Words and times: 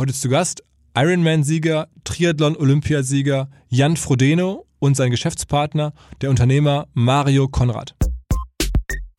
Heute 0.00 0.14
zu 0.14 0.30
Gast 0.30 0.62
Ironman-Sieger, 0.96 1.88
Triathlon-Olympiasieger 2.04 3.50
Jan 3.68 3.98
Frodeno 3.98 4.64
und 4.78 4.96
sein 4.96 5.10
Geschäftspartner, 5.10 5.92
der 6.22 6.30
Unternehmer 6.30 6.88
Mario 6.94 7.48
Konrad. 7.48 7.94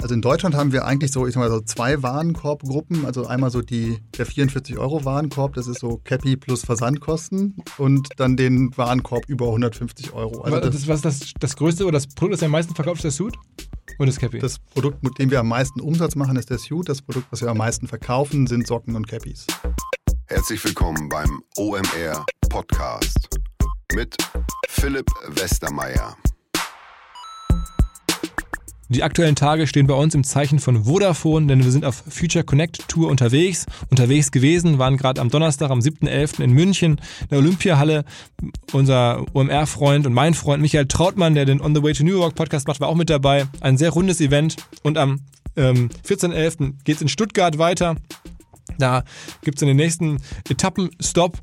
Also 0.01 0.15
in 0.15 0.23
Deutschland 0.23 0.55
haben 0.55 0.71
wir 0.71 0.85
eigentlich 0.85 1.11
so, 1.11 1.27
ich 1.27 1.35
sag 1.35 1.41
mal 1.41 1.51
so 1.51 1.61
zwei 1.61 2.01
Warenkorbgruppen. 2.01 3.05
Also 3.05 3.27
einmal 3.27 3.51
so 3.51 3.61
die, 3.61 3.99
der 4.17 4.25
44 4.25 4.79
Euro 4.79 5.05
Warenkorb, 5.05 5.53
das 5.53 5.67
ist 5.67 5.81
so 5.81 6.01
Cappy 6.03 6.35
plus 6.35 6.65
Versandkosten 6.65 7.57
und 7.77 8.09
dann 8.17 8.35
den 8.35 8.75
Warenkorb 8.75 9.25
über 9.27 9.45
150 9.49 10.13
Euro. 10.13 10.41
Also 10.41 10.61
das, 10.61 10.87
was 10.87 10.95
ist 10.95 11.05
das, 11.05 11.19
das 11.39 11.55
größte 11.57 11.83
oder 11.83 11.93
das 11.93 12.07
Produkt, 12.07 12.33
das 12.33 12.43
am 12.43 12.49
meisten 12.49 12.73
verkauft, 12.73 12.97
ist 12.97 13.03
der 13.03 13.11
Suit? 13.11 13.35
Und 13.99 14.07
das 14.07 14.17
Cappy? 14.17 14.39
Das 14.39 14.57
Produkt, 14.57 15.03
mit 15.03 15.19
dem 15.19 15.29
wir 15.29 15.41
am 15.41 15.47
meisten 15.47 15.79
Umsatz 15.79 16.15
machen, 16.15 16.37
ist 16.37 16.49
der 16.49 16.57
Suit. 16.57 16.89
Das 16.89 17.03
Produkt, 17.03 17.27
was 17.29 17.41
wir 17.41 17.49
am 17.49 17.57
meisten 17.57 17.87
verkaufen, 17.87 18.47
sind 18.47 18.65
Socken 18.65 18.95
und 18.95 19.07
Cappies. 19.07 19.45
Herzlich 20.31 20.63
willkommen 20.63 21.09
beim 21.09 21.43
OMR 21.57 22.25
Podcast 22.49 23.37
mit 23.93 24.15
Philipp 24.69 25.05
Westermeier. 25.27 26.15
Die 28.87 29.03
aktuellen 29.03 29.35
Tage 29.35 29.67
stehen 29.67 29.87
bei 29.87 29.93
uns 29.93 30.15
im 30.15 30.23
Zeichen 30.23 30.59
von 30.59 30.85
Vodafone, 30.85 31.47
denn 31.47 31.65
wir 31.65 31.71
sind 31.71 31.83
auf 31.83 32.01
Future 32.07 32.45
Connect 32.45 32.87
Tour 32.87 33.09
unterwegs, 33.09 33.65
unterwegs 33.89 34.31
gewesen, 34.31 34.79
waren 34.79 34.95
gerade 34.95 35.19
am 35.19 35.27
Donnerstag, 35.27 35.69
am 35.69 35.79
7.11. 35.79 36.41
in 36.41 36.53
München, 36.53 37.01
in 37.23 37.27
der 37.29 37.39
Olympiahalle. 37.39 38.05
Unser 38.71 39.25
OMR-Freund 39.33 40.07
und 40.07 40.13
mein 40.13 40.33
Freund 40.33 40.61
Michael 40.61 40.87
Trautmann, 40.87 41.35
der 41.35 41.43
den 41.43 41.59
On 41.59 41.75
the 41.75 41.83
Way 41.83 41.91
to 41.91 42.05
New 42.05 42.17
York 42.17 42.35
Podcast 42.35 42.69
macht, 42.69 42.79
war 42.79 42.87
auch 42.87 42.95
mit 42.95 43.09
dabei. 43.09 43.47
Ein 43.59 43.77
sehr 43.77 43.89
rundes 43.89 44.21
Event 44.21 44.55
und 44.81 44.97
am 44.97 45.19
ähm, 45.57 45.89
14.11. 46.07 46.75
geht 46.85 46.95
es 46.95 47.01
in 47.01 47.09
Stuttgart 47.09 47.57
weiter. 47.57 47.97
Da 48.77 49.03
gibt 49.41 49.57
es 49.57 49.61
in 49.61 49.67
den 49.67 49.77
nächsten 49.77 50.21
Etappen 50.49 50.89
Stopp 50.99 51.39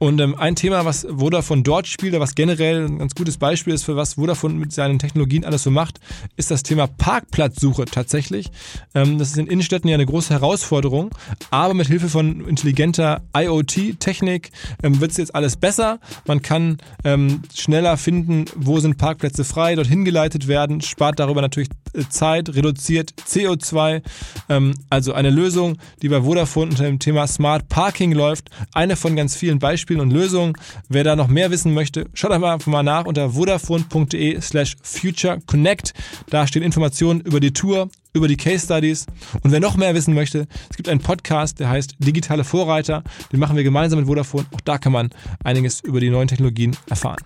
und 0.00 0.18
ähm, 0.18 0.34
ein 0.34 0.56
Thema, 0.56 0.86
was 0.86 1.06
Vodafone 1.10 1.62
dort 1.62 1.86
spielt, 1.86 2.18
was 2.18 2.34
generell 2.34 2.86
ein 2.86 2.98
ganz 3.00 3.14
gutes 3.14 3.36
Beispiel 3.36 3.74
ist, 3.74 3.84
für 3.84 3.96
was 3.96 4.14
Vodafone 4.14 4.54
mit 4.54 4.72
seinen 4.72 4.98
Technologien 4.98 5.44
alles 5.44 5.62
so 5.62 5.70
macht, 5.70 6.00
ist 6.38 6.50
das 6.50 6.62
Thema 6.62 6.86
Parkplatzsuche 6.86 7.84
tatsächlich. 7.84 8.50
Ähm, 8.94 9.18
das 9.18 9.28
ist 9.28 9.36
in 9.36 9.46
Innenstädten 9.46 9.90
ja 9.90 9.94
eine 9.96 10.06
große 10.06 10.32
Herausforderung, 10.32 11.10
aber 11.50 11.74
mit 11.74 11.88
Hilfe 11.88 12.08
von 12.08 12.48
intelligenter 12.48 13.20
IoT-Technik 13.36 14.52
ähm, 14.82 15.02
wird 15.02 15.10
es 15.10 15.18
jetzt 15.18 15.34
alles 15.34 15.58
besser. 15.58 16.00
Man 16.26 16.40
kann 16.40 16.78
ähm, 17.04 17.42
schneller 17.54 17.98
finden, 17.98 18.46
wo 18.56 18.80
sind 18.80 18.96
Parkplätze 18.96 19.44
frei, 19.44 19.74
dorthin 19.74 20.06
geleitet 20.06 20.48
werden, 20.48 20.80
spart 20.80 21.18
darüber 21.18 21.42
natürlich 21.42 21.68
äh, 21.92 22.04
Zeit, 22.08 22.54
reduziert 22.54 23.12
CO2. 23.28 24.00
Ähm, 24.48 24.74
also 24.88 25.12
eine 25.12 25.28
Lösung, 25.28 25.76
die 26.00 26.08
bei 26.08 26.22
Vodafone 26.22 26.70
unter 26.70 26.84
dem 26.84 27.00
Thema 27.00 27.26
Smart 27.26 27.68
Parking 27.68 28.12
läuft. 28.12 28.48
Eine 28.72 28.96
von 28.96 29.14
ganz 29.14 29.36
vielen 29.36 29.58
Beispielen 29.58 29.89
Beispielen 29.90 30.00
und 30.00 30.12
Lösungen. 30.12 30.52
Wer 30.88 31.02
da 31.02 31.16
noch 31.16 31.26
mehr 31.26 31.50
wissen 31.50 31.74
möchte, 31.74 32.06
schaut 32.14 32.30
einfach 32.30 32.64
mal 32.66 32.82
nach 32.84 33.06
unter 33.06 33.30
vodafone.de 33.30 34.40
slash 34.40 34.76
futureconnect. 34.82 35.94
Da 36.28 36.46
stehen 36.46 36.62
Informationen 36.62 37.20
über 37.20 37.40
die 37.40 37.52
Tour, 37.52 37.88
über 38.12 38.28
die 38.28 38.36
Case 38.36 38.64
Studies. 38.64 39.06
Und 39.42 39.50
wer 39.50 39.58
noch 39.58 39.76
mehr 39.76 39.94
wissen 39.94 40.14
möchte, 40.14 40.46
es 40.70 40.76
gibt 40.76 40.88
einen 40.88 41.00
Podcast, 41.00 41.58
der 41.58 41.68
heißt 41.70 41.96
Digitale 41.98 42.44
Vorreiter. 42.44 43.02
Den 43.32 43.40
machen 43.40 43.56
wir 43.56 43.64
gemeinsam 43.64 43.98
mit 43.98 44.06
Vodafone. 44.06 44.46
Auch 44.54 44.60
da 44.60 44.78
kann 44.78 44.92
man 44.92 45.10
einiges 45.42 45.80
über 45.80 45.98
die 45.98 46.10
neuen 46.10 46.28
Technologien 46.28 46.76
erfahren. 46.88 47.18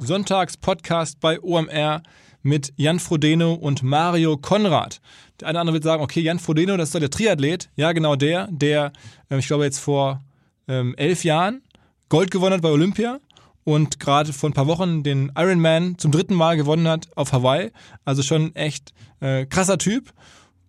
Sonntags 0.00 0.56
Podcast 0.56 1.20
bei 1.20 1.40
OMR 1.42 2.02
mit 2.42 2.72
Jan 2.76 3.00
Frodeno 3.00 3.52
und 3.52 3.82
Mario 3.82 4.38
Konrad. 4.38 5.00
Der 5.40 5.48
eine 5.48 5.56
oder 5.56 5.60
andere 5.60 5.74
wird 5.74 5.84
sagen, 5.84 6.02
okay, 6.02 6.20
Jan 6.20 6.38
Frodeno, 6.38 6.76
das 6.76 6.88
ist 6.88 6.94
doch 6.94 7.00
der 7.00 7.10
Triathlet. 7.10 7.68
Ja, 7.76 7.92
genau 7.92 8.16
der, 8.16 8.48
der, 8.50 8.92
äh, 9.30 9.38
ich 9.38 9.46
glaube, 9.46 9.64
jetzt 9.64 9.78
vor 9.78 10.22
ähm, 10.68 10.94
elf 10.96 11.24
Jahren 11.24 11.62
Gold 12.08 12.30
gewonnen 12.30 12.54
hat 12.54 12.62
bei 12.62 12.70
Olympia 12.70 13.20
und 13.64 14.00
gerade 14.00 14.32
vor 14.32 14.48
ein 14.48 14.54
paar 14.54 14.66
Wochen 14.66 15.02
den 15.02 15.30
Ironman 15.36 15.98
zum 15.98 16.10
dritten 16.10 16.34
Mal 16.34 16.56
gewonnen 16.56 16.88
hat 16.88 17.08
auf 17.16 17.32
Hawaii. 17.32 17.70
Also 18.04 18.22
schon 18.22 18.54
echt 18.54 18.94
äh, 19.20 19.44
krasser 19.44 19.76
Typ. 19.76 20.12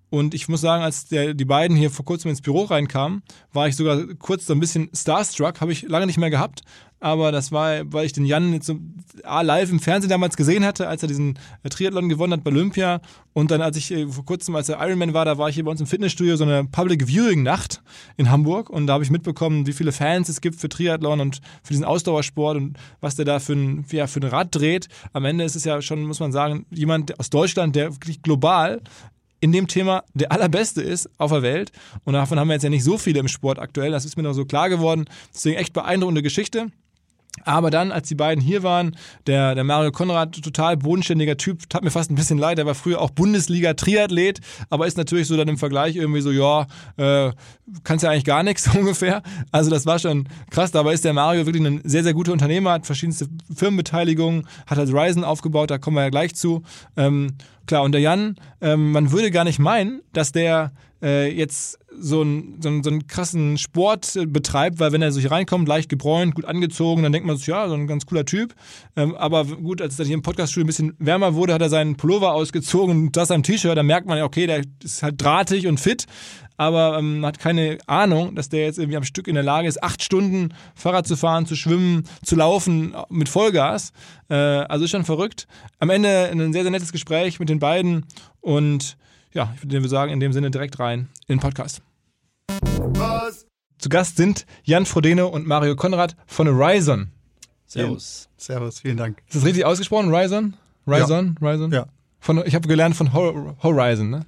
Und 0.10 0.34
ich 0.34 0.48
muss 0.48 0.62
sagen, 0.62 0.84
als 0.84 1.08
der, 1.08 1.34
die 1.34 1.46
beiden 1.46 1.78
hier 1.78 1.92
vor 1.92 2.06
kurzem 2.06 2.30
ins 2.30 2.42
Büro 2.42 2.64
reinkamen, 2.64 3.22
war 3.54 3.68
ich 3.68 3.76
sogar 3.76 4.06
kurz 4.18 4.46
so 4.46 4.54
ein 4.54 4.60
bisschen 4.60 4.90
starstruck. 4.94 5.62
Habe 5.62 5.72
ich 5.72 5.84
lange 5.84 6.08
nicht 6.08 6.18
mehr 6.18 6.30
gehabt 6.30 6.64
aber 7.00 7.32
das 7.32 7.52
war, 7.52 7.82
weil 7.92 8.06
ich 8.06 8.14
den 8.14 8.26
Jan 8.26 8.54
jetzt 8.54 8.66
so 8.66 8.78
A, 9.24 9.42
live 9.42 9.72
im 9.72 9.80
Fernsehen 9.80 10.10
damals 10.10 10.36
gesehen 10.36 10.66
hatte, 10.66 10.88
als 10.88 11.02
er 11.02 11.08
diesen 11.08 11.40
Triathlon 11.70 12.10
gewonnen 12.10 12.34
hat 12.34 12.44
bei 12.44 12.52
Olympia 12.52 13.02
und 13.34 13.52
dann 13.52 13.62
als 13.62 13.78
ich 13.78 13.92
äh, 13.92 14.08
vor 14.08 14.26
kurzem, 14.26 14.56
als 14.56 14.70
er 14.70 14.86
Ironman 14.86 15.14
war, 15.14 15.26
da 15.26 15.38
war 15.38 15.50
ich 15.50 15.56
hier 15.56 15.64
bei 15.64 15.72
uns 15.72 15.80
im 15.80 15.88
Fitnessstudio 15.88 16.36
so 16.36 16.44
eine 16.44 16.66
Public 16.66 17.08
Viewing 17.08 17.44
Nacht 17.44 17.82
in 18.18 18.30
Hamburg 18.30 18.70
und 18.70 18.88
da 18.88 18.94
habe 18.94 19.04
ich 19.04 19.12
mitbekommen, 19.12 19.66
wie 19.66 19.74
viele 19.74 19.92
Fans 19.92 20.30
es 20.30 20.42
gibt 20.42 20.60
für 20.60 20.68
Triathlon 20.68 21.22
und 21.22 21.42
für 21.64 21.74
diesen 21.74 21.86
Ausdauersport 21.86 22.58
und 22.58 22.78
was 23.00 23.16
der 23.16 23.26
da 23.26 23.40
für 23.40 23.54
ein, 23.54 23.86
ja, 23.92 24.08
für 24.08 24.20
ein 24.20 24.28
Rad 24.28 24.54
dreht. 24.54 24.90
Am 25.14 25.26
Ende 25.26 25.46
ist 25.46 25.56
es 25.56 25.64
ja 25.64 25.82
schon, 25.82 26.04
muss 26.04 26.20
man 26.20 26.32
sagen, 26.32 26.66
jemand 26.70 27.18
aus 27.20 27.30
Deutschland, 27.30 27.76
der 27.76 27.94
wirklich 27.94 28.22
global 28.22 28.82
in 29.40 29.52
dem 29.52 29.68
Thema 29.68 30.04
der 30.14 30.32
allerbeste 30.32 30.82
ist 30.82 31.10
auf 31.18 31.32
der 31.32 31.42
Welt. 31.42 31.72
Und 32.04 32.14
davon 32.14 32.40
haben 32.40 32.48
wir 32.48 32.56
jetzt 32.56 32.64
ja 32.64 32.70
nicht 32.70 32.84
so 32.84 32.98
viele 32.98 33.20
im 33.20 33.28
Sport 33.28 33.60
aktuell. 33.60 33.92
Das 33.92 34.06
ist 34.06 34.18
mir 34.18 34.24
noch 34.24 34.34
so 34.34 34.46
klar 34.46 34.70
geworden. 34.70 35.06
Deswegen 35.34 35.58
echt 35.58 35.74
beeindruckende 35.74 36.22
Geschichte. 36.22 36.72
Aber 37.46 37.70
dann, 37.70 37.92
als 37.92 38.08
die 38.08 38.16
beiden 38.16 38.44
hier 38.44 38.64
waren, 38.64 38.96
der, 39.28 39.56
der 39.56 39.64
Mario 39.64 39.92
Konrad, 39.92 40.42
total 40.42 40.78
bodenständiger 40.78 41.38
Typ, 41.38 41.70
tat 41.70 41.84
mir 41.84 41.92
fast 41.92 42.12
ein 42.12 42.16
bisschen 42.16 42.38
leid. 42.38 42.60
Er 42.60 42.66
war 42.66 42.76
früher 42.76 43.00
auch 43.00 43.12
Bundesliga-Triathlet, 43.12 44.40
aber 44.70 44.88
ist 44.88 44.98
natürlich 44.98 45.28
so 45.28 45.38
dann 45.38 45.48
im 45.48 45.58
Vergleich 45.58 45.96
irgendwie 45.96 46.22
so, 46.22 46.32
ja, 46.32 46.68
äh, 46.98 47.32
kannst 47.84 48.04
ja 48.04 48.10
eigentlich 48.10 48.26
gar 48.26 48.44
nichts 48.44 48.68
ungefähr. 48.76 49.22
Also 49.52 49.70
das 49.70 49.86
war 49.86 50.00
schon 50.00 50.28
krass. 50.50 50.72
Dabei 50.72 50.94
ist 50.94 51.06
der 51.06 51.14
Mario 51.14 51.46
wirklich 51.46 51.66
ein 51.66 51.82
sehr, 51.84 52.04
sehr 52.04 52.14
guter 52.14 52.34
Unternehmer, 52.34 52.72
hat 52.72 52.86
verschiedenste 52.86 53.28
Firmenbeteiligungen, 53.54 54.48
hat 54.68 54.78
halt 54.78 54.92
Ryzen 54.92 55.24
aufgebaut, 55.24 55.72
da 55.72 55.78
kommen 55.78 55.96
wir 55.96 56.04
ja 56.04 56.10
gleich 56.10 56.36
zu. 56.36 56.64
Ähm, 56.98 57.36
klar, 57.70 57.84
und 57.84 57.94
der 57.94 58.02
Jan, 58.02 58.36
ähm, 58.62 58.92
man 58.92 59.12
würde 59.12 59.32
gar 59.32 59.44
nicht 59.44 59.60
meinen, 59.60 60.02
dass 60.12 60.32
der 60.32 60.72
äh, 61.02 61.32
jetzt 61.32 61.80
so 62.00 62.22
einen, 62.22 62.62
so, 62.62 62.70
einen, 62.70 62.84
so 62.84 62.90
einen 62.90 63.08
krassen 63.08 63.58
Sport 63.58 64.16
äh, 64.16 64.26
betreibt, 64.26 64.80
weil 64.80 64.92
wenn 64.92 65.02
er 65.02 65.12
sich 65.12 65.30
reinkommt, 65.30 65.68
leicht 65.68 65.90
gebräunt, 65.90 66.36
gut 66.36 66.46
angezogen, 66.46 67.04
dann 67.04 67.12
denkt 67.12 67.28
man 67.28 67.38
sich, 67.38 67.48
ja, 67.48 67.68
so 67.68 67.76
ein 67.76 67.88
ganz 67.88 68.06
cooler 68.06 68.26
Typ. 68.26 68.56
Ähm, 68.96 69.16
aber 69.16 69.46
gut, 69.46 69.82
als 69.82 69.94
es 69.94 69.98
dann 69.98 70.08
hier 70.08 70.16
im 70.16 70.22
Podcaststudio 70.22 70.66
ein 70.66 70.68
bisschen 70.68 70.94
wärmer 71.00 71.36
wurde, 71.36 71.54
hat 71.54 71.62
er 71.62 71.70
seinen 71.70 71.96
Pullover 71.96 72.34
ausgezogen 72.34 73.08
und 73.08 73.18
das 73.18 73.32
am 73.32 73.44
T-Shirt, 73.44 73.78
da 73.78 73.84
merkt 73.84 74.08
man 74.08 74.18
ja, 74.18 74.24
okay, 74.24 74.48
der 74.48 74.64
ist 74.84 75.04
halt 75.04 75.22
drahtig 75.22 75.68
und 75.68 75.80
fit, 75.80 76.06
aber 76.58 76.98
ähm, 77.00 77.26
hat 77.26 77.40
keine 77.40 77.78
Ahnung, 77.88 78.36
dass 78.36 78.50
der 78.50 78.66
jetzt 78.66 78.80
irgendwie 78.80 78.98
am 78.98 79.04
Stück 79.04 79.28
in 79.28 79.36
der 79.36 79.44
Lage 79.44 79.68
ist, 79.68 79.82
acht 79.82 80.04
Stunden 80.04 80.54
Fahrrad 80.76 81.08
zu 81.08 81.16
fahren, 81.16 81.46
zu 81.46 81.56
schwimmen, 81.56 82.04
zu 82.24 82.36
laufen 82.36 82.94
mit 83.10 83.30
Vollgas. 83.30 83.94
Äh, 84.30 84.36
also 84.36 84.84
ist 84.84 84.92
schon 84.92 85.06
verrückt. 85.06 85.48
Am 85.80 85.90
Ende 85.90 86.30
ein 86.30 86.52
sehr, 86.52 86.64
sehr 86.64 86.72
nettes 86.72 86.92
Gespräch 86.92 87.40
mit 87.40 87.48
den 87.48 87.60
beiden 87.60 88.06
und 88.42 88.98
ja, 89.34 89.54
ich 89.56 89.72
würde 89.72 89.88
sagen, 89.88 90.12
in 90.12 90.20
dem 90.20 90.34
Sinne 90.34 90.52
direkt 90.52 90.80
rein 90.80 91.08
in 91.28 91.38
den 91.38 91.40
Podcast. 91.40 91.82
Was? 92.98 93.46
Zu 93.78 93.90
Gast 93.90 94.18
sind 94.18 94.46
Jan 94.64 94.86
Frodeno 94.86 95.28
und 95.28 95.48
Mario 95.48 95.76
Konrad 95.76 96.16
von 96.28 96.48
Horizon. 96.48 97.12
Servus. 97.66 98.28
Servus, 98.38 98.80
vielen 98.80 98.98
Dank. 98.98 99.22
Ist 99.28 99.36
das 99.36 99.46
richtig 99.46 99.66
ausgesprochen? 99.66 100.12
Horizon? 100.12 100.58
Horizon? 100.86 101.36
Ja. 101.40 101.48
Horizon? 101.48 101.72
Ja. 101.72 101.86
Von, 102.20 102.44
ich 102.46 102.56
habe 102.56 102.68
gelernt 102.68 102.96
von 102.96 103.14
Horizon, 103.14 104.10
ne? 104.10 104.26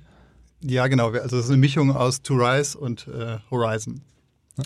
Ja, 0.62 0.88
genau. 0.88 1.10
Also 1.10 1.38
es 1.38 1.46
ist 1.46 1.52
eine 1.52 1.58
Mischung 1.58 1.96
aus 1.96 2.22
To 2.22 2.36
Rise 2.36 2.78
und 2.78 3.08
äh, 3.08 3.40
Horizon. 3.50 4.02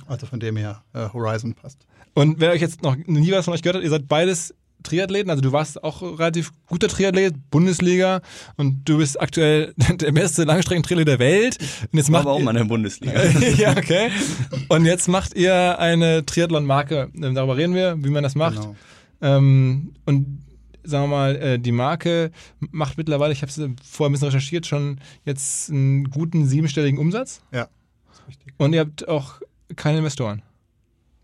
Also 0.07 0.25
von 0.25 0.39
dem 0.39 0.57
her 0.57 0.83
äh, 0.93 1.07
Horizon 1.13 1.53
passt. 1.53 1.85
Und 2.13 2.39
wer 2.39 2.51
euch 2.51 2.61
jetzt 2.61 2.83
noch 2.83 2.95
nie 2.95 3.31
was 3.31 3.45
von 3.45 3.53
euch 3.53 3.61
gehört 3.61 3.77
hat, 3.77 3.83
ihr 3.83 3.89
seid 3.89 4.07
beides 4.07 4.53
Triathleten. 4.85 5.29
Also 5.29 5.41
du 5.41 5.51
warst 5.51 5.83
auch 5.83 6.01
relativ 6.01 6.51
guter 6.67 6.87
Triathlet, 6.87 7.33
Bundesliga 7.49 8.21
und 8.57 8.87
du 8.87 8.97
bist 8.97 9.19
aktuell 9.19 9.73
der 9.77 10.11
beste 10.11 10.43
Langstreckentriathlet 10.43 11.07
der 11.07 11.19
Welt. 11.19 11.57
Und 11.91 11.97
jetzt 11.97 12.09
macht 12.09 12.21
aber 12.21 12.33
auch 12.33 12.39
mal 12.39 12.51
in 12.51 12.57
der 12.57 12.63
Bundesliga. 12.65 13.23
ja, 13.57 13.71
okay. 13.71 14.09
Und 14.69 14.85
jetzt 14.85 15.07
macht 15.07 15.35
ihr 15.35 15.79
eine 15.79 16.25
Triathlon-Marke. 16.25 17.09
Darüber 17.13 17.57
reden 17.57 17.75
wir, 17.75 18.01
wie 18.03 18.09
man 18.09 18.23
das 18.23 18.35
macht. 18.35 18.61
Genau. 18.61 18.75
Ähm, 19.21 19.93
und 20.05 20.43
sagen 20.83 21.05
wir 21.05 21.15
mal, 21.15 21.35
äh, 21.35 21.59
die 21.59 21.71
Marke 21.71 22.31
macht 22.59 22.97
mittlerweile, 22.97 23.33
ich 23.33 23.41
habe 23.41 23.49
es 23.49 23.55
vorher 23.83 24.09
ein 24.09 24.11
bisschen 24.13 24.27
recherchiert, 24.27 24.65
schon 24.65 24.99
jetzt 25.25 25.69
einen 25.69 26.09
guten 26.09 26.45
siebenstelligen 26.45 26.99
Umsatz. 26.99 27.41
Ja. 27.51 27.67
Und 28.57 28.73
ihr 28.73 28.81
habt 28.81 29.07
auch 29.07 29.41
keine 29.75 29.99
Investoren. 29.99 30.41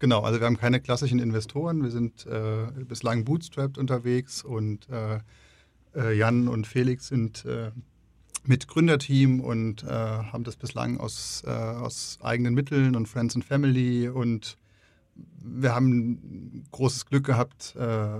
Genau, 0.01 0.21
also 0.21 0.39
wir 0.39 0.48
haben 0.48 0.57
keine 0.57 0.80
klassischen 0.81 1.19
Investoren. 1.19 1.83
Wir 1.83 1.92
sind 1.92 2.25
äh, 2.25 2.83
bislang 2.86 3.24
bootstrapped 3.24 3.77
unterwegs 3.77 4.44
und 4.44 4.89
äh, 4.89 5.19
äh, 5.95 6.18
Jan 6.18 6.48
und 6.48 6.65
Felix 6.65 7.09
sind 7.09 7.45
äh, 7.45 7.69
mit 8.44 8.68
Gründerteam 8.68 9.42
und 9.42 9.83
äh, 9.83 9.88
haben 9.89 10.44
das 10.44 10.56
bislang 10.56 11.00
aus, 11.00 11.44
äh, 11.45 11.51
aus 11.51 12.18
eigenen 12.24 12.56
Mitteln 12.56 12.95
und 12.95 13.09
Friends 13.09 13.36
and 13.36 13.45
Family 13.45 14.09
und 14.09 14.57
wir 15.44 15.75
haben 15.75 16.63
großes 16.71 17.06
Glück 17.06 17.25
gehabt 17.25 17.75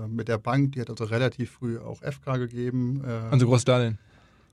mit 0.08 0.28
der 0.28 0.38
Bank, 0.38 0.72
die 0.72 0.80
hat 0.80 0.90
also 0.90 1.04
relativ 1.04 1.50
früh 1.52 1.78
auch 1.78 2.00
FK 2.02 2.36
gegeben. 2.36 3.02
also 3.30 3.46
großes 3.46 3.64
Darlehen. 3.64 3.98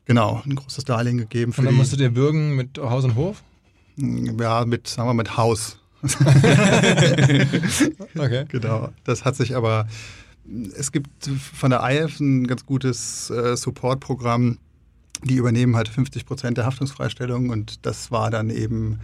Genau, 0.05 0.41
ein 0.45 0.55
großes 0.55 0.85
Darlehen 0.85 1.17
gegeben. 1.17 1.53
und 1.55 1.65
dann 1.65 1.75
musstet 1.75 1.99
ihr 1.99 2.11
bürgen 2.11 2.55
mit 2.55 2.79
Haus 2.79 3.03
und 3.03 3.15
Hof? 3.15 3.43
Ja, 3.97 4.65
mit, 4.65 4.87
sagen 4.87 5.09
wir, 5.09 5.13
mit 5.13 5.37
Haus. 5.37 5.78
Okay. 8.17 8.45
Genau. 8.49 8.89
Das 9.03 9.25
hat 9.25 9.35
sich 9.35 9.55
aber, 9.55 9.87
es 10.75 10.91
gibt 10.91 11.09
von 11.53 11.71
der 11.71 11.81
IF 11.89 12.19
ein 12.19 12.47
ganz 12.47 12.65
gutes 12.65 13.29
äh, 13.29 13.55
Support-Programm. 13.55 14.57
Die 15.23 15.35
übernehmen 15.35 15.75
halt 15.75 15.89
50 15.89 16.25
Prozent 16.25 16.57
der 16.57 16.65
Haftungsfreistellung 16.65 17.49
und 17.49 17.85
das 17.85 18.11
war 18.11 18.31
dann 18.31 18.49
eben 18.49 18.99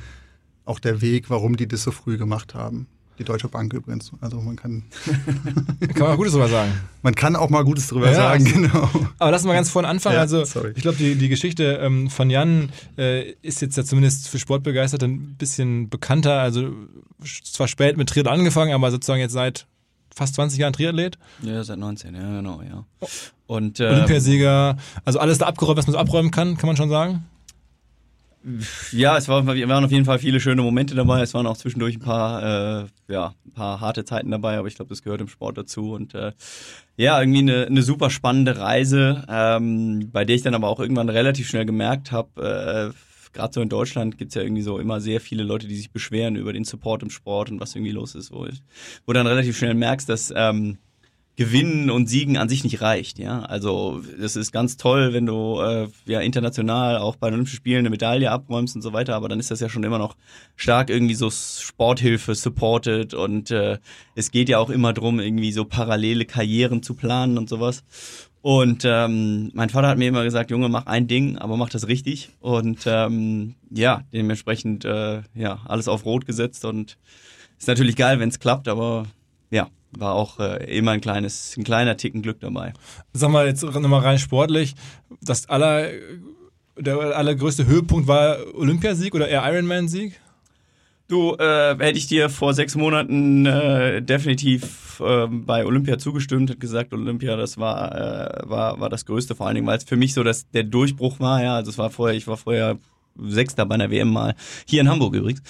auch 0.64 0.80
der 0.80 1.02
Weg, 1.02 1.30
warum 1.30 1.58
die 1.58 1.68
das 1.68 1.84
so 1.84 1.92
früh 1.92 2.18
gemacht 2.18 2.56
haben. 2.56 2.88
Die 3.18 3.24
Deutsche 3.24 3.48
Bank 3.48 3.74
übrigens. 3.74 4.12
Also 4.22 4.42
man 4.42 4.56
kann, 4.56 4.84
Kann 5.94 6.08
man 6.08 6.18
Gutes 6.18 6.34
drüber 6.34 6.50
sagen. 6.50 6.72
man 7.02 7.16
kann 7.16 7.36
auch 7.36 7.50
mal 7.50 7.64
Gutes 7.64 7.88
drüber 7.88 8.08
Ja, 8.08 8.16
sagen, 8.16 8.46
genau. 8.46 8.90
Aber 9.20 9.32
lass 9.32 9.44
mal 9.44 9.54
ganz 9.54 9.70
vorne 9.70 9.88
anfangen. 9.88 10.16
Ja, 10.16 10.22
also, 10.22 10.44
sorry. 10.44 10.74
ich 10.76 10.82
glaube, 10.82 10.98
die, 10.98 11.16
die 11.16 11.30
Geschichte 11.30 11.80
ähm, 11.82 12.10
von 12.10 12.30
Jan 12.30 12.70
äh, 12.98 13.32
ist 13.42 13.62
jetzt 13.62 13.78
ja 13.78 13.86
zumindest 13.86 14.28
für 14.28 14.40
Sportbegeisterte 14.40 15.06
ein 15.06 15.36
bisschen 15.36 15.90
bekannter. 15.90 16.40
Also, 16.42 16.72
zwar 17.44 17.68
spät 17.68 17.98
mit 17.98 18.10
Triathlon 18.10 18.40
angefangen, 18.40 18.74
aber 18.74 18.92
sozusagen 18.92 19.22
jetzt 19.22 19.34
seit 19.34 19.66
fast 20.14 20.36
20 20.36 20.60
Jahren 20.60 20.74
Triathlet. 20.74 21.18
Ja, 21.42 21.64
seit 21.64 21.78
19, 21.78 22.16
ja, 22.16 22.22
genau, 22.38 22.62
ja. 22.62 22.86
Und 23.48 23.80
äh, 23.80 23.88
Olympiasieger, 23.88 24.78
also 25.04 25.20
alles 25.20 25.38
da 25.38 25.46
abgeräumt, 25.46 25.78
was 25.78 25.88
man 25.88 25.94
so 25.94 26.00
abräumen 26.00 26.32
kann, 26.32 26.58
kann 26.58 26.68
man 26.68 26.78
schon 26.78 26.90
sagen. 26.90 27.26
Ja, 28.92 29.18
es 29.18 29.28
war, 29.28 29.46
waren 29.46 29.86
auf 29.86 29.92
jeden 29.92 30.06
Fall 30.06 30.20
viele 30.20 30.40
schöne 30.40 30.62
Momente 30.62 30.96
dabei. 30.96 31.22
Es 31.22 31.34
waren 31.34 31.48
auch 31.48 31.58
zwischendurch 31.58 31.96
ein 31.96 32.02
paar, 32.02 32.84
äh, 32.84 32.86
ja, 33.08 33.34
ein 33.46 33.52
paar 33.54 33.82
harte 33.82 34.06
Zeiten 34.06 34.32
dabei, 34.32 34.58
aber 34.58 34.68
ich 34.68 34.76
glaube, 34.76 34.90
das 34.90 35.02
gehört 35.02 35.22
im 35.22 35.28
Sport 35.28 35.58
dazu. 35.58 35.94
Und 35.94 36.14
äh, 36.14 36.32
ja, 36.98 37.20
irgendwie 37.20 37.40
eine, 37.40 37.66
eine 37.66 37.82
super 37.82 38.10
spannende 38.10 38.58
Reise, 38.58 39.26
ähm, 39.28 40.10
bei 40.12 40.26
der 40.26 40.36
ich 40.36 40.44
dann 40.44 40.54
aber 40.54 40.68
auch 40.68 40.80
irgendwann 40.80 41.10
relativ 41.10 41.48
schnell 41.48 41.66
gemerkt 41.66 42.12
habe, 42.12 42.94
äh, 42.94 43.16
gerade 43.34 43.54
so 43.54 43.62
in 43.62 43.70
Deutschland 43.70 44.18
gibt's 44.18 44.36
ja 44.36 44.42
irgendwie 44.42 44.62
so 44.62 44.80
immer 44.80 45.02
sehr 45.02 45.20
viele 45.22 45.44
Leute, 45.44 45.68
die 45.68 45.76
sich 45.76 45.92
beschweren 45.92 46.36
über 46.36 46.54
den 46.54 46.64
Support 46.64 47.04
im 47.04 47.10
Sport 47.10 47.52
und 47.52 47.60
was 47.60 47.76
irgendwie 47.76 47.92
los 47.92 48.16
ist, 48.16 48.32
wo, 48.32 48.46
ich, 48.46 48.62
wo 49.06 49.14
dann 49.14 49.28
relativ 49.28 49.58
schnell 49.58 49.74
merkst, 49.74 50.08
dass 50.08 50.34
ähm, 50.36 50.78
Gewinnen 51.38 51.90
und 51.90 52.08
Siegen 52.08 52.38
an 52.38 52.48
sich 52.48 52.64
nicht 52.64 52.82
reicht, 52.82 53.20
ja. 53.20 53.42
Also 53.42 54.02
das 54.20 54.36
ist 54.38 54.52
ganz 54.54 54.78
toll, 54.78 55.14
wenn 55.14 55.26
du 55.26 55.60
äh, 55.60 55.88
ja 56.06 56.22
international 56.22 56.98
auch 56.98 57.18
bei 57.18 57.28
Olympischen 57.28 57.58
Spielen 57.58 57.80
eine 57.80 57.90
Medaille 57.90 58.32
abräumst 58.32 58.76
und 58.76 58.82
so 58.82 58.94
weiter, 58.94 59.16
aber 59.16 59.28
dann 59.28 59.40
ist 59.40 59.52
das 59.52 59.60
ja 59.60 59.68
schon 59.68 59.84
immer 59.84 60.00
noch 60.00 60.16
stark 60.56 60.90
irgendwie 60.90 61.16
so 61.16 61.30
Sporthilfe 61.30 62.36
supported 62.36 63.14
und 63.14 63.52
äh, 63.52 63.80
es 64.16 64.32
geht 64.32 64.48
ja 64.48 64.60
auch 64.60 64.70
immer 64.70 64.94
drum, 64.94 65.20
irgendwie 65.20 65.52
so 65.52 65.66
parallele 65.66 66.26
Karrieren 66.26 66.82
zu 66.84 66.94
planen 66.94 67.38
und 67.38 67.50
sowas. 67.50 67.84
Und 68.42 68.84
ähm, 68.86 69.50
mein 69.56 69.70
Vater 69.70 69.88
hat 69.88 69.98
mir 69.98 70.08
immer 70.08 70.24
gesagt, 70.24 70.52
Junge, 70.52 70.70
mach 70.70 70.86
ein 70.86 71.08
Ding, 71.08 71.40
aber 71.40 71.58
mach 71.58 71.70
das 71.70 71.88
richtig. 71.88 72.30
Und 72.40 72.84
ähm, 72.86 73.56
ja, 73.72 74.04
dementsprechend 74.14 74.86
äh, 74.86 75.24
ja 75.34 75.62
alles 75.66 75.88
auf 75.88 76.06
Rot 76.06 76.28
gesetzt 76.28 76.64
und 76.64 76.98
ist 77.58 77.68
natürlich 77.68 77.96
geil, 77.96 78.20
wenn 78.20 78.30
es 78.30 78.40
klappt, 78.40 78.68
aber 78.68 79.08
ja, 79.50 79.70
war 80.00 80.14
auch 80.14 80.40
äh, 80.40 80.78
immer 80.78 80.92
ein 80.92 81.02
kleines, 81.02 81.56
ein 81.58 81.64
kleiner 81.64 81.98
Ticken 81.98 82.22
Glück 82.22 82.40
dabei. 82.40 82.74
Sag 83.14 83.32
mal 83.32 83.48
jetzt 83.48 83.64
nochmal 83.64 84.02
rein 84.02 84.20
sportlich, 84.20 84.76
das 85.22 85.48
aller, 85.50 85.90
der 86.78 86.98
allergrößte 86.98 87.66
Höhepunkt 87.66 88.08
war 88.08 88.38
Olympiasieg 88.56 89.16
oder 89.16 89.28
eher 89.28 89.44
Ironman-Sieg? 89.46 90.20
Du, 91.08 91.36
äh, 91.36 91.76
hätte 91.78 92.00
ich 92.00 92.08
dir 92.08 92.30
vor 92.30 92.56
sechs 92.56 92.76
Monaten 92.76 93.46
äh, 93.46 94.02
definitiv 94.02 95.00
äh, 95.06 95.28
bei 95.28 95.64
Olympia 95.64 96.00
zugestimmt, 96.00 96.50
hätte 96.50 96.60
gesagt, 96.60 96.94
Olympia, 96.94 97.36
das 97.36 97.60
war, 97.60 97.94
äh, 97.94 98.50
war, 98.50 98.80
war 98.80 98.90
das 98.90 99.06
Größte, 99.06 99.36
vor 99.36 99.46
allen 99.46 99.56
Dingen, 99.56 99.68
weil 99.68 99.78
es 99.78 99.84
für 99.84 99.98
mich 99.98 100.16
so 100.16 100.24
dass 100.24 100.50
der 100.50 100.64
Durchbruch 100.64 101.20
war, 101.20 101.44
ja. 101.44 101.56
Also 101.56 101.70
es 101.70 101.78
war 101.78 101.92
vorher, 101.92 102.18
ich 102.18 102.28
war 102.28 102.38
vorher 102.38 102.80
Sechster 103.18 103.66
bei 103.66 103.76
einer 103.76 103.92
WM 103.92 104.12
mal, 104.12 104.36
hier 104.66 104.82
in 104.82 104.90
Hamburg 104.90 105.16
übrigens. 105.16 105.42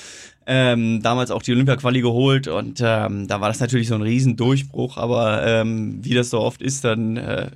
Ähm, 0.48 1.02
damals 1.02 1.32
auch 1.32 1.42
die 1.42 1.54
Olympia-Quali 1.54 2.02
geholt 2.02 2.48
und 2.48 2.80
ähm, 2.84 3.28
da 3.28 3.42
war 3.42 3.48
das 3.48 3.60
natürlich 3.60 3.88
so 3.88 3.96
ein 3.96 4.04
Riesendurchbruch, 4.04 4.98
aber 4.98 5.44
ähm, 5.44 5.98
wie 6.04 6.14
das 6.14 6.30
so 6.30 6.40
oft 6.40 6.62
ist, 6.62 6.84
dann 6.84 7.18
äh, 7.18 7.50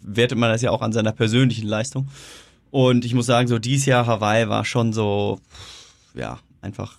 wertet 0.00 0.38
man 0.38 0.52
das 0.52 0.62
ja 0.62 0.70
auch 0.70 0.82
an 0.82 0.92
seiner 0.92 1.10
persönlichen 1.10 1.66
Leistung. 1.66 2.08
Und 2.70 3.04
ich 3.04 3.14
muss 3.14 3.26
sagen, 3.26 3.48
so 3.48 3.58
dieses 3.58 3.86
Jahr 3.86 4.06
Hawaii 4.06 4.48
war 4.48 4.64
schon 4.64 4.92
so, 4.92 5.40
ja, 6.14 6.38
einfach 6.60 6.96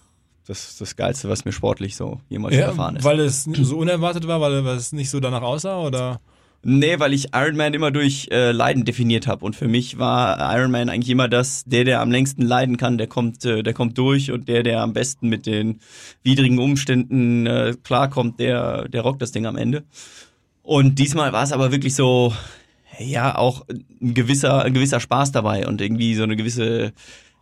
das, 0.48 0.78
das 0.78 0.96
Geilste, 0.96 1.30
was 1.30 1.46
mir 1.46 1.52
sportlich 1.52 1.96
so 1.96 2.20
jemals 2.30 2.56
erfahren 2.56 2.96
ist. 2.98 3.04
weil 3.04 3.20
es 3.20 3.44
so 3.44 3.78
unerwartet 3.78 4.28
war, 4.28 4.42
weil 4.42 4.66
es 4.68 4.92
nicht 4.92 5.10
so 5.10 5.20
danach 5.20 5.42
aussah 5.42 5.80
oder? 5.80 6.20
Nee, 6.64 7.00
weil 7.00 7.14
ich 7.14 7.34
Ironman 7.34 7.74
immer 7.74 7.92
durch 7.92 8.28
äh, 8.32 8.52
Leiden 8.52 8.84
definiert 8.84 9.28
habe 9.28 9.46
und 9.46 9.56
für 9.56 9.68
mich 9.68 10.00
war 10.00 10.38
Ironman 10.56 10.90
eigentlich 10.90 11.12
immer 11.12 11.28
das, 11.28 11.64
der, 11.66 11.84
der 11.84 12.02
am 12.02 12.12
längsten 12.12 12.42
leiden 12.42 12.78
kann, 12.78 12.98
der 12.98 13.08
kommt, 13.08 13.46
äh, 13.46 13.64
der 13.64 13.74
kommt 13.74 13.98
durch 13.98 14.32
und 14.32 14.48
der, 14.50 14.64
der 14.64 14.82
am 14.82 14.94
besten 14.94 15.30
mit 15.30 15.46
den 15.46 15.80
widrigen 16.24 16.60
Umständen 16.60 17.46
äh, 17.46 17.76
klarkommt, 17.84 18.40
der, 18.40 18.90
der 18.90 19.02
rockt 19.02 19.22
das 19.22 19.32
Ding 19.32 19.46
am 19.46 19.56
Ende. 19.56 19.84
Und 20.64 21.00
diesmal 21.00 21.32
war 21.32 21.44
es 21.44 21.54
aber 21.54 21.72
wirklich 21.72 21.96
so, 21.96 22.34
ja, 23.00 23.38
auch 23.38 23.66
ein 24.02 24.14
gewisser, 24.14 24.64
ein 24.64 24.74
gewisser 24.74 25.00
Spaß 25.00 25.32
dabei 25.32 25.68
und 25.68 25.80
irgendwie 25.80 26.16
so 26.16 26.24
eine 26.24 26.36
gewisse 26.36 26.92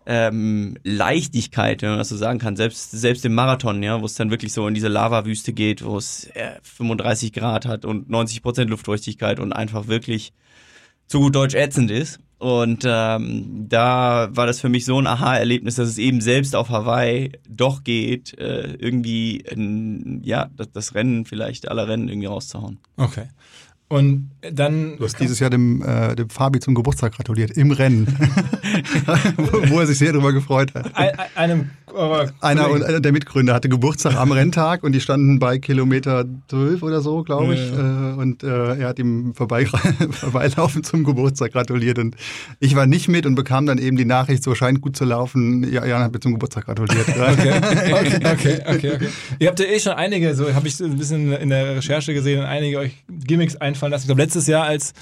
ähm, 0.05 0.77
Leichtigkeit, 0.83 1.81
wenn 1.81 1.89
man 1.89 1.97
das 1.97 2.09
so 2.09 2.17
sagen 2.17 2.39
kann, 2.39 2.55
selbst, 2.55 2.91
selbst 2.91 3.25
im 3.25 3.33
Marathon, 3.33 3.81
ja, 3.81 4.01
wo 4.01 4.05
es 4.05 4.13
dann 4.15 4.29
wirklich 4.29 4.53
so 4.53 4.67
in 4.67 4.73
diese 4.73 4.87
Lavawüste 4.87 5.53
geht, 5.53 5.83
wo 5.83 5.97
es 5.97 6.25
äh, 6.35 6.59
35 6.61 7.33
Grad 7.33 7.65
hat 7.65 7.85
und 7.85 8.09
90 8.09 8.41
Prozent 8.41 8.69
Luftfeuchtigkeit 8.69 9.39
und 9.39 9.53
einfach 9.53 9.87
wirklich 9.87 10.33
zu 11.07 11.19
gut 11.19 11.35
Deutsch 11.35 11.55
ätzend 11.55 11.91
ist. 11.91 12.19
Und 12.37 12.83
ähm, 12.85 13.65
da 13.69 14.27
war 14.31 14.45
das 14.45 14.59
für 14.59 14.69
mich 14.69 14.85
so 14.85 14.99
ein 14.99 15.07
Aha-Erlebnis, 15.07 15.75
dass 15.75 15.87
es 15.87 15.97
eben 15.97 16.19
selbst 16.19 16.55
auf 16.55 16.69
Hawaii 16.69 17.31
doch 17.49 17.83
geht, 17.83 18.37
äh, 18.37 18.73
irgendwie 18.73 19.43
ein, 19.49 20.21
ja, 20.23 20.49
das, 20.55 20.71
das 20.71 20.95
Rennen 20.95 21.25
vielleicht 21.25 21.69
aller 21.69 21.87
Rennen 21.87 22.09
irgendwie 22.09 22.27
rauszuhauen. 22.27 22.79
Okay. 22.97 23.27
Und 23.87 24.31
dann. 24.41 24.97
Du 24.97 25.03
hast 25.03 25.19
dieses 25.19 25.39
Jahr 25.39 25.49
dem, 25.51 25.83
äh, 25.83 26.15
dem 26.15 26.29
Fabi 26.29 26.59
zum 26.59 26.73
Geburtstag 26.73 27.13
gratuliert, 27.13 27.51
im 27.51 27.69
Rennen. 27.71 28.07
wo, 29.37 29.69
wo 29.69 29.79
er 29.79 29.85
sich 29.87 29.97
sehr 29.99 30.11
darüber 30.11 30.33
gefreut 30.33 30.73
hat. 30.73 30.95
Ein- 30.95 31.17
ein- 31.19 31.27
einem 31.35 31.69
eurer 31.93 32.29
Einer, 32.41 32.65
einer 32.65 32.99
der 32.99 33.11
Mitgründer 33.11 33.53
hatte 33.53 33.69
Geburtstag 33.69 34.15
am 34.15 34.31
Renntag 34.31 34.83
und 34.83 34.91
die 34.91 34.99
standen 34.99 35.39
bei 35.39 35.59
Kilometer 35.59 36.25
12 36.49 36.83
oder 36.83 36.99
so, 37.01 37.23
glaube 37.23 37.53
ich. 37.53 37.71
Ja, 37.71 38.11
Äh, 38.11 38.13
Und 38.15 38.43
äh, 38.43 38.75
er 38.79 38.87
hat 38.89 38.99
ihm 38.99 39.33
vorbei, 39.35 39.65
vorbeilaufen 40.11 40.83
zum 40.83 41.03
Geburtstag 41.03 41.51
gratuliert. 41.53 41.99
Und 41.99 42.15
ich 42.59 42.75
war 42.75 42.87
nicht 42.87 43.07
mit 43.07 43.25
und 43.25 43.35
bekam 43.35 43.65
dann 43.67 43.77
eben 43.77 43.97
die 43.97 44.05
Nachricht, 44.05 44.43
so 44.43 44.55
scheint 44.55 44.81
gut 44.81 44.97
zu 44.97 45.05
laufen. 45.05 45.63
Ja, 45.71 45.85
Jan 45.85 46.01
hat 46.01 46.11
mir 46.11 46.19
zum 46.19 46.33
Geburtstag 46.33 46.65
gratuliert. 46.65 47.05
Okay, 47.35 47.51
okay, 47.93 48.19
okay, 48.25 48.59
okay, 48.67 48.91
okay. 48.95 49.07
Ihr 49.39 49.47
habt 49.47 49.59
ja 49.59 49.65
eh 49.65 49.79
schon 49.79 49.93
einige, 49.93 50.33
so 50.35 50.53
habe 50.53 50.67
ich 50.67 50.79
ein 50.79 50.97
bisschen 50.97 51.31
in 51.33 51.49
der 51.49 51.75
Recherche 51.77 52.13
gesehen, 52.13 52.43
einige 52.43 52.79
euch 52.79 53.03
Gimmicks 53.09 53.55
einfallen 53.75 53.91
lassen. 53.91 54.03
Ich 54.03 54.07
glaube, 54.07 54.21
letztes 54.21 54.47
Jahr, 54.47 54.65
als 54.65 54.93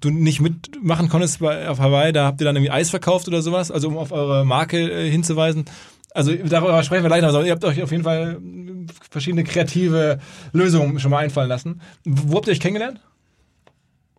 du 0.00 0.10
nicht 0.10 0.40
mitmachen 0.40 1.08
konntest 1.08 1.40
bei, 1.40 1.68
auf 1.68 1.78
Hawaii, 1.78 2.12
da 2.12 2.26
habt 2.26 2.40
ihr 2.40 2.44
dann 2.44 2.56
irgendwie 2.56 2.70
Eis 2.70 2.90
verkauft 2.90 3.28
oder 3.28 3.42
sowas, 3.42 3.70
also 3.70 3.88
um 3.88 3.98
auf 3.98 4.12
eure 4.12 4.44
Marke 4.44 4.78
äh, 4.78 5.10
hinzuweisen. 5.10 5.64
Also 6.12 6.34
darüber 6.34 6.82
sprechen 6.82 7.04
wir 7.04 7.08
gleich 7.08 7.22
noch. 7.22 7.28
Also, 7.28 7.42
ihr 7.42 7.52
habt 7.52 7.64
euch 7.64 7.82
auf 7.82 7.92
jeden 7.92 8.04
Fall 8.04 8.40
äh, 8.40 8.92
verschiedene 9.10 9.44
kreative 9.44 10.18
Lösungen 10.52 10.98
schon 10.98 11.10
mal 11.10 11.18
einfallen 11.18 11.48
lassen. 11.48 11.80
Wo 12.04 12.36
habt 12.36 12.48
ihr 12.48 12.52
euch 12.52 12.60
kennengelernt? 12.60 13.00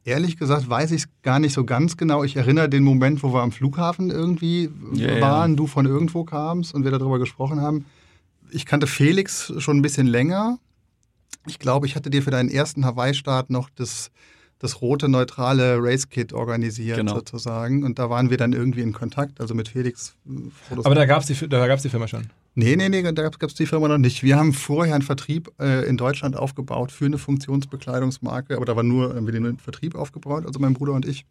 Ehrlich 0.04 0.38
gesagt 0.38 0.68
weiß 0.68 0.92
ich 0.92 1.04
es 1.04 1.10
gar 1.22 1.40
nicht 1.40 1.54
so 1.54 1.64
ganz 1.64 1.96
genau. 1.96 2.24
Ich 2.24 2.36
erinnere 2.36 2.70
den 2.70 2.84
Moment, 2.84 3.22
wo 3.22 3.34
wir 3.34 3.42
am 3.42 3.52
Flughafen 3.52 4.10
irgendwie 4.10 4.70
ja. 4.94 5.22
waren, 5.22 5.56
du 5.56 5.68
von 5.68 5.86
irgendwo 5.86 6.24
kamst 6.24 6.74
und 6.74 6.84
wir 6.84 6.92
darüber 6.92 7.20
gesprochen 7.20 7.62
haben. 7.62 7.86
Ich 8.50 8.66
kannte 8.66 8.88
Felix 8.88 9.54
schon 9.60 9.78
ein 9.78 9.82
bisschen 9.82 10.08
länger. 10.08 10.58
Ich 11.48 11.60
glaube, 11.60 11.88
ich 11.88 11.96
hatte 11.96 12.10
dir 12.10 12.22
für 12.22 12.32
deinen 12.32 12.50
ersten 12.50 12.86
Hawaii-Start 12.86 13.50
noch 13.50 13.70
das, 13.70 14.12
das 14.60 14.82
rote, 14.82 15.10
neutrale 15.10 15.78
Race-Kit 15.80 16.34
organisiert 16.34 16.98
Genau. 16.98 17.16
sozusagen. 17.16 17.84
Und 17.84 17.98
da 18.00 18.10
waren 18.10 18.30
wir 18.30 18.38
dann 18.38 18.54
irgendwie 18.54 18.82
in 18.82 18.94
Kontakt, 18.94 19.42
also 19.42 19.56
mit 19.56 19.70
Felix. 19.70 20.16
äh, 20.28 20.50
Fotos 20.68 20.86
Aber 20.86 20.96
da 20.96 21.06
gab 21.06 21.22
es 21.22 21.28
die, 21.28 21.50
da 21.50 21.68
gab's 21.68 21.82
die 21.82 21.90
Firma 21.90 22.08
schon. 22.08 22.28
Nee, 22.54 22.76
nee, 22.76 22.90
nee, 22.90 23.02
da 23.02 23.30
gab 23.30 23.44
es 23.44 23.56
die 23.56 23.66
Firma 23.66 23.88
noch 23.88 23.98
nicht. 23.98 24.24
Wir 24.24 24.36
haben 24.38 24.52
vorher 24.54 24.94
einen 24.94 25.04
Vertrieb 25.04 25.50
äh, 25.60 25.88
in 25.88 25.96
Deutschland 25.98 26.36
aufgebaut 26.36 26.92
für 26.92 27.06
eine 27.06 27.18
Funktionsbekleidungsmarke, 27.18 28.58
aber 28.58 28.66
da 28.66 28.76
war 28.76 28.84
nur, 28.84 29.16
haben 29.16 29.26
wir 29.26 29.34
den 29.34 29.58
Vertrieb 29.58 29.96
aufgebaut, 29.96 30.46
also 30.46 30.60
mein 30.60 30.74
Bruder 30.74 30.94
und 30.94 31.06
ich, 31.06 31.26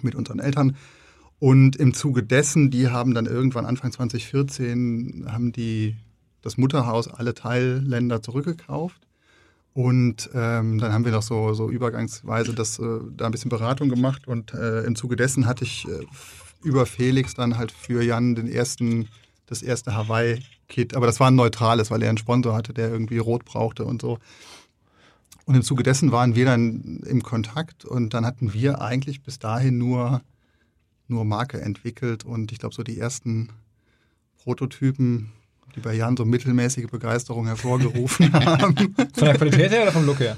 mit 0.00 0.14
unseren 0.14 0.38
Eltern. 0.38 0.76
Und 1.38 1.76
im 1.76 1.94
Zuge 1.94 2.22
dessen, 2.22 2.70
die 2.70 2.88
haben 2.88 3.14
dann 3.14 3.26
irgendwann 3.26 3.66
Anfang 3.66 3.92
2014, 3.92 5.26
haben 5.30 5.52
die 5.52 5.96
das 6.42 6.56
Mutterhaus 6.56 7.08
alle 7.08 7.34
Teilländer 7.34 8.22
zurückgekauft. 8.22 9.00
Und 9.72 10.30
ähm, 10.34 10.78
dann 10.78 10.92
haben 10.92 11.04
wir 11.04 11.12
noch 11.12 11.22
so, 11.22 11.54
so 11.54 11.70
übergangsweise 11.70 12.54
das, 12.54 12.78
äh, 12.78 13.00
da 13.16 13.26
ein 13.26 13.32
bisschen 13.32 13.50
Beratung 13.50 13.88
gemacht. 13.88 14.26
Und 14.26 14.52
äh, 14.52 14.82
im 14.82 14.96
Zuge 14.96 15.16
dessen 15.16 15.46
hatte 15.46 15.64
ich 15.64 15.86
äh, 15.88 16.06
über 16.62 16.86
Felix 16.86 17.34
dann 17.34 17.56
halt 17.56 17.70
für 17.72 18.02
Jan 18.02 18.34
den 18.34 18.48
ersten, 18.48 19.08
das 19.46 19.62
erste 19.62 19.94
Hawaii-Kit. 19.94 20.94
Aber 20.94 21.06
das 21.06 21.20
war 21.20 21.30
ein 21.30 21.36
neutrales, 21.36 21.90
weil 21.90 22.02
er 22.02 22.08
einen 22.08 22.18
Sponsor 22.18 22.54
hatte, 22.54 22.74
der 22.74 22.90
irgendwie 22.90 23.18
rot 23.18 23.44
brauchte 23.44 23.84
und 23.84 24.02
so. 24.02 24.18
Und 25.46 25.54
im 25.54 25.62
Zuge 25.62 25.82
dessen 25.82 26.12
waren 26.12 26.34
wir 26.34 26.44
dann 26.44 27.00
im 27.06 27.22
Kontakt 27.22 27.84
und 27.84 28.14
dann 28.14 28.26
hatten 28.26 28.52
wir 28.52 28.80
eigentlich 28.80 29.22
bis 29.22 29.38
dahin 29.38 29.78
nur, 29.78 30.22
nur 31.08 31.24
Marke 31.24 31.60
entwickelt 31.60 32.24
und 32.24 32.52
ich 32.52 32.58
glaube 32.58 32.74
so 32.74 32.82
die 32.82 32.98
ersten 32.98 33.48
Prototypen, 34.38 35.32
die 35.74 35.80
bei 35.80 35.94
Jan 35.94 36.16
so 36.16 36.24
mittelmäßige 36.24 36.86
Begeisterung 36.86 37.46
hervorgerufen 37.46 38.32
haben. 38.32 38.74
Von 38.74 39.24
der 39.24 39.34
Qualität 39.36 39.70
her 39.70 39.82
oder 39.82 39.92
vom 39.92 40.06
Look 40.06 40.20
her? 40.20 40.36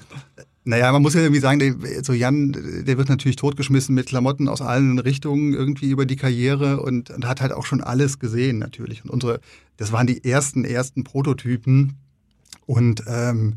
Naja, 0.64 0.92
man 0.92 1.02
muss 1.02 1.14
ja 1.14 1.22
irgendwie 1.22 1.40
sagen, 1.40 1.58
der, 1.58 2.04
so 2.04 2.12
Jan, 2.12 2.52
der 2.52 2.96
wird 2.96 3.08
natürlich 3.08 3.36
totgeschmissen 3.36 3.94
mit 3.94 4.06
Klamotten 4.06 4.48
aus 4.48 4.62
allen 4.62 5.00
Richtungen 5.00 5.54
irgendwie 5.54 5.90
über 5.90 6.06
die 6.06 6.16
Karriere 6.16 6.80
und, 6.80 7.10
und 7.10 7.26
hat 7.26 7.40
halt 7.40 7.52
auch 7.52 7.66
schon 7.66 7.80
alles 7.80 8.20
gesehen 8.20 8.58
natürlich. 8.58 9.02
Und 9.04 9.10
unsere, 9.10 9.40
das 9.76 9.90
waren 9.90 10.06
die 10.06 10.24
ersten, 10.24 10.64
ersten 10.64 11.02
Prototypen 11.02 11.96
und 12.66 13.02
ähm, 13.08 13.54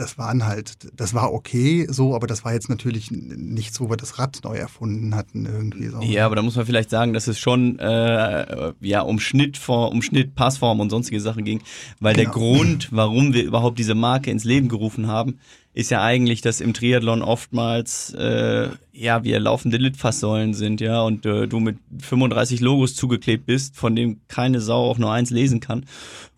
das 0.00 0.16
waren 0.16 0.46
halt, 0.46 0.78
das 0.96 1.12
war 1.12 1.32
okay 1.32 1.86
so, 1.90 2.14
aber 2.14 2.26
das 2.26 2.44
war 2.44 2.54
jetzt 2.54 2.70
natürlich 2.70 3.10
nichts, 3.10 3.80
wo 3.80 3.90
wir 3.90 3.98
das 3.98 4.18
Rad 4.18 4.40
neu 4.44 4.56
erfunden 4.56 5.14
hatten 5.14 5.44
irgendwie 5.44 5.88
so. 5.88 6.00
Ja, 6.00 6.24
aber 6.24 6.36
da 6.36 6.42
muss 6.42 6.56
man 6.56 6.64
vielleicht 6.64 6.88
sagen, 6.88 7.12
dass 7.12 7.26
es 7.26 7.38
schon 7.38 7.78
äh, 7.78 8.72
ja 8.80 9.02
um 9.02 9.20
Schnittform, 9.20 9.92
um 9.92 10.02
Schnitt, 10.02 10.34
Passform 10.34 10.80
und 10.80 10.88
sonstige 10.88 11.20
Sachen 11.20 11.44
ging, 11.44 11.60
weil 12.00 12.14
genau. 12.14 12.32
der 12.32 12.32
Grund, 12.32 12.88
warum 12.92 13.34
wir 13.34 13.44
überhaupt 13.44 13.78
diese 13.78 13.94
Marke 13.94 14.30
ins 14.30 14.44
Leben 14.44 14.68
gerufen 14.68 15.06
haben, 15.06 15.38
ist 15.72 15.90
ja 15.90 16.02
eigentlich, 16.02 16.40
dass 16.40 16.60
im 16.60 16.74
Triathlon 16.74 17.22
oftmals 17.22 18.12
äh, 18.14 18.70
ja 18.92 19.22
wir 19.22 19.38
laufende 19.38 19.76
Litfaßsäulen 19.76 20.54
sind, 20.54 20.80
ja, 20.80 21.02
und 21.02 21.24
äh, 21.26 21.46
du 21.46 21.60
mit 21.60 21.78
35 22.00 22.60
Logos 22.60 22.96
zugeklebt 22.96 23.46
bist, 23.46 23.76
von 23.76 23.94
dem 23.94 24.20
keine 24.28 24.60
Sau 24.60 24.90
auch 24.90 24.98
nur 24.98 25.12
eins 25.12 25.30
lesen 25.30 25.60
kann. 25.60 25.86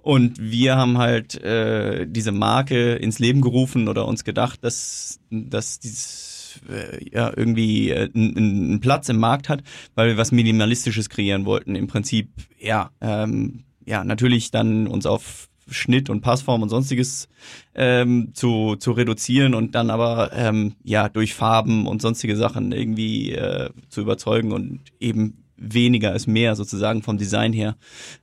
Und 0.02 0.40
wir 0.40 0.76
haben 0.76 0.98
halt 0.98 1.40
äh, 1.42 2.06
diese 2.08 2.32
Marke 2.32 2.94
ins 2.94 3.20
Leben 3.20 3.40
gerufen 3.40 3.88
oder 3.88 4.06
uns 4.06 4.24
gedacht, 4.24 4.64
dass, 4.64 5.20
dass 5.30 5.78
dieses 5.78 6.60
äh, 6.68 7.08
ja 7.10 7.32
irgendwie 7.34 7.90
äh, 7.90 8.10
einen 8.14 8.80
Platz 8.80 9.08
im 9.08 9.18
Markt 9.18 9.48
hat, 9.48 9.62
weil 9.94 10.08
wir 10.08 10.16
was 10.16 10.32
Minimalistisches 10.32 11.08
kreieren 11.08 11.44
wollten. 11.44 11.76
Im 11.76 11.86
Prinzip, 11.86 12.30
ja, 12.58 12.90
ähm, 13.00 13.64
ja, 13.86 14.04
natürlich 14.04 14.50
dann 14.50 14.88
uns 14.88 15.06
auf 15.06 15.48
Schnitt 15.68 16.10
und 16.10 16.20
Passform 16.20 16.62
und 16.62 16.68
sonstiges 16.68 17.28
ähm, 17.74 18.30
zu, 18.34 18.76
zu 18.76 18.92
reduzieren 18.92 19.54
und 19.54 19.74
dann 19.74 19.90
aber 19.90 20.32
ähm, 20.34 20.74
ja 20.82 21.08
durch 21.08 21.34
Farben 21.34 21.86
und 21.86 22.02
sonstige 22.02 22.36
Sachen 22.36 22.72
irgendwie 22.72 23.32
äh, 23.32 23.70
zu 23.88 24.00
überzeugen 24.00 24.52
und 24.52 24.80
eben 24.98 25.41
weniger 25.62 26.14
ist 26.14 26.26
mehr 26.26 26.56
sozusagen 26.56 27.02
vom 27.02 27.18
Design 27.18 27.52
her 27.52 27.76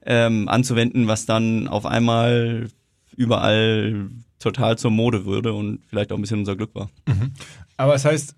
ähm, 0.05 0.47
anzuwenden, 0.47 1.07
was 1.07 1.25
dann 1.25 1.67
auf 1.67 1.85
einmal 1.85 2.67
überall 3.15 4.09
total 4.39 4.77
zur 4.77 4.91
Mode 4.91 5.25
würde 5.25 5.53
und 5.53 5.79
vielleicht 5.87 6.11
auch 6.11 6.17
ein 6.17 6.21
bisschen 6.21 6.39
unser 6.39 6.55
Glück 6.55 6.73
war. 6.73 6.89
Mhm. 7.07 7.33
Aber 7.77 7.93
das 7.93 8.05
heißt, 8.05 8.35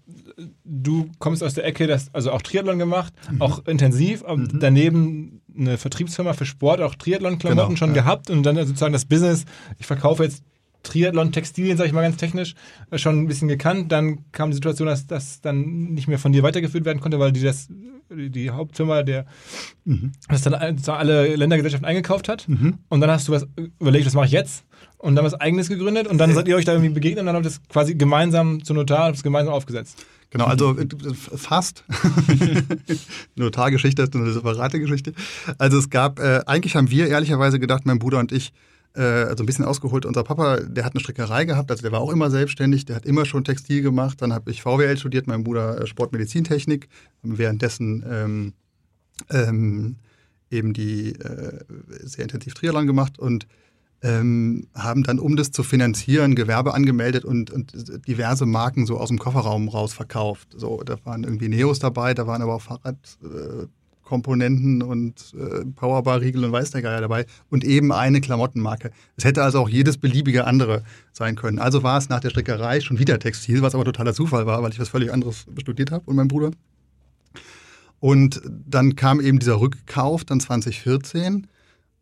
du 0.64 1.10
kommst 1.20 1.44
aus 1.44 1.54
der 1.54 1.66
Ecke, 1.66 1.88
das, 1.88 2.14
also 2.14 2.32
auch 2.32 2.42
Triathlon 2.42 2.80
gemacht, 2.80 3.14
mhm. 3.32 3.42
auch 3.42 3.66
intensiv, 3.68 4.24
mhm. 4.28 4.60
daneben 4.60 5.42
eine 5.56 5.78
Vertriebsfirma 5.78 6.34
für 6.34 6.46
Sport, 6.46 6.82
auch 6.82 6.96
Triathlon-Klamotten 6.96 7.70
genau, 7.70 7.78
schon 7.78 7.90
ja. 7.90 8.02
gehabt 8.02 8.30
und 8.30 8.44
dann 8.44 8.56
sozusagen 8.56 8.94
das 8.94 9.06
Business, 9.06 9.46
ich 9.78 9.86
verkaufe 9.86 10.24
jetzt 10.24 10.44
Triathlon-Textilien, 10.84 11.78
sage 11.78 11.88
ich 11.88 11.94
mal 11.94 12.02
ganz 12.02 12.18
technisch, 12.18 12.56
äh, 12.90 12.98
schon 12.98 13.20
ein 13.20 13.28
bisschen 13.28 13.48
gekannt. 13.48 13.92
Dann 13.92 14.32
kam 14.32 14.50
die 14.50 14.56
Situation, 14.56 14.88
dass 14.88 15.08
das 15.08 15.42
dann 15.42 15.94
nicht 15.94 16.08
mehr 16.08 16.20
von 16.20 16.32
dir 16.32 16.44
weitergeführt 16.44 16.86
werden 16.86 17.00
konnte, 17.00 17.20
weil 17.20 17.32
die 17.32 17.42
das 17.42 17.70
die 18.14 18.50
Hauptfirma, 18.50 19.04
der 19.04 19.26
mhm. 19.86 20.12
das 20.28 20.42
dann 20.42 20.54
alle 20.54 21.36
Ländergesellschaften 21.36 21.88
eingekauft 21.88 22.30
hat. 22.30 22.48
Mhm. 22.48 22.80
Und 22.90 23.02
dann 23.02 23.10
hast 23.10 23.28
du 23.28 23.32
was 23.32 23.48
überlegt, 23.80 24.06
was 24.06 24.14
mache 24.14 24.26
ich 24.26 24.32
jetzt? 24.32 24.66
Und 24.98 25.16
dann 25.16 25.26
was 25.26 25.34
eigenes 25.34 25.70
gegründet 25.70 26.08
und 26.08 26.18
dann 26.20 26.34
seid 26.34 26.48
ihr 26.48 26.56
euch 26.56 26.66
da 26.66 26.74
irgendwie 26.74 26.94
begegnet 26.94 27.22
und 27.22 27.26
dann 27.26 27.36
habt 27.36 27.46
ihr 27.46 27.50
das 27.50 27.62
quasi 27.70 27.96
gemeinsam 27.96 28.64
zu 28.64 28.74
Notar, 28.74 29.06
habt 29.06 29.16
es 29.16 29.24
gemeinsam 29.24 29.54
aufgesetzt. 29.54 30.06
Genau, 30.30 30.46
also 30.46 30.78
äh, 30.78 30.88
fast. 31.14 31.84
Notargeschichte 33.36 34.04
ist 34.04 34.16
eine 34.16 34.32
separate 34.32 34.80
Geschichte. 34.80 35.14
Also 35.58 35.78
es 35.78 35.90
gab, 35.90 36.20
äh, 36.20 36.42
eigentlich 36.46 36.76
haben 36.76 36.90
wir 36.90 37.08
ehrlicherweise 37.08 37.60
gedacht, 37.60 37.86
mein 37.86 38.00
Bruder 38.00 38.20
und 38.20 38.32
ich, 38.32 38.50
äh, 38.50 38.52
also 39.00 39.44
ein 39.44 39.46
bisschen 39.46 39.66
ausgeholt, 39.66 40.06
unser 40.06 40.24
Papa, 40.24 40.60
der 40.60 40.84
hat 40.84 40.94
eine 40.94 41.00
Strickerei 41.00 41.46
gehabt, 41.46 41.72
also 41.72 41.82
der 41.82 41.92
war 41.92 42.02
auch 42.02 42.12
immer 42.12 42.30
selbstständig, 42.30 42.86
der 42.86 42.98
hat 42.98 43.06
immer 43.06 43.26
schon 43.26 43.44
Textil 43.44 43.82
gemacht. 43.82 44.22
Dann 44.22 44.34
habe 44.34 44.52
ich 44.52 44.62
VWL 44.62 44.98
studiert, 44.98 45.28
mein 45.28 45.44
Bruder 45.44 45.82
äh, 45.82 45.88
Sportmedizintechnik, 45.88 46.90
währenddessen 47.22 48.06
ähm, 48.10 48.54
ähm, 49.30 49.96
eben 50.50 50.74
die 50.74 51.14
äh, 51.14 51.60
sehr 52.02 52.24
intensiv 52.24 52.54
Triathlon 52.54 52.88
gemacht 52.88 53.18
und 53.18 53.48
ähm, 54.04 54.68
haben 54.74 55.04
dann, 55.04 55.20
um 55.20 55.36
das 55.36 55.52
zu 55.52 55.64
finanzieren, 55.64 56.36
Gewerbe 56.36 56.74
angemeldet 56.74 57.24
und, 57.24 57.52
und 57.52 58.08
diverse 58.08 58.46
Marken 58.46 58.86
so 58.86 58.98
aus 58.98 59.10
dem 59.10 59.20
Kofferraum 59.20 59.70
raus 59.70 59.94
verkauft. 59.94 60.50
So, 60.58 60.82
da 60.84 60.98
waren 61.06 61.24
irgendwie 61.24 61.50
Neos 61.50 61.80
dabei, 61.80 62.14
da 62.14 62.26
waren 62.26 62.42
aber 62.42 62.56
auch 62.56 62.62
Fahrradkomponenten 62.62 63.68
äh, 63.68 63.81
und 64.12 65.34
äh, 65.34 65.66
Powerbar-Riegel 65.66 66.46
und 66.46 66.52
weiß 66.52 66.72
der 66.72 66.82
Geier 66.82 67.02
dabei 67.02 67.26
und 67.50 67.64
eben 67.64 67.92
eine 67.92 68.22
Klamottenmarke. 68.22 68.92
Es 69.16 69.26
hätte 69.26 69.44
also 69.44 69.60
auch 69.60 69.70
jedes 69.70 69.98
beliebige 69.98 70.46
andere 70.46 70.84
sein 71.14 71.36
können. 71.36 71.60
Also 71.60 71.84
war 71.84 71.98
es 71.98 72.10
nach 72.10 72.20
der 72.20 72.30
Strickerei 72.30 72.82
schon 72.82 73.00
wieder 73.00 73.20
Textil, 73.20 73.62
was 73.62 73.76
aber 73.76 73.86
totaler 73.86 74.14
Zufall 74.14 74.46
war, 74.46 74.62
weil 74.64 74.72
ich 74.72 74.80
was 74.80 74.90
völlig 74.90 75.14
anderes 75.14 75.46
studiert 75.60 75.92
habe 75.92 76.04
und 76.06 76.16
mein 76.16 76.28
Bruder. 76.28 76.52
Und 78.00 78.42
dann 78.46 78.96
kam 78.96 79.22
eben 79.22 79.40
dieser 79.40 79.62
Rückkauf 79.62 80.26
dann 80.26 80.40
2014 80.40 81.48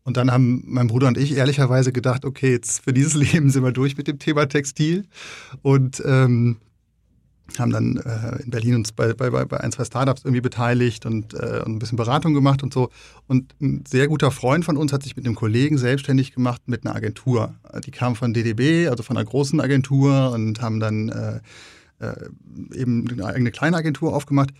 und 0.04 0.18
dann 0.18 0.32
haben 0.32 0.64
mein 0.66 0.88
Bruder 0.88 1.08
und 1.08 1.18
ich 1.18 1.36
ehrlicherweise 1.36 1.92
gedacht, 1.92 2.26
okay, 2.26 2.52
jetzt 2.52 2.84
für 2.84 2.94
dieses 2.94 3.14
Leben 3.34 3.50
sind 3.50 3.64
wir 3.64 3.72
durch 3.72 3.98
mit 3.98 4.08
dem 4.08 4.18
Thema 4.18 4.48
Textil 4.48 5.06
und 5.62 6.02
ähm, 6.06 6.58
haben 7.58 7.72
dann 7.72 7.98
äh, 7.98 8.44
in 8.44 8.52
Berlin 8.52 8.76
uns 8.76 8.92
bei, 8.92 9.14
bei, 9.14 9.30
bei 9.30 9.60
ein, 9.60 9.72
zwei 9.72 9.86
Startups 9.86 10.24
irgendwie 10.24 10.42
beteiligt 10.42 11.06
und, 11.06 11.34
äh, 11.34 11.64
und 11.66 11.76
ein 11.76 11.80
bisschen 11.80 11.98
Beratung 11.98 12.34
gemacht 12.34 12.62
und 12.62 12.74
so. 12.74 12.90
Und 13.28 13.56
ein 13.62 13.84
sehr 13.88 14.08
guter 14.08 14.30
Freund 14.32 14.66
von 14.66 14.78
uns 14.78 14.94
hat 14.94 15.04
sich 15.04 15.16
mit 15.16 15.26
einem 15.26 15.36
Kollegen 15.36 15.78
selbstständig 15.78 16.34
gemacht 16.34 16.62
mit 16.68 16.86
einer 16.86 16.96
Agentur. 16.96 17.56
Die 17.86 17.92
kam 17.92 18.16
von 18.16 18.34
DDB, 18.34 18.88
also 18.90 19.02
von 19.04 19.18
einer 19.18 19.26
großen 19.26 19.60
Agentur 19.62 20.32
und 20.32 20.62
haben 20.62 20.80
dann 20.80 21.10
äh, 21.10 21.40
äh 22.00 22.30
eben 22.74 23.08
eine 23.10 23.26
eigene 23.26 23.52
kleine 23.52 23.78
Agentur 23.78 24.14
aufgemacht 24.14 24.52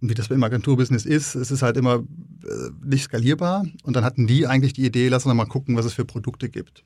wie 0.00 0.14
das 0.14 0.30
im 0.30 0.42
Agenturbusiness 0.42 1.04
ist, 1.04 1.34
es 1.34 1.50
ist 1.50 1.62
halt 1.62 1.76
immer 1.76 2.04
äh, 2.44 2.70
nicht 2.84 3.04
skalierbar. 3.04 3.66
Und 3.82 3.96
dann 3.96 4.04
hatten 4.04 4.26
die 4.26 4.46
eigentlich 4.46 4.72
die 4.72 4.86
Idee, 4.86 5.08
lass 5.08 5.26
uns 5.26 5.34
mal 5.34 5.44
gucken, 5.46 5.76
was 5.76 5.86
es 5.86 5.92
für 5.92 6.04
Produkte 6.04 6.48
gibt. 6.48 6.84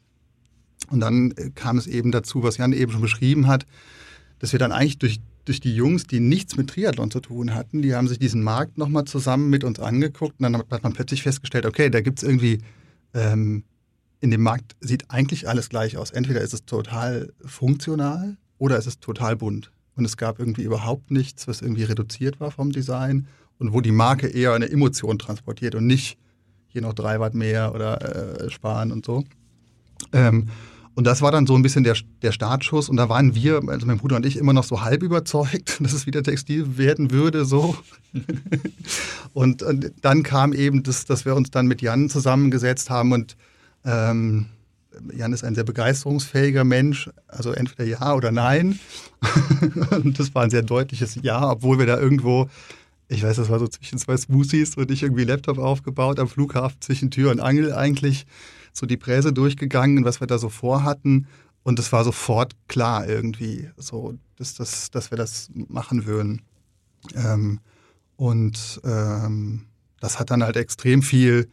Und 0.90 1.00
dann 1.00 1.32
äh, 1.32 1.50
kam 1.54 1.76
es 1.76 1.86
eben 1.86 2.10
dazu, 2.10 2.42
was 2.42 2.56
Jan 2.56 2.72
eben 2.72 2.92
schon 2.92 3.02
beschrieben 3.02 3.46
hat, 3.46 3.66
dass 4.42 4.50
wir 4.50 4.58
dann 4.58 4.72
eigentlich 4.72 4.98
durch, 4.98 5.20
durch 5.44 5.60
die 5.60 5.74
Jungs, 5.74 6.04
die 6.08 6.18
nichts 6.18 6.56
mit 6.56 6.68
Triathlon 6.68 7.12
zu 7.12 7.20
tun 7.20 7.54
hatten, 7.54 7.80
die 7.80 7.94
haben 7.94 8.08
sich 8.08 8.18
diesen 8.18 8.42
Markt 8.42 8.76
nochmal 8.76 9.04
zusammen 9.04 9.48
mit 9.50 9.62
uns 9.62 9.78
angeguckt 9.78 10.34
und 10.40 10.42
dann 10.42 10.56
hat 10.56 10.82
man 10.82 10.92
plötzlich 10.92 11.22
festgestellt, 11.22 11.64
okay, 11.64 11.90
da 11.90 12.00
gibt 12.00 12.18
es 12.18 12.24
irgendwie, 12.24 12.58
ähm, 13.14 13.62
in 14.18 14.32
dem 14.32 14.42
Markt 14.42 14.74
sieht 14.80 15.12
eigentlich 15.12 15.48
alles 15.48 15.68
gleich 15.68 15.96
aus. 15.96 16.10
Entweder 16.10 16.40
ist 16.40 16.54
es 16.54 16.64
total 16.64 17.32
funktional 17.44 18.36
oder 18.58 18.78
ist 18.78 18.86
es 18.86 18.98
total 18.98 19.36
bunt 19.36 19.70
und 19.94 20.04
es 20.04 20.16
gab 20.16 20.40
irgendwie 20.40 20.64
überhaupt 20.64 21.12
nichts, 21.12 21.46
was 21.46 21.62
irgendwie 21.62 21.84
reduziert 21.84 22.40
war 22.40 22.50
vom 22.50 22.72
Design 22.72 23.28
und 23.58 23.72
wo 23.72 23.80
die 23.80 23.92
Marke 23.92 24.26
eher 24.26 24.54
eine 24.54 24.68
Emotion 24.68 25.20
transportiert 25.20 25.76
und 25.76 25.86
nicht 25.86 26.18
hier 26.66 26.82
noch 26.82 26.94
drei 26.94 27.20
Watt 27.20 27.34
mehr 27.34 27.72
oder 27.76 28.42
äh, 28.42 28.50
sparen 28.50 28.90
und 28.90 29.06
so. 29.06 29.22
Ähm, 30.12 30.48
und 30.94 31.06
das 31.06 31.22
war 31.22 31.32
dann 31.32 31.46
so 31.46 31.54
ein 31.54 31.62
bisschen 31.62 31.84
der, 31.84 31.96
der 32.20 32.32
Startschuss. 32.32 32.88
Und 32.88 32.96
da 32.96 33.08
waren 33.08 33.34
wir, 33.34 33.62
also 33.68 33.86
mein 33.86 33.98
Bruder 33.98 34.16
und 34.16 34.26
ich, 34.26 34.36
immer 34.36 34.52
noch 34.52 34.64
so 34.64 34.82
halb 34.82 35.02
überzeugt, 35.02 35.80
dass 35.80 35.92
es 35.92 36.06
wieder 36.06 36.22
Textil 36.22 36.76
werden 36.76 37.10
würde. 37.10 37.44
So. 37.44 37.76
und, 39.32 39.62
und, 39.62 39.92
dann 40.02 40.22
kam 40.22 40.52
eben 40.52 40.82
das, 40.82 41.06
dass 41.06 41.24
wir 41.24 41.34
uns 41.34 41.50
dann 41.50 41.66
mit 41.66 41.80
Jan 41.80 42.10
zusammengesetzt 42.10 42.90
haben 42.90 43.12
und 43.12 43.36
ähm, 43.84 44.46
Jan 45.16 45.32
ist 45.32 45.42
ein 45.42 45.54
sehr 45.54 45.64
begeisterungsfähiger 45.64 46.64
Mensch, 46.64 47.08
also 47.26 47.52
entweder 47.52 47.84
ja 47.84 48.14
oder 48.14 48.30
nein. 48.30 48.78
und 49.90 50.18
das 50.18 50.34
war 50.34 50.42
ein 50.42 50.50
sehr 50.50 50.62
deutliches 50.62 51.18
Ja, 51.22 51.50
obwohl 51.50 51.78
wir 51.78 51.86
da 51.86 51.98
irgendwo, 51.98 52.50
ich 53.08 53.22
weiß, 53.22 53.36
das 53.36 53.48
war 53.48 53.58
so 53.58 53.66
zwischen 53.68 53.96
zwei 53.96 54.18
Smoothies 54.18 54.76
und 54.76 54.90
ich 54.90 55.02
irgendwie 55.02 55.24
Laptop 55.24 55.56
aufgebaut 55.56 56.20
am 56.20 56.28
Flughafen 56.28 56.76
zwischen 56.80 57.10
Tür 57.10 57.30
und 57.30 57.40
Angel 57.40 57.72
eigentlich 57.72 58.26
so 58.72 58.86
die 58.86 58.96
Präse 58.96 59.32
durchgegangen, 59.32 60.04
was 60.04 60.20
wir 60.20 60.26
da 60.26 60.38
so 60.38 60.48
vorhatten. 60.48 61.26
Und 61.62 61.78
es 61.78 61.92
war 61.92 62.04
sofort 62.04 62.54
klar 62.68 63.08
irgendwie, 63.08 63.68
so, 63.76 64.14
dass, 64.36 64.54
dass, 64.54 64.90
dass 64.90 65.10
wir 65.10 65.18
das 65.18 65.50
machen 65.54 66.06
würden. 66.06 66.42
Ähm, 67.14 67.60
und 68.16 68.80
ähm, 68.84 69.66
das 70.00 70.18
hat 70.18 70.30
dann 70.30 70.42
halt 70.42 70.56
extrem 70.56 71.02
viel 71.02 71.48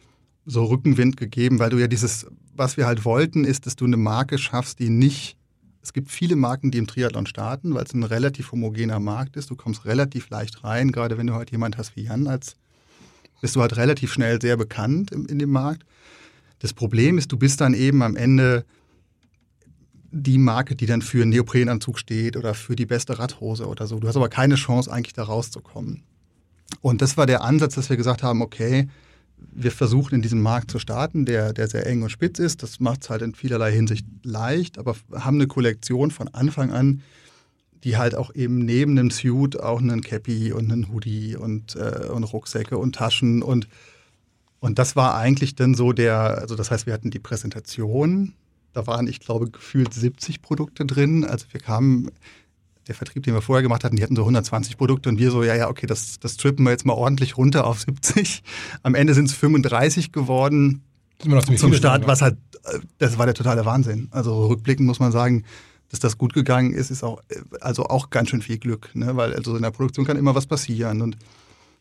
so 0.46 0.64
Rückenwind 0.64 1.16
gegeben, 1.16 1.58
weil 1.58 1.70
du 1.70 1.78
ja 1.78 1.86
dieses, 1.86 2.26
was 2.54 2.76
wir 2.76 2.86
halt 2.86 3.04
wollten, 3.04 3.44
ist, 3.44 3.66
dass 3.66 3.76
du 3.76 3.84
eine 3.84 3.96
Marke 3.96 4.38
schaffst, 4.38 4.78
die 4.78 4.90
nicht, 4.90 5.36
es 5.82 5.92
gibt 5.92 6.10
viele 6.10 6.36
Marken, 6.36 6.70
die 6.70 6.78
im 6.78 6.86
Triathlon 6.86 7.26
starten, 7.26 7.74
weil 7.74 7.84
es 7.84 7.94
ein 7.94 8.02
relativ 8.02 8.52
homogener 8.52 9.00
Markt 9.00 9.36
ist. 9.36 9.50
Du 9.50 9.56
kommst 9.56 9.84
relativ 9.84 10.28
leicht 10.30 10.64
rein, 10.64 10.92
gerade 10.92 11.16
wenn 11.18 11.26
du 11.26 11.34
halt 11.34 11.50
jemand 11.52 11.78
hast 11.78 11.96
wie 11.96 12.02
Jan, 12.02 12.26
als 12.26 12.56
bist 13.40 13.56
du 13.56 13.60
halt 13.60 13.76
relativ 13.76 14.12
schnell 14.12 14.40
sehr 14.40 14.56
bekannt 14.56 15.12
in, 15.12 15.24
in 15.26 15.38
dem 15.38 15.50
Markt. 15.50 15.84
Das 16.60 16.72
Problem 16.72 17.18
ist, 17.18 17.32
du 17.32 17.36
bist 17.36 17.60
dann 17.60 17.74
eben 17.74 18.02
am 18.02 18.16
Ende 18.16 18.64
die 20.12 20.38
Marke, 20.38 20.76
die 20.76 20.86
dann 20.86 21.02
für 21.02 21.22
einen 21.22 21.30
Neoprenanzug 21.30 21.98
steht 21.98 22.36
oder 22.36 22.54
für 22.54 22.76
die 22.76 22.86
beste 22.86 23.18
Radhose 23.18 23.66
oder 23.66 23.86
so. 23.86 23.98
Du 23.98 24.08
hast 24.08 24.16
aber 24.16 24.28
keine 24.28 24.56
Chance, 24.56 24.92
eigentlich 24.92 25.14
da 25.14 25.24
rauszukommen. 25.24 26.02
Und 26.80 27.02
das 27.02 27.16
war 27.16 27.26
der 27.26 27.42
Ansatz, 27.42 27.74
dass 27.74 27.90
wir 27.90 27.96
gesagt 27.96 28.22
haben, 28.22 28.42
okay, 28.42 28.88
wir 29.52 29.72
versuchen 29.72 30.16
in 30.16 30.22
diesem 30.22 30.42
Markt 30.42 30.70
zu 30.70 30.78
starten, 30.78 31.24
der, 31.24 31.52
der 31.52 31.68
sehr 31.68 31.86
eng 31.86 32.02
und 32.02 32.10
spitz 32.10 32.38
ist. 32.38 32.62
Das 32.62 32.80
macht 32.80 33.02
es 33.02 33.10
halt 33.10 33.22
in 33.22 33.34
vielerlei 33.34 33.72
Hinsicht 33.72 34.06
leicht, 34.22 34.78
aber 34.78 34.96
haben 35.12 35.36
eine 35.36 35.46
Kollektion 35.46 36.10
von 36.10 36.28
Anfang 36.28 36.70
an, 36.70 37.02
die 37.84 37.96
halt 37.96 38.14
auch 38.14 38.34
eben 38.34 38.58
neben 38.58 38.98
einem 38.98 39.10
Suit 39.10 39.58
auch 39.58 39.80
einen 39.80 40.02
Cappy 40.02 40.52
und 40.52 40.70
einen 40.70 40.92
Hoodie 40.92 41.36
und, 41.36 41.76
äh, 41.76 42.08
und 42.08 42.24
Rucksäcke 42.24 42.76
und 42.76 42.94
Taschen 42.94 43.42
und 43.42 43.68
und 44.60 44.78
das 44.78 44.94
war 44.94 45.16
eigentlich 45.16 45.54
dann 45.54 45.74
so 45.74 45.92
der, 45.92 46.38
also 46.38 46.54
das 46.54 46.70
heißt, 46.70 46.86
wir 46.86 46.92
hatten 46.92 47.10
die 47.10 47.18
Präsentation, 47.18 48.34
da 48.72 48.86
waren, 48.86 49.08
ich 49.08 49.20
glaube, 49.20 49.50
gefühlt 49.50 49.92
70 49.92 50.42
Produkte 50.42 50.84
drin. 50.84 51.24
Also 51.24 51.46
wir 51.50 51.60
kamen, 51.60 52.10
der 52.86 52.94
Vertrieb, 52.94 53.22
den 53.22 53.34
wir 53.34 53.42
vorher 53.42 53.62
gemacht 53.62 53.84
hatten, 53.84 53.96
die 53.96 54.02
hatten 54.02 54.16
so 54.16 54.22
120 54.22 54.76
Produkte 54.76 55.08
und 55.08 55.18
wir 55.18 55.30
so, 55.30 55.42
ja, 55.42 55.54
ja, 55.54 55.68
okay, 55.68 55.86
das, 55.86 56.18
das 56.18 56.36
trippen 56.36 56.64
wir 56.64 56.70
jetzt 56.70 56.84
mal 56.84 56.92
ordentlich 56.92 57.36
runter 57.36 57.66
auf 57.66 57.80
70. 57.80 58.42
Am 58.82 58.94
Ende 58.94 59.14
sind 59.14 59.26
es 59.26 59.34
35 59.34 60.12
geworden 60.12 60.82
zum 61.56 61.74
Start, 61.74 62.06
was 62.06 62.22
halt, 62.22 62.36
das 62.98 63.18
war 63.18 63.26
der 63.26 63.34
totale 63.34 63.64
Wahnsinn. 63.64 64.08
Also 64.10 64.46
rückblickend 64.46 64.86
muss 64.86 65.00
man 65.00 65.12
sagen, 65.12 65.44
dass 65.90 66.00
das 66.00 66.18
gut 66.18 66.32
gegangen 66.32 66.72
ist, 66.72 66.90
ist 66.90 67.02
auch, 67.02 67.22
also 67.60 67.84
auch 67.86 68.10
ganz 68.10 68.30
schön 68.30 68.42
viel 68.42 68.58
Glück, 68.58 68.90
ne? 68.94 69.16
weil 69.16 69.34
also 69.34 69.56
in 69.56 69.62
der 69.62 69.70
Produktion 69.70 70.06
kann 70.06 70.16
immer 70.16 70.34
was 70.34 70.46
passieren 70.46 71.02
und 71.02 71.16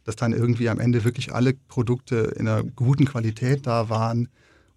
dass 0.05 0.15
dann 0.15 0.33
irgendwie 0.33 0.69
am 0.69 0.79
Ende 0.79 1.03
wirklich 1.03 1.33
alle 1.33 1.53
Produkte 1.53 2.33
in 2.37 2.47
einer 2.47 2.63
guten 2.63 3.05
Qualität 3.05 3.67
da 3.67 3.89
waren 3.89 4.29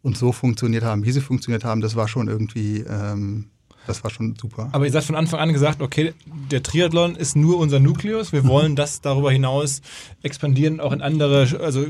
und 0.03 0.17
so 0.17 0.33
funktioniert 0.33 0.85
haben, 0.85 1.05
wie 1.05 1.13
sie 1.13 1.21
funktioniert 1.21 1.65
haben, 1.65 1.81
das 1.81 1.97
war 1.97 2.09
schon 2.09 2.29
irgendwie, 2.29 2.81
ähm, 2.81 3.47
das 3.87 4.05
war 4.05 4.11
schon 4.11 4.35
super. 4.41 4.69
Aber 4.73 4.85
ihr 4.85 4.93
seid 4.93 5.05
von 5.05 5.17
Anfang 5.17 5.41
an 5.41 5.53
gesagt, 5.53 5.81
okay, 5.81 6.13
der 6.51 6.63
Triathlon 6.63 7.17
ist 7.17 7.37
nur 7.37 7.59
unser 7.59 7.81
Nukleus. 7.81 8.33
Wir 8.33 8.45
wollen 8.45 8.77
das 8.77 9.01
darüber 9.01 9.31
hinaus 9.31 9.81
expandieren, 10.23 10.81
auch 10.81 10.93
in 10.93 11.03
andere, 11.03 11.61
also 11.61 11.87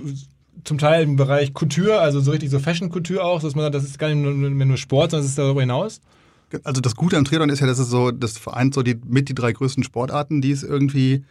zum 0.65 0.79
Teil 0.79 1.05
im 1.05 1.17
Bereich 1.17 1.55
Couture, 1.55 2.01
also 2.01 2.21
so 2.21 2.31
richtig 2.31 2.51
so 2.51 2.59
Fashion-Couture 2.59 3.25
auch, 3.25 3.41
dass 3.41 3.55
man 3.55 3.65
sagt, 3.65 3.75
das 3.75 3.85
ist 3.85 3.99
gar 3.99 4.15
nicht 4.15 4.25
mehr 4.25 4.67
nur 4.67 4.77
Sport, 4.77 5.11
sondern 5.11 5.25
es 5.25 5.31
ist 5.31 5.39
darüber 5.39 5.61
hinaus. 5.61 6.01
Also 6.65 6.83
das 6.83 6.95
Gute 6.95 7.17
am 7.17 7.25
Triathlon 7.25 7.49
ist 7.49 7.61
ja, 7.61 7.67
dass 7.67 7.79
es 7.79 7.89
so, 7.89 8.11
das 8.11 8.37
vereint 8.37 8.75
so 8.75 8.83
die, 8.83 9.01
mit 9.07 9.29
die 9.31 9.35
drei 9.35 9.53
größten 9.53 9.85
Sportarten, 9.85 10.43
die 10.43 10.51
es 10.51 10.63
irgendwie 10.63 11.25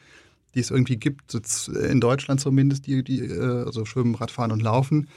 die 0.55 0.59
es 0.59 0.71
irgendwie 0.71 0.97
gibt, 0.97 1.33
in 1.67 1.99
Deutschland 2.01 2.41
zumindest, 2.41 2.87
die, 2.87 3.03
die 3.03 3.19
äh, 3.19 3.65
also 3.65 3.85
Schwimmen, 3.85 4.15
Radfahren 4.15 4.51
und 4.51 4.61
Laufen. 4.61 5.07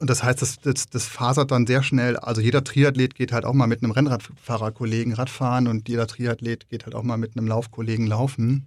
Und 0.00 0.10
das 0.10 0.22
heißt, 0.22 0.42
das, 0.42 0.58
das, 0.58 0.88
das 0.88 1.06
fasert 1.06 1.50
dann 1.50 1.66
sehr 1.66 1.82
schnell. 1.82 2.16
Also 2.16 2.40
jeder 2.40 2.64
Triathlet 2.64 3.14
geht 3.14 3.32
halt 3.32 3.44
auch 3.44 3.54
mal 3.54 3.66
mit 3.66 3.82
einem 3.82 3.92
Rennradfahrerkollegen 3.92 5.12
Radfahren 5.12 5.68
und 5.68 5.88
jeder 5.88 6.06
Triathlet 6.06 6.68
geht 6.68 6.84
halt 6.84 6.94
auch 6.94 7.04
mal 7.04 7.16
mit 7.16 7.36
einem 7.36 7.46
Laufkollegen 7.46 8.06
laufen. 8.06 8.66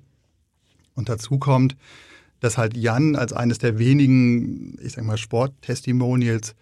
Und 0.95 1.09
dazu 1.09 1.37
kommt, 1.37 1.75
dass 2.39 2.57
halt 2.57 2.77
Jan 2.77 3.15
als 3.15 3.33
eines 3.33 3.57
der 3.57 3.77
wenigen, 3.77 4.77
ich 4.81 4.93
sag 4.93 5.03
mal, 5.03 5.17
Sporttestimonials 5.17 6.55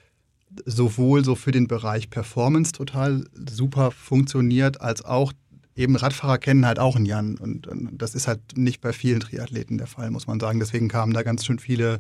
sowohl 0.65 1.23
so 1.23 1.35
für 1.35 1.51
den 1.51 1.67
Bereich 1.67 2.09
Performance 2.09 2.71
total 2.71 3.25
super 3.49 3.91
funktioniert, 3.91 4.81
als 4.81 5.03
auch 5.03 5.33
eben 5.75 5.95
Radfahrer 5.95 6.37
kennen 6.37 6.65
halt 6.65 6.79
auch 6.79 6.95
einen 6.95 7.05
Jan. 7.05 7.37
Und, 7.37 7.67
und, 7.67 7.97
das 7.97 8.15
ist 8.15 8.27
halt 8.27 8.39
nicht 8.55 8.81
bei 8.81 8.93
vielen 8.93 9.19
Triathleten 9.19 9.77
der 9.77 9.87
Fall, 9.87 10.11
muss 10.11 10.27
man 10.27 10.39
sagen. 10.39 10.59
Deswegen 10.59 10.87
kamen 10.87 11.13
da 11.13 11.23
ganz 11.23 11.45
schön 11.45 11.59
viele 11.59 11.99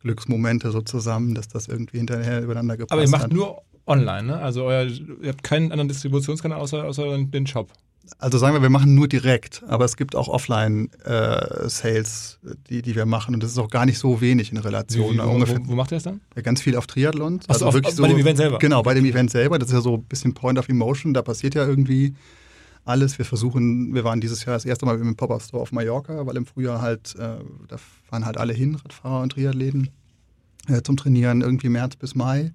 Glücksmomente 0.00 0.70
so 0.70 0.82
zusammen, 0.82 1.34
dass 1.34 1.48
das 1.48 1.68
irgendwie 1.68 1.98
hinterher 1.98 2.42
übereinander 2.42 2.76
gepasst 2.76 2.92
hat. 2.92 2.98
Aber 2.98 3.02
ihr 3.02 3.10
macht 3.10 3.24
hat. 3.24 3.32
nur 3.32 3.62
online, 3.86 4.24
ne? 4.24 4.38
Also 4.38 4.64
euer, 4.64 4.86
ihr 4.86 5.28
habt 5.28 5.42
keinen 5.42 5.72
anderen 5.72 5.88
Distributionskanal 5.88 6.58
außer, 6.58 6.84
außer 6.84 7.18
den 7.18 7.46
Shop. 7.46 7.72
Also 8.18 8.38
sagen 8.38 8.54
wir, 8.54 8.62
wir 8.62 8.70
machen 8.70 8.94
nur 8.94 9.08
direkt, 9.08 9.62
aber 9.68 9.84
es 9.84 9.96
gibt 9.96 10.16
auch 10.16 10.28
Offline-Sales, 10.28 12.38
äh, 12.44 12.54
die, 12.68 12.82
die 12.82 12.96
wir 12.96 13.06
machen 13.06 13.34
und 13.34 13.42
das 13.42 13.52
ist 13.52 13.58
auch 13.58 13.70
gar 13.70 13.86
nicht 13.86 13.98
so 13.98 14.20
wenig 14.20 14.50
in 14.50 14.58
Relation. 14.58 15.14
Wie, 15.14 15.18
wie, 15.18 15.22
wo, 15.22 15.46
wo, 15.46 15.68
wo, 15.68 15.74
macht 15.74 15.92
ihr 15.92 15.96
das 15.96 16.02
dann? 16.02 16.20
Ja, 16.34 16.42
ganz 16.42 16.60
viel 16.60 16.76
auf 16.76 16.88
Triathlon. 16.88 17.38
Also 17.46 17.66
auf, 17.66 17.74
wirklich 17.74 17.94
so, 17.94 18.02
bei 18.02 18.08
dem 18.08 18.18
Event 18.18 18.38
selber? 18.38 18.58
Genau, 18.58 18.82
bei 18.82 18.94
dem 18.94 19.04
Event 19.04 19.30
selber. 19.30 19.60
Das 19.60 19.68
ist 19.68 19.74
ja 19.74 19.80
so 19.80 19.94
ein 19.94 20.02
bisschen 20.04 20.34
Point 20.34 20.58
of 20.58 20.68
Emotion, 20.68 21.14
da 21.14 21.22
passiert 21.22 21.54
ja 21.54 21.64
irgendwie 21.64 22.16
alles. 22.84 23.18
Wir 23.18 23.24
versuchen, 23.24 23.94
wir 23.94 24.04
waren 24.04 24.20
dieses 24.20 24.44
Jahr 24.44 24.56
das 24.56 24.64
erste 24.64 24.86
Mal 24.86 24.98
im 24.98 25.16
Pop-Up-Store 25.16 25.62
auf 25.62 25.72
Mallorca, 25.72 26.26
weil 26.26 26.36
im 26.36 26.46
Frühjahr 26.46 26.80
halt, 26.80 27.14
äh, 27.16 27.38
da 27.68 27.76
fahren 28.08 28.24
halt 28.24 28.36
alle 28.38 28.52
hin, 28.52 28.76
Radfahrer 28.76 29.22
und 29.22 29.32
Triathleten, 29.32 29.90
äh, 30.68 30.82
zum 30.82 30.96
Trainieren, 30.96 31.40
irgendwie 31.40 31.68
März 31.68 31.96
bis 31.96 32.14
Mai. 32.14 32.52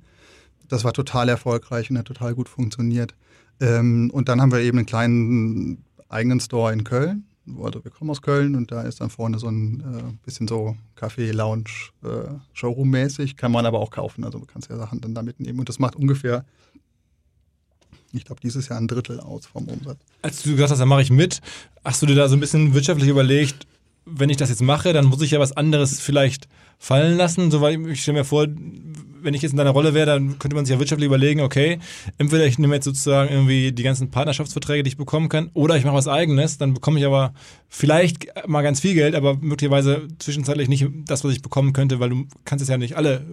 Das 0.68 0.84
war 0.84 0.94
total 0.94 1.30
erfolgreich 1.30 1.90
und 1.90 1.98
hat 1.98 2.06
total 2.06 2.34
gut 2.34 2.50
funktioniert. 2.50 3.14
Ähm, 3.60 4.10
und 4.12 4.30
dann 4.30 4.42
haben 4.42 4.52
wir 4.52 4.60
eben 4.60 4.80
einen 4.80 4.88
kleinen 4.88 5.84
eigenen 6.10 6.40
Store 6.40 6.74
in 6.74 6.84
Köln. 6.84 7.26
Also 7.62 7.84
wir 7.84 7.92
kommen 7.92 8.10
aus 8.10 8.24
Köln 8.24 8.56
und 8.56 8.72
da 8.72 8.82
ist 8.82 9.02
dann 9.02 9.12
vorne 9.12 9.38
so 9.38 9.48
ein 9.48 9.80
äh, 9.82 10.26
bisschen 10.26 10.48
so 10.48 10.76
Café, 11.00 11.32
Lounge, 11.32 11.70
äh. 12.04 13.28
Kann 13.38 13.52
man 13.52 13.66
aber 13.68 13.80
auch 13.80 13.92
kaufen. 13.92 14.24
Also 14.24 14.40
man 14.40 14.48
kann 14.48 14.64
ja 14.68 14.78
Sachen 14.78 15.00
dann 15.02 15.14
da 15.14 15.22
mitnehmen. 15.22 15.60
Und 15.60 15.70
das 15.70 15.78
macht 15.78 15.96
ungefähr 15.96 16.44
ich 18.16 18.26
glaube, 18.26 18.42
dieses 18.42 18.70
Jahr 18.70 18.80
ein 18.80 18.88
Drittel 18.88 19.20
aus 19.20 19.46
vom 19.46 19.68
Umsatz. 19.68 20.00
Als 20.22 20.44
du 20.44 20.52
gesagt 20.52 20.72
hast, 20.72 20.80
da 20.80 20.86
mache 20.86 21.02
ich 21.02 21.12
mit, 21.12 21.42
hast 21.84 22.02
du 22.02 22.06
dir 22.06 22.16
da 22.16 22.28
so 22.28 22.36
ein 22.36 22.40
bisschen 22.40 22.74
wirtschaftlich 22.74 23.10
überlegt, 23.10 23.68
wenn 24.06 24.30
ich 24.30 24.38
das 24.38 24.50
jetzt 24.50 24.62
mache, 24.62 24.94
dann 24.94 25.06
muss 25.06 25.22
ich 25.22 25.32
ja 25.32 25.40
was 25.40 25.52
anderes 25.58 26.00
vielleicht 26.00 26.48
fallen 26.78 27.18
lassen. 27.18 27.50
So, 27.52 27.62
weil 27.62 27.90
ich 27.90 28.02
stelle 28.02 28.20
mir 28.20 28.26
vor, 28.26 28.48
wenn 28.48 29.34
ich 29.34 29.42
jetzt 29.42 29.52
in 29.52 29.58
deiner 29.58 29.72
Rolle 29.72 29.94
wäre, 29.94 30.06
dann 30.06 30.38
könnte 30.38 30.56
man 30.56 30.66
sich 30.66 30.74
ja 30.74 30.80
wirtschaftlich 30.80 31.08
überlegen, 31.08 31.42
okay, 31.42 31.80
entweder 32.20 32.46
ich 32.46 32.60
nehme 32.60 32.76
jetzt 32.76 32.86
sozusagen 32.86 33.32
irgendwie 33.32 33.72
die 33.72 33.84
ganzen 33.84 34.12
Partnerschaftsverträge, 34.12 34.84
die 34.84 34.90
ich 34.90 34.98
bekommen 34.98 35.30
kann, 35.30 35.50
oder 35.54 35.76
ich 35.76 35.84
mache 35.84 35.96
was 35.96 36.08
eigenes, 36.08 36.60
dann 36.60 36.76
bekomme 36.76 37.00
ich 37.00 37.06
aber 37.06 37.34
vielleicht 37.68 38.28
mal 38.48 38.62
ganz 38.62 38.80
viel 38.80 38.94
Geld, 38.94 39.16
aber 39.16 39.38
möglicherweise 39.38 40.08
zwischenzeitlich 40.20 40.70
nicht 40.70 40.86
das, 41.06 41.24
was 41.24 41.34
ich 41.34 41.42
bekommen 41.42 41.74
könnte, 41.74 42.00
weil 42.00 42.10
du 42.10 42.28
kannst 42.46 42.62
es 42.62 42.70
ja 42.70 42.78
nicht 42.78 42.96
alle 42.98 43.26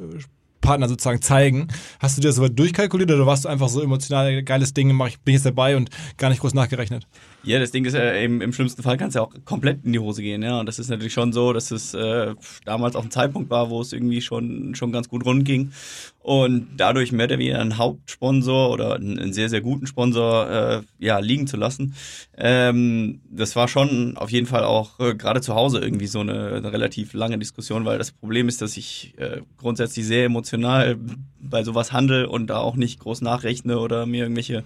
Partner 0.63 0.89
sozusagen 0.89 1.21
zeigen. 1.21 1.69
Hast 2.01 2.17
du 2.17 2.23
dir 2.23 2.29
das 2.29 2.37
so 2.37 2.49
durchkalkuliert 2.49 3.11
oder 3.11 3.27
warst 3.27 3.45
du 3.45 3.51
einfach 3.51 3.69
so 3.69 3.83
emotional, 3.83 4.43
geiles 4.43 4.73
Ding, 4.73 4.91
mach 4.95 5.09
ich, 5.09 5.21
bin 5.21 5.35
jetzt 5.35 5.45
dabei 5.45 5.77
und 5.77 5.91
gar 6.17 6.31
nicht 6.31 6.41
groß 6.41 6.55
nachgerechnet? 6.55 7.07
Ja, 7.45 7.59
das 7.59 7.73
Ding 7.73 7.85
ist 7.85 7.95
ja, 7.95 8.13
im, 8.13 8.41
im 8.41 8.53
schlimmsten 8.53 8.85
Fall 8.85 8.97
kann 8.97 9.09
es 9.09 9.15
ja 9.15 9.23
auch 9.23 9.33
komplett 9.45 9.85
in 9.85 9.93
die 9.93 9.99
Hose 9.99 10.23
gehen, 10.23 10.43
ja. 10.43 10.61
Und 10.61 10.67
das 10.67 10.79
ist 10.79 10.89
natürlich 10.89 11.13
schon 11.13 11.33
so, 11.33 11.53
dass 11.53 11.73
es 11.73 11.93
äh, 11.93 12.35
damals 12.65 12.95
auch 12.95 13.03
ein 13.03 13.11
Zeitpunkt 13.11 13.51
war, 13.51 13.69
wo 13.69 13.81
es 13.81 13.93
irgendwie 13.93 14.21
schon, 14.21 14.77
schon 14.77 14.93
ganz 14.93 15.09
gut 15.09 15.25
rund 15.25 15.45
ging. 15.45 15.73
Und 16.21 16.69
dadurch 16.77 17.11
mehr 17.11 17.27
oder 17.27 17.39
weniger 17.39 17.59
einen 17.59 17.79
Hauptsponsor 17.79 18.71
oder 18.71 18.95
einen, 18.95 19.19
einen 19.19 19.33
sehr, 19.33 19.49
sehr 19.49 19.61
guten 19.61 19.89
Sponsor 19.89 20.51
äh, 20.51 20.81
ja, 21.01 21.19
liegen 21.19 21.49
zu 21.49 21.57
lassen. 21.57 21.97
Ähm, 22.39 23.21
das 23.29 23.57
war 23.57 23.67
schon 23.67 24.17
auf 24.17 24.31
jeden 24.31 24.47
Fall 24.47 24.63
auch 24.63 25.01
äh, 25.01 25.17
gerade 25.17 25.41
zu 25.41 25.57
Hause 25.57 25.81
irgendwie 25.81 26.07
so 26.07 26.21
eine, 26.21 26.55
eine, 26.55 26.73
relativ 26.73 27.13
lange 27.13 27.39
Diskussion, 27.39 27.85
weil 27.85 27.99
das 27.99 28.13
Problem 28.13 28.49
ist, 28.49 28.63
dass 28.63 28.77
ich 28.77 29.15
äh, 29.17 29.41
grundsätzlich 29.59 30.07
sehr 30.07 30.27
emotional 30.27 30.97
bei 31.41 31.65
sowas 31.65 31.93
handle 31.93 32.29
und 32.29 32.47
da 32.47 32.59
auch 32.59 32.77
nicht 32.77 33.01
groß 33.01 33.21
nachrechne 33.23 33.81
oder 33.81 34.07
mir 34.07 34.23
irgendwelche 34.23 34.63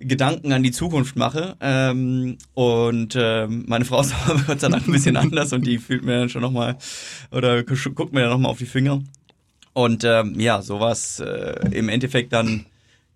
Gedanken 0.00 0.52
an 0.52 0.62
die 0.62 0.72
Zukunft 0.72 1.16
mache. 1.16 1.56
Ähm, 1.60 2.38
und 2.54 3.16
ähm, 3.16 3.64
meine 3.66 3.84
Frau 3.84 4.00
ist 4.02 4.14
aber 4.26 4.42
Gott 4.42 4.60
sei 4.60 4.68
Dank 4.68 4.86
ein 4.86 4.92
bisschen 4.92 5.16
anders 5.16 5.52
und 5.52 5.66
die 5.66 5.78
fühlt 5.78 6.04
mir 6.04 6.20
dann 6.20 6.28
schon 6.28 6.42
nochmal 6.42 6.76
oder 7.30 7.62
guckt 7.62 8.12
mir 8.12 8.22
dann 8.22 8.30
nochmal 8.30 8.50
auf 8.50 8.58
die 8.58 8.66
Finger. 8.66 9.02
Und 9.72 10.04
ähm, 10.04 10.38
ja, 10.38 10.62
sowas 10.62 11.20
äh, 11.20 11.68
im 11.72 11.88
Endeffekt 11.88 12.32
dann 12.32 12.66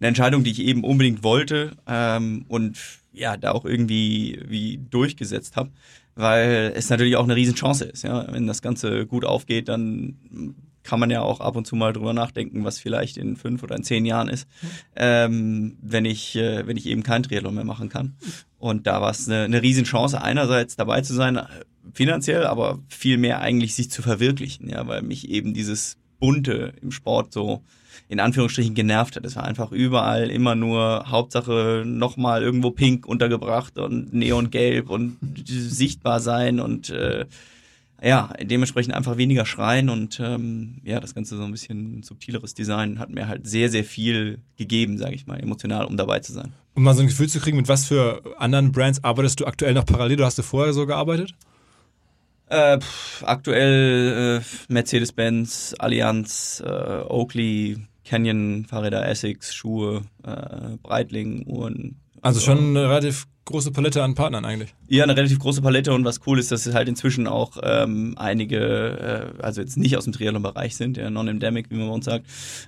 eine 0.01 0.09
Entscheidung, 0.09 0.45
die 0.45 0.51
ich 0.51 0.61
eben 0.61 0.85
unbedingt 0.85 1.23
wollte 1.23 1.73
ähm, 1.87 2.45
und 2.49 2.79
ja, 3.12 3.37
da 3.37 3.53
auch 3.53 3.64
irgendwie 3.64 4.41
wie 4.47 4.79
durchgesetzt 4.91 5.57
habe, 5.57 5.71
weil 6.14 6.73
es 6.75 6.91
natürlich 6.91 7.17
auch 7.17 7.25
eine 7.25 7.37
Riesenchance 7.37 7.85
ist. 7.85 8.05
Ja? 8.05 8.27
Wenn 8.31 8.47
das 8.47 8.62
Ganze 8.62 9.07
gut 9.07 9.25
aufgeht, 9.25 9.69
dann 9.69 10.55
kann 10.88 11.01
man 11.01 11.11
ja 11.11 11.20
auch 11.20 11.40
ab 11.40 11.55
und 11.55 11.66
zu 11.66 11.77
mal 11.77 11.92
drüber 11.92 12.14
nachdenken, 12.14 12.64
was 12.64 12.79
vielleicht 12.79 13.18
in 13.18 13.37
fünf 13.37 13.62
oder 13.62 13.77
in 13.77 13.85
zehn 13.85 14.07
Jahren 14.07 14.29
ist, 14.29 14.48
ähm, 14.96 15.77
wenn 15.83 16.07
ich 16.07 16.35
äh, 16.35 16.66
wenn 16.66 16.79
ich 16.79 16.87
eben 16.87 17.03
kein 17.03 17.22
Triathlon 17.22 17.55
mehr 17.55 17.64
machen 17.64 17.90
kann. 17.90 18.16
Und 18.59 18.87
da 18.87 19.03
war 19.03 19.11
es 19.11 19.29
eine, 19.29 19.42
eine 19.44 19.62
Riesenchance, 19.62 20.20
einerseits 20.20 20.77
dabei 20.77 21.03
zu 21.03 21.12
sein, 21.12 21.40
finanziell, 21.92 22.46
aber 22.46 22.79
viel 22.88 23.18
mehr 23.18 23.40
eigentlich 23.40 23.74
sich 23.74 23.90
zu 23.90 24.01
verwirklichen, 24.01 24.70
ja, 24.70 24.87
weil 24.87 25.03
mich 25.03 25.29
eben 25.29 25.53
dieses 25.53 25.98
Bunte 26.18 26.72
im 26.81 26.90
Sport 26.90 27.35
so 27.35 27.62
in 28.09 28.20
Anführungsstrichen 28.20 28.74
genervt 28.74 29.16
hat. 29.16 29.27
Es 29.27 29.37
war 29.37 29.44
einfach 29.44 29.70
überall 29.70 30.31
immer 30.31 30.55
nur 30.55 31.05
Hauptsache 31.11 31.83
nochmal 31.85 32.42
irgendwo 32.42 32.70
pink 32.70 33.07
untergebracht 33.07 33.77
und 33.79 34.14
neongelb 34.14 34.88
und 34.88 35.18
sichtbar 35.46 36.20
sein 36.20 36.61
und 36.61 36.88
äh, 36.88 37.27
ja, 38.03 38.33
dementsprechend 38.41 38.95
einfach 38.95 39.17
weniger 39.17 39.45
schreien 39.45 39.89
und 39.89 40.21
ähm, 40.21 40.77
ja, 40.85 41.01
das 41.01 41.15
Ganze 41.15 41.37
so 41.37 41.43
ein 41.43 41.51
bisschen 41.51 42.03
subtileres 42.03 42.55
Design 42.55 42.99
hat 42.99 43.11
mir 43.11 43.27
halt 43.27 43.47
sehr, 43.47 43.71
sehr 43.71 43.85
viel 43.85 44.39
gegeben, 44.57 44.99
sage 44.99 45.15
ich 45.15 45.27
mal, 45.27 45.41
emotional, 45.41 45.85
um 45.87 45.97
dabei 45.97 46.21
zu 46.21 46.33
sein. 46.33 46.53
Um 46.75 46.85
mal 46.85 46.95
so 46.95 47.01
ein 47.01 47.09
Gefühl 47.09 47.29
zu 47.29 47.41
kriegen, 47.41 47.57
mit 47.57 47.69
was 47.69 47.87
für 47.87 48.23
anderen 48.39 48.71
Brands 48.71 49.03
arbeitest 49.03 49.41
du 49.41 49.47
aktuell 49.47 49.75
noch 49.75 49.85
parallel? 49.85 50.17
Du 50.17 50.25
hast 50.25 50.39
du 50.39 50.43
vorher 50.43 50.73
so 50.73 50.87
gearbeitet? 50.87 51.35
Äh, 52.47 52.79
pff, 52.79 53.25
aktuell 53.27 54.41
äh, 54.41 54.73
Mercedes-Benz, 54.73 55.75
Allianz, 55.79 56.63
äh, 56.65 56.71
Oakley, 57.09 57.79
Canyon, 58.05 58.65
Fahrräder, 58.65 59.07
Essex, 59.07 59.55
Schuhe, 59.55 60.03
äh, 60.23 60.77
Breitling, 60.83 61.47
Uhren, 61.47 61.97
Also 62.23 62.41
schon 62.41 62.77
relativ 62.77 63.27
große 63.49 63.73
Palette 63.73 64.03
an 64.03 64.15
Partnern 64.15 64.45
eigentlich. 64.45 64.75
Ja, 64.89 65.05
eine 65.05 65.17
relativ 65.17 65.39
große 65.39 65.63
Palette 65.63 65.93
und 65.93 66.05
was 66.05 66.21
cool 66.27 66.39
ist, 66.39 66.53
dass 66.53 66.67
es 66.67 66.75
halt 66.75 66.89
inzwischen 66.89 67.27
auch 67.27 67.57
ähm, 67.63 68.15
einige, 68.17 69.35
äh, 69.39 69.43
also 69.43 69.61
jetzt 69.61 69.77
nicht 69.77 69.97
aus 69.97 70.05
dem 70.05 70.13
Triathlon-Bereich 70.13 70.77
sind, 70.77 70.97
ja, 70.97 71.11
non-endemic, 71.11 71.71
wie 71.71 71.77
man 71.77 71.89
bei 71.89 71.95
uns 71.95 72.05
sagt. 72.05 72.27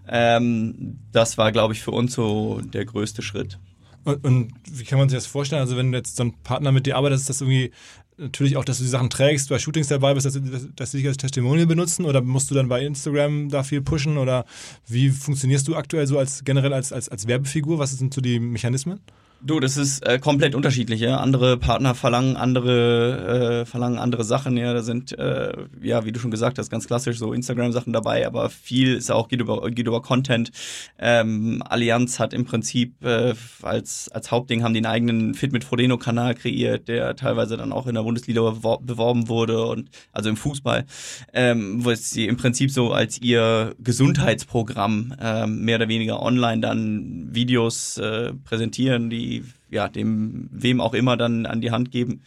Ähm, 0.09 0.99
das 1.13 1.39
war, 1.39 1.53
glaube 1.53 1.75
ich, 1.75 1.83
für 1.83 1.93
uns 1.93 2.15
so 2.15 2.61
der 2.63 2.85
größte 2.85 3.23
Schritt. 3.23 3.59
Und, 4.05 4.25
und, 4.25 4.53
wie 4.71 4.85
kann 4.85 4.99
man 4.99 5.09
sich 5.09 5.19
das 5.19 5.27
vorstellen? 5.27 5.61
Also 5.61 5.77
wenn 5.77 5.93
jetzt 5.93 6.17
so 6.17 6.25
ein 6.25 6.35
Partner 6.43 6.73
mit 6.73 6.87
dir 6.87 6.97
arbeitet, 6.97 7.19
ist 7.19 7.29
das 7.29 7.43
irgendwie 7.43 7.71
natürlich 8.17 8.57
auch, 8.57 8.65
dass 8.65 8.79
du 8.79 8.85
die 8.85 8.91
Sachen 8.91 9.11
trägst, 9.11 9.49
bei 9.49 9.59
Shootings 9.59 9.89
dabei 9.89 10.15
bist, 10.15 10.27
dass, 10.27 10.35
dass, 10.35 10.69
dass 10.75 10.91
sie 10.91 10.99
dich 10.99 11.07
als 11.07 11.17
Testimonial 11.19 11.67
benutzen 11.67 12.05
oder 12.05 12.21
musst 12.23 12.51
du 12.51 12.55
dann 12.55 12.69
bei 12.69 12.85
Instagram 12.85 13.49
da 13.49 13.63
viel 13.63 13.83
pushen 13.83 14.19
oder 14.19 14.45
wie 14.87 15.11
funktionierst 15.11 15.69
du 15.69 15.77
aktuell 15.77 16.07
so 16.07 16.19
als 16.19 16.45
generell 16.45 16.73
als, 16.73 16.93
als, 16.93 17.09
als 17.09 17.27
Werbefigur? 17.27 17.79
Was 17.79 17.93
sind 17.93 18.15
so 18.15 18.21
die 18.21 18.41
Mechanismen? 18.41 19.01
Du, 19.43 19.59
das 19.59 19.79
ist 19.79 20.07
äh, 20.07 20.19
komplett 20.19 20.55
unterschiedlich. 20.55 21.01
Ja? 21.01 21.17
Andere 21.17 21.57
Partner 21.57 21.95
verlangen 21.95 22.37
andere, 22.37 23.63
äh, 23.63 23.65
verlangen 23.65 23.99
andere 23.99 24.23
Sachen. 24.23 24.55
Ja, 24.59 24.75
da 24.75 24.83
sind 24.83 25.19
äh, 25.19 25.53
ja, 25.83 26.05
wie 26.05 26.13
du 26.13 26.21
schon 26.21 26.31
gesagt 26.31 26.59
hast, 26.59 26.69
ganz 26.69 26.87
klassisch 26.87 27.19
so 27.19 27.33
Instagram-Sachen 27.33 27.91
dabei, 27.91 28.27
aber 28.27 28.51
viel 28.51 28.97
ist 28.97 29.11
auch 29.11 29.29
geht 29.29 29.41
über 29.41 29.71
geht 29.71 29.87
über 29.87 30.03
Content. 30.03 30.51
Ähm, 30.99 31.63
Allianz 31.67 32.19
hat 32.19 32.35
im 32.35 32.45
Prinzip 32.45 33.03
äh, 33.03 33.33
als 33.63 34.11
als 34.11 34.31
Hauptding 34.31 34.63
haben 34.63 34.77
einen 34.77 34.85
eigenen 34.85 35.33
Fit 35.33 35.53
mit 35.53 35.65
Frodeno-Kanal 35.65 36.35
kreiert, 36.35 36.89
der 36.89 37.17
teilweise 37.17 37.57
dann 37.57 37.73
auch 37.73 37.87
in 37.87 37.95
der 37.95 38.03
Bundesliga 38.03 38.43
beworben 38.83 39.29
wurde 39.29 39.65
und 39.65 39.89
also 40.13 40.29
im 40.29 40.37
Fußball, 40.37 40.85
ähm, 41.33 41.83
wo 41.83 41.95
sie 41.95 42.27
im 42.27 42.37
Prinzip 42.37 42.71
so 42.71 42.93
als 42.93 43.21
ihr 43.23 43.75
Gesundheitsprogramm 43.79 45.15
ähm, 45.19 45.65
mehr 45.65 45.77
oder 45.77 45.89
weniger 45.89 46.21
online 46.21 46.61
dann 46.61 47.29
Videos 47.33 47.97
äh, 47.97 48.35
präsentieren, 48.45 49.09
die 49.09 49.30
ja, 49.71 49.89
dem, 49.89 50.49
wem 50.53 50.81
auch 50.81 50.95
immer 50.95 51.17
dann 51.17 51.47
an 51.47 51.61
die 51.61 51.71
Hand 51.71 51.91
geben, 51.91 52.23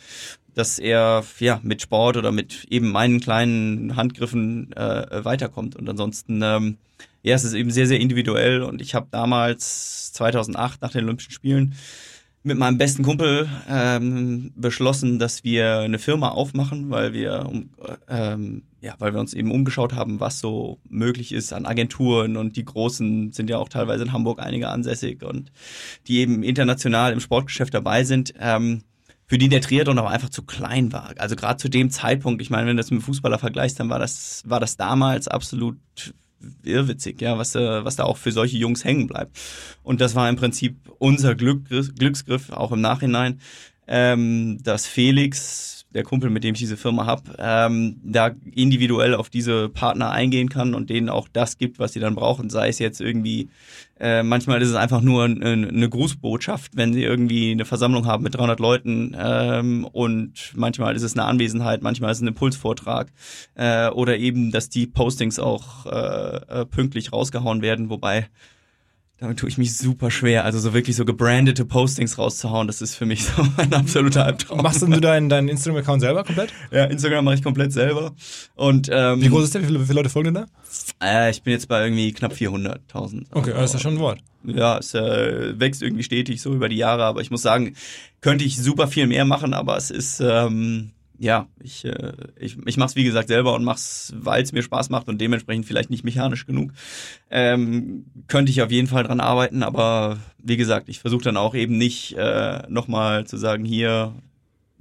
dass 0.53 0.79
er 0.79 1.23
ja 1.39 1.59
mit 1.63 1.81
Sport 1.81 2.17
oder 2.17 2.31
mit 2.31 2.65
eben 2.69 2.91
meinen 2.91 3.19
kleinen 3.19 3.95
Handgriffen 3.95 4.71
äh, 4.73 5.23
weiterkommt. 5.25 5.75
Und 5.75 5.89
ansonsten, 5.89 6.41
ähm, 6.43 6.77
ja, 7.23 7.35
es 7.35 7.43
ist 7.43 7.53
eben 7.53 7.71
sehr, 7.71 7.87
sehr 7.87 7.99
individuell. 7.99 8.61
Und 8.61 8.81
ich 8.81 8.95
habe 8.95 9.07
damals 9.11 10.13
2008 10.13 10.81
nach 10.81 10.91
den 10.91 11.05
Olympischen 11.05 11.31
Spielen 11.31 11.75
mit 12.43 12.57
meinem 12.57 12.77
besten 12.77 13.03
Kumpel 13.03 13.47
ähm, 13.69 14.51
beschlossen, 14.55 15.17
dass 15.17 15.43
wir 15.43 15.79
eine 15.79 15.99
Firma 15.99 16.29
aufmachen, 16.29 16.89
weil 16.89 17.13
wir 17.13 17.49
ähm, 18.09 18.63
ja, 18.83 18.95
weil 18.99 19.13
wir 19.13 19.21
uns 19.21 19.33
eben 19.33 19.49
umgeschaut 19.49 19.93
haben, 19.93 20.19
was 20.19 20.39
so 20.39 20.77
möglich 20.89 21.31
ist 21.31 21.53
an 21.53 21.65
Agenturen 21.65 22.35
und 22.35 22.57
die 22.57 22.65
großen 22.65 23.31
sind 23.31 23.49
ja 23.49 23.57
auch 23.57 23.69
teilweise 23.69 24.03
in 24.03 24.11
Hamburg 24.11 24.41
einige 24.41 24.67
ansässig 24.67 25.23
und 25.23 25.53
die 26.07 26.17
eben 26.17 26.43
international 26.43 27.13
im 27.13 27.21
Sportgeschäft 27.21 27.73
dabei 27.73 28.03
sind. 28.03 28.33
Ähm, 28.37 28.83
für 29.25 29.37
die 29.37 29.47
der 29.47 29.61
Triathlon 29.61 29.97
aber 29.97 30.09
einfach 30.09 30.29
zu 30.29 30.43
klein 30.43 30.91
war. 30.91 31.13
Also 31.17 31.37
gerade 31.37 31.57
zu 31.57 31.69
dem 31.69 31.89
Zeitpunkt, 31.89 32.41
ich 32.41 32.49
meine, 32.49 32.67
wenn 32.67 32.75
du 32.75 32.81
das 32.81 32.91
mit 32.91 32.99
dem 32.99 33.05
Fußballer 33.05 33.39
vergleichst, 33.39 33.79
dann 33.79 33.89
war 33.89 33.99
das, 33.99 34.43
war 34.45 34.59
das 34.59 34.75
damals 34.75 35.29
absolut 35.29 35.77
irrwitzig, 36.63 37.21
ja, 37.21 37.37
was, 37.37 37.55
äh, 37.55 37.85
was 37.85 37.95
da 37.95 38.03
auch 38.03 38.17
für 38.17 38.31
solche 38.31 38.57
Jungs 38.57 38.83
hängen 38.83 39.07
bleibt. 39.07 39.39
Und 39.83 40.01
das 40.01 40.15
war 40.15 40.29
im 40.29 40.35
Prinzip 40.35 40.75
unser 40.99 41.35
Glück, 41.35 41.67
Glücksgriff, 41.69 42.51
auch 42.51 42.71
im 42.71 42.81
Nachhinein, 42.81 43.39
ähm, 43.87 44.59
dass 44.63 44.85
Felix 44.85 45.72
der 45.93 46.03
Kumpel, 46.03 46.29
mit 46.29 46.43
dem 46.43 46.55
ich 46.55 46.59
diese 46.59 46.77
Firma 46.77 47.05
habe, 47.05 47.35
ähm, 47.37 47.99
da 48.03 48.31
individuell 48.55 49.15
auf 49.15 49.29
diese 49.29 49.69
Partner 49.69 50.11
eingehen 50.11 50.49
kann 50.49 50.73
und 50.73 50.89
denen 50.89 51.09
auch 51.09 51.27
das 51.31 51.57
gibt, 51.57 51.79
was 51.79 51.93
sie 51.93 51.99
dann 51.99 52.15
brauchen. 52.15 52.49
Sei 52.49 52.67
es 52.67 52.79
jetzt 52.79 53.01
irgendwie, 53.01 53.49
äh, 53.99 54.23
manchmal 54.23 54.61
ist 54.61 54.69
es 54.69 54.75
einfach 54.75 55.01
nur 55.01 55.25
eine, 55.25 55.89
Grußbotschaft, 55.89 56.75
wenn 56.75 56.93
sie 56.93 57.03
irgendwie 57.03 57.51
eine 57.51 57.65
Versammlung 57.65 58.07
haben 58.07 58.23
mit 58.23 58.35
300 58.35 58.59
Leuten 58.59 59.15
ähm, 59.17 59.85
und 59.85 60.53
manchmal 60.55 60.95
ist 60.95 61.03
es 61.03 61.13
eine 61.13 61.25
Anwesenheit, 61.25 61.81
manchmal 61.81 62.11
ist 62.11 62.17
es 62.17 62.23
ein 62.23 62.27
Impulsvortrag 62.29 63.11
äh, 63.55 63.89
oder 63.89 64.17
eben, 64.17 64.51
dass 64.51 64.69
die 64.69 64.87
Postings 64.87 65.39
auch 65.39 65.85
äh, 65.85 66.61
äh 66.61 66.65
pünktlich 66.65 67.13
rausgehauen 67.13 67.61
werden, 67.61 67.89
wobei 67.89 68.27
damit 69.19 69.39
tue 69.39 69.47
ich 69.47 69.57
mich 69.57 69.77
super 69.77 70.11
schwer. 70.11 70.43
Also 70.43 70.59
so 70.59 70.73
wirklich 70.73 70.95
so 70.95 71.05
gebrandete 71.05 71.65
Postings 71.65 72.17
rauszuhauen, 72.17 72.67
das 72.67 72.81
ist 72.81 72.95
für 72.95 73.05
mich 73.05 73.23
so 73.25 73.45
ein 73.57 73.73
absoluter 73.73 74.25
Albtraum. 74.25 74.61
Machst 74.61 74.81
du 74.81 74.87
deinen, 74.87 75.29
deinen 75.29 75.47
Instagram-Account 75.49 76.01
selber 76.01 76.23
komplett? 76.23 76.53
Ja, 76.71 76.85
Instagram 76.85 77.25
mache 77.25 77.35
ich 77.35 77.43
komplett 77.43 77.71
selber. 77.71 78.13
Und, 78.55 78.89
ähm, 78.91 79.21
Wie 79.21 79.29
groß 79.29 79.45
ist 79.45 79.55
der? 79.55 79.61
Wie 79.61 79.67
viele, 79.67 79.79
wie 79.81 79.85
viele 79.85 79.99
Leute 79.99 80.09
folgen 80.09 80.33
dir 80.33 80.45
da? 80.99 81.27
Äh, 81.27 81.31
ich 81.31 81.41
bin 81.43 81.53
jetzt 81.53 81.67
bei 81.67 81.83
irgendwie 81.83 82.11
knapp 82.11 82.33
400.000. 82.33 83.27
Okay, 83.31 83.51
also, 83.51 83.61
das 83.61 83.69
ist 83.69 83.73
ja 83.75 83.79
schon 83.79 83.95
ein 83.95 83.99
Wort. 83.99 84.19
Ja, 84.43 84.77
es 84.77 84.93
äh, 84.93 85.57
wächst 85.57 85.81
irgendwie 85.81 86.03
stetig 86.03 86.41
so 86.41 86.53
über 86.53 86.67
die 86.67 86.75
Jahre, 86.75 87.05
aber 87.05 87.21
ich 87.21 87.31
muss 87.31 87.41
sagen, 87.41 87.75
könnte 88.19 88.43
ich 88.43 88.57
super 88.57 88.87
viel 88.87 89.07
mehr 89.07 89.25
machen, 89.25 89.53
aber 89.53 89.77
es 89.77 89.89
ist... 89.89 90.19
Ähm, 90.19 90.91
ja, 91.23 91.47
ich, 91.61 91.85
äh, 91.85 92.11
ich, 92.37 92.57
ich 92.65 92.75
mache 92.75 92.89
es 92.89 92.95
wie 92.97 93.05
gesagt 93.05 93.29
selber 93.29 93.55
und 93.55 93.63
mach's, 93.63 94.13
weil 94.17 94.43
es 94.43 94.51
mir 94.51 94.61
Spaß 94.61 94.89
macht 94.89 95.07
und 95.07 95.21
dementsprechend 95.21 95.65
vielleicht 95.65 95.89
nicht 95.89 96.03
mechanisch 96.03 96.45
genug. 96.45 96.73
Ähm, 97.31 98.05
könnte 98.27 98.51
ich 98.51 98.61
auf 98.61 98.71
jeden 98.71 98.89
Fall 98.89 99.03
dran 99.03 99.21
arbeiten, 99.21 99.63
aber 99.63 100.19
wie 100.37 100.57
gesagt, 100.57 100.89
ich 100.89 100.99
versuche 100.99 101.23
dann 101.23 101.37
auch 101.37 101.55
eben 101.55 101.77
nicht 101.77 102.13
äh, 102.17 102.63
nochmal 102.67 103.25
zu 103.25 103.37
sagen, 103.37 103.63
hier, 103.63 104.13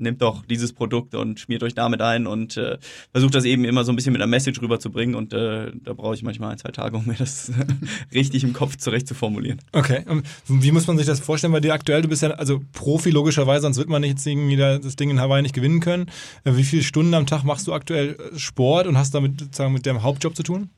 nehmt 0.03 0.21
doch 0.23 0.45
dieses 0.45 0.73
Produkt 0.73 1.15
und 1.15 1.41
schmiert 1.41 1.63
euch 1.63 1.75
damit 1.75 2.03
ein 2.03 2.27
und 2.27 2.57
äh, 2.57 2.79
versucht 3.13 3.35
das 3.35 3.45
eben 3.45 3.65
immer 3.65 3.85
so 3.85 3.93
ein 3.93 3.97
bisschen 3.97 4.13
mit 4.13 4.21
einer 4.21 4.29
Message 4.29 4.61
rüberzubringen 4.61 5.15
und 5.15 5.33
äh, 5.33 5.73
da 5.85 5.93
brauche 5.93 6.15
ich 6.15 6.23
manchmal 6.23 6.53
ein, 6.53 6.59
zwei 6.59 6.71
Tage, 6.71 6.97
um 6.97 7.07
mir 7.07 7.15
das 7.15 7.51
richtig 8.15 8.45
im 8.45 8.53
Kopf 8.53 8.77
zurecht 8.77 9.09
zu 9.09 9.15
formulieren. 9.15 9.61
Okay, 9.73 10.05
und 10.09 10.25
wie 10.49 10.73
muss 10.73 10.87
man 10.87 10.99
sich 10.99 11.07
das 11.07 11.21
vorstellen 11.21 11.53
bei 11.53 11.61
dir 11.61 11.73
aktuell? 11.73 12.03
Du 12.03 12.09
bist 12.09 12.23
ja 12.23 12.31
also 12.33 12.61
Profi 12.73 13.11
logischerweise, 13.11 13.63
sonst 13.63 13.79
wird 13.79 13.89
man 13.89 14.03
nicht 14.03 14.11
jetzt 14.11 14.27
irgendwie 14.27 14.57
das 14.57 14.97
Ding 14.97 15.11
in 15.11 15.21
Hawaii 15.21 15.43
nicht 15.43 15.55
gewinnen 15.55 15.81
können. 15.81 16.07
Äh, 16.45 16.57
wie 16.57 16.65
viele 16.65 16.83
Stunden 16.83 17.15
am 17.15 17.27
Tag 17.27 17.45
machst 17.45 17.67
du 17.67 17.73
aktuell 17.73 18.17
äh, 18.35 18.39
Sport 18.39 18.87
und 18.87 18.99
hast 18.99 19.15
damit 19.15 19.41
sozusagen 19.41 19.73
mit 19.73 19.87
deinem 19.87 20.03
Hauptjob 20.03 20.37
zu 20.37 20.43
tun? 20.43 20.71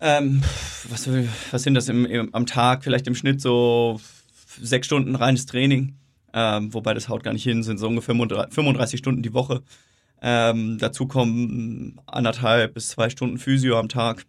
Ähm, 0.00 0.42
was, 0.88 1.08
was 1.52 1.62
sind 1.62 1.74
das 1.74 1.88
im, 1.88 2.04
im, 2.06 2.34
am 2.34 2.46
Tag? 2.46 2.82
Vielleicht 2.82 3.06
im 3.06 3.14
Schnitt 3.14 3.40
so 3.40 4.00
sechs 4.60 4.86
Stunden 4.86 5.14
reines 5.14 5.46
Training 5.46 5.94
ähm, 6.32 6.72
wobei 6.72 6.94
das 6.94 7.08
haut 7.08 7.22
gar 7.24 7.32
nicht 7.32 7.42
hin, 7.42 7.62
sind 7.62 7.78
so 7.78 7.88
ungefähr 7.88 8.14
35 8.14 8.98
Stunden 8.98 9.22
die 9.22 9.34
Woche. 9.34 9.62
Ähm, 10.20 10.78
dazu 10.78 11.06
kommen 11.06 12.00
anderthalb 12.06 12.74
bis 12.74 12.88
zwei 12.88 13.10
Stunden 13.10 13.38
Physio 13.38 13.78
am 13.78 13.88
Tag. 13.88 14.24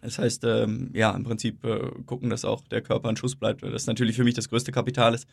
Das 0.00 0.18
heißt, 0.18 0.44
ähm, 0.44 0.90
ja, 0.92 1.10
im 1.10 1.24
Prinzip 1.24 1.64
äh, 1.64 1.90
gucken, 2.06 2.30
dass 2.30 2.44
auch 2.44 2.62
der 2.68 2.80
Körper 2.80 3.10
in 3.10 3.16
Schuss 3.16 3.34
bleibt, 3.34 3.62
weil 3.62 3.72
das 3.72 3.86
natürlich 3.86 4.14
für 4.14 4.24
mich 4.24 4.34
das 4.34 4.48
größte 4.48 4.70
Kapital 4.70 5.14
ist. 5.14 5.26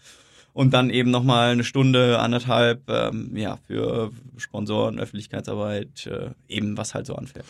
Und 0.54 0.74
dann 0.74 0.90
eben 0.90 1.12
nochmal 1.12 1.52
eine 1.52 1.64
Stunde, 1.64 2.20
anderthalb, 2.20 2.90
ähm, 2.90 3.36
ja, 3.36 3.58
für 3.68 4.12
Sponsoren, 4.38 5.00
Öffentlichkeitsarbeit, 5.00 6.08
äh, 6.08 6.32
eben 6.48 6.78
was 6.78 6.94
halt 6.94 7.06
so 7.06 7.16
anfällt. 7.16 7.46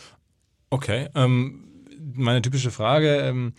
Okay, 0.70 1.08
ähm, 1.14 1.64
meine 2.14 2.42
typische 2.42 2.70
Frage, 2.70 3.16
ähm, 3.16 3.52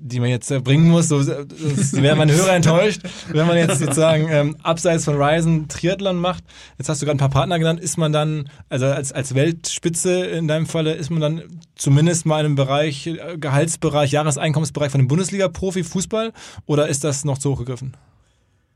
die 0.00 0.20
man 0.20 0.28
jetzt 0.28 0.48
bringen 0.64 0.88
muss. 0.88 1.08
So 1.08 1.26
wäre 1.26 2.16
mein 2.16 2.30
Hörer 2.30 2.54
enttäuscht, 2.54 3.00
wenn 3.28 3.46
man 3.46 3.56
jetzt 3.56 3.78
sozusagen 3.78 4.28
ähm, 4.30 4.56
abseits 4.62 5.04
von 5.04 5.20
Ryzen 5.20 5.68
Triathlon 5.68 6.16
macht. 6.16 6.44
Jetzt 6.78 6.88
hast 6.88 7.02
du 7.02 7.06
gerade 7.06 7.16
ein 7.16 7.18
paar 7.18 7.30
Partner 7.30 7.58
genannt. 7.58 7.80
Ist 7.80 7.98
man 7.98 8.12
dann, 8.12 8.48
also 8.68 8.86
als, 8.86 9.12
als 9.12 9.34
Weltspitze 9.34 10.24
in 10.26 10.48
deinem 10.48 10.66
Falle, 10.66 10.94
ist 10.94 11.10
man 11.10 11.20
dann 11.20 11.42
zumindest 11.74 12.26
mal 12.26 12.40
in 12.40 12.46
einem 12.46 12.54
Bereich, 12.54 13.06
äh, 13.06 13.36
Gehaltsbereich, 13.38 14.12
Jahreseinkommensbereich 14.12 14.90
von 14.90 15.00
einem 15.00 15.08
Bundesliga-Profi 15.08 15.84
Fußball 15.84 16.32
oder 16.66 16.88
ist 16.88 17.04
das 17.04 17.24
noch 17.24 17.38
zu 17.38 17.50
hoch 17.50 17.58
gegriffen? 17.58 17.96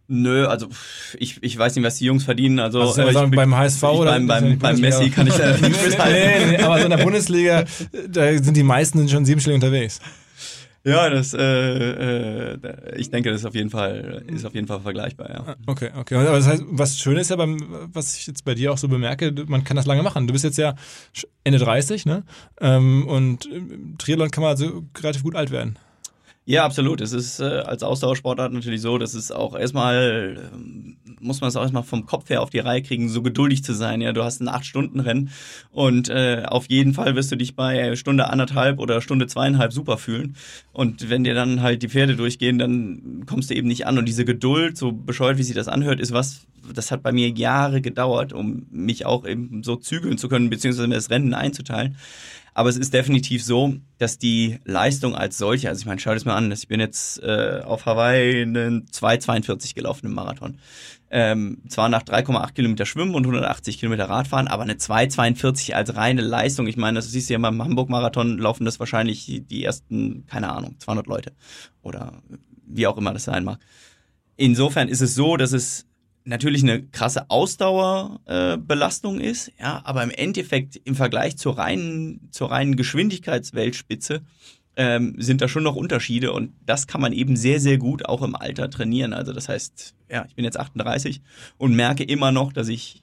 Nö, 0.08 0.46
also 0.46 0.66
ich, 1.18 1.42
ich 1.42 1.56
weiß 1.56 1.74
nicht, 1.76 1.84
was 1.84 1.96
die 1.96 2.04
Jungs 2.04 2.24
verdienen. 2.24 2.58
Also, 2.58 2.80
also 2.80 3.00
äh, 3.00 3.10
ich, 3.10 3.30
beim 3.30 3.56
HSV 3.56 3.82
oder 3.84 4.12
beim, 4.12 4.26
beim, 4.26 4.58
beim 4.58 4.80
Messi 4.80 5.08
kann 5.10 5.26
ich 5.26 5.34
da 5.34 5.52
nicht 5.52 5.62
mithalten. 5.62 6.50
Nee, 6.50 6.56
nee, 6.56 6.62
aber 6.62 6.78
so 6.78 6.84
in 6.84 6.90
der 6.90 6.98
Bundesliga, 6.98 7.64
da 8.08 8.32
sind 8.42 8.56
die 8.56 8.62
meisten 8.62 9.08
schon 9.08 9.24
siebenstellig 9.24 9.54
unterwegs. 9.54 10.00
Ja, 10.84 11.08
das, 11.10 11.32
äh, 11.32 11.40
äh, 11.40 12.96
ich 12.96 13.10
denke, 13.10 13.30
das 13.30 13.42
ist 13.42 13.46
auf 13.46 13.54
jeden 13.54 13.70
Fall, 13.70 14.24
ist 14.26 14.44
auf 14.44 14.54
jeden 14.54 14.66
Fall 14.66 14.80
vergleichbar, 14.80 15.30
ja. 15.30 15.44
Ah, 15.46 15.56
okay, 15.66 15.90
okay. 15.96 16.16
Aber 16.16 16.36
das 16.36 16.48
heißt, 16.48 16.64
was 16.66 16.98
schön 16.98 17.16
ist 17.16 17.30
ja 17.30 17.36
beim, 17.36 17.58
was 17.92 18.16
ich 18.16 18.26
jetzt 18.26 18.44
bei 18.44 18.54
dir 18.54 18.72
auch 18.72 18.78
so 18.78 18.88
bemerke, 18.88 19.32
man 19.46 19.62
kann 19.62 19.76
das 19.76 19.86
lange 19.86 20.02
machen. 20.02 20.26
Du 20.26 20.32
bist 20.32 20.44
jetzt 20.44 20.58
ja 20.58 20.74
Ende 21.44 21.60
30, 21.60 22.04
ne? 22.06 22.24
Ähm, 22.60 23.06
und 23.06 23.48
Triathlon 23.98 24.30
kann 24.32 24.42
man 24.42 24.50
also 24.50 24.82
relativ 24.98 25.22
gut 25.22 25.36
alt 25.36 25.52
werden. 25.52 25.78
Ja, 26.44 26.64
absolut. 26.64 27.00
Es 27.00 27.12
ist 27.12 27.38
äh, 27.38 27.44
als 27.44 27.84
Ausdauersportart 27.84 28.52
natürlich 28.52 28.80
so, 28.80 28.98
dass 28.98 29.14
es 29.14 29.30
auch 29.30 29.54
erstmal, 29.54 30.36
äh, 30.36 31.14
muss 31.20 31.40
man 31.40 31.46
es 31.46 31.54
auch 31.54 31.62
erstmal 31.62 31.84
vom 31.84 32.04
Kopf 32.04 32.30
her 32.30 32.42
auf 32.42 32.50
die 32.50 32.58
Reihe 32.58 32.82
kriegen, 32.82 33.08
so 33.08 33.22
geduldig 33.22 33.62
zu 33.62 33.74
sein. 33.74 34.00
Ja, 34.00 34.12
du 34.12 34.24
hast 34.24 34.40
ein 34.40 34.48
Acht-Stunden-Rennen 34.48 35.30
und 35.70 36.08
äh, 36.08 36.42
auf 36.44 36.68
jeden 36.68 36.94
Fall 36.94 37.14
wirst 37.14 37.30
du 37.30 37.36
dich 37.36 37.54
bei 37.54 37.94
Stunde 37.94 38.28
anderthalb 38.28 38.80
oder 38.80 39.00
Stunde 39.00 39.28
zweieinhalb 39.28 39.72
super 39.72 39.98
fühlen. 39.98 40.34
Und 40.72 41.08
wenn 41.10 41.22
dir 41.22 41.34
dann 41.34 41.62
halt 41.62 41.84
die 41.84 41.88
Pferde 41.88 42.16
durchgehen, 42.16 42.58
dann 42.58 43.22
kommst 43.24 43.50
du 43.50 43.54
eben 43.54 43.68
nicht 43.68 43.86
an. 43.86 43.96
Und 43.96 44.06
diese 44.06 44.24
Geduld, 44.24 44.76
so 44.76 44.90
bescheuert 44.90 45.38
wie 45.38 45.44
sich 45.44 45.54
das 45.54 45.68
anhört, 45.68 46.00
ist 46.00 46.10
was, 46.10 46.48
das 46.74 46.90
hat 46.90 47.04
bei 47.04 47.12
mir 47.12 47.28
Jahre 47.28 47.80
gedauert, 47.80 48.32
um 48.32 48.66
mich 48.72 49.06
auch 49.06 49.26
eben 49.28 49.62
so 49.62 49.76
zügeln 49.76 50.18
zu 50.18 50.28
können, 50.28 50.50
beziehungsweise 50.50 50.88
mir 50.88 50.96
das 50.96 51.10
Rennen 51.10 51.34
einzuteilen. 51.34 51.96
Aber 52.54 52.68
es 52.68 52.76
ist 52.76 52.92
definitiv 52.92 53.42
so, 53.42 53.74
dass 53.96 54.18
die 54.18 54.58
Leistung 54.64 55.14
als 55.14 55.38
solche, 55.38 55.68
also 55.70 55.80
ich 55.80 55.86
meine, 55.86 56.00
schau 56.00 56.12
das 56.12 56.26
mal 56.26 56.36
an, 56.36 56.52
ich 56.52 56.68
bin 56.68 56.80
jetzt 56.80 57.22
äh, 57.22 57.62
auf 57.64 57.86
Hawaii 57.86 58.42
einen 58.42 58.86
2,42 58.86 59.74
gelaufen 59.74 60.06
im 60.06 60.12
Marathon. 60.12 60.58
Ähm, 61.10 61.62
zwar 61.68 61.88
nach 61.88 62.02
3,8 62.02 62.52
Kilometer 62.52 62.84
Schwimmen 62.84 63.14
und 63.14 63.24
180 63.24 63.78
Kilometer 63.78 64.08
Radfahren, 64.08 64.48
aber 64.48 64.62
eine 64.62 64.74
2,42 64.74 65.72
als 65.72 65.96
reine 65.96 66.22
Leistung. 66.22 66.66
Ich 66.66 66.76
meine, 66.76 66.96
das 66.96 67.10
siehst 67.10 67.30
du 67.30 67.34
ja 67.34 67.38
beim 67.38 67.62
Hamburg-Marathon 67.62 68.38
laufen 68.38 68.64
das 68.64 68.78
wahrscheinlich 68.80 69.42
die 69.48 69.64
ersten, 69.64 70.26
keine 70.26 70.50
Ahnung, 70.50 70.76
200 70.78 71.06
Leute 71.06 71.32
oder 71.82 72.12
wie 72.66 72.86
auch 72.86 72.98
immer 72.98 73.12
das 73.12 73.24
sein 73.24 73.44
mag. 73.44 73.58
Insofern 74.36 74.88
ist 74.88 75.00
es 75.00 75.14
so, 75.14 75.36
dass 75.36 75.52
es 75.52 75.86
natürlich 76.24 76.62
eine 76.62 76.82
krasse 76.82 77.28
Ausdauerbelastung 77.30 79.20
äh, 79.20 79.30
ist, 79.30 79.52
ja, 79.58 79.82
aber 79.84 80.02
im 80.02 80.10
Endeffekt 80.10 80.80
im 80.84 80.94
Vergleich 80.94 81.36
zur 81.36 81.58
reinen, 81.58 82.28
zur 82.30 82.50
reinen 82.50 82.76
Geschwindigkeitsweltspitze 82.76 84.22
ähm, 84.76 85.14
sind 85.18 85.40
da 85.40 85.48
schon 85.48 85.64
noch 85.64 85.76
Unterschiede 85.76 86.32
und 86.32 86.52
das 86.64 86.86
kann 86.86 87.00
man 87.00 87.12
eben 87.12 87.36
sehr, 87.36 87.60
sehr 87.60 87.78
gut 87.78 88.06
auch 88.06 88.22
im 88.22 88.36
Alter 88.36 88.70
trainieren. 88.70 89.12
Also 89.12 89.32
das 89.32 89.48
heißt, 89.48 89.94
ja, 90.10 90.24
ich 90.28 90.34
bin 90.34 90.44
jetzt 90.44 90.58
38 90.58 91.20
und 91.58 91.74
merke 91.74 92.04
immer 92.04 92.32
noch, 92.32 92.52
dass 92.52 92.68
ich 92.68 93.02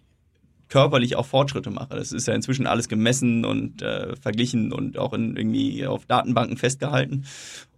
körperlich 0.70 1.16
auch 1.16 1.26
Fortschritte 1.26 1.72
mache. 1.72 1.96
Das 1.96 2.12
ist 2.12 2.28
ja 2.28 2.34
inzwischen 2.34 2.68
alles 2.68 2.88
gemessen 2.88 3.44
und 3.44 3.82
äh, 3.82 4.16
verglichen 4.16 4.72
und 4.72 4.98
auch 4.98 5.14
in, 5.14 5.36
irgendwie 5.36 5.86
auf 5.86 6.06
Datenbanken 6.06 6.58
festgehalten. 6.58 7.26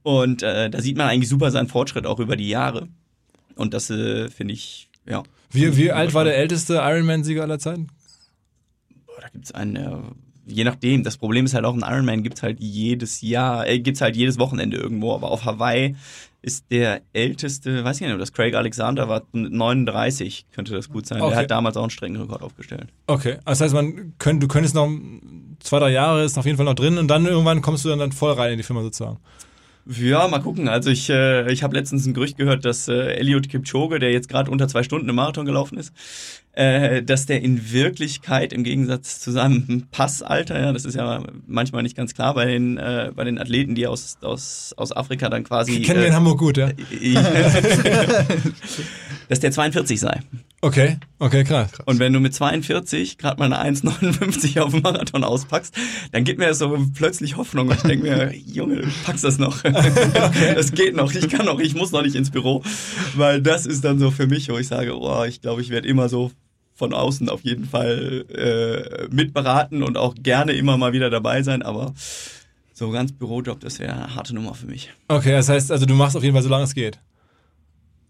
Und 0.03 0.43
äh, 0.43 0.69
da 0.69 0.81
sieht 0.81 0.97
man 0.97 1.07
eigentlich 1.07 1.29
super 1.29 1.51
seinen 1.51 1.67
Fortschritt 1.67 2.05
auch 2.05 2.19
über 2.19 2.35
die 2.35 2.49
Jahre. 2.49 2.87
Und 3.55 3.73
das 3.73 3.89
äh, 3.89 4.29
finde 4.29 4.53
ich, 4.53 4.89
ja. 5.05 5.23
Wie, 5.51 5.75
wie 5.77 5.91
alt 5.91 6.13
war 6.13 6.23
der 6.23 6.37
älteste 6.37 6.75
Ironman-Sieger 6.75 7.43
aller 7.43 7.59
Zeiten? 7.59 7.87
Boah, 9.05 9.21
da 9.21 9.27
gibt 9.29 9.45
es 9.45 9.51
einen, 9.51 9.75
äh, 9.75 9.97
je 10.45 10.63
nachdem. 10.63 11.03
Das 11.03 11.17
Problem 11.17 11.45
ist 11.45 11.53
halt 11.53 11.65
auch, 11.65 11.73
ein 11.73 11.81
Ironman 11.81 12.23
gibt 12.23 12.37
es 12.37 12.43
halt 12.43 12.59
jedes 12.59 13.21
Jahr, 13.21 13.67
äh, 13.67 13.79
gibt 13.79 13.97
es 13.97 14.01
halt 14.01 14.15
jedes 14.15 14.39
Wochenende 14.39 14.77
irgendwo. 14.77 15.13
Aber 15.13 15.29
auf 15.29 15.45
Hawaii 15.45 15.95
ist 16.41 16.71
der 16.71 17.01
älteste, 17.13 17.83
weiß 17.83 18.01
ich 18.01 18.07
nicht, 18.07 18.19
das 18.19 18.33
Craig 18.33 18.55
Alexander 18.55 19.07
war 19.07 19.23
39, 19.31 20.47
könnte 20.51 20.73
das 20.73 20.89
gut 20.89 21.05
sein. 21.05 21.21
Okay. 21.21 21.31
Der 21.31 21.39
hat 21.39 21.51
damals 21.51 21.77
auch 21.77 21.83
einen 21.83 21.91
strengen 21.91 22.19
Rekord 22.19 22.41
aufgestellt. 22.41 22.87
Okay, 23.07 23.37
das 23.45 23.61
heißt, 23.61 23.73
man 23.73 24.13
könnt, 24.17 24.41
du 24.41 24.47
könntest 24.47 24.73
noch 24.73 24.89
zwei, 25.59 25.79
drei 25.79 25.91
Jahre, 25.91 26.23
ist 26.23 26.37
auf 26.39 26.45
jeden 26.45 26.57
Fall 26.57 26.65
noch 26.65 26.73
drin 26.73 26.97
und 26.97 27.09
dann 27.09 27.25
irgendwann 27.25 27.61
kommst 27.61 27.85
du 27.85 27.89
dann, 27.89 27.99
dann 27.99 28.11
voll 28.11 28.33
rein 28.33 28.53
in 28.53 28.57
die 28.57 28.63
Firma 28.63 28.81
sozusagen. 28.81 29.19
Ja, 29.85 30.27
mal 30.27 30.39
gucken. 30.39 30.67
Also 30.67 30.89
ich, 30.89 31.09
äh, 31.09 31.51
ich 31.51 31.63
habe 31.63 31.75
letztens 31.75 32.05
ein 32.05 32.13
Gerücht 32.13 32.37
gehört, 32.37 32.65
dass 32.65 32.87
äh, 32.87 33.15
Eliud 33.15 33.49
Kipchoge, 33.49 33.99
der 33.99 34.11
jetzt 34.11 34.29
gerade 34.29 34.51
unter 34.51 34.67
zwei 34.67 34.83
Stunden 34.83 35.09
im 35.09 35.15
Marathon 35.15 35.45
gelaufen 35.45 35.77
ist, 35.77 35.91
äh, 36.53 37.01
dass 37.01 37.25
der 37.25 37.41
in 37.41 37.71
Wirklichkeit 37.71 38.53
im 38.53 38.63
Gegensatz 38.63 39.19
zu 39.19 39.31
seinem 39.31 39.87
Passalter, 39.91 40.59
ja, 40.59 40.71
das 40.71 40.85
ist 40.85 40.95
ja 40.95 41.23
manchmal 41.47 41.81
nicht 41.81 41.97
ganz 41.97 42.13
klar 42.13 42.35
bei 42.35 42.45
den, 42.45 42.77
äh, 42.77 43.11
bei 43.15 43.23
den 43.23 43.39
Athleten, 43.39 43.73
die 43.73 43.87
aus, 43.87 44.17
aus, 44.21 44.73
aus 44.77 44.95
Afrika 44.95 45.29
dann 45.29 45.43
quasi. 45.43 45.81
Kennen 45.81 46.01
wir 46.01 46.07
in 46.07 46.15
Hamburg 46.15 46.37
gut, 46.37 46.57
ja. 46.57 46.69
dass 49.29 49.39
der 49.39 49.51
42 49.51 49.99
sei. 49.99 50.19
Okay, 50.63 50.97
okay, 51.17 51.43
krass. 51.43 51.71
Und 51.85 51.97
wenn 51.97 52.13
du 52.13 52.19
mit 52.19 52.35
42 52.35 53.17
gerade 53.17 53.39
mal 53.39 53.51
eine 53.51 53.75
1,59 53.75 54.59
auf 54.59 54.71
dem 54.71 54.83
Marathon 54.83 55.23
auspackst, 55.23 55.73
dann 56.11 56.23
gibt 56.23 56.37
mir 56.37 56.53
so 56.53 56.77
plötzlich 56.93 57.35
Hoffnung. 57.35 57.69
Und 57.69 57.77
ich 57.77 57.81
denke 57.81 58.03
mir, 58.03 58.31
Junge, 58.45 58.81
du 58.81 58.87
packst 59.03 59.23
das 59.23 59.39
noch. 59.39 59.65
Okay. 59.65 60.51
Das 60.55 60.71
geht 60.71 60.95
noch, 60.95 61.13
ich 61.13 61.29
kann 61.29 61.45
noch, 61.47 61.59
ich 61.59 61.73
muss 61.73 61.91
noch 61.91 62.03
nicht 62.03 62.15
ins 62.15 62.29
Büro. 62.29 62.63
Weil 63.15 63.41
das 63.41 63.65
ist 63.65 63.83
dann 63.83 63.97
so 63.97 64.11
für 64.11 64.27
mich, 64.27 64.49
wo 64.49 64.57
ich 64.57 64.67
sage, 64.67 64.95
oh, 64.95 65.23
ich 65.23 65.41
glaube, 65.41 65.61
ich 65.61 65.69
werde 65.69 65.87
immer 65.87 66.09
so 66.09 66.31
von 66.75 66.93
außen 66.93 67.29
auf 67.29 67.41
jeden 67.41 67.65
Fall 67.65 68.25
äh, 68.29 69.13
mitberaten 69.13 69.83
und 69.83 69.97
auch 69.97 70.15
gerne 70.15 70.53
immer 70.53 70.77
mal 70.77 70.93
wieder 70.93 71.09
dabei 71.09 71.43
sein, 71.43 71.61
aber 71.61 71.93
so 72.73 72.89
ganz 72.89 73.11
Bürojob, 73.11 73.59
das 73.59 73.79
wäre 73.79 73.93
eine 73.93 74.15
harte 74.15 74.33
Nummer 74.33 74.55
für 74.55 74.65
mich. 74.65 74.91
Okay, 75.07 75.31
das 75.31 75.49
heißt, 75.49 75.71
also 75.71 75.85
du 75.85 75.93
machst 75.93 76.17
auf 76.17 76.23
jeden 76.23 76.33
Fall, 76.33 76.43
solange 76.43 76.63
es 76.63 76.73
geht. 76.73 76.99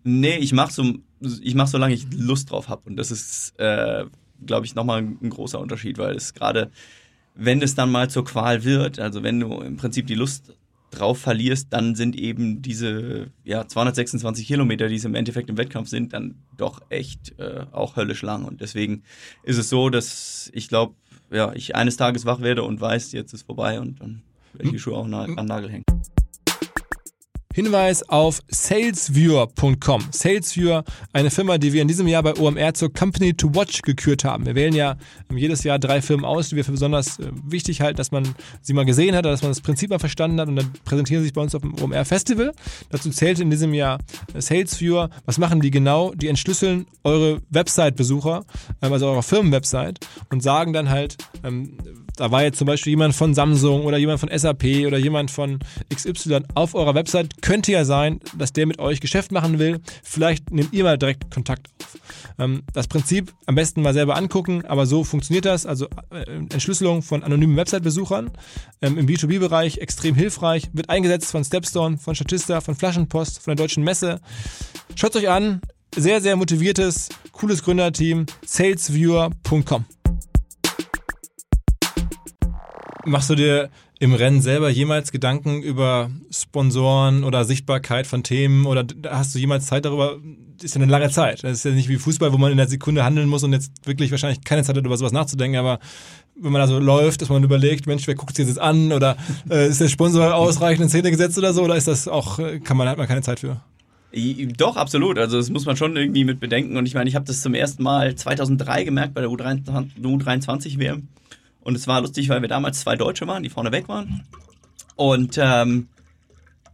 Nee, 0.04 0.38
ich 0.38 0.54
mach 0.54 0.70
so, 0.72 0.96
ich 1.22 1.56
mach 1.56 1.68
solange 1.68 1.94
ich 1.94 2.08
Lust 2.14 2.52
drauf 2.52 2.70
habe. 2.70 2.82
Und 2.86 2.96
das 2.98 3.12
ist, 3.12 3.54
äh, 3.60 4.06
glaube 4.46 4.66
ich, 4.66 4.76
nochmal 4.76 5.00
ein 5.00 5.30
großer 5.30 5.60
Unterschied, 5.60 5.98
weil 5.98 6.16
es 6.16 6.34
gerade, 6.34 6.72
wenn 7.36 7.62
es 7.62 7.76
dann 7.76 7.92
mal 7.92 8.10
zur 8.10 8.26
Qual 8.26 8.64
wird, 8.64 9.00
also 9.00 9.24
wenn 9.24 9.40
du 9.40 9.62
im 9.62 9.78
Prinzip 9.78 10.08
die 10.08 10.16
Lust 10.16 10.54
drauf 10.92 11.20
verlierst, 11.20 11.68
dann 11.72 11.96
sind 11.96 12.16
eben 12.18 12.62
diese 12.62 13.28
ja, 13.46 13.66
226 13.66 14.46
Kilometer, 14.46 14.90
die 14.90 14.96
es 14.96 15.06
im 15.06 15.16
Endeffekt 15.16 15.50
im 15.50 15.58
Wettkampf 15.58 15.88
sind, 15.88 16.14
dann 16.14 16.36
doch 16.58 16.82
echt 16.90 17.40
äh, 17.40 17.66
auch 17.72 17.96
höllisch 17.96 18.22
lang. 18.22 18.44
Und 18.44 18.62
deswegen 18.62 19.04
ist 19.44 19.58
es 19.58 19.70
so, 19.70 19.90
dass 19.90 20.52
ich 20.54 20.68
glaube, 20.68 20.96
ja, 21.32 21.54
ich 21.54 21.76
eines 21.76 21.96
Tages 21.96 22.26
wach 22.26 22.42
werde 22.42 22.64
und 22.64 22.82
weiß, 22.82 23.14
jetzt 23.14 23.34
ist 23.34 23.44
vorbei 23.44 23.80
und 23.80 24.02
dann 24.02 24.22
werde 24.54 24.66
ich 24.66 24.72
die 24.72 24.80
Schuhe 24.80 24.98
auch 24.98 25.06
an 25.06 25.46
Nagel 25.46 25.70
hängen. 25.70 25.86
Hinweis 27.54 28.08
auf 28.08 28.40
salesviewer.com. 28.48 30.04
Salesviewer, 30.12 30.84
eine 31.12 31.30
Firma, 31.30 31.58
die 31.58 31.74
wir 31.74 31.82
in 31.82 31.88
diesem 31.88 32.08
Jahr 32.08 32.24
bei 32.24 32.36
OMR 32.38 32.74
zur 32.74 32.94
Company 32.94 33.34
to 33.34 33.54
Watch 33.54 33.82
gekürt 33.82 34.24
haben. 34.24 34.46
Wir 34.46 34.56
wählen 34.56 34.74
ja 34.74 34.96
jedes 35.34 35.64
Jahr 35.64 35.78
drei 35.78 36.02
Firmen 36.02 36.26
aus, 36.26 36.50
die 36.50 36.56
wir 36.56 36.64
für 36.64 36.72
besonders 36.72 37.20
äh, 37.20 37.32
wichtig 37.46 37.82
halten, 37.82 37.98
dass 37.98 38.12
man 38.12 38.36
sie 38.62 38.74
mal 38.74 38.86
gesehen 38.86 39.16
hat, 39.16 39.26
dass 39.26 39.42
man 39.42 39.52
das 39.52 39.62
Prinzip 39.62 39.90
mal 39.90 40.00
verstanden 40.00 40.40
hat 40.40 40.48
und 40.48 40.56
dann 40.56 40.72
präsentieren 40.86 41.22
sie 41.22 41.28
sich 41.28 41.34
bei 41.34 41.42
uns 41.42 41.54
auf 41.54 41.62
dem 41.62 41.76
OMR 41.82 42.06
Festival. 42.06 42.54
Dazu 42.90 43.10
zählt 43.10 43.40
in 43.40 43.50
diesem 43.50 43.74
Jahr 43.74 44.00
Salesviewer. 44.34 45.10
Was 45.26 45.38
machen 45.38 45.62
die 45.62 45.72
genau? 45.72 46.14
Die 46.14 46.28
entschlüsseln 46.28 46.86
eure 47.04 47.42
Website-Besucher, 47.50 48.46
ähm, 48.82 48.94
also 48.94 49.08
eure 49.08 49.24
Firmenwebsite 49.24 50.00
und 50.30 50.42
sagen 50.42 50.74
dann 50.74 50.90
halt, 50.90 51.18
ähm, 51.44 51.78
da 52.16 52.32
war 52.32 52.44
jetzt 52.44 52.58
zum 52.58 52.68
Beispiel 52.68 52.92
jemand 52.92 53.16
von 53.16 53.34
Samsung 53.34 53.86
oder 53.86 53.98
jemand 53.98 54.20
von 54.20 54.30
SAP 54.34 54.86
oder 54.86 54.98
jemand 54.98 55.32
von 55.32 55.60
XY 55.94 56.42
auf 56.56 56.76
eurer 56.76 56.96
Website. 56.96 57.42
Könnte 57.42 57.72
ja 57.72 57.86
sein, 57.86 58.20
dass 58.38 58.54
der 58.54 58.66
mit 58.66 58.80
euch 58.80 59.02
Geschäft 59.02 59.32
machen 59.32 59.60
will. 59.60 59.80
Vielleicht 60.04 60.52
nehmt 60.52 60.74
ihr 60.74 60.84
mal 60.84 60.98
direkt 60.98 61.32
Kontakt 61.32 61.68
auf. 61.82 61.98
Ähm, 62.40 62.64
das 62.74 62.88
Prinzip 62.88 63.34
am 63.46 63.56
besten 63.56 63.82
mal 63.82 63.94
selber 63.94 64.16
angucken, 64.16 64.66
aber 64.66 64.86
so 64.86 65.04
funktioniert 65.04 65.46
das. 65.46 65.66
Also 65.66 65.88
äh, 66.12 66.24
Entschlüsselung 66.24 67.02
von 67.02 67.24
anonymen 67.24 67.56
Website-Besuchern 67.56 68.32
ähm, 68.82 68.98
im 68.98 69.08
B2B-Bereich 69.08 69.78
extrem 69.78 70.16
hilfreich. 70.16 70.70
Wird 70.74 70.90
eingesetzt 70.90 71.32
von 71.32 71.44
Stepstone, 71.44 71.98
von 71.98 72.16
Statista, 72.16 72.62
von 72.62 72.76
Flaschenpost, 72.76 73.42
von 73.42 73.56
der 73.56 73.64
Deutschen 73.64 73.84
Messe. 73.84 74.22
Schaut 74.96 75.16
euch 75.16 75.30
an. 75.30 75.62
Sehr, 75.94 76.22
sehr 76.22 76.38
motiviertes, 76.38 77.10
cooles 77.34 77.64
Gründerteam. 77.64 78.26
salesviewer.com. 78.46 79.86
Machst 83.06 83.30
du 83.30 83.36
dir 83.36 83.70
im 84.00 84.14
Rennen 84.14 84.42
selber 84.42 84.70
jemals 84.70 85.12
Gedanken 85.12 85.62
über 85.62 86.10
Sponsoren 86.32 87.24
oder 87.24 87.46
Sichtbarkeit 87.46 88.08
von 88.08 88.24
Themen 88.24 88.66
oder 88.66 88.86
hast 89.10 89.34
du 89.34 89.40
jemals 89.40 89.66
Zeit 89.66 89.86
darüber? 89.86 90.18
Ist 90.62 90.76
ja 90.76 90.82
eine 90.82 90.92
lange 90.92 91.10
Zeit. 91.10 91.44
Das 91.44 91.52
ist 91.52 91.66
ja 91.66 91.72
nicht 91.72 91.90
wie 91.90 91.98
Fußball, 91.98 92.32
wo 92.32 92.38
man 92.38 92.52
in 92.52 92.58
der 92.58 92.68
Sekunde 92.68 93.04
handeln 93.04 93.28
muss 93.28 93.44
und 93.44 93.54
jetzt 93.54 93.72
wirklich 93.86 94.12
wahrscheinlich 94.12 94.44
keine 94.44 94.64
Zeit 94.64 94.78
hat, 94.78 94.86
über 94.86 94.98
sowas 94.98 95.12
nachzudenken, 95.12 95.58
aber 95.58 95.80
wenn 96.36 96.52
man 96.52 96.62
da 96.62 96.68
so 96.68 96.80
läuft, 96.80 97.22
dass 97.22 97.30
man 97.30 97.44
überlegt, 97.44 97.88
Mensch, 97.88 98.08
wer 98.08 98.16
guckt 98.16 98.36
sich 98.36 98.48
jetzt 98.48 98.60
an 98.60 98.92
oder 98.92 99.18
äh, 99.50 99.68
ist 99.68 99.82
der 99.82 99.90
Sponsor 99.90 100.36
ausreichend 100.36 100.84
in 100.84 100.90
Szene 100.90 101.12
gesetzt 101.12 101.38
oder 101.38 101.54
so 101.54 101.64
oder 101.64 101.76
ist 101.76 101.88
das 101.88 102.08
auch, 102.08 102.40
äh, 102.40 102.60
kann 102.60 102.78
man, 102.78 102.88
hat 102.88 102.98
man 102.98 103.08
keine 103.08 103.22
Zeit 103.22 103.40
für? 103.40 103.62
Doch, 104.58 104.76
absolut. 104.76 105.18
Also 105.18 105.38
das 105.38 105.50
muss 105.50 105.66
man 105.66 105.78
schon 105.78 105.96
irgendwie 105.96 106.26
mit 106.26 106.40
bedenken. 106.40 106.76
Und 106.76 106.86
ich 106.86 106.94
meine, 106.94 107.10
ich 107.10 107.16
habe 107.16 107.26
das 107.26 107.42
zum 107.42 107.54
ersten 107.54 107.82
Mal 107.82 108.14
2003 108.14 108.84
gemerkt 108.84 109.14
bei 109.14 109.22
der 109.22 109.30
U23-WM. 109.30 111.08
Und 111.62 111.76
es 111.76 111.88
war 111.88 112.02
lustig, 112.02 112.30
weil 112.30 112.42
wir 112.42 112.50
damals 112.50 112.82
zwei 112.82 112.96
Deutsche 112.96 113.28
waren, 113.28 113.44
die 113.44 113.50
vorne 113.50 113.72
weg 113.72 113.88
waren. 113.88 114.24
Und 114.96 115.38
ähm, 115.42 115.88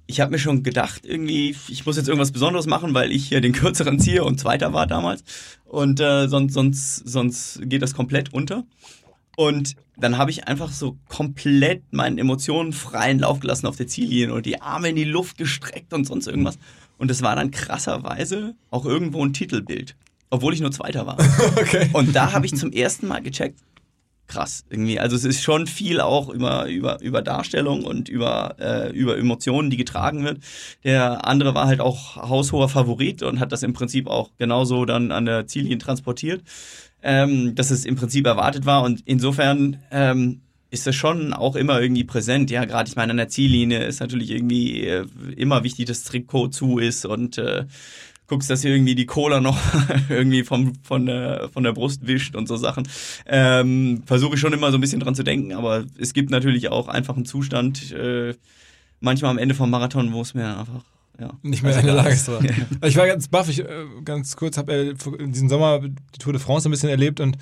ich 0.08 0.22
habe 0.22 0.32
mir 0.32 0.40
schon 0.40 0.64
gedacht, 0.64 1.02
irgendwie, 1.06 1.56
ich 1.68 1.86
muss 1.86 1.98
jetzt 1.98 2.08
irgendwas 2.08 2.32
Besonderes 2.32 2.66
machen, 2.66 2.94
weil 2.94 3.12
ich 3.12 3.28
hier 3.28 3.42
den 3.42 3.52
kürzeren 3.54 4.00
ziehe 4.00 4.24
und 4.24 4.40
Zweiter 4.40 4.74
war 4.74 4.88
damals. 4.88 5.24
Und 5.66 6.00
äh, 6.00 6.28
sonst, 6.28 6.54
sonst, 6.54 6.96
sonst 7.08 7.60
geht 7.64 7.82
das 7.82 7.94
komplett 7.94 8.34
unter. 8.34 8.64
Und 9.36 9.76
dann 9.98 10.18
habe 10.18 10.32
ich 10.32 10.48
einfach 10.48 10.72
so 10.72 10.98
komplett 11.10 11.82
meinen 11.92 12.18
Emotionen 12.18 12.74
freien 12.74 13.20
Lauf 13.20 13.40
gelassen 13.40 13.68
auf 13.68 13.76
der 13.76 13.88
Ziellinie 13.88 14.34
und 14.34 14.46
die 14.46 14.62
Arme 14.62 14.90
in 14.90 14.96
die 14.96 15.04
Luft 15.04 15.38
gestreckt 15.38 15.94
und 15.94 16.06
sonst 16.06 16.28
irgendwas. 16.28 16.58
Und 16.98 17.12
es 17.12 17.22
war 17.22 17.36
dann 17.36 17.52
krasserweise 17.52 18.56
auch 18.72 18.86
irgendwo 18.86 19.24
ein 19.24 19.34
Titelbild, 19.34 19.96
obwohl 20.30 20.54
ich 20.54 20.62
nur 20.62 20.72
Zweiter 20.72 21.06
war. 21.06 21.18
okay. 21.58 21.90
Und 21.94 22.16
da 22.16 22.32
habe 22.32 22.46
ich 22.46 22.56
zum 22.56 22.72
ersten 22.72 23.08
Mal 23.08 23.22
gecheckt, 23.22 23.60
krass 24.28 24.66
irgendwie. 24.70 25.00
Also 25.00 25.16
es 25.16 25.24
ist 25.24 25.42
schon 25.42 25.68
viel 25.68 26.00
auch 26.02 26.30
über, 26.30 26.68
über, 26.68 27.02
über 27.02 27.22
Darstellung 27.22 27.84
und 27.84 28.10
über, 28.10 28.56
äh, 28.60 28.92
über 28.92 29.18
Emotionen, 29.18 29.70
die 29.70 29.78
getragen 29.78 30.24
wird. 30.24 30.40
Der 30.84 31.26
andere 31.26 31.56
war 31.56 31.68
halt 31.68 31.80
auch 31.80 32.18
haushoher 32.18 32.70
Favorit 32.70 33.24
und 33.24 33.40
hat 33.40 33.52
das 33.52 33.64
im 33.64 33.74
Prinzip 33.74 34.08
auch 34.08 34.32
genauso 34.38 34.86
dann 34.86 35.12
an 35.12 35.26
der 35.26 35.48
Ziellinie 35.48 35.78
transportiert, 35.78 36.44
ähm, 37.02 37.56
dass 37.56 37.72
es 37.72 37.86
im 37.86 37.96
Prinzip 37.96 38.26
erwartet 38.26 38.66
war. 38.66 38.84
Und 38.84 39.02
insofern 39.06 39.80
ähm, 39.92 40.42
ist 40.70 40.86
das 40.86 40.96
schon 40.96 41.34
auch 41.34 41.56
immer 41.56 41.82
irgendwie 41.82 42.04
präsent. 42.04 42.52
Ja, 42.52 42.66
gerade 42.66 42.90
ich 42.90 42.96
meine, 42.96 43.12
an 43.12 43.18
der 43.18 43.30
Ziellinie 43.30 43.86
ist 43.86 44.02
natürlich 44.02 44.32
irgendwie 44.32 44.84
äh, 44.86 45.06
immer 45.36 45.64
wichtig, 45.64 45.86
dass 45.86 46.04
Trikot 46.04 46.50
zu 46.50 46.80
ist 46.80 47.06
und 47.06 47.38
äh, 47.38 47.66
guckst, 48.28 48.50
dass 48.50 48.64
ihr 48.64 48.72
irgendwie 48.72 48.96
die 48.96 49.06
Cola 49.06 49.40
noch 49.40 49.58
irgendwie 50.10 50.44
vom, 50.44 50.74
von, 50.84 51.06
der, 51.06 51.50
von 51.52 51.64
der 51.64 51.74
Brust 51.74 52.08
wischt 52.08 52.36
und 52.36 52.48
so 52.48 52.58
Sachen. 52.58 52.88
Ähm, 53.26 54.04
Versuche 54.06 54.36
ich 54.36 54.42
schon 54.42 54.54
immer 54.54 54.72
so 54.72 54.78
ein 54.78 54.82
bisschen 54.82 55.00
dran 55.00 55.16
zu 55.16 55.24
denken, 55.24 55.54
aber 55.54 55.86
es 56.00 56.14
gibt 56.14 56.30
natürlich 56.30 56.70
auch 56.70 56.88
einfach 56.88 57.16
einen 57.16 57.26
Zustand, 57.26 57.92
äh, 57.94 58.36
manchmal 59.00 59.32
am 59.32 59.38
Ende 59.38 59.56
vom 59.56 59.70
Marathon, 59.70 60.14
wo 60.14 60.22
es 60.22 60.34
mir 60.34 60.58
einfach 60.58 60.84
ja. 61.20 61.32
Nicht 61.42 61.64
mehr 61.64 61.78
in 61.78 61.86
der 61.86 61.96
Lage 61.96 62.14
ist. 62.14 62.30
ich 62.86 62.96
war 62.96 63.08
ganz 63.08 63.28
baff, 63.28 63.50
ich 63.50 63.60
äh, 63.60 63.86
ganz 64.06 64.36
kurz 64.36 64.58
habe 64.58 64.74
äh, 64.74 64.94
diesen 65.28 65.50
Sommer 65.50 65.80
die 65.80 66.20
Tour 66.20 66.34
de 66.34 66.42
France 66.42 66.70
ein 66.70 66.72
bisschen 66.72 66.90
erlebt 66.90 67.20
und 67.20 67.38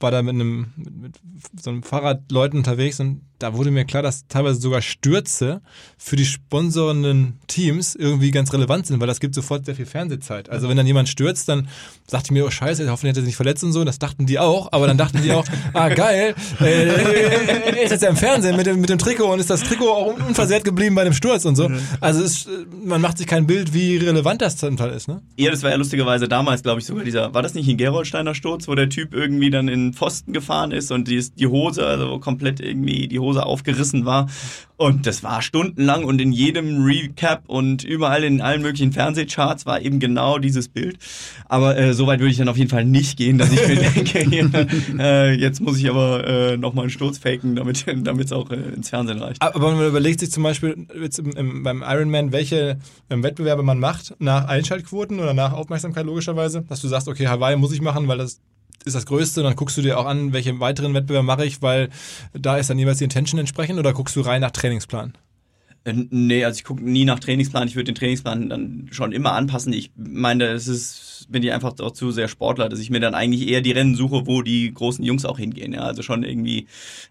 war 0.00 0.10
da 0.10 0.22
mit 0.22 0.34
einem 0.34 0.72
mit, 0.76 1.14
mit 1.22 1.62
so 1.62 1.70
einem 1.70 1.82
Fahrradleuten 1.84 2.58
unterwegs 2.58 2.98
und 2.98 3.20
da 3.42 3.54
wurde 3.54 3.70
mir 3.70 3.84
klar, 3.84 4.02
dass 4.02 4.26
teilweise 4.28 4.60
sogar 4.60 4.82
Stürze 4.82 5.62
für 5.98 6.16
die 6.16 6.24
sponsorenden 6.24 7.40
Teams 7.48 7.94
irgendwie 7.94 8.30
ganz 8.30 8.52
relevant 8.52 8.86
sind, 8.86 9.00
weil 9.00 9.06
das 9.06 9.20
gibt 9.20 9.34
sofort 9.34 9.66
sehr 9.66 9.74
viel 9.74 9.86
Fernsehzeit. 9.86 10.48
Also 10.48 10.68
wenn 10.68 10.76
dann 10.76 10.86
jemand 10.86 11.08
stürzt, 11.08 11.48
dann 11.48 11.68
dachte 12.08 12.26
ich 12.26 12.30
mir, 12.30 12.46
oh 12.46 12.50
scheiße, 12.50 12.88
hoffentlich 12.90 13.10
hat 13.10 13.16
er 13.16 13.22
sich 13.22 13.28
nicht 13.28 13.36
verletzt 13.36 13.64
und 13.64 13.72
so. 13.72 13.84
Das 13.84 13.98
dachten 13.98 14.26
die 14.26 14.38
auch, 14.38 14.70
aber 14.72 14.86
dann 14.86 14.96
dachten 14.96 15.22
die 15.22 15.32
auch, 15.32 15.44
ah 15.72 15.88
geil, 15.88 16.34
äh, 16.60 16.86
er 16.86 17.82
ist 17.82 17.90
jetzt 17.90 18.02
ja 18.02 18.10
im 18.10 18.16
Fernsehen 18.16 18.56
mit 18.56 18.66
dem, 18.66 18.80
mit 18.80 18.90
dem 18.90 18.98
Trikot 18.98 19.32
und 19.32 19.40
ist 19.40 19.50
das 19.50 19.62
Trikot 19.62 19.90
auch 19.90 20.28
unversehrt 20.28 20.64
geblieben 20.64 20.94
bei 20.94 21.04
dem 21.04 21.14
Sturz 21.14 21.44
und 21.44 21.56
so. 21.56 21.70
Also 22.00 22.22
ist, 22.22 22.48
man 22.84 23.00
macht 23.00 23.18
sich 23.18 23.26
kein 23.26 23.46
Bild, 23.46 23.74
wie 23.74 23.96
relevant 23.96 24.42
das 24.42 24.56
zum 24.56 24.76
Teil 24.76 24.90
ist. 24.90 25.08
Ne? 25.08 25.20
Ja, 25.36 25.50
das 25.50 25.62
war 25.62 25.70
ja 25.70 25.76
lustigerweise 25.76 26.28
damals, 26.28 26.62
glaube 26.62 26.80
ich, 26.80 26.86
sogar 26.86 27.04
dieser, 27.04 27.34
war 27.34 27.42
das 27.42 27.54
nicht 27.54 27.68
ein 27.68 27.76
Geroldsteiner 27.76 28.34
Sturz, 28.34 28.68
wo 28.68 28.74
der 28.74 28.88
Typ 28.88 29.14
irgendwie 29.14 29.50
dann 29.50 29.68
in 29.68 29.92
Pfosten 29.94 30.32
gefahren 30.32 30.72
ist 30.72 30.92
und 30.92 31.08
die, 31.08 31.24
die 31.36 31.46
Hose, 31.46 31.84
also 31.84 32.18
komplett 32.18 32.60
irgendwie 32.60 33.08
die 33.08 33.18
Hose 33.18 33.31
Hose 33.32 33.46
aufgerissen 33.46 34.04
war. 34.04 34.28
Und 34.76 35.06
das 35.06 35.22
war 35.22 35.42
stundenlang 35.42 36.04
und 36.04 36.20
in 36.20 36.32
jedem 36.32 36.82
Recap 36.82 37.44
und 37.46 37.84
überall 37.84 38.24
in 38.24 38.40
allen 38.40 38.62
möglichen 38.62 38.90
Fernsehcharts 38.90 39.64
war 39.64 39.80
eben 39.80 40.00
genau 40.00 40.38
dieses 40.38 40.68
Bild. 40.68 40.98
Aber 41.48 41.78
äh, 41.78 41.94
so 41.94 42.08
weit 42.08 42.18
würde 42.18 42.32
ich 42.32 42.38
dann 42.38 42.48
auf 42.48 42.56
jeden 42.56 42.70
Fall 42.70 42.84
nicht 42.84 43.16
gehen, 43.16 43.38
dass 43.38 43.52
ich 43.52 43.68
mir 43.68 43.76
denke, 43.92 44.66
äh, 44.98 45.34
jetzt 45.34 45.60
muss 45.60 45.78
ich 45.78 45.88
aber 45.88 46.26
äh, 46.26 46.56
nochmal 46.56 46.84
einen 46.84 46.90
Sturz 46.90 47.18
faken, 47.18 47.54
damit 47.54 47.86
es 48.24 48.32
auch 48.32 48.50
äh, 48.50 48.56
ins 48.56 48.88
Fernsehen 48.88 49.18
reicht. 49.22 49.40
Aber 49.40 49.72
man 49.72 49.86
überlegt 49.86 50.18
sich 50.18 50.32
zum 50.32 50.42
Beispiel 50.42 50.86
jetzt 51.00 51.20
im, 51.20 51.30
im, 51.30 51.62
beim 51.62 51.84
Ironman, 51.86 52.32
welche 52.32 52.78
ähm, 53.08 53.22
Wettbewerbe 53.22 53.62
man 53.62 53.78
macht, 53.78 54.16
nach 54.18 54.48
Einschaltquoten 54.48 55.20
oder 55.20 55.32
nach 55.32 55.52
Aufmerksamkeit 55.52 56.06
logischerweise, 56.06 56.64
dass 56.68 56.80
du 56.80 56.88
sagst, 56.88 57.06
okay, 57.06 57.28
Hawaii 57.28 57.56
muss 57.56 57.72
ich 57.72 57.82
machen, 57.82 58.08
weil 58.08 58.18
das 58.18 58.40
ist 58.84 58.94
das 58.94 59.06
Größte 59.06 59.40
und 59.40 59.44
dann 59.44 59.56
guckst 59.56 59.76
du 59.76 59.82
dir 59.82 59.98
auch 59.98 60.06
an, 60.06 60.32
welche 60.32 60.60
weiteren 60.60 60.94
Wettbewerbe 60.94 61.26
mache 61.26 61.44
ich, 61.44 61.62
weil 61.62 61.88
da 62.32 62.56
ist 62.56 62.70
dann 62.70 62.78
jeweils 62.78 62.98
die 62.98 63.04
Intention 63.04 63.38
entsprechend 63.40 63.78
oder 63.78 63.92
guckst 63.92 64.16
du 64.16 64.20
rein 64.20 64.40
nach 64.40 64.50
Trainingsplan? 64.50 65.14
Äh, 65.84 65.94
nee, 66.10 66.44
also 66.44 66.58
ich 66.58 66.64
gucke 66.64 66.82
nie 66.82 67.04
nach 67.04 67.18
Trainingsplan. 67.18 67.68
Ich 67.68 67.76
würde 67.76 67.92
den 67.92 67.94
Trainingsplan 67.94 68.48
dann 68.48 68.88
schon 68.90 69.12
immer 69.12 69.32
anpassen. 69.32 69.72
Ich 69.72 69.90
meine, 69.96 70.46
es 70.46 70.68
ist, 70.68 71.26
bin 71.28 71.42
ich 71.42 71.52
einfach 71.52 71.78
auch 71.80 71.92
zu 71.92 72.10
sehr 72.10 72.28
Sportler, 72.28 72.68
dass 72.68 72.80
ich 72.80 72.90
mir 72.90 73.00
dann 73.00 73.14
eigentlich 73.14 73.48
eher 73.48 73.60
die 73.60 73.72
Rennen 73.72 73.94
suche, 73.94 74.26
wo 74.26 74.42
die 74.42 74.72
großen 74.72 75.04
Jungs 75.04 75.24
auch 75.24 75.38
hingehen. 75.38 75.72
Ja, 75.72 75.80
also 75.80 76.02
schon 76.02 76.22
irgendwie 76.22 76.66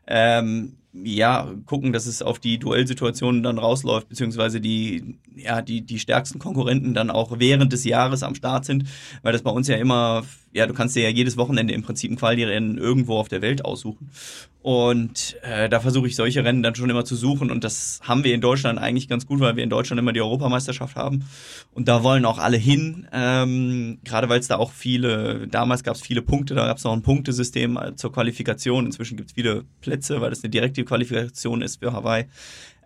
ähm, 0.08 0.74
ja, 0.94 1.50
gucken, 1.66 1.94
dass 1.94 2.06
es 2.06 2.22
auf 2.22 2.40
die 2.40 2.58
Duellsituationen 2.58 3.44
dann 3.44 3.58
rausläuft, 3.58 4.10
beziehungsweise 4.10 4.60
die, 4.60 5.18
ja, 5.36 5.62
die, 5.62 5.82
die 5.82 6.00
stärksten 6.00 6.40
Konkurrenten 6.40 6.94
dann 6.94 7.10
auch 7.10 7.40
während 7.40 7.72
des 7.72 7.86
Jahres 7.86 8.24
am 8.24 8.36
Start 8.36 8.66
sind, 8.66 8.86
weil 9.22 9.32
das 9.32 9.42
bei 9.42 9.52
uns 9.52 9.68
ja 9.70 9.78
immer, 9.78 10.24
ja, 10.52 10.68
du 10.68 10.74
kannst 10.74 10.96
dir 10.96 11.04
ja 11.04 11.10
jedes 11.10 11.38
Wochenende 11.38 11.74
im 11.74 11.82
Prinzip 11.82 12.12
ein 12.12 12.18
Quali-Rennen 12.18 12.78
irgendwo 12.78 13.18
auf 13.18 13.30
der 13.30 13.42
Welt 13.42 13.64
aussuchen. 13.64 14.10
Und 14.64 15.38
äh, 15.42 15.70
da 15.70 15.80
versuche 15.80 16.08
ich 16.08 16.16
solche 16.16 16.44
Rennen 16.44 16.62
dann 16.62 16.76
schon 16.76 16.90
immer 16.90 17.04
zu 17.04 17.16
suchen. 17.16 17.50
Und 17.50 17.64
das 17.64 18.00
haben 18.04 18.24
wir 18.24 18.36
in 18.36 18.42
Deutschland 18.42 18.78
eigentlich 18.78 19.08
ganz 19.08 19.26
gut, 19.26 19.40
weil 19.40 19.56
wir 19.56 19.64
in 19.64 19.72
Deutschland 19.72 20.00
immer 20.00 20.14
die 20.14 20.22
Europameisterschaft 20.22 20.96
haben. 20.96 21.26
Und 21.74 21.88
da 21.88 22.04
wollen 22.04 22.26
auch 22.26 22.38
alle 22.38 22.58
hin. 22.58 23.08
Ähm, 23.12 23.98
gerade 24.04 24.30
weil 24.30 24.40
es 24.40 24.48
da 24.48 24.58
auch 24.58 24.72
viele, 24.72 25.48
damals 25.48 25.84
gab 25.84 25.96
es 25.96 26.02
viele 26.02 26.22
Punkte, 26.22 26.54
da 26.54 26.68
gab 26.68 26.78
es 26.78 26.84
noch 26.84 26.94
ein 26.94 27.02
Punktesystem 27.02 27.80
zur 27.96 28.12
Qualifikation. 28.12 28.86
Inzwischen 28.86 29.18
gibt 29.18 29.30
es 29.30 29.34
viele 29.34 29.64
Plätze, 29.82 30.22
weil 30.22 30.30
das 30.30 30.44
eine 30.44 30.52
direkte 30.52 30.81
Qualifikation 30.86 31.62
ist 31.62 31.78
für 31.78 31.94
Hawaii. 31.94 32.26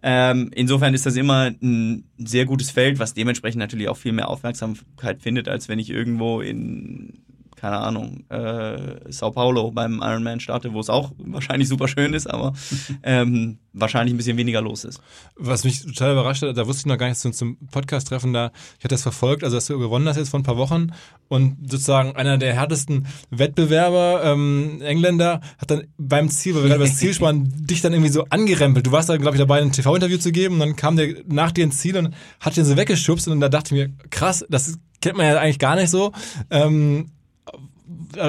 Ähm, 0.04 0.52
insofern 0.54 0.94
ist 0.94 1.06
das 1.06 1.16
immer 1.16 1.52
ein 1.62 2.04
sehr 2.18 2.46
gutes 2.46 2.70
Feld, 2.70 3.00
was 3.00 3.16
dementsprechend 3.16 3.60
natürlich 3.60 3.90
auch 3.90 3.98
viel 3.98 4.12
mehr 4.12 4.30
Aufmerksamkeit 4.30 5.22
findet, 5.22 5.48
als 5.48 5.68
wenn 5.68 5.80
ich 5.80 5.90
irgendwo 5.90 6.42
in 6.42 7.24
keine 7.66 7.80
Ahnung, 7.80 8.26
äh, 8.30 9.12
Sao 9.12 9.32
Paulo 9.32 9.72
beim 9.72 10.00
Ironman 10.04 10.40
starte, 10.40 10.72
wo 10.74 10.80
es 10.80 10.92
auch 10.92 11.14
wahrscheinlich 11.18 11.68
super 11.68 11.88
schön 11.88 12.14
ist, 12.14 12.28
aber 12.28 12.54
ähm, 13.04 13.58
wahrscheinlich 13.74 14.14
ein 14.14 14.18
bisschen 14.18 14.38
weniger 14.38 14.62
los 14.62 14.84
ist. 14.84 15.02
Was 15.36 15.64
mich 15.64 15.82
total 15.82 16.12
überrascht 16.12 16.44
hat, 16.44 16.56
da 16.56 16.68
wusste 16.68 16.82
ich 16.82 16.86
noch 16.86 17.00
gar 17.00 17.10
nicht 17.10 17.20
zum, 17.20 17.34
zum 17.34 17.58
Podcast-Treffen 17.72 18.34
da, 18.34 18.52
ich 18.78 18.84
hatte 18.84 18.94
das 18.94 19.02
verfolgt, 19.02 19.44
also 19.44 19.58
dass 19.58 19.66
du 19.66 19.80
gewonnen 19.80 20.08
hast 20.08 20.18
jetzt 20.18 20.30
vor 20.30 20.40
ein 20.40 20.44
paar 20.44 20.58
Wochen 20.58 20.92
und 21.28 21.58
sozusagen 21.68 22.16
einer 22.16 22.38
der 22.38 22.54
härtesten 22.54 23.08
Wettbewerber, 23.32 24.22
ähm, 24.24 24.84
Engländer, 24.84 25.42
hat 25.58 25.72
dann 25.72 25.88
beim 25.98 26.30
Ziel, 26.30 26.54
weil 26.54 26.62
wir 26.62 26.70
gerade 26.70 26.84
über 26.84 26.88
das 26.88 26.98
Ziel 26.98 27.14
sprachen, 27.16 27.52
dich 27.66 27.82
dann 27.82 27.94
irgendwie 27.94 28.12
so 28.12 28.26
angerempelt. 28.30 28.86
Du 28.86 28.92
warst 28.92 29.10
dann, 29.10 29.20
glaube 29.20 29.38
ich, 29.38 29.42
dabei, 29.42 29.60
ein 29.60 29.72
TV-Interview 29.72 30.20
zu 30.20 30.32
geben 30.32 30.56
und 30.56 30.60
dann 30.60 30.76
kam 30.76 30.98
der 30.98 31.16
nach 31.28 31.52
dir 31.52 31.64
ins 31.64 31.80
Ziel 31.80 31.98
und 31.98 32.14
hat 32.40 32.58
den 32.58 32.66
so 32.66 32.78
weggeschubst 32.78 33.28
und 33.28 33.40
da 33.40 33.50
dachte 33.50 33.74
ich 33.74 33.82
mir, 33.82 33.94
krass, 34.12 34.46
das 34.50 34.78
kennt 35.02 35.18
man 35.18 35.26
ja 35.26 35.40
eigentlich 35.40 35.60
gar 35.60 35.76
nicht 35.76 35.90
so. 35.90 36.12
Ähm, 36.52 37.08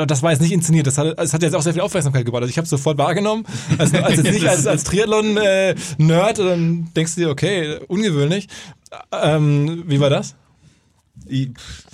das 0.07 0.23
war 0.23 0.33
jetzt 0.33 0.41
nicht 0.41 0.53
inszeniert, 0.53 0.87
das 0.87 0.99
hat, 0.99 1.19
das 1.19 1.33
hat 1.33 1.43
jetzt 1.43 1.55
auch 1.55 1.63
sehr 1.63 1.73
viel 1.73 1.83
Aufmerksamkeit 1.83 2.25
gebracht. 2.25 2.43
Also 2.43 2.51
ich 2.51 2.59
habe 2.59 2.65
es 2.65 2.71
sofort 2.71 2.99
wahrgenommen, 2.99 3.45
also, 3.79 3.97
als 3.99 4.17
jetzt 4.17 4.31
nicht 4.33 4.49
als, 4.49 4.67
als 4.67 4.85
Triathlon-Nerd, 4.85 6.39
äh, 6.39 6.45
dann 6.45 6.89
denkst 6.95 7.15
du 7.15 7.23
dir, 7.23 7.31
okay, 7.31 7.79
ungewöhnlich. 7.89 8.49
Ähm, 9.13 9.85
wie 9.87 10.01
war 10.01 10.11
das? 10.11 10.37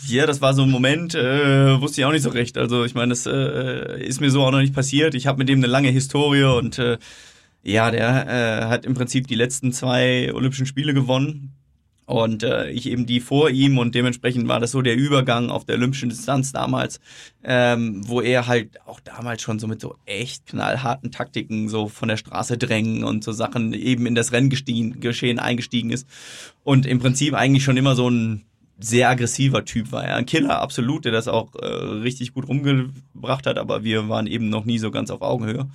Ja, 0.07 0.27
das 0.27 0.41
war 0.41 0.55
so 0.55 0.63
ein 0.63 0.71
Moment, 0.71 1.15
äh, 1.15 1.81
wusste 1.81 2.01
ich 2.01 2.05
auch 2.05 2.13
nicht 2.13 2.23
so 2.23 2.31
recht. 2.31 2.59
Also 2.59 2.85
ich 2.85 2.95
meine, 2.95 3.11
das 3.11 3.27
äh, 3.27 4.05
ist 4.05 4.21
mir 4.21 4.31
so 4.31 4.43
auch 4.43 4.51
noch 4.51 4.61
nicht 4.61 4.75
passiert. 4.75 5.15
Ich 5.15 5.27
habe 5.27 5.39
mit 5.39 5.49
dem 5.49 5.61
eine 5.61 5.69
lange 5.69 5.89
Historie 5.89 6.45
und 6.45 6.79
äh, 6.79 6.99
ja, 7.63 7.91
der 7.91 8.27
äh, 8.27 8.65
hat 8.67 8.85
im 8.85 8.95
Prinzip 8.95 9.29
die 9.29 9.37
letzten 9.37 9.73
zwei 9.73 10.33
Olympischen 10.35 10.67
Spiele 10.67 10.93
gewonnen 10.93 11.53
und 12.07 12.43
äh, 12.43 12.71
ich 12.71 12.87
eben 12.87 13.07
die 13.07 13.21
vor 13.21 13.51
ihm 13.51 13.79
und 13.79 13.95
dementsprechend 13.95 14.49
war 14.49 14.61
das 14.61 14.73
so 14.73 14.83
der 14.83 14.97
Übergang 14.97 15.51
auf 15.51 15.65
der 15.65 15.77
olympischen 15.77 16.09
Distanz 16.09 16.53
damals, 16.53 17.01
ähm, 17.45 18.07
wo 18.07 18.21
er 18.21 18.47
halt 18.47 18.81
auch 18.87 19.01
damals 19.01 19.43
schon 19.43 19.59
so 19.59 19.69
mit 19.69 19.81
so 19.81 19.97
echt 20.05 20.47
knallharten 20.47 21.13
Taktiken 21.13 21.69
so 21.69 21.89
von 21.89 22.09
der 22.09 22.17
Straße 22.17 22.59
drängen 22.59 23.05
und 23.05 23.23
so 23.23 23.33
Sachen 23.33 23.73
eben 23.73 24.07
in 24.07 24.15
das 24.15 24.33
Renngeschehen 24.33 25.39
eingestiegen 25.39 25.91
ist 25.91 26.09
und 26.65 26.87
im 26.87 26.99
Prinzip 26.99 27.35
eigentlich 27.35 27.65
schon 27.65 27.77
immer 27.77 27.95
so 27.95 28.11
ein 28.11 28.45
sehr 28.79 29.09
aggressiver 29.09 29.65
Typ 29.65 29.93
war. 29.93 30.05
Er 30.05 30.17
ein 30.17 30.27
Killer, 30.27 30.61
absolut, 30.61 31.05
der 31.05 31.13
das 31.13 31.29
auch 31.29 31.55
äh, 31.55 31.67
richtig 31.67 32.33
gut 32.33 32.49
rumgebracht 32.49 33.47
hat, 33.47 33.59
aber 33.59 33.85
wir 33.85 34.09
waren 34.09 34.27
eben 34.27 34.49
noch 34.49 34.65
nie 34.65 34.79
so 34.79 34.91
ganz 34.91 35.11
auf 35.11 35.23
Augenhöhe. 35.23 35.69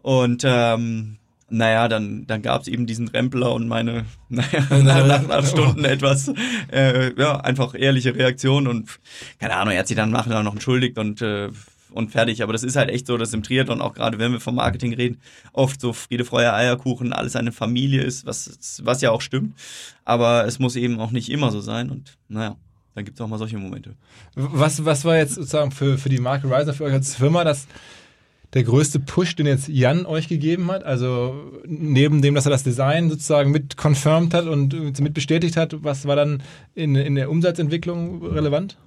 Und 0.00 0.42
ähm, 0.46 1.18
naja, 1.50 1.88
dann, 1.88 2.26
dann 2.26 2.42
gab 2.42 2.62
es 2.62 2.68
eben 2.68 2.86
diesen 2.86 3.08
Rempler 3.08 3.52
und 3.52 3.68
meine, 3.68 4.04
naja, 4.28 5.06
nach, 5.06 5.26
nach 5.26 5.46
Stunden 5.46 5.84
etwas, 5.84 6.30
äh, 6.72 7.12
ja, 7.18 7.40
einfach 7.40 7.74
ehrliche 7.74 8.14
Reaktion 8.14 8.66
und 8.66 8.98
keine 9.38 9.56
Ahnung, 9.56 9.72
er 9.74 9.80
hat 9.80 9.88
sich 9.88 9.96
dann 9.96 10.10
nachher 10.10 10.42
noch 10.42 10.52
entschuldigt 10.52 10.98
und, 10.98 11.22
äh, 11.22 11.50
und 11.90 12.10
fertig. 12.10 12.42
Aber 12.42 12.52
das 12.52 12.64
ist 12.64 12.76
halt 12.76 12.90
echt 12.90 13.06
so, 13.06 13.16
dass 13.16 13.32
im 13.32 13.42
Triathlon, 13.42 13.80
auch 13.80 13.94
gerade 13.94 14.18
wenn 14.18 14.32
wir 14.32 14.40
vom 14.40 14.56
Marketing 14.56 14.94
reden, 14.94 15.20
oft 15.52 15.80
so 15.80 15.92
Friede, 15.92 16.24
Freude, 16.24 16.52
Eierkuchen, 16.52 17.12
alles 17.12 17.34
eine 17.34 17.52
Familie 17.52 18.02
ist, 18.02 18.26
was, 18.26 18.80
was 18.82 19.00
ja 19.00 19.10
auch 19.10 19.22
stimmt. 19.22 19.54
Aber 20.04 20.46
es 20.46 20.58
muss 20.58 20.76
eben 20.76 21.00
auch 21.00 21.10
nicht 21.10 21.30
immer 21.30 21.50
so 21.50 21.60
sein 21.60 21.90
und 21.90 22.18
naja 22.28 22.56
dann 22.98 23.04
gibt 23.04 23.16
es 23.16 23.20
auch 23.24 23.28
mal 23.28 23.38
solche 23.38 23.56
Momente. 23.58 23.94
Was, 24.34 24.84
was 24.84 25.04
war 25.04 25.16
jetzt 25.16 25.36
sozusagen 25.36 25.70
für, 25.70 25.98
für 25.98 26.08
die 26.08 26.18
Marke 26.18 26.48
Riser, 26.50 26.74
für 26.74 26.82
euch 26.82 26.92
als 26.92 27.14
Firma, 27.14 27.44
das 27.44 27.68
der 28.54 28.64
größte 28.64 29.00
Push, 29.00 29.36
den 29.36 29.46
jetzt 29.46 29.68
Jan 29.68 30.06
euch 30.06 30.28
gegeben 30.28 30.70
hat? 30.70 30.84
Also 30.84 31.34
neben 31.66 32.22
dem, 32.22 32.34
dass 32.34 32.46
er 32.46 32.50
das 32.50 32.62
Design 32.62 33.10
sozusagen 33.10 33.50
mit 33.50 33.76
confirmed 33.76 34.32
hat 34.34 34.46
und 34.46 35.00
mit 35.00 35.14
bestätigt 35.14 35.56
hat, 35.56 35.82
was 35.82 36.06
war 36.06 36.16
dann 36.16 36.42
in, 36.74 36.94
in 36.94 37.14
der 37.14 37.30
Umsatzentwicklung 37.30 38.24
relevant? 38.24 38.78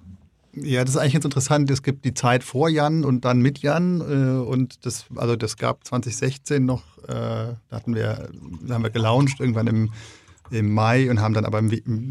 Ja, 0.54 0.82
das 0.82 0.96
ist 0.96 0.98
eigentlich 0.98 1.14
ganz 1.14 1.26
interessant. 1.26 1.72
Es 1.72 1.82
gibt 1.82 2.04
die 2.04 2.14
Zeit 2.14 2.44
vor 2.44 2.68
Jan 2.68 3.06
und 3.06 3.24
dann 3.24 3.40
mit 3.40 3.60
Jan. 3.60 4.02
Äh, 4.02 4.42
und 4.42 4.86
das, 4.86 5.06
also 5.16 5.36
das 5.36 5.58
gab 5.58 5.86
2016 5.86 6.66
noch, 6.66 6.84
äh, 7.04 7.08
da 7.08 7.56
hatten 7.72 7.96
wir, 7.96 8.30
da 8.62 8.74
haben 8.74 8.84
wir 8.84 8.90
gelauncht 8.90 9.40
irgendwann 9.40 9.68
im, 9.68 9.92
im 10.50 10.74
Mai 10.74 11.10
und 11.10 11.22
haben 11.22 11.34
dann 11.34 11.46
aber 11.46 11.62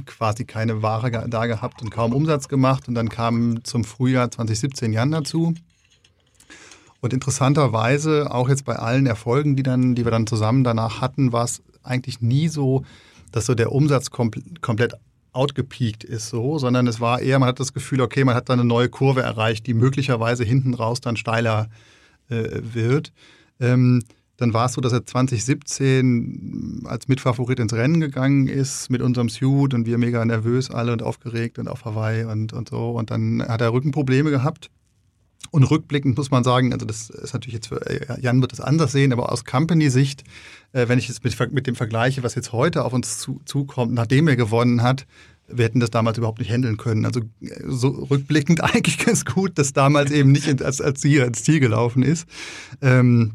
quasi 0.06 0.46
keine 0.46 0.82
Ware 0.82 1.28
da 1.28 1.46
gehabt 1.46 1.82
und 1.82 1.90
kaum 1.90 2.14
Umsatz 2.14 2.48
gemacht. 2.48 2.88
Und 2.88 2.94
dann 2.94 3.10
kam 3.10 3.62
zum 3.64 3.84
Frühjahr 3.84 4.30
2017 4.30 4.92
Jan 4.94 5.10
dazu. 5.10 5.54
Und 7.00 7.12
interessanterweise, 7.12 8.30
auch 8.30 8.48
jetzt 8.48 8.64
bei 8.64 8.76
allen 8.76 9.06
Erfolgen, 9.06 9.56
die, 9.56 9.62
dann, 9.62 9.94
die 9.94 10.04
wir 10.04 10.10
dann 10.10 10.26
zusammen 10.26 10.64
danach 10.64 11.00
hatten, 11.00 11.32
war 11.32 11.44
es 11.44 11.62
eigentlich 11.82 12.20
nie 12.20 12.48
so, 12.48 12.84
dass 13.32 13.46
so 13.46 13.54
der 13.54 13.72
Umsatz 13.72 14.10
kom 14.10 14.30
komplett 14.60 14.94
outgepeakt 15.32 16.02
ist, 16.04 16.28
so, 16.28 16.58
sondern 16.58 16.86
es 16.86 17.00
war 17.00 17.20
eher, 17.20 17.38
man 17.38 17.48
hat 17.48 17.60
das 17.60 17.72
Gefühl, 17.72 18.00
okay, 18.00 18.24
man 18.24 18.34
hat 18.34 18.48
da 18.48 18.54
eine 18.54 18.64
neue 18.64 18.88
Kurve 18.88 19.22
erreicht, 19.22 19.66
die 19.66 19.74
möglicherweise 19.74 20.44
hinten 20.44 20.74
raus 20.74 21.00
dann 21.00 21.16
steiler 21.16 21.68
äh, 22.28 22.60
wird. 22.60 23.12
Ähm, 23.60 24.02
dann 24.36 24.54
war 24.54 24.66
es 24.66 24.72
so, 24.72 24.80
dass 24.80 24.92
er 24.92 25.04
2017 25.04 26.84
als 26.86 27.08
Mitfavorit 27.08 27.60
ins 27.60 27.74
Rennen 27.74 28.00
gegangen 28.00 28.48
ist 28.48 28.90
mit 28.90 29.02
unserem 29.02 29.28
Suit 29.28 29.74
und 29.74 29.84
wir 29.86 29.98
mega 29.98 30.24
nervös 30.24 30.70
alle 30.70 30.92
und 30.92 31.02
aufgeregt 31.02 31.58
und 31.58 31.68
auf 31.68 31.84
Hawaii 31.84 32.24
und, 32.24 32.54
und 32.54 32.70
so. 32.70 32.92
Und 32.92 33.10
dann 33.10 33.46
hat 33.46 33.60
er 33.60 33.72
Rückenprobleme 33.72 34.30
gehabt. 34.30 34.70
Und 35.50 35.64
rückblickend 35.64 36.16
muss 36.16 36.30
man 36.30 36.44
sagen, 36.44 36.72
also 36.72 36.86
das 36.86 37.10
ist 37.10 37.32
natürlich 37.32 37.54
jetzt 37.54 37.68
für 37.68 37.84
äh, 37.86 38.20
Jan 38.20 38.40
wird 38.40 38.52
das 38.52 38.60
anders 38.60 38.92
sehen, 38.92 39.12
aber 39.12 39.32
aus 39.32 39.44
Company-Sicht, 39.44 40.22
äh, 40.72 40.86
wenn 40.86 40.98
ich 40.98 41.08
es 41.08 41.22
mit, 41.22 41.52
mit 41.52 41.66
dem 41.66 41.74
vergleiche, 41.74 42.22
was 42.22 42.36
jetzt 42.36 42.52
heute 42.52 42.84
auf 42.84 42.92
uns 42.92 43.18
zu, 43.18 43.40
zukommt, 43.44 43.92
nachdem 43.92 44.28
er 44.28 44.36
gewonnen 44.36 44.82
hat, 44.82 45.06
wir 45.52 45.64
hätten 45.64 45.80
das 45.80 45.90
damals 45.90 46.18
überhaupt 46.18 46.38
nicht 46.38 46.50
handeln 46.50 46.76
können. 46.76 47.04
Also 47.04 47.22
so 47.66 47.88
rückblickend 47.88 48.60
eigentlich 48.62 48.98
ganz 48.98 49.24
gut, 49.24 49.58
dass 49.58 49.72
damals 49.72 50.10
eben 50.12 50.30
nicht 50.30 50.62
als, 50.62 50.80
als 50.80 51.00
Ziel, 51.00 51.22
ins 51.22 51.42
Ziel 51.42 51.58
gelaufen 51.58 52.02
ist. 52.02 52.28
Ähm, 52.80 53.32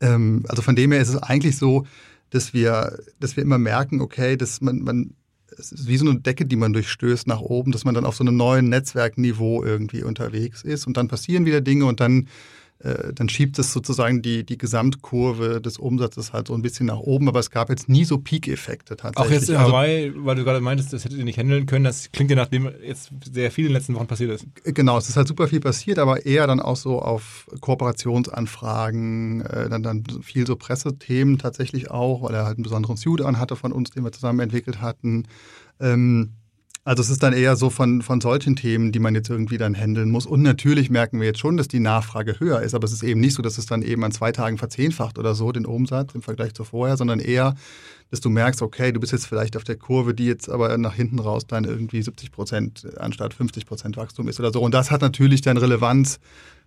ähm, 0.00 0.44
also 0.48 0.62
von 0.62 0.76
dem 0.76 0.92
her 0.92 1.00
ist 1.00 1.08
es 1.08 1.16
eigentlich 1.16 1.56
so, 1.56 1.86
dass 2.30 2.54
wir, 2.54 2.98
dass 3.20 3.36
wir 3.36 3.42
immer 3.42 3.58
merken, 3.58 4.00
okay, 4.00 4.36
dass 4.36 4.60
man, 4.60 4.80
man, 4.80 5.14
es 5.58 5.72
ist 5.72 5.86
wie 5.86 5.96
so 5.96 6.08
eine 6.08 6.20
Decke, 6.20 6.46
die 6.46 6.56
man 6.56 6.72
durchstößt 6.72 7.26
nach 7.26 7.40
oben, 7.40 7.72
dass 7.72 7.84
man 7.84 7.94
dann 7.94 8.04
auf 8.04 8.16
so 8.16 8.24
einem 8.24 8.36
neuen 8.36 8.68
Netzwerkniveau 8.68 9.64
irgendwie 9.64 10.02
unterwegs 10.02 10.62
ist. 10.62 10.86
Und 10.86 10.96
dann 10.96 11.08
passieren 11.08 11.46
wieder 11.46 11.60
Dinge 11.60 11.86
und 11.86 12.00
dann 12.00 12.28
äh, 12.82 13.12
dann 13.12 13.28
schiebt 13.28 13.58
es 13.58 13.72
sozusagen 13.72 14.22
die, 14.22 14.44
die 14.44 14.58
Gesamtkurve 14.58 15.60
des 15.60 15.78
Umsatzes 15.78 16.32
halt 16.32 16.48
so 16.48 16.54
ein 16.54 16.62
bisschen 16.62 16.86
nach 16.86 16.98
oben, 16.98 17.28
aber 17.28 17.38
es 17.40 17.50
gab 17.50 17.70
jetzt 17.70 17.88
nie 17.88 18.04
so 18.04 18.18
Peak-Effekte 18.18 18.96
tatsächlich. 18.96 19.28
Auch 19.28 19.32
jetzt 19.32 19.48
in 19.50 19.56
Also- 19.56 19.68
Hawaii, 19.72 20.12
weil 20.16 20.36
du 20.36 20.44
gerade 20.44 20.60
meintest, 20.60 20.92
das 20.92 21.04
hättet 21.04 21.18
ihr 21.18 21.24
nicht 21.24 21.38
handeln 21.38 21.66
können, 21.66 21.84
das 21.84 22.10
klingt 22.12 22.30
ja 22.30 22.36
nachdem 22.36 22.68
jetzt 22.84 23.10
sehr 23.32 23.50
viel 23.50 23.66
in 23.66 23.70
den 23.70 23.74
letzten 23.76 23.94
Wochen 23.94 24.06
passiert 24.06 24.30
ist. 24.32 24.46
Genau, 24.64 24.98
es 24.98 25.08
ist 25.08 25.16
halt 25.16 25.28
super 25.28 25.48
viel 25.48 25.60
passiert, 25.60 25.98
aber 25.98 26.26
eher 26.26 26.46
dann 26.46 26.60
auch 26.60 26.76
so 26.76 27.00
auf 27.00 27.46
Kooperationsanfragen, 27.60 29.42
äh, 29.42 29.68
dann, 29.68 29.82
dann 29.82 30.04
viel 30.22 30.46
so 30.46 30.56
Pressethemen 30.56 31.38
tatsächlich 31.38 31.90
auch, 31.90 32.22
weil 32.22 32.34
er 32.34 32.44
halt 32.44 32.56
einen 32.56 32.64
besonderen 32.64 32.96
Suit 32.96 33.20
anhatte 33.22 33.56
von 33.56 33.72
uns, 33.72 33.90
den 33.90 34.04
wir 34.04 34.12
zusammen 34.12 34.40
entwickelt 34.40 34.80
hatten. 34.80 35.24
Ähm, 35.80 36.30
also 36.84 37.00
es 37.00 37.10
ist 37.10 37.22
dann 37.22 37.32
eher 37.32 37.54
so 37.54 37.70
von, 37.70 38.02
von 38.02 38.20
solchen 38.20 38.56
Themen, 38.56 38.90
die 38.90 38.98
man 38.98 39.14
jetzt 39.14 39.30
irgendwie 39.30 39.56
dann 39.56 39.74
handeln 39.74 40.10
muss. 40.10 40.26
Und 40.26 40.42
natürlich 40.42 40.90
merken 40.90 41.20
wir 41.20 41.28
jetzt 41.28 41.38
schon, 41.38 41.56
dass 41.56 41.68
die 41.68 41.78
Nachfrage 41.78 42.40
höher 42.40 42.60
ist, 42.60 42.74
aber 42.74 42.84
es 42.84 42.92
ist 42.92 43.04
eben 43.04 43.20
nicht 43.20 43.34
so, 43.34 43.42
dass 43.42 43.56
es 43.56 43.66
dann 43.66 43.82
eben 43.82 44.02
an 44.02 44.10
zwei 44.10 44.32
Tagen 44.32 44.58
verzehnfacht 44.58 45.16
oder 45.16 45.36
so, 45.36 45.52
den 45.52 45.64
Umsatz 45.64 46.14
im 46.14 46.22
Vergleich 46.22 46.54
zu 46.54 46.64
vorher, 46.64 46.96
sondern 46.96 47.20
eher, 47.20 47.54
dass 48.10 48.20
du 48.20 48.30
merkst, 48.30 48.62
okay, 48.62 48.90
du 48.90 48.98
bist 48.98 49.12
jetzt 49.12 49.26
vielleicht 49.26 49.56
auf 49.56 49.62
der 49.62 49.76
Kurve, 49.76 50.12
die 50.12 50.26
jetzt 50.26 50.48
aber 50.48 50.76
nach 50.76 50.94
hinten 50.94 51.20
raus 51.20 51.46
dann 51.46 51.62
irgendwie 51.64 52.02
70 52.02 52.32
Prozent 52.32 52.88
anstatt 52.98 53.32
50 53.32 53.64
Prozent 53.64 53.96
Wachstum 53.96 54.26
ist 54.26 54.40
oder 54.40 54.52
so. 54.52 54.60
Und 54.60 54.74
das 54.74 54.90
hat 54.90 55.02
natürlich 55.02 55.40
dann 55.40 55.56
Relevanz. 55.56 56.18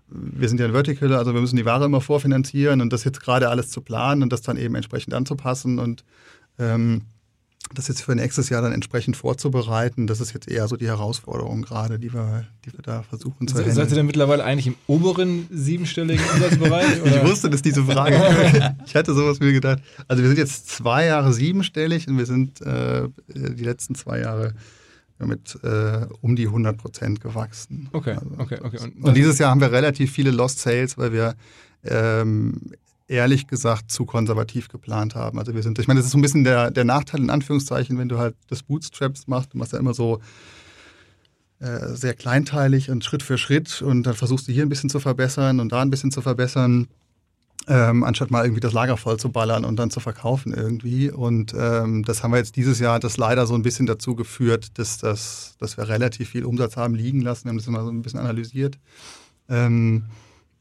Wir 0.07 0.47
sind 0.47 0.61
ja 0.61 0.67
ein 0.67 0.71
Vertical, 0.71 1.13
also 1.13 1.33
wir 1.33 1.41
müssen 1.41 1.57
die 1.57 1.65
Ware 1.65 1.85
immer 1.85 1.99
vorfinanzieren 1.99 2.79
und 2.79 2.93
das 2.93 3.03
jetzt 3.03 3.19
gerade 3.19 3.49
alles 3.49 3.69
zu 3.69 3.81
planen 3.81 4.23
und 4.23 4.31
das 4.31 4.43
dann 4.43 4.55
eben 4.55 4.75
entsprechend 4.75 5.13
anzupassen 5.13 5.77
und 5.77 6.05
ähm, 6.57 7.01
das 7.73 7.87
jetzt 7.87 8.01
für 8.01 8.15
nächstes 8.15 8.49
Jahr 8.49 8.61
dann 8.61 8.71
entsprechend 8.71 9.17
vorzubereiten, 9.17 10.07
das 10.07 10.21
ist 10.21 10.33
jetzt 10.33 10.47
eher 10.49 10.67
so 10.67 10.75
die 10.77 10.87
Herausforderung 10.87 11.61
gerade, 11.63 11.97
die 11.99 12.13
wir, 12.13 12.45
die 12.65 12.71
wir 12.73 12.81
da 12.83 13.03
versuchen 13.03 13.47
zu 13.47 13.57
Se- 13.57 13.71
Seid 13.71 13.89
ihr 13.89 13.95
denn 13.95 14.05
mittlerweile 14.05 14.43
eigentlich 14.43 14.67
im 14.67 14.75
oberen 14.87 15.47
siebenstelligen 15.51 16.23
Umsatzbereich? 16.33 17.01
Ich 17.05 17.23
wusste, 17.23 17.49
dass 17.49 17.61
diese 17.61 17.83
Frage. 17.83 18.15
Ich 18.85 18.95
hatte 18.95 19.13
sowas 19.13 19.39
mir 19.39 19.51
gedacht. 19.51 19.79
Also 20.07 20.21
wir 20.21 20.29
sind 20.29 20.37
jetzt 20.37 20.69
zwei 20.69 21.05
Jahre 21.05 21.33
siebenstellig 21.33 22.07
und 22.07 22.17
wir 22.17 22.25
sind 22.25 22.61
äh, 22.61 23.09
die 23.27 23.63
letzten 23.63 23.95
zwei 23.95 24.19
Jahre 24.21 24.53
mit 25.17 25.57
äh, 25.63 26.05
um 26.21 26.35
die 26.35 26.45
100 26.47 26.77
Prozent 26.77 27.21
gewachsen. 27.21 27.89
Okay, 27.93 28.11
Also, 28.11 28.29
okay, 28.37 28.59
okay. 28.61 28.79
Und, 28.79 29.03
Und 29.03 29.15
dieses 29.17 29.37
Jahr 29.39 29.49
haben 29.49 29.61
wir 29.61 29.71
relativ 29.71 30.11
viele 30.11 30.31
Lost 30.31 30.59
Sales, 30.59 30.97
weil 30.97 31.13
wir 31.13 31.35
ähm, 31.83 32.59
ehrlich 33.07 33.47
gesagt 33.47 33.91
zu 33.91 34.05
konservativ 34.05 34.67
geplant 34.67 35.15
haben. 35.15 35.37
Also 35.37 35.53
wir 35.53 35.61
sind, 35.61 35.77
ich 35.79 35.87
meine, 35.87 35.99
das 35.99 36.07
ist 36.07 36.11
so 36.11 36.17
ein 36.17 36.21
bisschen 36.21 36.43
der, 36.43 36.71
der 36.71 36.85
Nachteil 36.85 37.21
in 37.21 37.29
Anführungszeichen, 37.29 37.97
wenn 37.97 38.09
du 38.09 38.17
halt 38.17 38.35
das 38.47 38.63
Bootstraps 38.63 39.27
machst, 39.27 39.53
du 39.53 39.57
machst 39.57 39.73
ja 39.73 39.79
immer 39.79 39.93
so 39.93 40.19
äh, 41.59 41.95
sehr 41.95 42.13
kleinteilig 42.13 42.89
und 42.89 43.03
Schritt 43.05 43.23
für 43.23 43.37
Schritt 43.37 43.81
und 43.81 44.03
dann 44.03 44.15
versuchst 44.15 44.47
du 44.47 44.51
hier 44.51 44.63
ein 44.63 44.69
bisschen 44.69 44.89
zu 44.89 44.99
verbessern 44.99 45.59
und 45.59 45.71
da 45.71 45.81
ein 45.81 45.89
bisschen 45.89 46.11
zu 46.11 46.21
verbessern, 46.21 46.87
ähm, 47.67 48.03
anstatt 48.03 48.31
mal 48.31 48.43
irgendwie 48.43 48.59
das 48.59 48.73
Lager 48.73 48.97
voll 48.97 49.17
zu 49.17 49.31
ballern 49.31 49.65
und 49.65 49.77
dann 49.77 49.89
zu 49.89 49.99
verkaufen 49.99 50.53
irgendwie. 50.53 51.09
Und 51.09 51.53
ähm, 51.57 52.03
das 52.03 52.23
haben 52.23 52.31
wir 52.31 52.37
jetzt 52.37 52.55
dieses 52.55 52.79
Jahr 52.79 52.99
das 52.99 53.17
leider 53.17 53.47
so 53.47 53.55
ein 53.55 53.61
bisschen 53.61 53.85
dazu 53.85 54.15
geführt, 54.15 54.77
dass, 54.77 54.97
das, 54.97 55.55
dass 55.59 55.77
wir 55.77 55.87
relativ 55.87 56.29
viel 56.29 56.45
Umsatz 56.45 56.75
haben 56.75 56.95
liegen 56.95 57.21
lassen. 57.21 57.45
Wir 57.45 57.49
haben 57.49 57.57
das 57.57 57.67
immer 57.67 57.83
so 57.83 57.89
ein 57.89 58.01
bisschen 58.01 58.19
analysiert. 58.19 58.77
Ähm, 59.47 60.05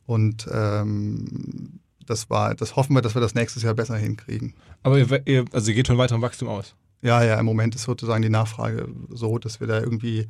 und 0.06 0.46
ähm, 0.52 1.80
das 2.06 2.30
war, 2.30 2.54
das 2.54 2.76
hoffen 2.76 2.94
wir, 2.94 3.02
dass 3.02 3.14
wir 3.14 3.20
das 3.20 3.34
nächstes 3.34 3.62
Jahr 3.62 3.74
besser 3.74 3.96
hinkriegen. 3.96 4.54
aber 4.82 4.98
ihr, 4.98 5.26
ihr, 5.26 5.44
also 5.52 5.70
ihr 5.70 5.74
geht 5.74 5.88
von 5.88 5.98
weiterem 5.98 6.22
Wachstum 6.22 6.48
aus. 6.48 6.74
Ja, 7.02 7.22
ja, 7.22 7.38
im 7.38 7.46
Moment 7.46 7.74
ist 7.74 7.82
sozusagen 7.82 8.22
die 8.22 8.30
Nachfrage 8.30 8.88
so, 9.10 9.38
dass 9.38 9.60
wir 9.60 9.66
da 9.66 9.80
irgendwie 9.80 10.26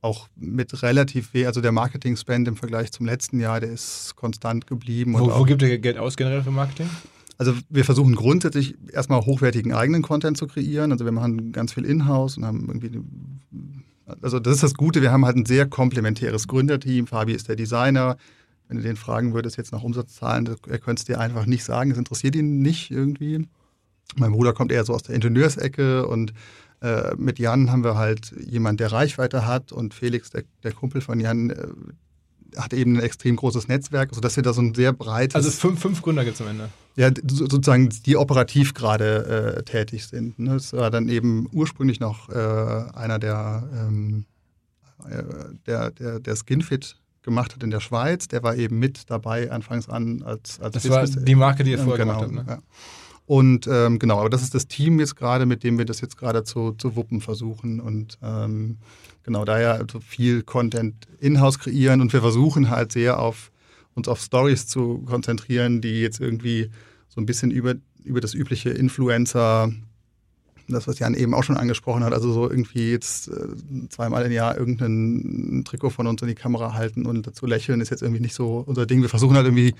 auch 0.00 0.28
mit 0.36 0.82
relativ 0.82 1.34
weh, 1.34 1.46
also 1.46 1.60
der 1.60 1.72
Marketing-Spend 1.72 2.48
im 2.48 2.56
Vergleich 2.56 2.92
zum 2.92 3.04
letzten 3.04 3.40
Jahr, 3.40 3.60
der 3.60 3.70
ist 3.70 4.14
konstant 4.16 4.66
geblieben. 4.66 5.14
Wo, 5.14 5.30
auch, 5.30 5.40
wo 5.40 5.44
gibt 5.44 5.60
ihr 5.60 5.78
Geld 5.78 5.98
aus 5.98 6.16
generell 6.16 6.42
für 6.42 6.50
Marketing? 6.50 6.88
also 7.38 7.54
wir 7.70 7.84
versuchen 7.84 8.16
grundsätzlich 8.16 8.76
erstmal 8.92 9.20
hochwertigen 9.24 9.72
eigenen 9.72 10.02
Content 10.02 10.36
zu 10.36 10.48
kreieren. 10.48 10.90
Also 10.90 11.04
wir 11.04 11.12
machen 11.12 11.52
ganz 11.52 11.72
viel 11.72 11.84
Inhouse 11.84 12.36
und 12.36 12.44
haben 12.44 12.66
irgendwie, 12.66 13.00
also 14.20 14.40
das 14.40 14.56
ist 14.56 14.62
das 14.64 14.74
Gute, 14.74 15.02
wir 15.02 15.12
haben 15.12 15.24
halt 15.24 15.36
ein 15.36 15.46
sehr 15.46 15.66
komplementäres 15.66 16.48
Gründerteam. 16.48 17.06
Fabi 17.06 17.32
ist 17.32 17.48
der 17.48 17.56
Designer. 17.56 18.16
Wenn 18.68 18.76
du 18.76 18.82
den 18.82 18.96
fragen 18.96 19.34
würdest 19.34 19.56
jetzt 19.56 19.72
nach 19.72 19.82
Umsatzzahlen, 19.82 20.48
er 20.68 20.78
könnte 20.78 21.00
es 21.00 21.04
dir 21.06 21.18
einfach 21.20 21.46
nicht 21.46 21.64
sagen. 21.64 21.90
Es 21.90 21.98
interessiert 21.98 22.36
ihn 22.36 22.58
nicht 22.60 22.90
irgendwie. 22.90 23.46
Mein 24.16 24.32
Bruder 24.32 24.52
kommt 24.52 24.70
eher 24.72 24.84
so 24.84 24.94
aus 24.94 25.02
der 25.02 25.14
Ingenieursecke 25.14 26.06
und 26.06 26.32
äh, 26.80 27.14
mit 27.16 27.38
Jan 27.38 27.70
haben 27.72 27.82
wir 27.82 27.96
halt 27.96 28.32
jemand, 28.46 28.78
der 28.80 28.92
Reichweite 28.92 29.46
hat 29.46 29.72
und 29.72 29.94
Felix, 29.94 30.30
der, 30.30 30.44
der 30.62 30.72
Kumpel 30.72 31.00
von 31.00 31.18
Jan, 31.18 31.50
äh, 31.50 31.66
hat 32.56 32.72
eben 32.72 32.96
ein 32.96 33.02
extrem 33.02 33.36
großes 33.36 33.68
Netzwerk, 33.68 34.14
sodass 34.14 34.36
wir 34.36 34.42
da 34.42 34.52
so 34.52 34.62
ein 34.62 34.74
sehr 34.74 34.92
breites 34.92 35.34
Also 35.34 35.50
fünf, 35.50 35.80
fünf 35.80 36.00
Gründer 36.02 36.24
gibt 36.24 36.36
es 36.36 36.40
am 36.40 36.48
Ende. 36.48 36.68
ja, 36.96 37.10
so- 37.28 37.46
sozusagen, 37.46 37.90
die 38.06 38.16
operativ 38.16 38.72
gerade 38.74 39.56
äh, 39.58 39.62
tätig 39.64 40.06
sind. 40.06 40.38
Ne? 40.38 40.54
Das 40.54 40.72
war 40.72 40.90
dann 40.90 41.08
eben 41.08 41.48
ursprünglich 41.52 42.00
noch 42.00 42.28
äh, 42.30 42.32
einer, 42.94 43.18
der, 43.18 43.68
ähm, 43.74 44.24
äh, 45.08 45.22
der, 45.66 45.90
der, 45.90 46.20
der 46.20 46.36
Skinfit 46.36 46.96
gemacht 47.28 47.54
hat 47.54 47.62
in 47.62 47.70
der 47.70 47.80
Schweiz. 47.80 48.28
Der 48.28 48.42
war 48.42 48.56
eben 48.56 48.78
mit 48.78 49.10
dabei 49.10 49.50
anfangs 49.50 49.88
an 49.88 50.22
als, 50.22 50.60
als 50.60 50.74
Das 50.74 50.88
war 50.88 51.06
die 51.06 51.34
Marke, 51.34 51.62
die 51.64 51.72
ihr 51.72 51.78
vorher 51.78 52.04
genau, 52.04 52.20
gemacht 52.20 52.36
habt. 52.38 52.48
Ne? 52.48 52.52
ja. 52.54 52.62
Und 53.26 53.66
ähm, 53.66 53.98
genau, 53.98 54.20
aber 54.20 54.30
das 54.30 54.42
ist 54.42 54.54
das 54.54 54.68
Team 54.68 54.98
jetzt 55.00 55.14
gerade, 55.14 55.44
mit 55.44 55.62
dem 55.62 55.76
wir 55.76 55.84
das 55.84 56.00
jetzt 56.00 56.16
gerade 56.16 56.44
zu, 56.44 56.72
zu 56.72 56.96
wuppen 56.96 57.20
versuchen. 57.20 57.78
Und 57.78 58.18
ähm, 58.22 58.78
genau 59.22 59.44
daher 59.44 59.74
also 59.74 60.00
viel 60.00 60.42
Content 60.42 61.06
in-house 61.20 61.58
kreieren 61.58 62.00
und 62.00 62.12
wir 62.14 62.22
versuchen 62.22 62.70
halt 62.70 62.92
sehr 62.92 63.20
auf 63.20 63.50
uns 63.94 64.08
auf 64.08 64.20
Stories 64.20 64.66
zu 64.66 65.00
konzentrieren, 65.00 65.82
die 65.82 66.00
jetzt 66.00 66.20
irgendwie 66.20 66.70
so 67.08 67.20
ein 67.20 67.26
bisschen 67.26 67.50
über, 67.50 67.74
über 68.02 68.22
das 68.22 68.32
übliche 68.32 68.70
Influencer, 68.70 69.72
das, 70.74 70.86
was 70.86 70.98
Jan 70.98 71.14
eben 71.14 71.34
auch 71.34 71.42
schon 71.42 71.56
angesprochen 71.56 72.04
hat, 72.04 72.12
also 72.12 72.32
so 72.32 72.50
irgendwie 72.50 72.90
jetzt 72.90 73.28
äh, 73.28 73.88
zweimal 73.88 74.24
im 74.26 74.32
Jahr 74.32 74.56
irgendein 74.56 75.64
Trikot 75.64 75.90
von 75.90 76.06
uns 76.06 76.22
in 76.22 76.28
die 76.28 76.34
Kamera 76.34 76.74
halten 76.74 77.06
und 77.06 77.26
dazu 77.26 77.46
lächeln, 77.46 77.80
ist 77.80 77.90
jetzt 77.90 78.02
irgendwie 78.02 78.22
nicht 78.22 78.34
so 78.34 78.62
unser 78.66 78.86
Ding. 78.86 79.02
Wir 79.02 79.08
versuchen 79.08 79.36
halt 79.36 79.46
irgendwie 79.46 79.74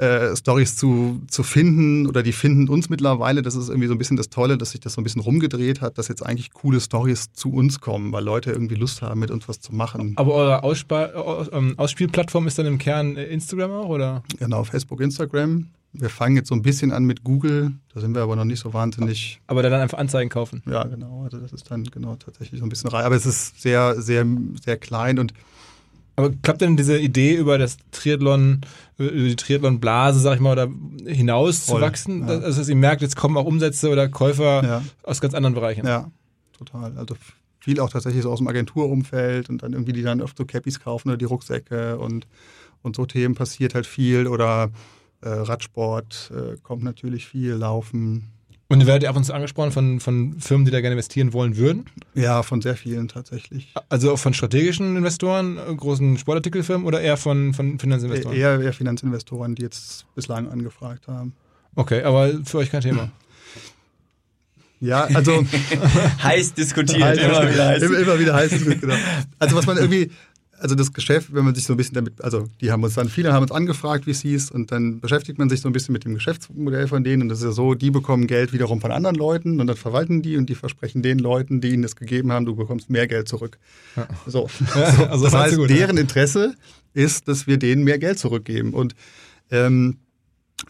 äh, 0.00 0.34
Stories 0.34 0.76
zu, 0.76 1.20
zu 1.28 1.42
finden 1.42 2.06
oder 2.06 2.22
die 2.22 2.32
finden 2.32 2.68
uns 2.68 2.88
mittlerweile. 2.88 3.42
Das 3.42 3.54
ist 3.54 3.68
irgendwie 3.68 3.86
so 3.86 3.94
ein 3.94 3.98
bisschen 3.98 4.16
das 4.16 4.30
Tolle, 4.30 4.56
dass 4.56 4.70
sich 4.70 4.80
das 4.80 4.94
so 4.94 5.00
ein 5.00 5.04
bisschen 5.04 5.20
rumgedreht 5.20 5.82
hat, 5.82 5.98
dass 5.98 6.08
jetzt 6.08 6.24
eigentlich 6.24 6.52
coole 6.52 6.80
Stories 6.80 7.32
zu 7.34 7.52
uns 7.52 7.80
kommen, 7.80 8.10
weil 8.10 8.24
Leute 8.24 8.50
irgendwie 8.50 8.76
Lust 8.76 9.02
haben, 9.02 9.20
mit 9.20 9.30
uns 9.30 9.46
was 9.46 9.60
zu 9.60 9.74
machen. 9.74 10.14
Aber 10.16 10.32
eure 10.32 10.62
Ausspa 10.62 11.06
Aus 11.06 11.50
ähm, 11.52 11.74
Ausspielplattform 11.76 12.46
ist 12.46 12.58
dann 12.58 12.66
im 12.66 12.78
Kern 12.78 13.16
äh, 13.16 13.26
Instagram 13.26 13.72
auch, 13.72 13.88
oder? 13.88 14.22
Genau, 14.38 14.64
Facebook, 14.64 15.00
Instagram. 15.02 15.66
Wir 15.92 16.08
fangen 16.08 16.36
jetzt 16.36 16.48
so 16.48 16.54
ein 16.54 16.62
bisschen 16.62 16.92
an 16.92 17.04
mit 17.04 17.24
Google, 17.24 17.72
da 17.92 18.00
sind 18.00 18.14
wir 18.14 18.22
aber 18.22 18.36
noch 18.36 18.44
nicht 18.44 18.60
so 18.60 18.72
wahnsinnig. 18.72 19.40
Aber 19.48 19.62
dann 19.62 19.72
einfach 19.72 19.98
Anzeigen 19.98 20.30
kaufen. 20.30 20.62
Ja, 20.70 20.84
genau. 20.84 21.24
Also 21.24 21.38
das 21.38 21.52
ist 21.52 21.68
dann 21.70 21.84
genau 21.84 22.14
tatsächlich 22.14 22.60
so 22.60 22.66
ein 22.66 22.68
bisschen 22.68 22.90
rein. 22.90 23.04
Aber 23.04 23.16
es 23.16 23.26
ist 23.26 23.60
sehr, 23.60 24.00
sehr, 24.00 24.24
sehr 24.62 24.76
klein 24.76 25.18
und 25.18 25.34
Aber 26.14 26.30
klappt 26.30 26.60
denn 26.60 26.76
diese 26.76 26.96
Idee 26.96 27.34
über 27.34 27.58
das 27.58 27.76
Triathlon, 27.90 28.60
über 28.98 29.10
die 29.10 29.34
Triathlon-Blase, 29.34 30.20
sag 30.20 30.36
ich 30.36 30.40
mal, 30.40 30.52
oder 30.52 30.68
hinaus 31.06 31.66
zu 31.66 31.80
wachsen? 31.80 32.20
ja. 32.20 32.38
Also, 32.38 32.58
dass 32.58 32.68
ihr 32.68 32.76
merkt, 32.76 33.02
jetzt 33.02 33.16
kommen 33.16 33.36
auch 33.36 33.46
Umsätze 33.46 33.90
oder 33.90 34.08
Käufer 34.08 34.62
ja, 34.62 34.82
aus 35.02 35.20
ganz 35.20 35.34
anderen 35.34 35.54
Bereichen. 35.54 35.86
ja, 35.86 36.08
total. 36.56 36.96
Also 36.96 37.16
viel 37.58 37.80
auch 37.80 37.90
tatsächlich 37.90 38.22
so 38.22 38.30
aus 38.30 38.38
dem 38.38 38.48
Agenturumfeld 38.48 39.50
und 39.50 39.62
dann 39.62 39.72
irgendwie 39.72 39.92
die 39.92 40.02
dann 40.02 40.22
oft 40.22 40.36
so 40.38 40.44
Cappies 40.44 40.80
kaufen 40.80 41.08
oder 41.08 41.18
die 41.18 41.26
Rucksäcke 41.26 41.98
und, 41.98 42.26
und 42.82 42.96
so 42.96 43.06
Themen 43.06 43.34
passiert 43.34 43.74
halt 43.74 43.86
viel 43.86 44.26
oder 44.26 44.70
Radsport 45.28 46.30
äh, 46.34 46.56
kommt 46.62 46.82
natürlich 46.82 47.26
viel, 47.26 47.52
Laufen. 47.52 48.28
Und 48.68 48.80
ihr 48.80 48.86
werdet 48.86 49.08
ab 49.08 49.16
und 49.16 49.24
zu 49.24 49.34
angesprochen 49.34 49.72
von, 49.72 49.98
von 49.98 50.38
Firmen, 50.38 50.64
die 50.64 50.70
da 50.70 50.80
gerne 50.80 50.92
investieren 50.92 51.32
wollen 51.32 51.56
würden? 51.56 51.86
Ja, 52.14 52.44
von 52.44 52.62
sehr 52.62 52.76
vielen 52.76 53.08
tatsächlich. 53.08 53.74
Also 53.88 54.12
auch 54.12 54.18
von 54.18 54.32
strategischen 54.32 54.96
Investoren, 54.96 55.58
äh, 55.58 55.74
großen 55.74 56.18
Sportartikelfirmen 56.18 56.86
oder 56.86 57.00
eher 57.00 57.16
von, 57.16 57.52
von 57.52 57.80
Finanzinvestoren? 57.80 58.36
Eher, 58.36 58.60
eher 58.60 58.72
Finanzinvestoren, 58.72 59.56
die 59.56 59.62
jetzt 59.62 60.06
bislang 60.14 60.48
angefragt 60.48 61.08
haben. 61.08 61.34
Okay, 61.74 62.02
aber 62.02 62.44
für 62.44 62.58
euch 62.58 62.70
kein 62.70 62.82
Thema. 62.82 63.10
Ja, 64.82 65.04
also 65.04 65.44
heiß 66.22 66.54
diskutiert, 66.54 67.02
heiß 67.02 67.18
immer 67.18 67.52
wieder 67.52 67.68
heiß. 67.68 67.82
Immer, 67.82 67.98
immer 67.98 68.18
wieder 68.18 68.34
heiß 68.34 68.48
diskutiert, 68.48 68.80
genau. 68.80 68.94
Also 69.38 69.54
was 69.54 69.66
man 69.66 69.76
irgendwie, 69.76 70.10
also 70.60 70.74
das 70.74 70.92
Geschäft, 70.92 71.34
wenn 71.34 71.44
man 71.44 71.54
sich 71.54 71.64
so 71.64 71.74
ein 71.74 71.76
bisschen 71.76 71.94
damit, 71.94 72.22
also 72.22 72.46
die 72.60 72.70
haben 72.70 72.82
uns 72.84 72.94
dann, 72.94 73.08
viele 73.08 73.32
haben 73.32 73.42
uns 73.42 73.50
angefragt, 73.50 74.06
wie 74.06 74.10
es 74.10 74.20
hieß, 74.20 74.50
und 74.50 74.70
dann 74.70 75.00
beschäftigt 75.00 75.38
man 75.38 75.48
sich 75.48 75.60
so 75.60 75.68
ein 75.68 75.72
bisschen 75.72 75.92
mit 75.92 76.04
dem 76.04 76.14
Geschäftsmodell 76.14 76.86
von 76.86 77.02
denen. 77.02 77.22
Und 77.22 77.28
das 77.30 77.38
ist 77.38 77.44
ja 77.44 77.52
so, 77.52 77.74
die 77.74 77.90
bekommen 77.90 78.26
Geld 78.26 78.52
wiederum 78.52 78.80
von 78.80 78.92
anderen 78.92 79.16
Leuten 79.16 79.60
und 79.60 79.66
dann 79.66 79.76
verwalten 79.76 80.22
die 80.22 80.36
und 80.36 80.48
die 80.48 80.54
versprechen 80.54 81.02
den 81.02 81.18
Leuten, 81.18 81.60
die 81.60 81.70
ihnen 81.70 81.82
das 81.82 81.96
gegeben 81.96 82.30
haben, 82.30 82.44
du 82.44 82.54
bekommst 82.54 82.90
mehr 82.90 83.06
Geld 83.06 83.28
zurück. 83.28 83.58
Ja. 83.96 84.08
So. 84.26 84.48
Ja, 84.74 85.08
also 85.10 85.24
das 85.24 85.34
heißt, 85.34 85.56
gut, 85.56 85.70
deren. 85.70 85.96
Interesse 85.96 86.54
ist, 86.94 87.28
dass 87.28 87.46
wir 87.46 87.58
denen 87.58 87.84
mehr 87.84 87.98
Geld 87.98 88.18
zurückgeben. 88.18 88.72
Und 88.74 88.94
ähm, 89.50 89.98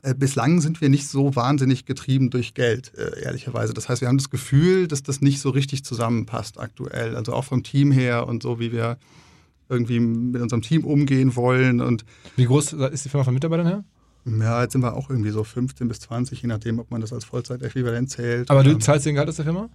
äh, 0.02 0.14
Bislang 0.14 0.60
sind 0.60 0.80
wir 0.80 0.88
nicht 0.88 1.08
so 1.08 1.34
wahnsinnig 1.36 1.84
getrieben 1.84 2.30
durch 2.30 2.54
Geld, 2.54 2.92
äh, 2.96 3.22
ehrlicherweise. 3.22 3.74
Das 3.74 3.88
heißt, 3.88 4.00
wir 4.00 4.08
haben 4.08 4.18
das 4.18 4.30
Gefühl, 4.30 4.88
dass 4.88 5.02
das 5.02 5.20
nicht 5.20 5.40
so 5.40 5.50
richtig 5.50 5.84
zusammenpasst 5.84 6.58
aktuell. 6.58 7.16
Also 7.16 7.32
auch 7.32 7.44
vom 7.44 7.62
Team 7.62 7.92
her 7.92 8.26
und 8.26 8.42
so, 8.42 8.58
wie 8.58 8.72
wir 8.72 8.98
irgendwie 9.70 10.00
mit 10.00 10.42
unserem 10.42 10.62
Team 10.62 10.84
umgehen 10.84 11.36
wollen. 11.36 11.80
Und 11.80 12.04
Wie 12.36 12.44
groß 12.44 12.74
ist 12.74 13.04
die 13.04 13.08
Firma 13.08 13.24
von 13.24 13.34
Mitarbeitern 13.34 13.66
her? 13.66 13.84
Ja, 14.26 14.62
jetzt 14.62 14.72
sind 14.72 14.82
wir 14.82 14.94
auch 14.94 15.08
irgendwie 15.08 15.30
so 15.30 15.44
15 15.44 15.88
bis 15.88 16.00
20, 16.00 16.42
je 16.42 16.48
nachdem, 16.48 16.78
ob 16.78 16.90
man 16.90 17.00
das 17.00 17.12
als 17.12 17.24
Vollzeitäquivalent 17.24 18.10
zählt. 18.10 18.50
Aber 18.50 18.62
du 18.62 18.76
zahlst 18.78 19.06
den 19.06 19.14
Gehalt 19.14 19.28
aus 19.28 19.36
der 19.36 19.46
Firma? 19.46 19.70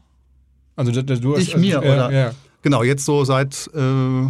Also 0.75 0.91
du 0.91 1.37
Ich 1.37 1.57
mir, 1.57 1.75
äh, 1.75 1.79
oder? 1.79 2.11
Ja. 2.11 2.31
Genau, 2.61 2.83
jetzt 2.83 3.05
so 3.05 3.23
seit 3.23 3.69
äh, 3.73 4.27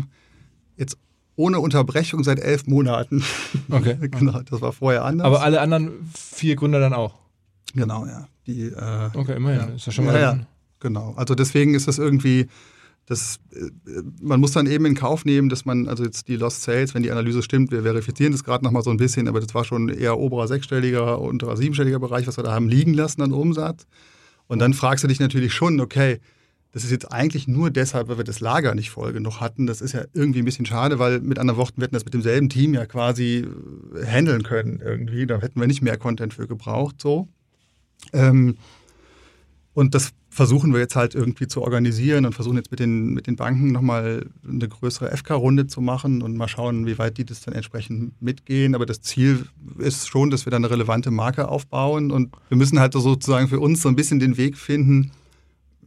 jetzt 0.77 0.97
ohne 1.35 1.59
Unterbrechung 1.59 2.23
seit 2.23 2.39
elf 2.39 2.67
Monaten. 2.67 3.23
Okay. 3.69 3.97
genau, 4.11 4.41
das 4.41 4.61
war 4.61 4.71
vorher 4.71 5.03
anders. 5.03 5.25
Aber 5.25 5.41
alle 5.41 5.59
anderen 5.59 5.91
vier 6.13 6.55
Gründer 6.55 6.79
dann 6.79 6.93
auch? 6.93 7.15
Genau, 7.73 8.05
ja. 8.05 8.27
Die, 8.47 8.67
äh, 8.67 9.09
okay, 9.13 9.35
immerhin. 9.35 9.69
Ja. 9.69 9.75
Ist 9.75 9.85
ja 9.85 9.91
schon 9.91 10.05
mal. 10.05 10.13
Ja, 10.15 10.21
ja, 10.21 10.39
genau. 10.79 11.13
Also 11.17 11.35
deswegen 11.35 11.73
ist 11.73 11.87
das 11.87 11.97
irgendwie 11.97 12.47
das, 13.05 13.39
äh, 13.51 13.69
man 14.21 14.39
muss 14.39 14.51
dann 14.51 14.65
eben 14.65 14.85
in 14.85 14.95
Kauf 14.95 15.25
nehmen, 15.25 15.49
dass 15.49 15.65
man, 15.65 15.87
also 15.87 16.03
jetzt 16.03 16.27
die 16.27 16.35
Lost 16.35 16.63
Sales, 16.63 16.93
wenn 16.95 17.03
die 17.03 17.11
Analyse 17.11 17.43
stimmt, 17.43 17.71
wir 17.71 17.83
verifizieren 17.83 18.31
das 18.31 18.43
gerade 18.43 18.63
nochmal 18.63 18.81
so 18.81 18.89
ein 18.89 18.97
bisschen, 18.97 19.27
aber 19.27 19.39
das 19.39 19.53
war 19.53 19.63
schon 19.63 19.89
eher 19.89 20.17
oberer 20.17 20.47
sechsstelliger, 20.47 21.19
unterer 21.21 21.57
siebenstelliger 21.57 21.99
Bereich, 21.99 22.27
was 22.27 22.37
wir 22.37 22.43
da 22.43 22.53
haben 22.53 22.67
liegen 22.67 22.93
lassen 22.93 23.21
an 23.21 23.31
Umsatz. 23.31 23.85
Und 24.47 24.59
dann 24.59 24.73
fragst 24.73 25.03
du 25.03 25.07
dich 25.07 25.19
natürlich 25.19 25.53
schon, 25.53 25.79
okay, 25.79 26.19
das 26.71 26.83
ist 26.83 26.91
jetzt 26.91 27.11
eigentlich 27.11 27.47
nur 27.47 27.69
deshalb, 27.69 28.09
weil 28.09 28.17
wir 28.17 28.25
das 28.25 28.41
Lager 28.41 28.75
nicht 28.75 28.89
voll 28.89 29.13
genug 29.13 29.39
hatten. 29.39 29.65
Das 29.65 29.79
ist 29.79 29.93
ja 29.93 30.03
irgendwie 30.13 30.39
ein 30.39 30.45
bisschen 30.45 30.65
schade, 30.65 30.99
weil 30.99 31.21
mit 31.21 31.39
anderen 31.39 31.57
Worten, 31.57 31.79
wir 31.79 31.85
hätten 31.85 31.95
das 31.95 32.03
mit 32.03 32.13
demselben 32.13 32.49
Team 32.49 32.73
ja 32.73 32.85
quasi 32.85 33.47
äh, 33.95 34.05
handeln 34.05 34.43
können 34.43 34.81
irgendwie. 34.83 35.25
Da 35.25 35.39
hätten 35.39 35.59
wir 35.59 35.67
nicht 35.67 35.81
mehr 35.81 35.97
Content 35.97 36.33
für 36.33 36.47
gebraucht, 36.47 37.01
so. 37.01 37.29
Ähm, 38.11 38.57
und 39.73 39.95
das 39.95 40.11
versuchen 40.35 40.73
wir 40.73 40.81
jetzt 40.81 40.97
halt 40.97 41.15
irgendwie 41.15 41.47
zu 41.47 41.61
organisieren 41.61 42.25
und 42.25 42.33
versuchen 42.33 42.57
jetzt 42.57 42.69
mit 42.69 42.81
den, 42.81 43.13
mit 43.13 43.25
den 43.25 43.37
Banken 43.37 43.71
nochmal 43.71 44.25
eine 44.45 44.67
größere 44.67 45.15
FK-Runde 45.15 45.67
zu 45.67 45.79
machen 45.79 46.21
und 46.21 46.35
mal 46.35 46.49
schauen, 46.49 46.85
wie 46.85 46.97
weit 46.97 47.17
die 47.17 47.23
das 47.23 47.39
dann 47.39 47.53
entsprechend 47.53 48.21
mitgehen. 48.21 48.75
Aber 48.75 48.85
das 48.85 48.99
Ziel 48.99 49.45
ist 49.77 50.09
schon, 50.09 50.31
dass 50.31 50.45
wir 50.45 50.51
da 50.51 50.57
eine 50.57 50.69
relevante 50.69 51.09
Marke 51.09 51.47
aufbauen 51.47 52.11
und 52.11 52.35
wir 52.49 52.57
müssen 52.57 52.81
halt 52.81 52.91
sozusagen 52.91 53.47
für 53.47 53.61
uns 53.61 53.81
so 53.81 53.87
ein 53.87 53.95
bisschen 53.95 54.19
den 54.19 54.35
Weg 54.35 54.57
finden. 54.57 55.11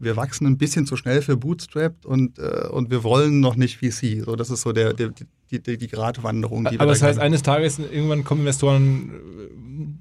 Wir 0.00 0.16
wachsen 0.16 0.46
ein 0.46 0.56
bisschen 0.56 0.86
zu 0.86 0.96
schnell 0.96 1.20
für 1.20 1.36
Bootstrapped 1.36 2.06
und, 2.06 2.38
äh, 2.38 2.68
und 2.70 2.90
wir 2.90 3.04
wollen 3.04 3.40
noch 3.40 3.54
nicht 3.54 3.76
VC. 3.76 4.24
So, 4.24 4.34
das 4.34 4.48
ist 4.48 4.62
so 4.62 4.72
der, 4.72 4.94
der 4.94 5.10
die, 5.50 5.60
die, 5.60 5.76
die 5.76 5.88
Gratwanderung, 5.88 6.64
die 6.64 6.80
Aber 6.80 6.90
das 6.90 7.02
heißt, 7.02 7.18
eines 7.18 7.42
Tages 7.42 7.78
irgendwann 7.78 8.24
kommen 8.24 8.40
Investoren 8.40 9.10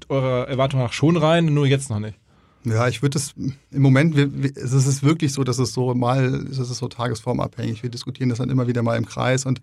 äh, 0.08 0.12
eurer 0.12 0.48
Erwartung 0.48 0.80
nach 0.80 0.94
schon 0.94 1.18
rein, 1.18 1.52
nur 1.52 1.66
jetzt 1.66 1.90
noch 1.90 2.00
nicht. 2.00 2.18
Ja, 2.64 2.88
ich 2.88 3.02
würde 3.02 3.18
es 3.18 3.34
im 3.36 3.82
Moment, 3.82 4.16
es 4.56 4.72
ist 4.72 5.02
wirklich 5.02 5.32
so, 5.32 5.44
dass 5.44 5.58
es 5.58 5.72
so 5.72 5.94
mal, 5.94 6.46
es 6.50 6.58
ist 6.58 6.76
so 6.76 6.88
tagesformabhängig. 6.88 7.82
Wir 7.82 7.90
diskutieren 7.90 8.28
das 8.28 8.38
dann 8.38 8.50
immer 8.50 8.66
wieder 8.66 8.82
mal 8.82 8.96
im 8.96 9.06
Kreis 9.06 9.46
und 9.46 9.60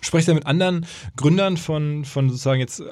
Sprecht 0.00 0.28
ihr 0.28 0.34
mit 0.34 0.46
anderen 0.46 0.86
Gründern 1.16 1.56
von, 1.56 2.04
von 2.04 2.30
sozusagen 2.30 2.60
jetzt 2.60 2.82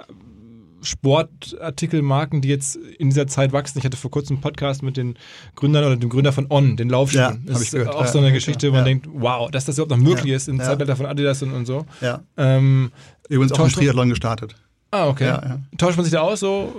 Sportartikelmarken, 0.80 2.40
die 2.40 2.48
jetzt 2.48 2.76
in 2.76 3.10
dieser 3.10 3.26
Zeit 3.26 3.52
wachsen. 3.52 3.78
Ich 3.78 3.84
hatte 3.84 3.96
vor 3.96 4.10
kurzem 4.10 4.36
einen 4.36 4.42
Podcast 4.42 4.82
mit 4.82 4.96
den 4.96 5.16
Gründern 5.56 5.84
oder 5.84 5.96
dem 5.96 6.08
Gründer 6.08 6.32
von 6.32 6.46
On, 6.50 6.76
den 6.76 6.88
Laufschuhen. 6.88 7.22
Ja, 7.46 7.52
das 7.52 7.62
ist 7.62 7.88
auch 7.88 8.06
so 8.06 8.18
eine 8.18 8.32
Geschichte, 8.32 8.68
wo 8.70 8.76
man 8.76 8.84
denkt, 8.84 9.08
wow, 9.10 9.50
dass 9.50 9.64
das 9.64 9.76
überhaupt 9.76 9.90
noch 9.90 9.98
möglich 9.98 10.32
ist 10.32 10.48
im 10.48 10.60
Zeitalter 10.60 10.96
von 10.96 11.06
Adidas 11.06 11.42
und, 11.42 11.52
und 11.52 11.66
so. 11.66 11.86
Ja. 12.00 12.22
Ähm, 12.36 12.92
Übrigens 13.28 13.52
auch 13.52 13.64
im 13.64 13.72
Triathlon 13.72 14.10
gestartet. 14.10 14.54
Ah, 14.90 15.08
okay. 15.08 15.58
Tauscht 15.76 15.96
man 15.96 16.04
sich 16.04 16.12
da 16.12 16.20
aus 16.20 16.40
so? 16.40 16.74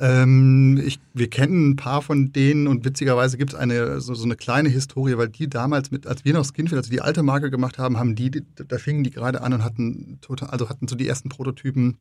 Ähm, 0.00 0.80
ich, 0.82 0.98
wir 1.12 1.28
kennen 1.28 1.70
ein 1.70 1.76
paar 1.76 2.00
von 2.00 2.32
denen 2.32 2.66
und 2.66 2.86
witzigerweise 2.86 3.36
gibt 3.36 3.52
es 3.52 3.58
eine, 3.58 4.00
so, 4.00 4.14
so, 4.14 4.24
eine 4.24 4.34
kleine 4.34 4.70
Historie, 4.70 5.18
weil 5.18 5.28
die 5.28 5.46
damals 5.46 5.90
mit, 5.90 6.06
als 6.06 6.24
wir 6.24 6.32
noch 6.32 6.44
Skinfield, 6.46 6.78
als 6.78 6.90
wir 6.90 6.96
die 6.96 7.02
alte 7.02 7.22
Marke 7.22 7.50
gemacht 7.50 7.76
haben, 7.76 7.98
haben 7.98 8.14
die, 8.14 8.30
da 8.30 8.78
fingen 8.78 9.04
die 9.04 9.10
gerade 9.10 9.42
an 9.42 9.52
und 9.52 9.62
hatten 9.62 10.18
total, 10.22 10.48
also 10.48 10.70
hatten 10.70 10.88
so 10.88 10.96
die 10.96 11.06
ersten 11.06 11.28
Prototypen. 11.28 11.98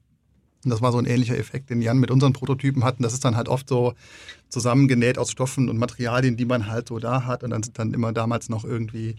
Und 0.63 0.71
das 0.71 0.81
war 0.81 0.93
so 0.93 0.97
ein 0.97 1.05
ähnlicher 1.05 1.37
Effekt, 1.37 1.69
den 1.69 1.81
Jan 1.81 1.99
mit 1.99 2.09
unseren 2.09 2.31
Prototypen 2.31 2.85
hatten. 2.85 3.03
Das 3.03 3.13
ist 3.13 3.23
dann 3.25 3.35
halt 3.35 3.49
oft 3.49 3.67
so 3.67 3.93
zusammengenäht 4.47 5.17
aus 5.17 5.31
Stoffen 5.31 5.69
und 5.69 5.77
Materialien, 5.77 6.37
die 6.37 6.45
man 6.45 6.67
halt 6.67 6.87
so 6.87 6.99
da 6.99 7.25
hat. 7.25 7.43
Und 7.43 7.51
dann 7.51 7.63
sind 7.63 7.79
dann 7.79 7.93
immer 7.93 8.13
damals 8.13 8.49
noch 8.49 8.63
irgendwie 8.63 9.15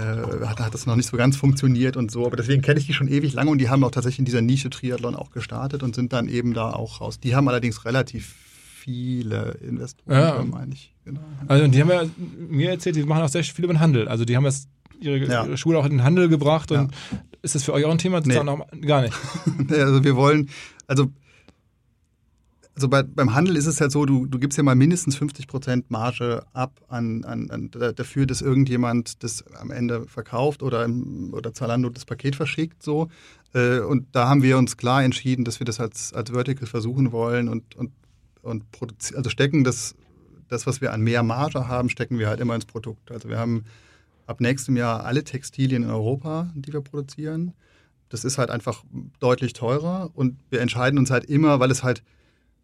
hat, 0.00 0.60
hat 0.60 0.74
das 0.74 0.86
noch 0.86 0.96
nicht 0.96 1.08
so 1.08 1.16
ganz 1.16 1.36
funktioniert 1.36 1.96
und 1.96 2.10
so. 2.10 2.26
Aber 2.26 2.36
deswegen 2.36 2.62
kenne 2.62 2.78
ich 2.78 2.86
die 2.86 2.92
schon 2.92 3.08
ewig 3.08 3.32
lange 3.32 3.50
und 3.50 3.58
die 3.58 3.68
haben 3.68 3.82
auch 3.84 3.90
tatsächlich 3.90 4.20
in 4.20 4.24
dieser 4.24 4.42
Nische 4.42 4.70
Triathlon 4.70 5.14
auch 5.14 5.30
gestartet 5.30 5.82
und 5.82 5.94
sind 5.94 6.12
dann 6.12 6.28
eben 6.28 6.54
da 6.54 6.70
auch 6.70 7.00
raus. 7.00 7.20
Die 7.20 7.34
haben 7.34 7.48
allerdings 7.48 7.84
relativ 7.84 8.34
viele 8.86 9.58
Investoren, 9.62 10.16
ja. 10.16 10.44
meine 10.44 10.74
ich. 10.74 10.94
Genau. 11.04 11.20
Also 11.48 11.66
die 11.66 11.80
haben 11.80 11.90
ja 11.90 12.04
mir 12.48 12.70
erzählt, 12.70 12.96
die 12.96 13.02
machen 13.04 13.22
auch 13.22 13.28
sehr 13.28 13.42
viel 13.42 13.64
über 13.64 13.74
den 13.74 13.80
Handel. 13.80 14.08
Also 14.08 14.24
die 14.24 14.36
haben 14.36 14.44
jetzt 14.44 14.68
ihre, 15.00 15.18
ja. 15.18 15.44
ihre 15.44 15.56
Schule 15.56 15.78
auch 15.78 15.84
in 15.84 15.92
den 15.92 16.04
Handel 16.04 16.28
gebracht 16.28 16.70
und 16.70 16.92
ja. 16.92 17.18
ist 17.42 17.54
das 17.54 17.64
für 17.64 17.72
euch 17.72 17.84
auch 17.84 17.90
ein 17.90 17.98
Thema? 17.98 18.20
Nee. 18.20 18.42
Noch, 18.42 18.66
gar 18.82 19.02
nicht. 19.02 19.14
also 19.70 20.04
wir 20.04 20.16
wollen, 20.16 20.50
also 20.86 21.10
also 22.76 22.88
bei, 22.88 23.02
beim 23.02 23.34
Handel 23.34 23.56
ist 23.56 23.64
es 23.64 23.80
halt 23.80 23.90
so, 23.90 24.04
du, 24.04 24.26
du 24.26 24.38
gibst 24.38 24.58
ja 24.58 24.62
mal 24.62 24.74
mindestens 24.74 25.16
50 25.16 25.48
Prozent 25.48 25.90
Marge 25.90 26.44
ab 26.52 26.78
an, 26.88 27.24
an, 27.24 27.50
an, 27.50 27.70
dafür, 27.70 28.26
dass 28.26 28.42
irgendjemand 28.42 29.24
das 29.24 29.46
am 29.58 29.70
Ende 29.70 30.06
verkauft 30.06 30.62
oder, 30.62 30.86
oder 31.32 31.54
Zalando 31.54 31.88
das 31.88 32.04
Paket 32.04 32.36
verschickt. 32.36 32.82
So. 32.82 33.08
Äh, 33.54 33.78
und 33.78 34.08
da 34.12 34.28
haben 34.28 34.42
wir 34.42 34.58
uns 34.58 34.76
klar 34.76 35.02
entschieden, 35.02 35.46
dass 35.46 35.58
wir 35.58 35.64
das 35.64 35.80
als, 35.80 36.12
als 36.12 36.30
Vertical 36.30 36.66
versuchen 36.66 37.12
wollen 37.12 37.48
und, 37.48 37.74
und, 37.76 37.92
und 38.42 38.64
also 39.14 39.30
stecken 39.30 39.64
das, 39.64 39.94
das, 40.48 40.66
was 40.66 40.82
wir 40.82 40.92
an 40.92 41.00
mehr 41.00 41.22
Marge 41.22 41.68
haben, 41.68 41.88
stecken 41.88 42.18
wir 42.18 42.28
halt 42.28 42.40
immer 42.40 42.54
ins 42.54 42.66
Produkt. 42.66 43.10
Also 43.10 43.30
wir 43.30 43.38
haben 43.38 43.64
ab 44.26 44.42
nächstem 44.42 44.76
Jahr 44.76 45.06
alle 45.06 45.24
Textilien 45.24 45.82
in 45.82 45.88
Europa, 45.88 46.52
die 46.54 46.74
wir 46.74 46.82
produzieren. 46.82 47.54
Das 48.10 48.22
ist 48.26 48.36
halt 48.36 48.50
einfach 48.50 48.84
deutlich 49.18 49.54
teurer 49.54 50.10
und 50.12 50.36
wir 50.50 50.60
entscheiden 50.60 50.98
uns 50.98 51.10
halt 51.10 51.24
immer, 51.24 51.58
weil 51.58 51.70
es 51.70 51.82
halt 51.82 52.02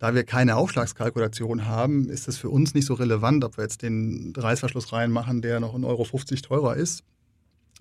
da 0.03 0.17
wir 0.17 0.25
keine 0.25 0.57
Aufschlagskalkulation 0.57 1.69
haben, 1.69 2.11
ist 2.11 2.27
es 2.27 2.37
für 2.37 2.51
uns 2.51 2.75
nicht 2.75 2.87
so 2.87 2.95
relevant, 2.95 3.45
ob 3.45 3.57
wir 3.57 3.63
jetzt 3.63 3.83
den 3.83 4.33
Reißverschluss 4.37 4.93
reinmachen, 4.93 5.43
der 5.43 5.61
noch 5.61 5.77
1,50 5.77 5.85
Euro 5.85 6.05
teurer 6.43 6.75
ist. 6.75 7.05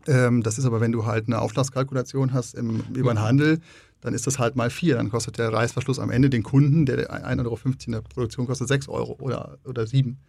Ähm, 0.06 0.44
das 0.44 0.60
ist 0.60 0.66
aber, 0.66 0.82
wenn 0.82 0.92
du 0.92 1.08
halt 1.08 1.26
eine 1.26 1.42
Aufschlagskalkulation 1.42 2.32
hast 2.32 2.54
im, 2.54 2.84
über 2.94 3.12
den 3.12 3.22
Handel, 3.22 3.60
dann 4.02 4.14
ist 4.14 4.28
das 4.28 4.38
halt 4.38 4.56
mal 4.56 4.70
vier. 4.70 4.98
Dann 4.98 5.10
kostet 5.10 5.40
der 5.40 5.52
Reißverschluss 5.52 5.98
am 5.98 6.12
Ende 6.12 6.30
den 6.30 6.44
Kunden, 6.44 6.86
der 6.86 7.12
1,50 7.12 7.40
Euro 7.48 7.60
in 7.88 7.92
der 7.94 8.02
Produktion 8.02 8.46
kostet, 8.46 8.68
6 8.68 8.88
Euro 8.90 9.18
oder, 9.20 9.58
oder 9.66 9.88
7. 9.88 10.20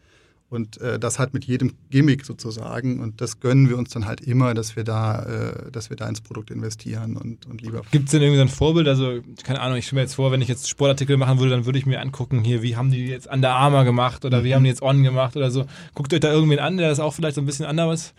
Und 0.52 0.78
äh, 0.82 0.98
das 0.98 1.18
halt 1.18 1.32
mit 1.32 1.46
jedem 1.46 1.72
Gimmick 1.88 2.26
sozusagen. 2.26 3.00
Und 3.00 3.22
das 3.22 3.40
gönnen 3.40 3.70
wir 3.70 3.78
uns 3.78 3.88
dann 3.88 4.04
halt 4.04 4.20
immer, 4.20 4.52
dass 4.52 4.76
wir 4.76 4.84
da, 4.84 5.22
äh, 5.22 5.70
dass 5.72 5.88
wir 5.88 5.96
da 5.96 6.06
ins 6.06 6.20
Produkt 6.20 6.50
investieren 6.50 7.16
und, 7.16 7.46
und 7.46 7.62
lieber. 7.62 7.80
Gibt 7.90 8.04
es 8.04 8.10
denn 8.10 8.20
irgendwie 8.20 8.36
so 8.36 8.42
ein 8.42 8.48
Vorbild? 8.48 8.86
Also, 8.86 9.20
keine 9.44 9.60
Ahnung, 9.60 9.78
ich 9.78 9.86
stelle 9.86 10.00
mir 10.00 10.04
jetzt 10.04 10.14
vor, 10.14 10.30
wenn 10.30 10.42
ich 10.42 10.48
jetzt 10.48 10.68
Sportartikel 10.68 11.16
machen 11.16 11.38
würde, 11.38 11.52
dann 11.52 11.64
würde 11.64 11.78
ich 11.78 11.86
mir 11.86 12.02
angucken, 12.02 12.44
hier, 12.44 12.62
wie 12.62 12.76
haben 12.76 12.90
die 12.90 13.06
jetzt 13.06 13.32
Under 13.32 13.54
Armour 13.54 13.84
gemacht 13.84 14.26
oder 14.26 14.40
mhm. 14.40 14.44
wie 14.44 14.54
haben 14.54 14.64
die 14.64 14.68
jetzt 14.68 14.82
On 14.82 15.02
gemacht 15.02 15.36
oder 15.36 15.50
so. 15.50 15.64
Guckt 15.94 16.12
euch 16.12 16.20
da 16.20 16.30
irgendwen 16.30 16.58
an, 16.58 16.76
der 16.76 16.90
das 16.90 17.00
auch 17.00 17.14
vielleicht 17.14 17.36
so 17.36 17.40
ein 17.40 17.46
bisschen 17.46 17.64
anderes 17.64 18.12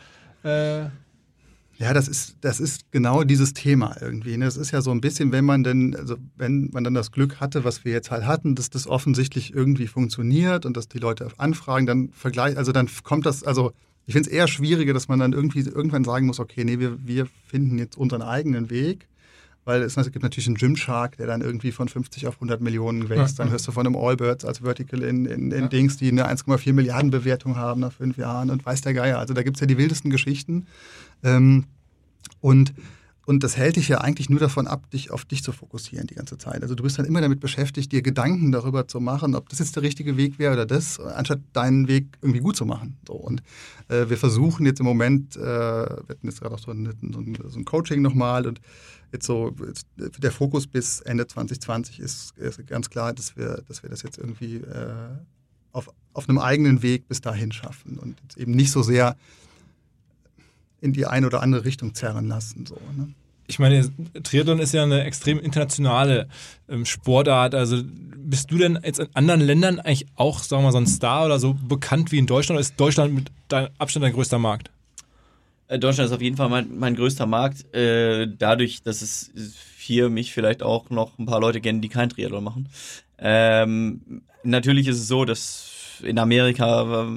äh, 0.43 0.85
ja, 1.77 1.93
das 1.93 2.07
ist, 2.07 2.37
das 2.41 2.59
ist 2.59 2.91
genau 2.91 3.23
dieses 3.23 3.53
Thema 3.53 3.95
irgendwie. 3.99 4.37
Ne? 4.37 4.45
Das 4.45 4.57
ist 4.57 4.71
ja 4.71 4.81
so 4.81 4.91
ein 4.91 5.01
bisschen, 5.01 5.31
wenn 5.31 5.43
man 5.43 5.63
denn, 5.63 5.95
also 5.95 6.17
wenn 6.35 6.69
man 6.71 6.83
dann 6.83 6.93
das 6.93 7.11
Glück 7.11 7.39
hatte, 7.39 7.63
was 7.63 7.83
wir 7.83 7.91
jetzt 7.91 8.11
halt 8.11 8.25
hatten, 8.25 8.55
dass 8.55 8.69
das 8.69 8.87
offensichtlich 8.87 9.53
irgendwie 9.53 9.87
funktioniert 9.87 10.65
und 10.65 10.77
dass 10.77 10.87
die 10.87 10.99
Leute 10.99 11.29
anfragen, 11.37 11.85
dann 11.85 12.09
vergleicht, 12.09 12.57
also 12.57 12.71
dann 12.71 12.87
kommt 13.03 13.25
das, 13.25 13.43
also 13.43 13.73
ich 14.05 14.13
finde 14.13 14.29
es 14.29 14.35
eher 14.35 14.47
schwieriger, 14.47 14.93
dass 14.93 15.07
man 15.07 15.19
dann 15.19 15.33
irgendwie 15.33 15.61
irgendwann 15.61 16.03
sagen 16.03 16.27
muss, 16.27 16.39
okay, 16.39 16.63
nee, 16.63 16.79
wir, 16.79 16.97
wir 17.05 17.27
finden 17.47 17.77
jetzt 17.77 17.97
unseren 17.97 18.21
eigenen 18.21 18.69
Weg. 18.69 19.07
weil 19.65 19.81
es, 19.81 19.95
gibt 19.95 20.23
natürlich 20.23 20.47
einen 20.47 20.57
Gymshark, 20.57 21.15
der 21.17 21.25
dann 21.25 21.41
irgendwie 21.41 21.71
von 21.71 21.87
50 21.87 22.27
auf 22.27 22.35
100 22.35 22.59
Millionen 22.59 23.07
wächst. 23.07 23.39
Dann 23.39 23.49
hörst 23.49 23.65
du 23.65 23.71
von 23.71 23.87
einem 23.87 23.95
Allbirds 23.95 24.43
als 24.43 24.59
Vertical 24.59 25.01
in, 25.03 25.25
in, 25.25 25.51
in 25.51 25.69
Dings, 25.69 25.95
die 25.95 26.09
eine 26.09 26.29
1,4 26.29 26.73
Milliarden 26.73 27.11
Bewertung 27.11 27.55
haben 27.55 27.79
nach 27.79 27.93
fünf 27.93 28.17
Jahren 28.17 28.49
und 28.49 28.65
weiß 28.65 28.81
der 28.81 28.93
Geier. 28.93 29.19
Also 29.19 29.33
da 29.33 29.41
gibt 29.41 29.55
es 29.55 29.61
ja 29.61 29.67
die 29.67 29.77
wildesten 29.77 30.11
Geschichten. 30.11 30.67
Ähm, 31.23 31.65
und 32.41 32.73
und 33.25 33.43
das 33.43 33.55
hält 33.55 33.77
dich 33.77 33.87
ja 33.87 33.99
eigentlich 33.99 34.29
nur 34.29 34.39
davon 34.39 34.67
ab, 34.67 34.89
dich 34.91 35.11
auf 35.11 35.23
dich 35.23 35.43
zu 35.43 35.53
fokussieren 35.53 36.07
die 36.07 36.15
ganze 36.15 36.37
Zeit. 36.37 36.61
Also 36.61 36.75
du 36.75 36.83
bist 36.83 36.99
dann 36.99 37.05
immer 37.05 37.21
damit 37.21 37.39
beschäftigt, 37.39 37.91
dir 37.93 38.01
Gedanken 38.01 38.51
darüber 38.51 38.85
zu 38.87 38.99
machen, 38.99 39.33
ob 39.33 39.47
das 39.47 39.59
jetzt 39.59 39.77
der 39.77 39.83
richtige 39.83 40.17
Weg 40.17 40.39
wäre 40.39 40.53
oder 40.53 40.65
das, 40.65 40.99
anstatt 40.99 41.39
deinen 41.53 41.87
Weg 41.87 42.07
irgendwie 42.21 42.41
gut 42.41 42.57
zu 42.57 42.65
machen. 42.65 42.97
So, 43.07 43.13
und 43.13 43.41
äh, 43.87 44.09
wir 44.09 44.17
versuchen 44.17 44.65
jetzt 44.65 44.81
im 44.81 44.85
Moment, 44.85 45.37
äh, 45.37 45.39
wir 45.39 46.05
hatten 46.09 46.27
jetzt 46.27 46.41
gerade 46.41 46.53
auch 46.53 46.59
so 46.59 46.71
ein, 46.71 46.93
so 47.13 47.59
ein, 47.59 47.65
Coaching 47.65 48.01
nochmal 48.01 48.45
und 48.45 48.59
jetzt 49.13 49.25
so 49.25 49.55
der 49.95 50.31
Fokus 50.31 50.67
bis 50.67 50.99
Ende 50.99 51.25
2020 51.25 52.01
ist, 52.01 52.37
ist 52.37 52.67
ganz 52.67 52.89
klar, 52.89 53.13
dass 53.13 53.37
wir, 53.37 53.63
dass 53.69 53.83
wir 53.83 53.89
das 53.89 54.03
jetzt 54.03 54.17
irgendwie 54.17 54.57
äh, 54.57 54.95
auf, 55.71 55.89
auf 56.11 56.27
einem 56.27 56.39
eigenen 56.39 56.83
Weg 56.83 57.07
bis 57.07 57.21
dahin 57.21 57.53
schaffen 57.53 57.97
und 57.99 58.17
eben 58.35 58.51
nicht 58.51 58.71
so 58.71 58.83
sehr 58.83 59.15
in 60.83 60.91
die 60.91 61.05
eine 61.05 61.27
oder 61.27 61.41
andere 61.41 61.63
Richtung 61.63 61.95
zerren 61.95 62.27
lassen. 62.27 62.65
So, 62.65 62.75
ne? 62.97 63.13
Ich 63.47 63.57
meine, 63.57 63.89
Triathlon 64.21 64.59
ist 64.59 64.73
ja 64.73 64.83
eine 64.83 65.03
extrem 65.03 65.39
internationale 65.39 66.27
ähm, 66.69 66.85
Sportart. 66.85 67.55
Also 67.55 67.81
bist 67.85 68.51
du 68.51 68.57
denn 68.57 68.77
jetzt 68.83 68.99
in 68.99 69.07
anderen 69.13 69.41
Ländern 69.41 69.79
eigentlich 69.79 70.07
auch, 70.15 70.39
sagen 70.39 70.61
wir 70.61 70.67
mal, 70.67 70.71
so 70.71 70.77
ein 70.77 70.87
Star 70.87 71.25
oder 71.25 71.39
so 71.39 71.53
bekannt 71.53 72.11
wie 72.11 72.17
in 72.17 72.25
Deutschland? 72.25 72.57
Oder 72.57 72.61
ist 72.61 72.79
Deutschland 72.79 73.13
mit 73.13 73.31
deinem 73.47 73.69
Abstand 73.77 74.03
dein 74.03 74.13
größter 74.13 74.39
Markt? 74.39 74.71
Äh, 75.67 75.79
Deutschland 75.79 76.09
ist 76.09 76.15
auf 76.15 76.21
jeden 76.21 76.37
Fall 76.37 76.49
mein, 76.49 76.77
mein 76.77 76.95
größter 76.95 77.25
Markt. 77.25 77.73
Äh, 77.73 78.27
dadurch, 78.37 78.81
dass 78.83 79.01
es 79.01 79.31
hier 79.77 80.09
mich 80.09 80.33
vielleicht 80.33 80.63
auch 80.63 80.89
noch 80.89 81.17
ein 81.17 81.25
paar 81.25 81.39
Leute 81.39 81.61
kennen, 81.61 81.81
die 81.81 81.89
kein 81.89 82.09
Triathlon 82.09 82.43
machen. 82.43 82.69
Ähm, 83.17 84.21
natürlich 84.43 84.87
ist 84.87 84.99
es 84.99 85.07
so, 85.07 85.25
dass 85.25 85.72
in 86.03 86.19
Amerika 86.19 87.07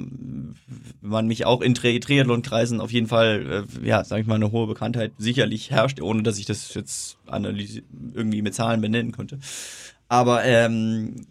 man 1.01 1.27
mich 1.27 1.45
auch 1.45 1.61
in 1.61 1.73
Tri 1.73 1.99
Triathlon-Kreisen 1.99 2.81
auf 2.81 2.91
jeden 2.91 3.07
Fall, 3.07 3.65
äh, 3.81 3.87
ja, 3.87 4.03
sage 4.03 4.21
ich 4.21 4.27
mal, 4.27 4.35
eine 4.35 4.51
hohe 4.51 4.67
Bekanntheit 4.67 5.13
sicherlich 5.17 5.71
herrscht, 5.71 6.01
ohne 6.01 6.23
dass 6.23 6.37
ich 6.37 6.45
das 6.45 6.73
jetzt 6.73 7.17
irgendwie 8.13 8.41
mit 8.41 8.53
Zahlen 8.53 8.81
benennen 8.81 9.11
könnte. 9.11 9.39
Aber 10.09 10.43
ähm, 10.45 11.25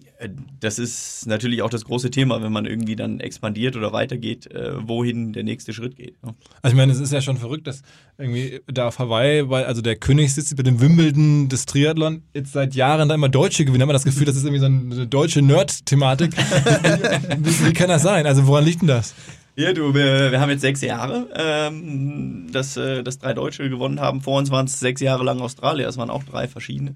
das 0.61 0.79
ist 0.79 1.27
natürlich 1.27 1.63
auch 1.63 1.71
das 1.71 1.85
große 1.85 2.11
Thema, 2.11 2.43
wenn 2.43 2.53
man 2.53 2.67
irgendwie 2.67 2.97
dann 2.97 3.21
expandiert 3.21 3.77
oder 3.77 3.93
weitergeht, 3.93 4.51
äh, 4.51 4.73
wohin 4.87 5.33
der 5.33 5.45
nächste 5.45 5.73
Schritt 5.73 5.97
geht. 5.97 6.17
Ja. 6.25 6.35
Also 6.63 6.75
ich 6.75 6.77
meine, 6.77 6.93
es 6.93 7.01
ist 7.01 7.13
ja 7.13 7.21
schon 7.21 7.37
verrückt, 7.37 7.67
dass 7.67 7.83
irgendwie 8.17 8.61
da 8.67 8.89
auf 8.89 8.99
Hawaii, 8.99 9.49
weil 9.49 9.65
also 9.65 9.83
der 9.83 9.97
König 9.97 10.33
sitzt 10.35 10.57
bei 10.57 10.63
dem 10.63 10.81
Wimbledon 10.81 11.49
des 11.49 11.67
Triathlon 11.67 12.23
jetzt 12.35 12.53
seit 12.53 12.75
Jahren 12.75 13.09
da 13.09 13.15
immer 13.15 13.29
Deutsche 13.29 13.65
gewinnen. 13.65 13.83
Hat 13.83 13.89
man 13.89 13.95
das 13.95 14.05
Gefühl, 14.05 14.25
das 14.25 14.37
ist 14.37 14.45
irgendwie 14.45 14.61
so 14.61 14.67
eine 14.67 15.07
deutsche 15.07 15.43
Nerd-Thematik. 15.43 16.33
wie 16.37 17.73
kann 17.73 17.89
das 17.89 18.03
sein? 18.03 18.27
Also 18.27 18.47
woran 18.47 18.65
liegt 18.65 18.81
denn 18.81 18.89
das? 18.89 19.15
Ja, 19.59 19.73
du, 19.73 19.95
wir, 19.95 20.33
wir 20.33 20.39
haben 20.39 20.51
jetzt 20.51 20.61
sechs 20.61 20.83
Jahre, 20.83 21.31
ähm, 21.35 22.53
dass, 22.53 22.77
äh, 22.77 23.03
dass 23.03 23.19
drei 23.19 23.33
Deutsche 23.33 23.71
gewonnen 23.71 24.01
haben. 24.01 24.21
Vor 24.21 24.39
uns 24.39 24.51
waren 24.51 24.67
es 24.67 24.79
sechs 24.81 25.01
Jahre 25.01 25.25
lang 25.25 25.41
Australier, 25.41 25.89
es 25.89 25.97
waren 25.97 26.11
auch 26.11 26.25
drei 26.25 26.47
verschiedene. 26.47 26.95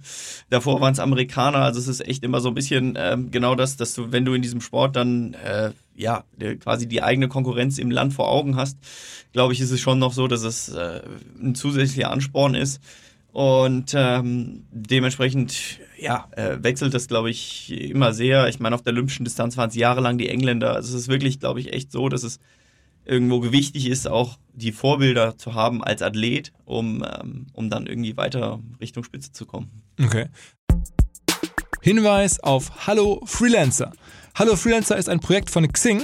Davor 0.50 0.78
waren 0.82 0.92
es 0.92 0.98
Amerikaner, 0.98 1.61
also 1.61 1.80
es 1.80 1.88
ist 1.88 2.06
echt 2.06 2.22
immer 2.22 2.42
so 2.42 2.48
ein 2.48 2.54
bisschen 2.54 2.98
ähm, 2.98 3.30
genau 3.30 3.54
das, 3.54 3.78
dass 3.78 3.94
du, 3.94 4.12
wenn 4.12 4.26
du 4.26 4.34
in 4.34 4.42
diesem 4.42 4.61
Sport 4.61 4.94
dann 4.94 5.32
äh, 5.42 5.70
ja 5.96 6.24
quasi 6.61 6.86
die 6.86 7.02
eigene 7.02 7.28
Konkurrenz 7.28 7.78
im 7.78 7.90
Land 7.90 8.12
vor 8.12 8.28
Augen 8.28 8.56
hast, 8.56 8.76
glaube 9.32 9.54
ich, 9.54 9.61
ist 9.62 9.70
es 9.70 9.80
schon 9.80 9.98
noch 9.98 10.12
so, 10.12 10.28
dass 10.28 10.42
es 10.42 10.68
äh, 10.68 11.00
ein 11.42 11.54
zusätzlicher 11.54 12.11
Ansporn 12.11 12.54
ist. 12.54 12.82
Und 13.33 13.93
ähm, 13.95 14.64
dementsprechend 14.70 15.81
ja, 15.99 16.28
äh, 16.33 16.57
wechselt 16.61 16.95
das, 16.95 17.07
glaube 17.07 17.31
ich, 17.31 17.70
immer 17.70 18.12
sehr. 18.12 18.49
Ich 18.49 18.59
meine, 18.59 18.74
auf 18.74 18.83
der 18.83 18.93
olympischen 18.93 19.24
Distanz 19.24 19.57
waren 19.57 19.68
es 19.68 19.76
jahrelang 19.76 20.18
die 20.18 20.28
Engländer. 20.28 20.74
Also 20.74 20.97
es 20.97 21.03
ist 21.03 21.09
wirklich, 21.09 21.39
glaube 21.39 21.61
ich, 21.61 21.72
echt 21.72 21.93
so, 21.93 22.09
dass 22.09 22.22
es 22.22 22.41
irgendwo 23.05 23.41
gewichtig 23.41 23.87
ist, 23.89 24.09
auch 24.09 24.39
die 24.53 24.72
Vorbilder 24.72 25.37
zu 25.37 25.55
haben 25.55 25.83
als 25.83 26.03
Athlet, 26.03 26.53
um, 26.64 27.05
ähm, 27.05 27.47
um 27.53 27.70
dann 27.70 27.87
irgendwie 27.87 28.16
weiter 28.16 28.61
Richtung 28.81 29.05
Spitze 29.05 29.33
zu 29.33 29.47
kommen. 29.47 29.70
Okay. 30.03 30.26
Hinweis 31.83 32.41
auf 32.41 32.87
Hallo 32.87 33.22
Freelancer. 33.24 33.93
Hallo 34.35 34.55
Freelancer 34.57 34.97
ist 34.97 35.09
ein 35.09 35.20
Projekt 35.20 35.51
von 35.51 35.70
Xing 35.70 36.03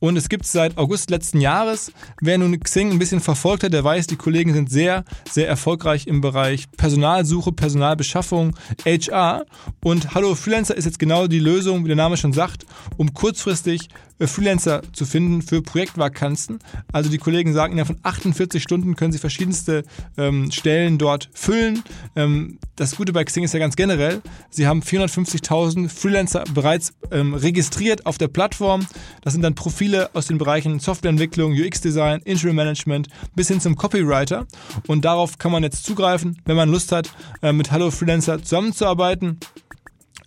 und 0.00 0.16
es 0.16 0.28
gibt 0.28 0.46
seit 0.46 0.78
August 0.78 1.10
letzten 1.10 1.40
Jahres. 1.40 1.92
Wer 2.20 2.38
nun 2.38 2.58
Xing 2.58 2.90
ein 2.90 2.98
bisschen 2.98 3.20
verfolgt 3.20 3.64
hat, 3.64 3.72
der 3.72 3.84
weiß, 3.84 4.06
die 4.06 4.16
Kollegen 4.16 4.52
sind 4.52 4.70
sehr, 4.70 5.04
sehr 5.30 5.48
erfolgreich 5.48 6.06
im 6.06 6.20
Bereich 6.20 6.70
Personalsuche, 6.76 7.52
Personalbeschaffung, 7.52 8.54
HR. 8.84 9.44
Und 9.82 10.14
Hallo 10.14 10.34
Freelancer 10.34 10.76
ist 10.76 10.84
jetzt 10.84 10.98
genau 10.98 11.26
die 11.26 11.40
Lösung, 11.40 11.84
wie 11.84 11.88
der 11.88 11.96
Name 11.96 12.16
schon 12.16 12.32
sagt, 12.32 12.66
um 12.96 13.12
kurzfristig 13.12 13.88
Freelancer 14.26 14.82
zu 14.92 15.06
finden 15.06 15.42
für 15.42 15.62
Projektvakanzen. 15.62 16.58
Also 16.92 17.10
die 17.10 17.18
Kollegen 17.18 17.52
sagen, 17.52 17.72
innerhalb 17.72 17.88
von 17.88 18.00
48 18.02 18.62
Stunden 18.62 18.96
können 18.96 19.12
sie 19.12 19.18
verschiedenste 19.18 19.84
ähm, 20.16 20.50
Stellen 20.50 20.98
dort 20.98 21.30
füllen. 21.32 21.82
Ähm, 22.16 22.58
das 22.76 22.96
Gute 22.96 23.12
bei 23.12 23.24
Xing 23.24 23.44
ist 23.44 23.54
ja 23.54 23.60
ganz 23.60 23.76
generell, 23.76 24.22
sie 24.50 24.66
haben 24.66 24.80
450.000 24.80 25.88
Freelancer 25.88 26.44
bereits 26.54 26.94
ähm, 27.10 27.34
registriert 27.34 28.06
auf 28.06 28.18
der 28.18 28.28
Plattform. 28.28 28.86
Das 29.22 29.32
sind 29.32 29.42
dann 29.42 29.54
Profile 29.54 30.10
aus 30.14 30.26
den 30.26 30.38
Bereichen 30.38 30.80
Softwareentwicklung, 30.80 31.52
UX-Design, 31.52 32.20
Interim 32.24 32.56
Management 32.56 33.08
bis 33.34 33.48
hin 33.48 33.60
zum 33.60 33.76
Copywriter. 33.76 34.46
Und 34.86 35.04
darauf 35.04 35.38
kann 35.38 35.52
man 35.52 35.62
jetzt 35.62 35.84
zugreifen, 35.84 36.40
wenn 36.44 36.56
man 36.56 36.68
Lust 36.68 36.92
hat, 36.92 37.10
äh, 37.42 37.52
mit 37.52 37.70
Hallo 37.70 37.90
Freelancer 37.90 38.42
zusammenzuarbeiten. 38.42 39.38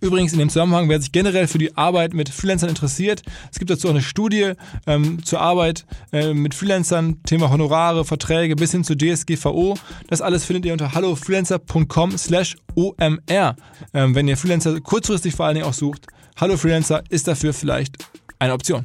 Übrigens 0.02 0.32
in 0.32 0.40
dem 0.40 0.48
Zusammenhang, 0.48 0.88
wer 0.88 1.00
sich 1.00 1.12
generell 1.12 1.46
für 1.46 1.58
die 1.58 1.76
Arbeit 1.76 2.12
mit 2.12 2.28
Freelancern 2.28 2.68
interessiert, 2.68 3.22
es 3.52 3.60
gibt 3.60 3.70
dazu 3.70 3.86
auch 3.86 3.92
eine 3.92 4.02
Studie 4.02 4.54
ähm, 4.88 5.24
zur 5.24 5.40
Arbeit 5.40 5.86
äh, 6.12 6.34
mit 6.34 6.54
Freelancern, 6.54 7.22
Thema 7.22 7.50
Honorare, 7.50 8.04
Verträge 8.04 8.56
bis 8.56 8.72
hin 8.72 8.82
zu 8.82 8.96
DSGVO. 8.96 9.78
Das 10.08 10.20
alles 10.20 10.44
findet 10.44 10.66
ihr 10.66 10.72
unter 10.72 10.92
hallofreelancer.com 10.92 12.18
slash 12.18 12.56
omr. 12.74 13.54
Ähm, 13.94 14.14
wenn 14.16 14.26
ihr 14.26 14.36
Freelancer 14.36 14.80
kurzfristig 14.80 15.36
vor 15.36 15.46
allen 15.46 15.54
Dingen 15.54 15.66
auch 15.68 15.72
sucht, 15.72 16.08
Hallo 16.36 16.56
Freelancer 16.56 17.04
ist 17.08 17.28
dafür 17.28 17.52
vielleicht 17.52 18.04
eine 18.40 18.54
Option. 18.54 18.84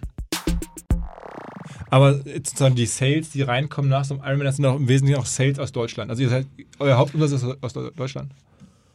Aber 1.90 2.14
sozusagen 2.14 2.76
die 2.76 2.86
Sales, 2.86 3.32
die 3.32 3.42
reinkommen 3.42 3.90
nach 3.90 4.06
so 4.06 4.14
einem 4.14 4.24
Ironman, 4.24 4.46
das 4.46 4.58
sind 4.58 4.66
auch 4.68 4.76
im 4.76 4.88
Wesentlichen 4.88 5.20
auch 5.20 5.26
Sales 5.26 5.58
aus 5.58 5.72
Deutschland. 5.72 6.12
Also 6.12 6.22
ihr 6.22 6.30
seid, 6.30 6.46
euer 6.78 6.98
Hauptumsatz 6.98 7.32
ist 7.32 7.64
aus 7.64 7.74
Deutschland. 7.74 8.34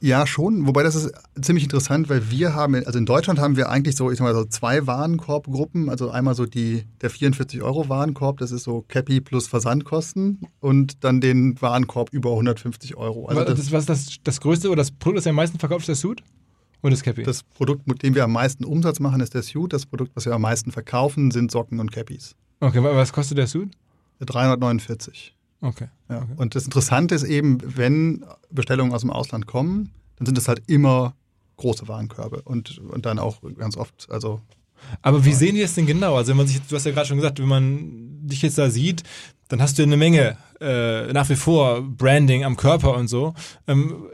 Ja, 0.02 0.26
schon. 0.26 0.66
Wobei 0.66 0.82
das 0.82 0.96
ist 0.96 1.12
ziemlich 1.40 1.62
interessant, 1.62 2.08
weil 2.08 2.28
wir 2.28 2.56
haben, 2.56 2.74
also 2.74 2.98
in 2.98 3.06
Deutschland 3.06 3.38
haben 3.38 3.56
wir 3.56 3.68
eigentlich 3.68 3.94
so, 3.94 4.10
ich 4.10 4.18
sag 4.18 4.24
mal 4.24 4.34
so 4.34 4.44
zwei 4.44 4.84
Warenkorbgruppen. 4.84 5.88
Also 5.88 6.10
einmal 6.10 6.34
so 6.34 6.44
die, 6.44 6.82
der 7.00 7.08
44 7.08 7.62
Euro 7.62 7.88
Warenkorb, 7.88 8.38
das 8.38 8.50
ist 8.50 8.64
so 8.64 8.84
Cappy 8.88 9.20
plus 9.20 9.46
Versandkosten 9.46 10.40
und 10.58 11.04
dann 11.04 11.20
den 11.20 11.60
Warenkorb 11.62 12.12
über 12.12 12.30
150 12.30 12.96
Euro. 12.96 13.26
Also 13.26 13.44
das, 13.44 13.54
das, 13.54 13.70
was 13.70 13.80
ist 13.82 13.88
das, 13.88 14.16
das 14.24 14.40
größte 14.40 14.70
oder 14.70 14.78
das 14.78 14.90
Produkt, 14.90 15.18
das 15.18 15.28
am 15.28 15.36
meisten 15.36 15.60
verkauft, 15.60 15.82
ist 15.82 15.88
der 15.88 15.94
Suit? 15.94 16.24
Und 16.80 16.90
das 16.90 17.04
Cappy? 17.04 17.22
Das 17.22 17.44
Produkt, 17.44 17.86
mit 17.86 18.02
dem 18.02 18.16
wir 18.16 18.24
am 18.24 18.32
meisten 18.32 18.64
Umsatz 18.64 18.98
machen, 18.98 19.20
ist 19.20 19.34
der 19.34 19.44
Suit. 19.44 19.72
Das 19.72 19.86
Produkt, 19.86 20.16
was 20.16 20.26
wir 20.26 20.32
am 20.32 20.42
meisten 20.42 20.72
verkaufen, 20.72 21.30
sind 21.30 21.52
Socken 21.52 21.78
und 21.78 21.92
Cappies. 21.92 22.34
Okay, 22.58 22.82
was 22.82 23.12
kostet 23.12 23.38
der 23.38 23.46
Suit? 23.46 23.70
349. 24.18 25.36
Okay. 25.62 25.88
Ja. 26.10 26.18
okay. 26.18 26.32
Und 26.36 26.54
das 26.54 26.64
Interessante 26.64 27.14
ist 27.14 27.24
eben, 27.24 27.58
wenn 27.64 28.24
Bestellungen 28.50 28.92
aus 28.92 29.00
dem 29.00 29.10
Ausland 29.10 29.46
kommen, 29.46 29.90
dann 30.16 30.26
sind 30.26 30.36
es 30.36 30.48
halt 30.48 30.62
immer 30.66 31.14
große 31.56 31.88
Warenkörbe 31.88 32.42
und, 32.42 32.78
und 32.78 33.06
dann 33.06 33.18
auch 33.18 33.40
ganz 33.56 33.76
oft, 33.76 34.08
also. 34.10 34.40
Aber 35.00 35.24
wie 35.24 35.32
sehen 35.32 35.54
die 35.54 35.60
das 35.60 35.74
denn 35.74 35.86
genau? 35.86 36.16
Also 36.16 36.30
wenn 36.30 36.38
man 36.38 36.48
sich, 36.48 36.60
du 36.60 36.74
hast 36.74 36.84
ja 36.84 36.90
gerade 36.90 37.06
schon 37.06 37.16
gesagt, 37.16 37.38
wenn 37.38 37.48
man 37.48 38.26
dich 38.26 38.42
jetzt 38.42 38.58
da 38.58 38.68
sieht, 38.68 39.04
dann 39.48 39.62
hast 39.62 39.78
du 39.78 39.82
ja 39.82 39.86
eine 39.86 39.96
Menge 39.96 40.36
äh, 40.60 41.12
nach 41.12 41.28
wie 41.28 41.36
vor 41.36 41.82
Branding 41.82 42.44
am 42.44 42.56
Körper 42.56 42.96
und 42.96 43.06
so. 43.06 43.34
Ähm, 43.68 44.08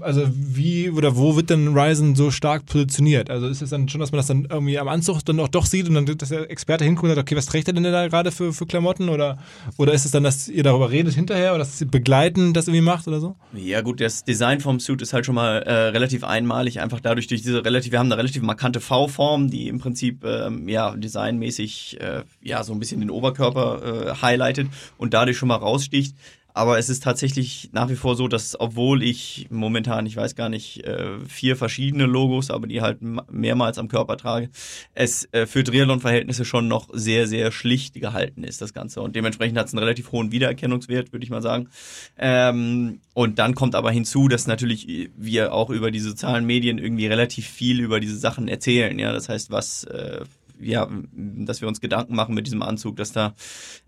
also 0.00 0.26
wie 0.32 0.90
oder 0.90 1.16
wo 1.16 1.36
wird 1.36 1.50
denn 1.50 1.76
Ryzen 1.76 2.14
so 2.14 2.30
stark 2.30 2.66
positioniert? 2.66 3.30
Also 3.30 3.46
ist 3.46 3.62
es 3.62 3.70
dann 3.70 3.88
schon, 3.88 4.00
dass 4.00 4.12
man 4.12 4.18
das 4.18 4.26
dann 4.26 4.46
irgendwie 4.50 4.78
am 4.78 4.88
Anzug 4.88 5.24
dann 5.24 5.38
auch 5.40 5.48
doch 5.48 5.66
sieht 5.66 5.88
und 5.88 5.94
dann 5.94 6.06
dass 6.06 6.28
der 6.28 6.50
Experte 6.50 6.84
hinguckt 6.84 7.08
und 7.08 7.14
sagt, 7.14 7.28
okay, 7.28 7.36
was 7.36 7.46
trägt 7.46 7.68
er 7.68 7.74
denn 7.74 7.82
da 7.84 8.08
gerade 8.08 8.32
für, 8.32 8.52
für 8.52 8.66
Klamotten? 8.66 9.08
Oder, 9.08 9.38
oder 9.76 9.92
ist 9.92 10.04
es 10.04 10.10
dann, 10.10 10.24
dass 10.24 10.48
ihr 10.48 10.62
darüber 10.62 10.90
redet 10.90 11.14
hinterher 11.14 11.50
oder 11.50 11.60
dass 11.60 11.80
ihr 11.80 11.88
begleiten 11.88 12.52
das 12.52 12.68
irgendwie 12.68 12.82
macht 12.82 13.08
oder 13.08 13.20
so? 13.20 13.36
Ja 13.54 13.80
gut, 13.80 14.00
das 14.00 14.24
Design 14.24 14.60
vom 14.60 14.80
Suit 14.80 15.02
ist 15.02 15.12
halt 15.12 15.26
schon 15.26 15.34
mal 15.34 15.62
äh, 15.62 15.72
relativ 15.88 16.24
einmalig, 16.24 16.80
einfach 16.80 17.00
dadurch 17.00 17.26
durch 17.26 17.42
diese 17.42 17.64
relativ, 17.64 17.92
wir 17.92 17.98
haben 17.98 18.06
eine 18.06 18.18
relativ 18.18 18.42
markante 18.42 18.80
V-Form, 18.80 19.50
die 19.50 19.68
im 19.68 19.78
Prinzip 19.78 20.24
ähm, 20.24 20.68
ja 20.68 20.94
designmäßig 20.96 22.00
äh, 22.00 22.22
ja 22.42 22.64
so 22.64 22.72
ein 22.72 22.78
bisschen 22.78 23.00
den 23.00 23.10
Oberkörper 23.10 24.12
äh, 24.12 24.14
highlightet 24.22 24.68
und 24.98 25.14
dadurch 25.14 25.36
schon 25.36 25.48
mal 25.48 25.56
raussticht. 25.56 26.14
Aber 26.56 26.78
es 26.78 26.88
ist 26.88 27.02
tatsächlich 27.02 27.68
nach 27.72 27.90
wie 27.90 27.96
vor 27.96 28.16
so, 28.16 28.28
dass 28.28 28.58
obwohl 28.58 29.02
ich 29.02 29.46
momentan, 29.50 30.06
ich 30.06 30.16
weiß 30.16 30.34
gar 30.36 30.48
nicht, 30.48 30.84
äh, 30.84 31.18
vier 31.28 31.54
verschiedene 31.54 32.06
Logos, 32.06 32.50
aber 32.50 32.66
die 32.66 32.80
halt 32.80 33.00
mehrmals 33.30 33.76
am 33.76 33.88
Körper 33.88 34.16
trage, 34.16 34.48
es 34.94 35.28
äh, 35.32 35.44
für 35.44 35.62
Triathlon-Verhältnisse 35.64 36.46
schon 36.46 36.66
noch 36.66 36.88
sehr, 36.94 37.26
sehr 37.26 37.52
schlicht 37.52 37.92
gehalten 38.00 38.42
ist, 38.42 38.62
das 38.62 38.72
Ganze. 38.72 39.02
Und 39.02 39.14
dementsprechend 39.14 39.58
hat 39.58 39.66
es 39.66 39.74
einen 39.74 39.80
relativ 39.80 40.12
hohen 40.12 40.32
Wiedererkennungswert, 40.32 41.12
würde 41.12 41.24
ich 41.24 41.30
mal 41.30 41.42
sagen. 41.42 41.68
Ähm, 42.16 43.00
und 43.12 43.38
dann 43.38 43.54
kommt 43.54 43.74
aber 43.74 43.90
hinzu, 43.90 44.28
dass 44.28 44.46
natürlich 44.46 45.10
wir 45.14 45.52
auch 45.52 45.68
über 45.68 45.90
die 45.90 46.00
sozialen 46.00 46.46
Medien 46.46 46.78
irgendwie 46.78 47.06
relativ 47.06 47.46
viel 47.46 47.80
über 47.80 48.00
diese 48.00 48.16
Sachen 48.16 48.48
erzählen. 48.48 48.98
Ja, 48.98 49.12
das 49.12 49.28
heißt, 49.28 49.50
was 49.50 49.84
äh, 49.84 50.24
ja, 50.60 50.88
dass 51.12 51.60
wir 51.60 51.68
uns 51.68 51.80
Gedanken 51.80 52.14
machen 52.14 52.34
mit 52.34 52.46
diesem 52.46 52.62
Anzug, 52.62 52.96
dass 52.96 53.12
da 53.12 53.34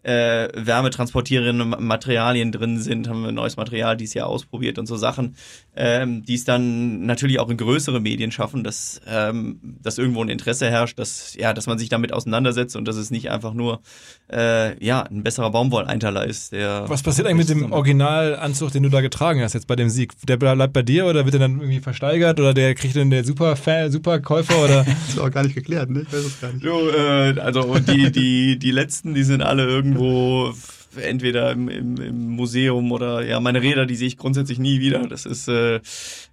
äh, 0.03 0.49
wärmetransportierende 0.55 1.65
Materialien 1.65 2.53
drin 2.53 2.81
sind, 2.81 3.09
haben 3.09 3.23
wir 3.23 3.33
neues 3.33 3.57
Material 3.57 3.97
dieses 3.97 4.15
Jahr 4.15 4.29
ausprobiert 4.29 4.79
und 4.79 4.87
so 4.87 4.97
Sachen, 4.97 5.37
ähm, 5.77 6.25
die 6.25 6.35
es 6.35 6.45
dann 6.45 7.07
natürlich 7.07 7.39
auch 7.41 7.51
in 7.51 7.57
größere 7.57 8.01
Medien 8.01 8.33
schaffen, 8.33 8.65
dass, 8.65 9.01
ähm, 9.07 9.61
dass 9.83 9.99
irgendwo 9.99 10.23
ein 10.23 10.29
Interesse 10.29 10.71
herrscht, 10.71 10.99
dass, 10.99 11.35
ja, 11.35 11.53
dass 11.53 11.67
man 11.67 11.79
sich 11.79 11.89
damit 11.89 12.13
auseinandersetzt 12.13 12.77
und 12.77 12.87
dass 12.87 12.97
es 12.97 13.11
nicht 13.11 13.31
einfach 13.31 13.55
nur 13.55 13.81
äh, 14.33 14.83
ja, 14.85 15.03
ein 15.03 15.23
besserer 15.23 15.51
Baumwolleinteiler 15.51 16.27
ist. 16.27 16.53
Der 16.53 16.85
Was 16.89 17.03
passiert 17.03 17.27
eigentlich 17.27 17.49
mit 17.49 17.65
dem 17.65 17.73
Originalanzug, 17.73 18.73
den 18.73 18.83
du 18.83 18.89
da 18.89 19.01
getragen 19.01 19.43
hast 19.43 19.55
jetzt 19.55 19.67
bei 19.67 19.77
dem 19.77 19.89
Sieg? 19.89 20.15
Der 20.27 20.37
bleibt 20.37 20.73
bei 20.73 20.83
dir 20.83 21.07
oder 21.07 21.25
wird 21.25 21.35
er 21.35 21.41
dann 21.41 21.61
irgendwie 21.61 21.81
versteigert 21.81 22.41
oder 22.41 22.55
der 22.55 22.75
kriegt 22.75 22.97
dann 22.97 23.11
der 23.11 23.25
Superfan, 23.25 23.91
Superkäufer 23.91 24.65
oder? 24.65 24.85
das 24.85 25.09
ist 25.11 25.19
auch 25.19 25.31
gar 25.31 25.43
nicht 25.43 25.55
geklärt, 25.55 25.91
ne? 25.91 26.01
Ich 26.03 26.13
weiß 26.13 26.25
es 26.25 26.41
gar 26.41 26.53
nicht. 26.53 26.58
So, 26.63 26.91
äh, 26.91 27.39
also 27.41 27.79
die, 27.79 28.11
die, 28.11 28.59
die 28.59 28.71
letzten, 28.71 29.15
die 29.15 29.23
sind 29.23 29.43
alle 29.43 29.65
irgendwo 29.67 30.53
entweder 30.99 31.53
im, 31.53 31.69
im, 31.69 31.97
im 32.01 32.29
Museum 32.31 32.93
oder 32.93 33.25
ja, 33.25 33.41
meine 33.41 33.63
Räder, 33.63 33.87
die 33.87 33.97
sehe 33.97 34.09
ich 34.09 34.17
grundsätzlich 34.17 34.59
nie 34.59 34.81
wieder. 34.81 35.07
Das 35.07 35.27
ist 35.27 35.49
äh, 35.49 35.77
äh, 35.77 35.81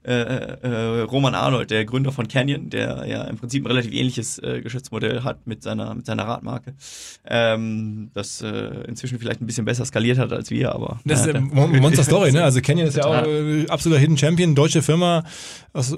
äh, 0.04 1.02
Roman 1.02 1.36
Arnold, 1.36 1.72
der 1.72 1.86
Gründer 1.86 2.12
von 2.12 2.28
Canyon, 2.28 2.70
der 2.70 3.06
ja 3.08 3.24
im 3.24 3.38
Prinzip 3.38 3.64
ein 3.64 3.68
relativ 3.68 3.94
ähnliches 3.94 4.40
äh, 4.40 4.62
Geschäftsmodell 4.62 5.24
hat 5.24 5.48
mit 5.48 5.64
seiner, 5.64 5.94
mit 5.96 6.06
seiner 6.06 6.24
Radmarke. 6.24 6.74
Ähm, 7.26 8.12
das 8.14 8.42
äh, 8.42 8.84
inzwischen 8.88 9.20
vielleicht 9.20 9.42
ein 9.42 9.48
bisschen 9.48 9.66
besser 9.66 9.86
skaliert 9.86 10.18
hat 10.18 10.32
als 10.32 10.50
wir, 10.52 10.74
aber. 10.74 11.00
Das 11.06 11.22
ist 11.22 11.28
ja, 11.28 11.34
eine 11.36 11.42
Monster 11.82 12.04
Story, 12.12 12.32
ne? 12.32 12.44
Also 12.44 12.62
Canyon 12.62 12.88
ist 12.88 12.98
ja 12.98 13.06
auch 13.06 13.26
äh, 13.26 13.66
absoluter 13.68 14.00
Hidden 14.00 14.18
Champion, 14.18 14.56
deutsche 14.56 14.82
Firma, 14.82 15.24
aus, 15.74 15.94
äh, 15.94 15.98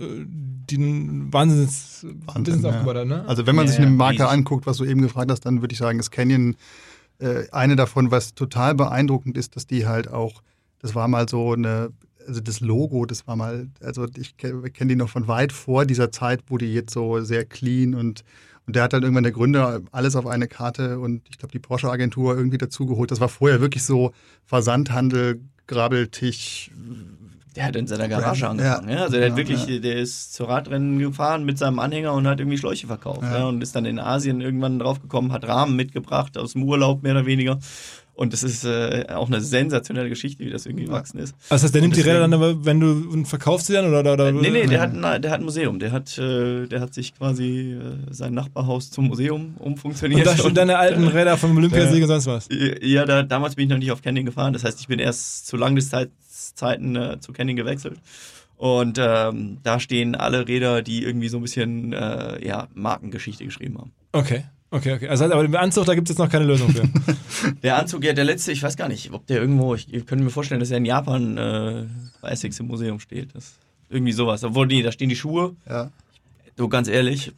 die 0.69 0.75
einen 0.77 1.31
Wahnsinns 1.33 2.05
Wahnsinn, 2.25 2.43
Business 2.43 2.63
ja. 2.63 2.69
aufgebaut 2.69 2.95
hat, 2.97 3.07
ne? 3.07 3.23
Also 3.27 3.47
wenn 3.47 3.55
man 3.55 3.65
Ja, 3.65 3.71
sich 3.71 3.79
eine 3.79 3.87
ja, 3.87 3.93
Marke 3.93 4.19
riesig. 4.23 4.29
anguckt, 4.29 4.65
was 4.67 4.77
du 4.77 4.85
eben 4.85 5.01
gefragt 5.01 5.31
hast, 5.31 5.41
dann 5.45 5.61
würde 5.61 5.73
ich 5.73 5.79
sagen, 5.79 5.99
ist 5.99 6.11
Canyon 6.11 6.53
äh, 6.53 6.55
eine 7.51 7.75
davon, 7.75 8.11
was 8.11 8.35
total 8.35 8.75
beeindruckend 8.75 9.37
ist, 9.37 9.55
dass 9.55 9.65
die 9.65 9.87
halt 9.87 10.07
auch, 10.07 10.43
das 10.79 10.93
war 10.93 11.07
mal 11.07 11.27
so 11.27 11.53
eine, 11.53 11.89
also 12.27 12.41
das 12.41 12.59
Logo, 12.59 13.05
das 13.05 13.25
war 13.25 13.35
mal, 13.35 13.69
also 13.81 14.05
ich 14.15 14.37
kenne 14.37 14.69
kenn 14.69 14.87
die 14.87 14.95
noch 14.95 15.09
von 15.09 15.27
weit 15.27 15.51
vor 15.51 15.85
dieser 15.85 16.11
Zeit, 16.11 16.41
wo 16.47 16.57
die 16.57 16.73
jetzt 16.73 16.93
so 16.93 17.21
sehr 17.21 17.45
clean 17.45 17.95
und 17.95 18.23
und 18.67 18.75
der 18.75 18.83
hat 18.83 18.91
dann 18.91 19.01
irgendwann 19.01 19.23
der 19.23 19.31
Gründer 19.31 19.81
alles 19.93 20.17
auf 20.17 20.27
eine 20.27 20.47
Karte 20.47 20.99
und 20.99 21.21
ich 21.29 21.37
glaube 21.37 21.53
die 21.53 21.59
Porsche-Agentur 21.59 22.35
irgendwie 22.35 22.57
dazugeholt. 22.57 23.09
Das 23.11 23.21
war 23.21 23.29
vorher 23.29 23.61
wirklich 23.61 23.83
so 23.83 24.11
Versandhandel, 24.43 25.39
Grabbeltisch, 25.67 26.71
Der 27.55 27.65
hat 27.65 27.75
in 27.75 27.87
seiner 27.87 28.07
Garage 28.07 28.41
Ja, 28.41 28.49
angefangen. 28.49 28.89
Ja, 28.89 29.01
also 29.03 29.13
der 29.13 29.21
ja, 29.21 29.29
hat 29.29 29.37
wirklich, 29.37 29.65
ja. 29.67 29.79
der 29.79 29.97
ist 29.97 30.33
zur 30.33 30.49
Radrennen 30.49 30.99
gefahren 30.99 31.43
mit 31.43 31.57
seinem 31.57 31.79
Anhänger 31.79 32.13
und 32.13 32.27
hat 32.27 32.39
irgendwie 32.39 32.57
Schläuche 32.57 32.87
verkauft. 32.87 33.23
Ja. 33.23 33.39
Ja. 33.39 33.45
und 33.47 33.61
ist 33.61 33.75
dann 33.75 33.85
in 33.85 33.99
Asien 33.99 34.41
irgendwann 34.41 34.79
draufgekommen, 34.79 35.31
hat 35.31 35.47
Rahmen 35.47 35.75
mitgebracht 35.75 36.37
aus 36.37 36.53
dem 36.53 36.63
Urlaub 36.63 37.03
mehr 37.03 37.13
oder 37.13 37.25
weniger. 37.25 37.59
Und 38.17 38.33
das 38.33 38.41
ist 38.41 38.63
äh, 38.65 39.05
auch 39.09 39.27
eine 39.27 39.41
sensationelle 39.41 40.09
Geschichte, 40.09 40.43
wie 40.43 40.49
das 40.49 40.65
irgendwie 40.65 40.85
gewachsen 40.85 41.19
ist. 41.19 41.35
Also 41.35 41.45
das 41.49 41.63
heißt, 41.65 41.75
der 41.75 41.81
nimmt 41.83 41.93
die 41.95 41.99
deswegen- 41.99 42.15
Räder 42.15 42.27
dann 42.27 42.33
aber, 42.33 42.65
wenn 42.65 42.79
du 42.79 42.87
und 43.11 43.27
verkaufst 43.27 43.67
sie 43.67 43.73
dann 43.73 43.85
oder, 43.87 43.99
oder, 43.99 44.13
oder 44.13 44.31
Nee, 44.31 44.49
nee, 44.49 44.65
der 44.65 44.81
hat, 44.81 44.91
ein, 44.95 45.21
der 45.21 45.29
hat 45.29 45.39
ein 45.39 45.45
Museum. 45.45 45.77
Der 45.77 45.91
hat, 45.91 46.17
äh, 46.17 46.65
der 46.65 46.81
hat 46.81 46.95
sich 46.95 47.15
quasi 47.15 47.73
äh, 47.79 48.11
sein 48.11 48.33
Nachbarhaus 48.33 48.89
zum 48.89 49.05
Museum 49.05 49.53
umfunktioniert. 49.59 50.21
und 50.21 50.25
da 50.25 50.35
stehen 50.35 50.55
deine 50.55 50.79
alten 50.79 51.07
Räder 51.07 51.37
vom 51.37 51.55
Olympiasieg 51.55 52.01
und 52.01 52.07
sonst 52.07 52.25
was. 52.25 52.49
Ja, 52.81 53.05
da, 53.05 53.21
damals 53.21 53.53
bin 53.53 53.65
ich 53.65 53.69
noch 53.69 53.77
nicht 53.77 53.91
auf 53.91 54.01
Canyon 54.01 54.25
gefahren. 54.25 54.51
Das 54.53 54.63
heißt, 54.63 54.79
ich 54.81 54.87
bin 54.87 54.97
erst 54.97 55.45
zu 55.45 55.55
Langdistanzzeiten 55.55 56.95
äh, 56.95 57.19
zu 57.19 57.33
Canyon 57.33 57.55
gewechselt. 57.55 57.99
Und 58.55 58.97
ähm, 58.99 59.59
da 59.61 59.79
stehen 59.79 60.15
alle 60.15 60.47
Räder, 60.47 60.81
die 60.81 61.03
irgendwie 61.03 61.29
so 61.29 61.37
ein 61.37 61.43
bisschen 61.43 61.93
äh, 61.93 62.43
ja, 62.43 62.67
Markengeschichte 62.73 63.45
geschrieben 63.45 63.77
haben. 63.77 63.91
Okay, 64.11 64.45
okay, 64.71 64.93
okay. 64.93 65.07
Also 65.07 65.25
aber 65.25 65.43
im 65.45 65.55
Anzug, 65.55 65.85
da 65.85 65.95
gibt 65.95 66.07
es 66.09 66.13
jetzt 66.15 66.19
noch 66.19 66.29
keine 66.29 66.45
Lösung 66.45 66.69
für. 66.69 66.83
Der 67.63 67.77
Anzug, 67.77 68.03
ja, 68.03 68.13
der 68.13 68.25
letzte, 68.25 68.51
ich 68.51 68.63
weiß 68.63 68.75
gar 68.77 68.87
nicht, 68.89 69.11
ob 69.13 69.25
der 69.27 69.39
irgendwo, 69.39 69.75
ich, 69.75 69.93
ich 69.93 70.05
könnte 70.07 70.23
mir 70.23 70.31
vorstellen, 70.31 70.59
dass 70.59 70.71
er 70.71 70.77
in 70.77 70.85
Japan 70.85 71.37
äh, 71.37 71.83
bei 72.21 72.29
Essex 72.29 72.59
im 72.59 72.67
Museum 72.67 72.99
steht. 72.99 73.29
Das, 73.35 73.53
irgendwie 73.89 74.11
sowas. 74.11 74.43
Obwohl, 74.43 74.67
nee, 74.67 74.81
da 74.81 74.91
stehen 74.91 75.09
die 75.09 75.15
Schuhe. 75.15 75.55
ja. 75.69 75.91
Du, 76.55 76.67
ganz 76.69 76.87
ehrlich, 76.87 77.33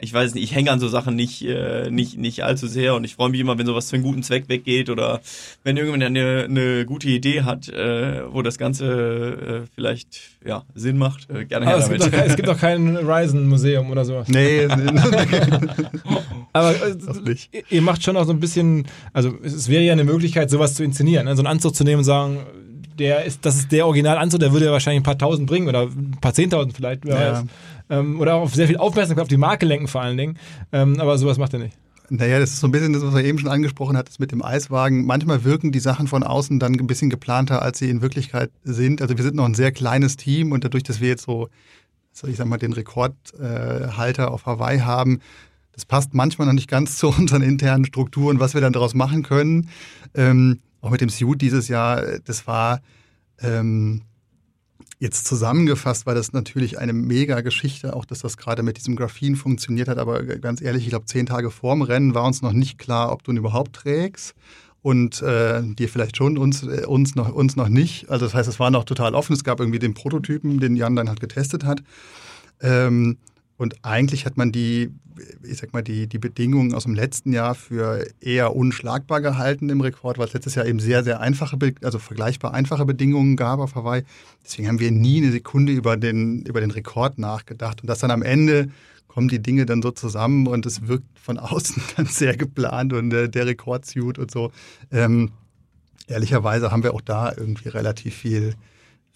ich 0.00 0.14
weiß 0.14 0.32
nicht, 0.32 0.42
ich 0.44 0.54
hänge 0.54 0.70
an 0.70 0.80
so 0.80 0.88
Sachen 0.88 1.14
nicht, 1.16 1.44
äh, 1.44 1.90
nicht, 1.90 2.16
nicht 2.16 2.44
allzu 2.44 2.66
sehr 2.66 2.94
und 2.94 3.04
ich 3.04 3.14
freue 3.16 3.28
mich 3.28 3.40
immer, 3.40 3.58
wenn 3.58 3.66
sowas 3.66 3.90
für 3.90 3.96
einen 3.96 4.04
guten 4.04 4.22
Zweck 4.22 4.48
weggeht 4.48 4.88
oder 4.88 5.20
wenn 5.64 5.76
irgendjemand 5.76 6.16
eine, 6.16 6.44
eine 6.44 6.86
gute 6.86 7.08
Idee 7.08 7.42
hat, 7.42 7.68
äh, 7.68 8.22
wo 8.32 8.40
das 8.40 8.56
Ganze 8.56 9.64
äh, 9.66 9.68
vielleicht 9.74 10.20
ja, 10.46 10.62
Sinn 10.74 10.96
macht. 10.96 11.28
Äh, 11.28 11.44
gerne 11.44 11.66
her 11.66 11.74
Aber 11.74 11.82
es 11.84 11.90
gibt, 11.90 12.00
doch, 12.00 12.06
damit. 12.06 12.20
kein- 12.20 12.30
es 12.30 12.36
gibt 12.36 12.48
doch 12.48 12.58
kein 12.58 12.96
Ryzen-Museum 12.96 13.90
oder 13.90 14.04
sowas. 14.06 14.28
Nee, 14.28 14.66
nee, 14.76 14.90
Aber 16.58 16.74
äh, 17.26 17.62
ihr- 17.70 17.82
macht 17.82 18.02
schon 18.02 18.16
auch 18.16 18.24
so 18.24 18.32
ein 18.32 18.40
bisschen, 18.40 18.86
also 19.12 19.32
es 19.42 19.68
wäre 19.68 19.82
ja 19.82 19.92
eine 19.92 20.04
Möglichkeit, 20.04 20.50
sowas 20.50 20.74
zu 20.74 20.84
inszenieren, 20.84 21.26
ne? 21.26 21.36
so 21.36 21.40
einen 21.42 21.46
Anzug 21.48 21.74
zu 21.74 21.84
nehmen 21.84 21.98
und 21.98 22.04
sagen, 22.04 22.38
der 22.98 23.24
ist, 23.24 23.44
das 23.46 23.56
ist 23.56 23.72
der 23.72 23.86
Originalanzug, 23.86 24.40
der 24.40 24.52
würde 24.52 24.66
ja 24.66 24.72
wahrscheinlich 24.72 25.00
ein 25.00 25.04
paar 25.04 25.18
tausend 25.18 25.46
bringen 25.46 25.68
oder 25.68 25.82
ein 25.82 26.16
paar 26.20 26.34
zehntausend 26.34 26.74
vielleicht, 26.74 27.04
Ja. 27.04 27.44
Ähm, 27.90 28.20
oder 28.20 28.34
auch 28.34 28.42
auf 28.42 28.54
sehr 28.54 28.66
viel 28.66 28.76
Aufmerksamkeit 28.76 29.22
auf 29.22 29.28
die 29.28 29.36
Marke 29.38 29.64
lenken 29.64 29.88
vor 29.88 30.02
allen 30.02 30.16
Dingen. 30.18 30.38
Ähm, 30.72 31.00
aber 31.00 31.16
sowas 31.16 31.38
macht 31.38 31.54
er 31.54 31.60
nicht. 31.60 31.76
Naja, 32.10 32.38
das 32.38 32.50
ist 32.50 32.60
so 32.60 32.66
ein 32.66 32.70
bisschen 32.70 32.92
das, 32.94 33.02
was 33.02 33.14
er 33.14 33.24
eben 33.24 33.38
schon 33.38 33.50
angesprochen 33.50 33.96
hat, 33.96 34.08
das 34.08 34.18
mit 34.18 34.32
dem 34.32 34.42
Eiswagen. 34.42 35.04
Manchmal 35.04 35.44
wirken 35.44 35.72
die 35.72 35.80
Sachen 35.80 36.06
von 36.06 36.22
außen 36.22 36.58
dann 36.58 36.74
ein 36.74 36.86
bisschen 36.86 37.10
geplanter, 37.10 37.60
als 37.62 37.78
sie 37.78 37.90
in 37.90 38.00
Wirklichkeit 38.02 38.50
sind. 38.64 39.02
Also 39.02 39.16
wir 39.16 39.24
sind 39.24 39.36
noch 39.36 39.44
ein 39.44 39.54
sehr 39.54 39.72
kleines 39.72 40.16
Team 40.16 40.52
und 40.52 40.64
dadurch, 40.64 40.82
dass 40.84 41.00
wir 41.00 41.08
jetzt 41.08 41.24
so, 41.24 41.48
so 42.12 42.26
ich 42.26 42.36
sag 42.36 42.46
mal, 42.46 42.56
den 42.58 42.72
Rekordhalter 42.72 44.24
äh, 44.24 44.26
auf 44.26 44.46
Hawaii 44.46 44.80
haben, 44.80 45.20
das 45.78 45.86
passt 45.86 46.12
manchmal 46.12 46.48
noch 46.48 46.54
nicht 46.54 46.68
ganz 46.68 46.96
zu 46.98 47.08
unseren 47.08 47.42
internen 47.42 47.84
Strukturen, 47.84 48.40
was 48.40 48.54
wir 48.54 48.60
dann 48.60 48.72
daraus 48.72 48.94
machen 48.94 49.22
können. 49.22 49.68
Ähm, 50.12 50.58
auch 50.80 50.90
mit 50.90 51.00
dem 51.00 51.08
Suit 51.08 51.40
dieses 51.40 51.68
Jahr, 51.68 52.02
äh, 52.02 52.20
das 52.24 52.48
war 52.48 52.80
ähm, 53.40 54.02
Jetzt 55.00 55.28
zusammengefasst 55.28 56.06
war 56.06 56.16
das 56.16 56.32
natürlich 56.32 56.80
eine 56.80 56.92
mega 56.92 57.40
Geschichte, 57.40 57.94
auch 57.94 58.04
dass 58.04 58.18
das 58.18 58.36
gerade 58.36 58.64
mit 58.64 58.78
diesem 58.78 58.96
Graphen 58.96 59.36
funktioniert 59.36 59.86
hat. 59.86 59.96
Aber 59.96 60.24
ganz 60.24 60.60
ehrlich, 60.60 60.82
ich 60.82 60.88
glaube, 60.88 61.06
zehn 61.06 61.24
Tage 61.24 61.52
vorm 61.52 61.82
Rennen 61.82 62.16
war 62.16 62.24
uns 62.24 62.42
noch 62.42 62.52
nicht 62.52 62.78
klar, 62.78 63.12
ob 63.12 63.22
du 63.22 63.30
ihn 63.30 63.36
überhaupt 63.36 63.74
trägst. 63.74 64.34
Und 64.82 65.22
äh, 65.22 65.62
dir 65.62 65.88
vielleicht 65.88 66.16
schon, 66.16 66.36
uns, 66.36 66.64
äh, 66.64 66.84
uns, 66.84 67.14
noch, 67.14 67.32
uns 67.32 67.54
noch 67.54 67.68
nicht. 67.68 68.10
Also 68.10 68.26
das 68.26 68.34
heißt, 68.34 68.48
es 68.48 68.58
war 68.58 68.72
noch 68.72 68.82
total 68.82 69.14
offen. 69.14 69.34
Es 69.34 69.44
gab 69.44 69.60
irgendwie 69.60 69.78
den 69.78 69.94
Prototypen, 69.94 70.58
den 70.58 70.74
Jan 70.74 70.96
dann 70.96 71.08
halt 71.08 71.20
getestet 71.20 71.64
hat. 71.64 71.80
Ähm, 72.60 73.18
und 73.58 73.84
eigentlich 73.84 74.24
hat 74.24 74.36
man 74.36 74.52
die, 74.52 74.90
ich 75.42 75.58
sag 75.58 75.72
mal, 75.72 75.82
die, 75.82 76.06
die 76.06 76.18
Bedingungen 76.18 76.74
aus 76.74 76.84
dem 76.84 76.94
letzten 76.94 77.32
Jahr 77.32 77.56
für 77.56 78.06
eher 78.20 78.54
unschlagbar 78.54 79.20
gehalten 79.20 79.68
im 79.68 79.80
Rekord, 79.80 80.16
weil 80.16 80.28
es 80.28 80.32
letztes 80.32 80.54
Jahr 80.54 80.64
eben 80.64 80.78
sehr, 80.78 81.02
sehr 81.02 81.20
einfache, 81.20 81.58
also 81.82 81.98
vergleichbar 81.98 82.54
einfache 82.54 82.86
Bedingungen 82.86 83.36
gab 83.36 83.58
auf 83.58 83.74
Hawaii. 83.74 84.04
Deswegen 84.44 84.68
haben 84.68 84.78
wir 84.78 84.92
nie 84.92 85.18
eine 85.20 85.32
Sekunde 85.32 85.72
über 85.72 85.96
den, 85.96 86.42
über 86.42 86.60
den 86.60 86.70
Rekord 86.70 87.18
nachgedacht. 87.18 87.80
Und 87.82 87.88
das 87.88 87.98
dann 87.98 88.12
am 88.12 88.22
Ende 88.22 88.70
kommen 89.08 89.26
die 89.26 89.42
Dinge 89.42 89.66
dann 89.66 89.82
so 89.82 89.90
zusammen 89.90 90.46
und 90.46 90.64
es 90.64 90.86
wirkt 90.86 91.18
von 91.18 91.36
außen 91.38 91.82
dann 91.96 92.06
sehr 92.06 92.36
geplant 92.36 92.92
und 92.92 93.12
äh, 93.12 93.28
der 93.28 93.46
Rekordsuit 93.46 94.20
und 94.20 94.30
so. 94.30 94.52
Ähm, 94.92 95.32
ehrlicherweise 96.06 96.70
haben 96.70 96.84
wir 96.84 96.94
auch 96.94 97.00
da 97.00 97.32
irgendwie 97.36 97.70
relativ 97.70 98.14
viel, 98.14 98.54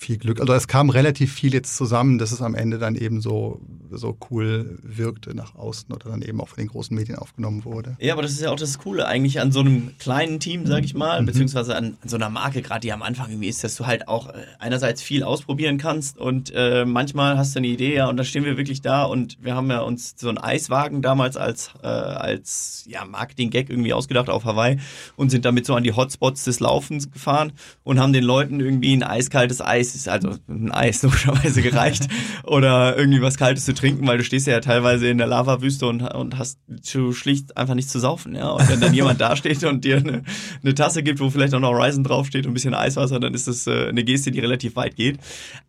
viel 0.03 0.19
Glück. 0.19 0.41
Also 0.41 0.53
es 0.53 0.69
kam 0.69 0.91
relativ 0.91 1.33
viel 1.33 1.55
jetzt 1.55 1.77
zusammen, 1.77 2.19
dass 2.19 2.33
es 2.33 2.43
am 2.43 2.55
Ende 2.55 2.79
dann 2.79 2.97
eben 2.97 3.21
so, 3.21 3.61
so 3.91 4.17
cool 4.31 4.79
wirkte 4.83 5.35
nach 5.35 5.55
außen 5.55 5.93
oder 5.95 6.11
dann 6.11 6.23
eben 6.23 6.41
auch 6.41 6.49
von 6.49 6.59
den 6.59 6.69
großen 6.69 6.95
Medien 6.95 7.17
aufgenommen 7.17 7.65
wurde. 7.65 7.97
Ja, 8.01 8.13
aber 8.13 8.23
das 8.23 8.33
ist 8.33 8.41
ja 8.41 8.51
auch 8.51 8.57
das 8.57 8.79
Coole 8.79 9.07
eigentlich 9.07 9.41
an 9.41 9.53
so 9.53 9.61
einem 9.61 9.93
kleinen 9.99 10.41
Team, 10.41 10.67
sag 10.67 10.85
ich 10.85 10.95
mal, 10.95 11.23
beziehungsweise 11.23 11.77
an, 11.77 11.97
an 12.03 12.09
so 12.09 12.17
einer 12.17 12.29
Marke, 12.29 12.63
gerade 12.63 12.81
die 12.81 12.93
am 12.93 13.03
Anfang 13.03 13.31
irgendwie 13.31 13.49
ist, 13.49 13.63
dass 13.63 13.77
du 13.77 13.87
halt 13.87 14.09
auch 14.09 14.29
äh, 14.29 14.33
einerseits 14.59 15.03
viel 15.03 15.23
ausprobieren 15.23 15.79
kannst 15.79 16.19
und 16.19 16.53
äh, 16.55 16.85
manchmal 16.85 17.39
hast 17.39 17.55
du 17.55 17.61
eine 17.61 17.69
Idee, 17.69 17.95
ja, 17.95 18.09
und 18.09 18.17
dann 18.17 18.27
stehen 18.27 18.45
wir 18.45 18.57
wirklich 18.57 18.83
da 18.83 19.05
und 19.05 19.39
wir 19.41 19.55
haben 19.55 19.71
ja 19.71 19.81
uns 19.81 20.15
so 20.17 20.29
einen 20.29 20.39
Eiswagen 20.39 21.03
damals 21.03 21.37
als, 21.37 21.71
äh, 21.83 21.87
als 21.87 22.85
ja, 22.89 23.05
Marketing-Gag 23.05 23.71
irgendwie 23.71 23.93
ausgedacht 23.93 24.29
auf 24.29 24.45
Hawaii 24.45 24.79
und 25.17 25.31
sind 25.31 25.45
damit 25.45 25.65
so 25.65 25.75
an 25.75 25.85
die 25.85 25.93
Hotspots 25.93 26.45
des 26.45 26.61
Laufens 26.61 27.11
gefahren 27.11 27.53
und 27.85 28.01
haben 28.01 28.13
den 28.13 28.25
Leuten 28.25 28.59
irgendwie 28.59 28.93
ein 28.97 29.03
eiskaltes 29.03 29.61
Eis 29.61 29.92
Ist 29.95 30.09
also 30.09 30.37
ein 30.49 30.73
Eis 30.73 31.03
logischerweise 31.03 31.63
gereicht 31.63 32.09
oder 32.45 32.97
irgendwie 32.97 33.23
was 33.23 33.37
Kaltes 33.37 33.65
zu 33.65 33.75
trinken, 33.75 34.07
weil 34.07 34.19
du 34.19 34.25
stehst 34.25 34.47
ja 34.47 34.61
teilweise 34.61 35.09
in 35.09 35.19
der 35.19 35.27
Lavawüste 35.27 35.87
und, 35.87 36.03
und 36.03 36.39
hast 36.39 36.59
zu 36.83 37.13
schlicht 37.13 37.57
einfach 37.57 37.75
nichts 37.75 37.93
zu 37.93 37.99
saufen, 37.99 38.35
ja. 38.35 38.51
Und 38.51 38.69
wenn 38.69 38.81
dann 38.81 38.95
jemand 38.95 39.21
da 39.21 39.37
steht 39.37 39.65
und 39.65 39.85
dir 39.85 39.99
eine, 39.99 40.23
eine 40.63 40.75
Tasse 40.75 41.03
gibt, 41.03 41.21
wo 41.21 41.31
vielleicht 41.31 41.55
auch 41.55 41.61
noch 41.61 41.73
Horizon 41.73 42.05
draufsteht 42.05 42.47
und 42.47 42.53
ein 42.53 42.55
bisschen 42.55 42.75
Eiswasser, 42.75 43.21
dann 43.21 43.35
ist 43.35 43.49
das 43.49 43.67
äh, 43.67 43.89
eine 43.89 44.05
Geste, 44.05 44.31
die 44.31 44.41
relativ 44.41 44.77
weit 44.77 44.97
geht. 44.97 45.19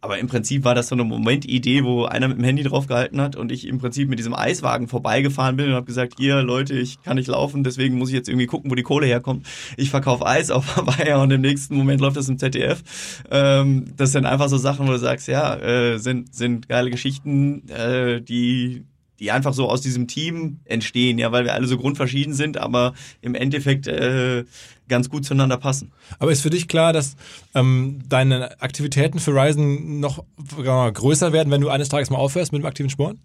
Aber 0.02 0.20
im 0.20 0.28
Prinzip 0.28 0.64
war 0.64 0.76
das 0.76 0.88
so 0.88 0.96
eine 0.96 1.04
Momentidee, 1.04 1.84
wo 1.84 2.06
einer 2.06 2.28
mit 2.28 2.38
dem 2.38 2.44
Handy 2.44 2.64
drauf 2.64 2.88
gehalten 2.88 3.22
hat 3.22 3.36
und 3.36 3.52
ich 3.52 3.68
im 3.68 3.80
Prinzip 3.80 4.10
mit 4.10 4.20
diesem 4.20 4.34
Eiswagen 4.34 4.88
vorbeigefahren 4.88 5.56
bin 5.56 5.70
und 5.70 5.76
habe 5.76 5.86
gesagt, 5.86 6.16
hier 6.18 6.42
Leute, 6.42 6.74
ich 6.76 7.02
kann 7.02 7.18
nicht 7.18 7.28
laufen, 7.28 7.64
deswegen 7.64 7.98
muss 7.98 8.10
ich 8.10 8.16
jetzt 8.16 8.30
irgendwie 8.30 8.48
gucken, 8.48 8.72
wo 8.72 8.76
die 8.76 8.84
Kohle 8.84 9.06
herkommt. 9.06 9.46
Ich 9.78 9.90
verkaufe 9.90 10.26
Eis 10.26 10.52
auf 10.52 10.76
Hawaii 10.76 11.14
und 11.14 11.32
im 11.32 11.42
nächsten 11.42 11.76
Moment 11.76 12.02
läuft 12.02 12.18
das 12.18 12.30
im 12.30 12.38
ZDF. 12.38 12.84
Ähm, 13.32 13.94
das 13.98 14.13
sind 14.14 14.26
einfach 14.26 14.50
so 14.50 14.58
Sachen, 14.58 14.88
wo 14.88 14.92
du 14.92 15.00
sagst, 15.00 15.28
ja, 15.28 15.56
äh, 15.58 15.98
sind, 15.98 16.34
sind 16.34 16.70
geile 16.70 16.90
Geschichten, 16.90 17.68
äh, 17.70 18.22
die 18.22 18.86
die 19.20 19.32
einfach 19.32 19.54
so 19.54 19.70
aus 19.70 19.80
diesem 19.80 20.08
Team 20.08 20.60
entstehen, 20.66 21.18
ja, 21.18 21.32
weil 21.32 21.46
wir 21.46 21.54
alle 21.54 21.68
so 21.68 21.78
grundverschieden 21.78 22.34
sind, 22.34 22.58
aber 22.58 22.94
im 23.22 23.36
Endeffekt 23.36 23.88
äh, 23.88 24.44
ganz 24.90 25.10
gut 25.10 25.24
zueinander 25.24 25.58
passen. 25.58 25.94
Aber 26.20 26.32
ist 26.32 26.42
für 26.42 26.50
dich 26.50 26.68
klar, 26.68 26.92
dass 26.92 27.16
ähm, 27.56 28.00
deine 28.10 28.60
Aktivitäten 28.62 29.20
für 29.20 29.32
Ryzen 29.32 30.02
noch 30.02 30.26
äh, 30.58 30.92
größer 30.92 31.32
werden, 31.32 31.52
wenn 31.52 31.62
du 31.62 31.70
eines 31.70 31.88
Tages 31.88 32.10
mal 32.10 32.18
aufhörst 32.18 32.52
mit 32.52 32.64
dem 32.64 32.66
aktiven 32.66 32.90
Sport? 32.90 33.18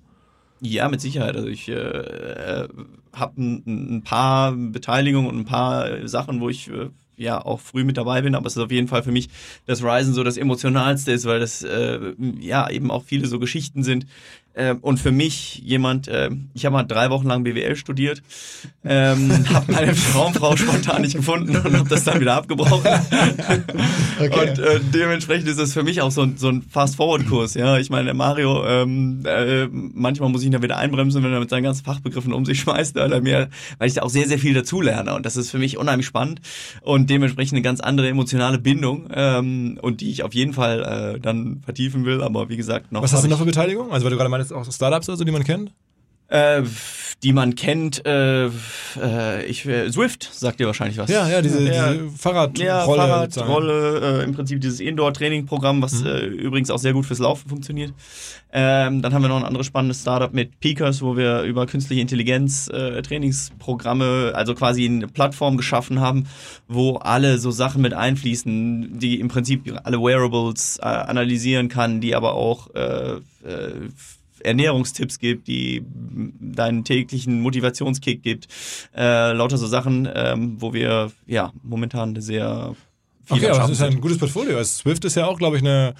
Ja, 0.60 0.88
mit 0.88 1.00
Sicherheit. 1.00 1.34
Also 1.34 1.48
ich 1.48 1.68
äh, 1.68 2.68
habe 3.12 3.40
ein, 3.42 3.96
ein, 3.96 4.02
paar 4.02 4.52
Beteiligungen 4.52 5.28
und 5.28 5.38
ein 5.38 5.44
paar 5.44 6.06
Sachen, 6.06 6.40
wo 6.40 6.48
ich 6.48 6.68
äh, 6.68 6.90
ja 7.18 7.44
auch 7.44 7.60
früh 7.60 7.84
mit 7.84 7.96
dabei 7.96 8.22
bin, 8.22 8.34
aber 8.34 8.46
es 8.46 8.56
ist 8.56 8.62
auf 8.62 8.70
jeden 8.70 8.88
Fall 8.88 9.02
für 9.02 9.12
mich 9.12 9.28
das 9.66 9.82
Ryzen 9.82 10.14
so 10.14 10.24
das 10.24 10.36
emotionalste 10.36 11.12
ist, 11.12 11.26
weil 11.26 11.40
das 11.40 11.62
äh, 11.62 12.14
ja 12.40 12.68
eben 12.70 12.90
auch 12.90 13.04
viele 13.04 13.26
so 13.26 13.38
Geschichten 13.38 13.82
sind, 13.82 14.06
und 14.80 14.98
für 14.98 15.12
mich 15.12 15.62
jemand, 15.64 16.08
äh, 16.08 16.30
ich 16.54 16.64
habe 16.64 16.74
mal 16.74 16.82
drei 16.82 17.10
Wochen 17.10 17.28
lang 17.28 17.44
BWL 17.44 17.76
studiert, 17.76 18.22
ähm, 18.84 19.30
habe 19.52 19.72
meine 19.72 19.94
Traumfrau 19.94 20.56
spontan 20.56 21.02
nicht 21.02 21.16
gefunden 21.16 21.56
und 21.56 21.76
habe 21.76 21.88
das 21.88 22.04
dann 22.04 22.20
wieder 22.20 22.34
abgebrochen. 22.34 22.84
okay. 24.20 24.50
Und 24.50 24.58
äh, 24.58 24.80
dementsprechend 24.92 25.48
ist 25.48 25.58
es 25.58 25.72
für 25.72 25.82
mich 25.82 26.00
auch 26.00 26.10
so, 26.10 26.26
so 26.36 26.48
ein 26.48 26.62
Fast-Forward-Kurs. 26.62 27.54
Ja, 27.54 27.78
ich 27.78 27.90
meine, 27.90 28.06
der 28.06 28.14
Mario, 28.14 28.64
ähm, 28.66 29.22
äh, 29.24 29.68
manchmal 29.70 30.30
muss 30.30 30.40
ich 30.40 30.46
ihn 30.46 30.52
da 30.52 30.62
wieder 30.62 30.76
einbremsen, 30.76 31.22
wenn 31.22 31.32
er 31.32 31.40
mit 31.40 31.50
seinen 31.50 31.62
ganzen 31.62 31.84
Fachbegriffen 31.84 32.32
um 32.32 32.44
sich 32.44 32.60
schmeißt, 32.60 32.96
weil, 32.96 33.20
mir, 33.20 33.48
weil 33.78 33.88
ich 33.88 33.94
da 33.94 34.02
auch 34.02 34.10
sehr, 34.10 34.26
sehr 34.26 34.38
viel 34.38 34.54
dazulerne. 34.54 35.14
Und 35.14 35.24
das 35.24 35.36
ist 35.36 35.50
für 35.50 35.58
mich 35.58 35.78
unheimlich 35.78 36.06
spannend 36.06 36.40
und 36.82 37.10
dementsprechend 37.10 37.54
eine 37.54 37.62
ganz 37.62 37.80
andere 37.80 38.08
emotionale 38.08 38.58
Bindung 38.58 39.08
ähm, 39.14 39.78
und 39.80 40.00
die 40.00 40.10
ich 40.10 40.22
auf 40.24 40.34
jeden 40.34 40.52
Fall 40.52 41.14
äh, 41.16 41.20
dann 41.20 41.60
vertiefen 41.64 42.04
will. 42.04 42.22
Aber 42.22 42.48
wie 42.48 42.56
gesagt, 42.56 42.92
noch. 42.92 43.02
Was 43.02 43.12
hast 43.12 43.24
du 43.24 43.28
noch 43.28 43.38
für 43.38 43.44
Beteiligung? 43.44 43.92
Also, 43.92 44.04
weil 44.04 44.10
du 44.10 44.16
gerade 44.16 44.30
meinst, 44.30 44.47
jetzt 44.48 44.52
auch 44.52 44.70
Startups 44.72 45.08
oder 45.08 45.18
so, 45.18 45.24
die 45.24 45.32
man 45.32 45.44
kennt? 45.44 45.72
Äh, 46.28 46.62
die 47.22 47.32
man 47.32 47.54
kennt, 47.54 48.04
äh, 48.06 48.46
äh, 48.46 49.46
ich, 49.46 49.64
äh, 49.66 49.90
Swift 49.90 50.28
sagt 50.30 50.60
dir 50.60 50.66
wahrscheinlich 50.66 50.98
was. 50.98 51.10
Ja, 51.10 51.26
ja, 51.26 51.40
diese, 51.40 51.60
ja. 51.62 51.92
diese 51.92 52.10
Fahrradrolle. 52.10 52.66
Ja, 52.68 52.84
Fahrradrolle, 52.84 54.20
äh, 54.20 54.24
im 54.24 54.34
Prinzip 54.34 54.60
dieses 54.60 54.78
Indoor-Training-Programm, 54.78 55.80
was 55.80 56.02
mhm. 56.02 56.06
äh, 56.06 56.26
übrigens 56.26 56.70
auch 56.70 56.78
sehr 56.78 56.92
gut 56.92 57.06
fürs 57.06 57.18
Laufen 57.18 57.48
funktioniert. 57.48 57.94
Ähm, 58.52 59.00
dann 59.02 59.14
haben 59.14 59.22
wir 59.22 59.28
noch 59.28 59.38
ein 59.38 59.44
anderes 59.44 59.66
spannendes 59.66 60.02
Startup 60.02 60.32
mit 60.32 60.60
Peakers, 60.60 61.02
wo 61.02 61.16
wir 61.16 61.42
über 61.42 61.66
künstliche 61.66 62.02
Intelligenz 62.02 62.68
äh, 62.68 63.00
Trainingsprogramme, 63.02 64.32
also 64.34 64.54
quasi 64.54 64.84
eine 64.84 65.08
Plattform 65.08 65.56
geschaffen 65.56 66.00
haben, 66.00 66.28
wo 66.68 66.96
alle 66.96 67.38
so 67.38 67.50
Sachen 67.50 67.80
mit 67.80 67.94
einfließen, 67.94 68.98
die 68.98 69.18
im 69.18 69.28
Prinzip 69.28 69.80
alle 69.82 69.98
Wearables 69.98 70.78
äh, 70.78 70.84
analysieren 70.84 71.68
kann, 71.68 72.00
die 72.00 72.14
aber 72.14 72.34
auch 72.34 72.74
äh, 72.74 73.14
äh, 73.44 73.88
Ernährungstipps 74.40 75.18
gibt, 75.18 75.48
die 75.48 75.84
deinen 76.40 76.84
täglichen 76.84 77.40
Motivationskick 77.40 78.22
gibt. 78.22 78.48
Äh, 78.96 79.32
lauter 79.32 79.58
so 79.58 79.66
Sachen, 79.66 80.08
ähm, 80.14 80.56
wo 80.60 80.72
wir 80.72 81.12
ja 81.26 81.52
momentan 81.62 82.10
eine 82.10 82.22
sehr 82.22 82.74
Okay, 83.28 83.48
aber 83.48 83.58
das 83.58 83.70
ist 83.70 83.82
ein 83.82 84.00
gutes 84.00 84.18
Portfolio. 84.18 84.56
Also 84.56 84.82
Swift 84.82 85.04
ist 85.04 85.14
ja 85.14 85.26
auch, 85.26 85.38
glaube 85.38 85.56
ich, 85.56 85.62
eine 85.62 85.94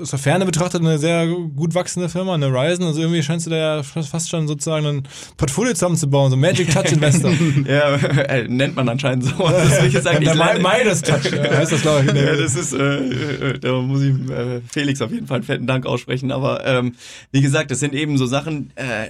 aus 0.00 0.10
der 0.10 0.18
Ferne 0.20 0.46
betrachtet 0.46 0.82
eine 0.82 0.98
sehr 0.98 1.26
gut 1.26 1.74
wachsende 1.74 2.08
Firma, 2.08 2.34
eine 2.34 2.46
Ryzen. 2.46 2.84
Also 2.84 3.00
irgendwie 3.00 3.22
scheinst 3.22 3.46
du 3.46 3.50
da 3.50 3.56
ja 3.56 3.82
fast 3.82 4.30
schon 4.30 4.46
sozusagen 4.46 4.86
ein 4.86 5.02
Portfolio 5.36 5.72
zusammenzubauen, 5.72 6.30
so 6.30 6.36
Magic 6.36 6.70
Touch 6.70 6.92
Investor. 6.92 7.32
ja, 7.66 7.96
äh, 7.96 8.46
nennt 8.46 8.76
man 8.76 8.88
anscheinend 8.88 9.24
so. 9.24 9.32
Das 9.38 9.82
will 9.82 9.88
ich 9.88 10.00
sagen, 10.00 10.24
der 10.24 10.34
Midas 10.34 11.02
Touch 11.02 11.32
ja, 11.32 11.56
heißt 11.56 11.72
das, 11.72 11.82
glaube 11.82 12.04
ich. 12.06 12.14
Ja, 12.14 12.36
das 12.36 12.54
ist, 12.54 12.72
äh, 12.72 12.98
äh, 12.98 13.58
da 13.58 13.72
muss 13.80 14.02
ich 14.02 14.14
äh, 14.30 14.60
Felix 14.70 15.02
auf 15.02 15.10
jeden 15.10 15.26
Fall 15.26 15.36
einen 15.36 15.44
fetten 15.44 15.66
Dank 15.66 15.86
aussprechen. 15.86 16.30
Aber 16.30 16.64
ähm, 16.64 16.94
wie 17.32 17.40
gesagt, 17.40 17.72
das 17.72 17.80
sind 17.80 17.94
eben 17.94 18.18
so 18.18 18.26
Sachen, 18.26 18.70
äh, 18.76 19.08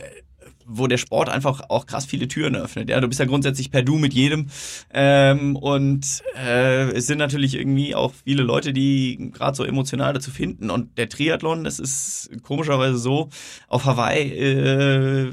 wo 0.66 0.86
der 0.86 0.98
Sport 0.98 1.28
einfach 1.28 1.62
auch 1.68 1.86
krass 1.86 2.06
viele 2.06 2.28
Türen 2.28 2.56
öffnet. 2.56 2.88
Ja, 2.88 3.00
du 3.00 3.08
bist 3.08 3.20
ja 3.20 3.26
grundsätzlich 3.26 3.70
per 3.70 3.82
Du 3.82 3.96
mit 3.96 4.14
jedem 4.14 4.48
ähm, 4.92 5.56
und 5.56 6.22
äh, 6.36 6.90
es 6.92 7.06
sind 7.06 7.18
natürlich 7.18 7.54
irgendwie 7.54 7.94
auch 7.94 8.12
viele 8.24 8.42
Leute, 8.42 8.72
die 8.72 9.30
gerade 9.32 9.56
so 9.56 9.64
emotional 9.64 10.12
dazu 10.12 10.30
finden. 10.30 10.70
Und 10.70 10.98
der 10.98 11.08
Triathlon, 11.08 11.64
das 11.64 11.78
ist 11.78 12.30
komischerweise 12.42 12.98
so 12.98 13.28
auf 13.68 13.84
Hawaii. 13.84 14.32
Äh, 14.32 15.32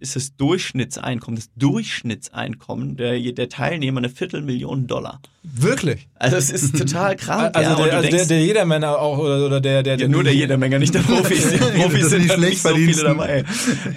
ist 0.00 0.16
das 0.16 0.36
Durchschnittseinkommen, 0.36 1.36
das 1.36 1.50
Durchschnittseinkommen 1.56 2.96
der, 2.96 3.18
der 3.20 3.48
Teilnehmer 3.48 3.98
eine 3.98 4.08
Viertelmillion 4.08 4.86
Dollar. 4.86 5.20
Wirklich? 5.42 6.08
Also 6.14 6.36
es 6.36 6.50
ist 6.50 6.76
total 6.78 7.16
krank. 7.16 7.56
Also, 7.56 7.70
ja, 7.70 7.76
der, 7.76 7.96
also 7.96 8.08
denkst, 8.08 8.28
der, 8.28 8.38
der 8.38 8.46
Jedermänner 8.46 8.98
auch 8.98 9.18
oder, 9.18 9.46
oder 9.46 9.60
der, 9.60 9.82
der, 9.82 9.96
ja, 9.96 10.08
nur 10.08 10.24
der 10.24 10.34
Jedermänner, 10.34 10.78
nicht 10.78 10.94
der 10.94 11.00
Profis. 11.00 11.50
Die 11.52 11.58
Profis 11.58 12.10
sind 12.10 12.26
nicht, 12.26 12.38
nicht 12.38 12.62
so 12.62 12.74
viele 12.74 13.02
dabei. 13.02 13.44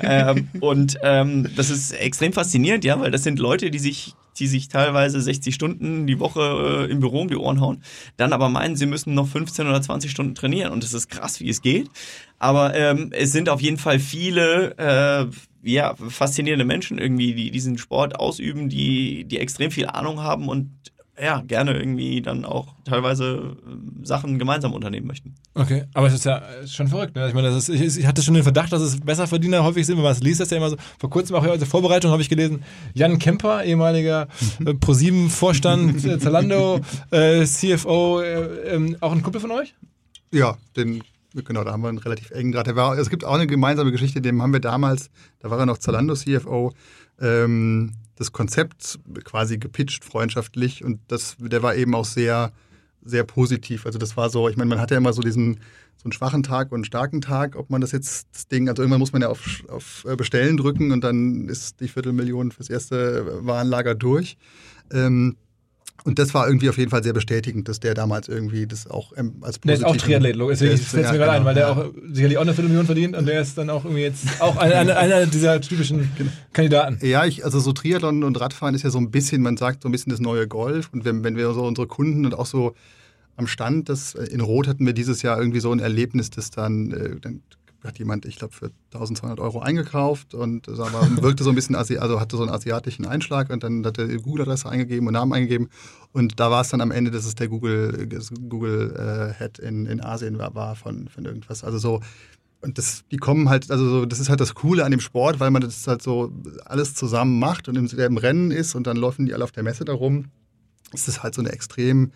ähm, 0.02 0.48
und 0.60 0.98
ähm, 1.04 1.50
das 1.56 1.70
ist 1.70 1.92
extrem 1.92 2.34
faszinierend, 2.34 2.84
ja, 2.84 3.00
weil 3.00 3.12
das 3.12 3.24
sind 3.24 3.40
Leute, 3.40 3.72
die 3.72 3.80
sich 3.80 4.16
die 4.40 4.48
sich 4.48 4.68
teilweise 4.68 5.22
60 5.22 5.54
Stunden 5.54 6.08
die 6.08 6.20
Woche 6.20 6.88
äh, 6.88 6.92
im 6.92 7.00
Büro 7.00 7.22
um 7.22 7.28
die 7.28 7.36
Ohren 7.36 7.62
hauen, 7.62 7.84
dann 8.18 8.34
aber 8.34 8.50
meinen, 8.50 8.76
sie 8.76 8.86
müssen 8.86 9.14
noch 9.14 9.28
15 9.28 9.68
oder 9.68 9.82
20 9.82 10.12
Stunden 10.12 10.36
trainieren 10.36 10.72
und 10.72 10.84
das 10.84 10.94
ist 10.94 11.10
krass, 11.10 11.40
wie 11.40 11.50
es 11.50 11.62
geht. 11.62 11.90
Aber 12.40 12.76
ähm, 12.76 13.10
es 13.12 13.32
sind 13.32 13.50
auf 13.50 13.62
jeden 13.62 13.78
Fall 13.78 14.00
viele 14.00 14.78
äh, 14.78 15.26
ja, 15.64 15.96
faszinierende 15.96 16.66
Menschen 16.66 16.98
irgendwie, 16.98 17.34
die 17.34 17.52
diesen 17.52 17.78
Sport 17.78 18.20
ausüben, 18.20 18.70
die, 18.70 19.26
die 19.26 19.40
extrem 19.40 19.72
viel 19.72 19.88
Ahnung 19.88 20.22
haben 20.22 20.48
und 20.48 20.72
ja, 21.22 21.42
gerne 21.42 21.78
irgendwie 21.78 22.22
dann 22.22 22.46
auch 22.46 22.76
teilweise 22.86 23.58
äh, 23.66 24.06
Sachen 24.06 24.40
gemeinsam 24.40 24.74
unternehmen 24.74 25.08
möchten. 25.08 25.36
Okay, 25.54 25.86
aber 25.94 26.08
es 26.08 26.14
ist 26.14 26.26
ja 26.26 26.42
schon 26.68 26.88
verrückt. 26.88 27.16
Ne? 27.16 27.28
Ich 27.28 27.34
meine, 27.34 27.50
das 27.50 27.68
ist, 27.68 27.70
ich, 27.70 28.00
ich, 28.00 28.08
hatte 28.08 28.22
schon 28.22 28.34
den 28.34 28.44
Verdacht, 28.44 28.72
dass 28.72 28.82
es 28.82 29.00
Besserverdiener 29.00 29.64
häufig 29.64 29.86
sind, 29.86 29.98
wenn 29.98 30.04
man 30.04 30.12
es 30.12 30.22
liest, 30.22 30.40
das 30.40 30.50
ja 30.50 30.58
immer 30.58 30.70
so. 30.70 30.78
Vor 31.00 31.10
kurzem 31.10 31.36
auch 31.36 31.44
in 31.44 31.58
der 31.58 31.68
Vorbereitung 31.68 32.12
habe 32.12 32.22
ich 32.22 32.30
gelesen, 32.30 32.64
Jan 32.94 33.20
Kemper, 33.20 33.64
ehemaliger 33.64 34.28
äh, 34.66 34.74
ProSieben-Vorstand, 34.74 36.06
äh, 36.06 36.20
Zalando, 36.20 36.82
äh, 37.12 37.46
CFO, 37.46 38.22
äh, 38.22 38.76
ähm, 38.76 38.98
auch 39.02 39.12
ein 39.12 39.24
Kumpel 39.24 39.42
von 39.42 39.52
euch? 39.52 39.76
Ja, 40.32 40.58
den 40.76 41.02
Genau, 41.34 41.64
da 41.64 41.72
haben 41.72 41.82
wir 41.82 41.90
einen 41.90 42.00
relativ 42.00 42.32
engen 42.32 42.52
Draht. 42.52 42.74
War, 42.76 42.98
es 42.98 43.10
gibt 43.10 43.24
auch 43.24 43.36
eine 43.36 43.46
gemeinsame 43.46 43.92
Geschichte, 43.92 44.22
dem 44.22 44.42
haben 44.42 44.54
wir 44.54 44.60
damals, 44.60 45.12
da 45.40 45.52
war 45.52 45.60
er 45.60 45.66
noch 45.68 45.78
Zalando 45.78 46.16
CFO, 46.16 46.74
ähm, 47.22 47.92
das 48.18 48.32
Konzept 48.32 49.00
quasi 49.24 49.58
gepitcht, 49.58 50.04
freundschaftlich. 50.04 50.84
Und 50.84 51.00
das, 51.08 51.38
der 51.40 51.64
war 51.64 51.76
eben 51.76 51.96
auch 51.96 52.06
sehr, 52.06 52.52
sehr 53.04 53.24
positiv. 53.24 53.86
Also 53.86 54.00
das 54.00 54.18
war 54.18 54.30
so, 54.30 54.50
ich 54.50 54.58
meine, 54.58 54.70
man 54.70 54.80
hat 54.80 54.92
ja 54.92 54.98
immer 54.98 55.14
so 55.14 55.22
diesen 55.22 55.60
so 55.98 56.06
einen 56.06 56.12
schwachen 56.12 56.44
Tag 56.44 56.72
und 56.72 56.78
einen 56.78 56.86
starken 56.86 57.22
Tag, 57.22 57.56
ob 57.56 57.70
man 57.70 57.82
das 57.82 57.92
jetzt, 57.92 58.28
das 58.32 58.48
Ding, 58.48 58.70
also 58.70 58.84
irgendwann 58.84 59.00
muss 59.00 59.14
man 59.14 59.24
ja 59.24 59.30
auf, 59.30 59.64
auf 59.68 60.06
äh, 60.08 60.16
Bestellen 60.16 60.58
drücken 60.58 60.92
und 60.92 61.04
dann 61.04 61.50
ist 61.50 61.80
die 61.80 61.88
Viertelmillion 61.88 62.52
fürs 62.52 62.70
erste 62.70 63.46
Warenlager 63.46 63.96
durch. 63.96 64.38
Ähm, 64.92 65.38
und 66.04 66.20
das 66.20 66.34
war 66.34 66.48
irgendwie 66.48 66.70
auf 66.70 66.78
jeden 66.78 66.90
Fall 66.90 67.04
sehr 67.04 67.14
bestätigend, 67.14 67.68
dass 67.68 67.80
der 67.80 67.94
damals 67.94 68.28
irgendwie 68.28 68.66
das 68.68 68.90
auch 68.90 69.14
ähm, 69.18 69.36
als 69.42 69.60
positiv... 69.60 69.64
Der 69.64 69.76
ist 69.76 69.84
auch 69.84 69.98
Triathlet, 69.98 70.36
deswegen 70.36 70.78
fällt 70.78 71.06
es 71.06 71.12
mir 71.12 71.18
gerade 71.18 71.20
genau, 71.20 71.32
ein, 71.32 71.46
weil 71.46 71.56
der 71.56 71.72
auch 71.72 71.86
sicherlich 72.12 72.38
auch 72.38 72.42
eine 72.42 72.54
Viertelmillion 72.54 72.86
verdient 72.86 73.16
und 73.16 73.26
der 73.26 73.42
ist 73.42 73.58
dann 73.58 73.70
auch 73.70 73.84
irgendwie 73.84 74.04
jetzt 74.04 74.26
auch 74.40 74.58
einer, 74.58 74.96
einer 74.98 75.26
dieser 75.26 75.60
typischen 75.62 76.10
genau. 76.18 76.30
Kandidaten. 76.54 77.00
Ja, 77.06 77.26
ich, 77.26 77.44
also 77.44 77.60
so 77.60 77.74
Triathlon 77.74 78.24
und 78.24 78.40
Radfahren 78.40 78.76
ist 78.76 78.84
ja 78.84 78.90
so 78.90 79.00
ein 79.00 79.12
bisschen, 79.12 79.42
man 79.42 79.58
sagt 79.58 79.84
so 79.84 79.90
ein 79.90 79.92
bisschen 79.92 80.12
das 80.12 80.20
neue 80.20 80.48
Golf 80.48 80.90
und 80.94 81.04
wenn, 81.06 81.24
wenn 81.24 81.36
wir 81.36 81.52
so 81.54 81.64
unsere 81.64 81.88
Kunden 81.88 82.26
und 82.26 82.34
auch 82.34 82.46
so 82.46 82.74
am 83.36 83.48
Stand, 83.48 83.90
das 83.90 84.16
in 84.16 84.42
Rot 84.42 84.68
hatten 84.68 84.86
wir 84.86 84.94
dieses 84.94 85.22
Jahr 85.22 85.38
irgendwie 85.38 85.60
so 85.60 85.72
ein 85.72 85.80
Erlebnis, 85.80 86.30
das 86.30 86.52
dann, 86.52 86.92
äh, 86.92 87.20
dann 87.22 87.42
hat 87.84 88.00
jemand, 88.00 88.26
ich 88.26 88.38
glaube, 88.38 88.54
für 88.54 88.72
1200 88.94 89.40
Euro 89.40 89.60
eingekauft 89.60 90.34
und 90.34 90.68
aber 90.68 91.22
wirkte 91.22 91.44
so 91.44 91.50
ein 91.50 91.56
bisschen, 91.56 91.76
also 91.76 92.20
hatte 92.20 92.38
so 92.38 92.44
einen 92.44 92.52
asiatischen 92.52 93.06
Einschlag 93.06 93.50
und 93.50 93.64
dann 93.64 93.86
hat 93.86 93.98
er 93.98 94.08
Google-Adresse 94.08 94.70
eingegeben 94.70 95.08
und 95.08 95.14
Namen 95.14 95.34
eingegeben 95.34 95.70
und 96.12 96.40
da 96.40 96.50
war 96.52 96.62
es 96.62 96.70
dann 96.70 96.82
am 96.82 96.92
Ende, 96.92 97.12
dass 97.12 97.26
es 97.26 97.36
der 97.36 97.48
Google, 97.48 98.08
Google 98.50 99.36
äh, 99.40 99.68
in, 99.68 99.86
in 99.86 100.02
Asien 100.04 100.38
war, 100.38 100.56
war 100.56 100.76
von, 100.76 101.08
von 101.08 101.26
irgendwas. 101.26 101.64
Also 101.64 101.78
so, 101.78 102.02
und 102.62 102.78
das, 102.78 103.04
die 103.12 103.18
kommen 103.18 103.50
halt, 103.50 103.70
also 103.70 103.88
so, 103.90 104.06
das 104.06 104.20
ist 104.20 104.30
halt 104.30 104.40
das 104.40 104.56
Coole 104.56 104.84
an 104.84 104.92
dem 104.92 105.00
Sport, 105.00 105.40
weil 105.40 105.52
man 105.52 105.62
das 105.62 105.86
halt 105.88 106.02
so 106.02 106.32
alles 106.66 106.96
zusammen 106.96 107.40
macht 107.40 107.68
und 107.70 107.76
im, 107.76 107.86
im 107.86 108.18
Rennen 108.18 108.52
ist 108.52 108.76
und 108.76 108.88
dann 108.88 108.98
laufen 108.98 109.26
die 109.26 109.34
alle 109.34 109.44
auf 109.44 109.52
der 109.52 109.64
Messe 109.64 109.86
darum. 109.86 110.26
Es 110.92 111.08
ist 111.08 111.22
halt 111.22 111.36
so 111.36 111.42
eine 111.42 111.52
extrem 111.52 112.12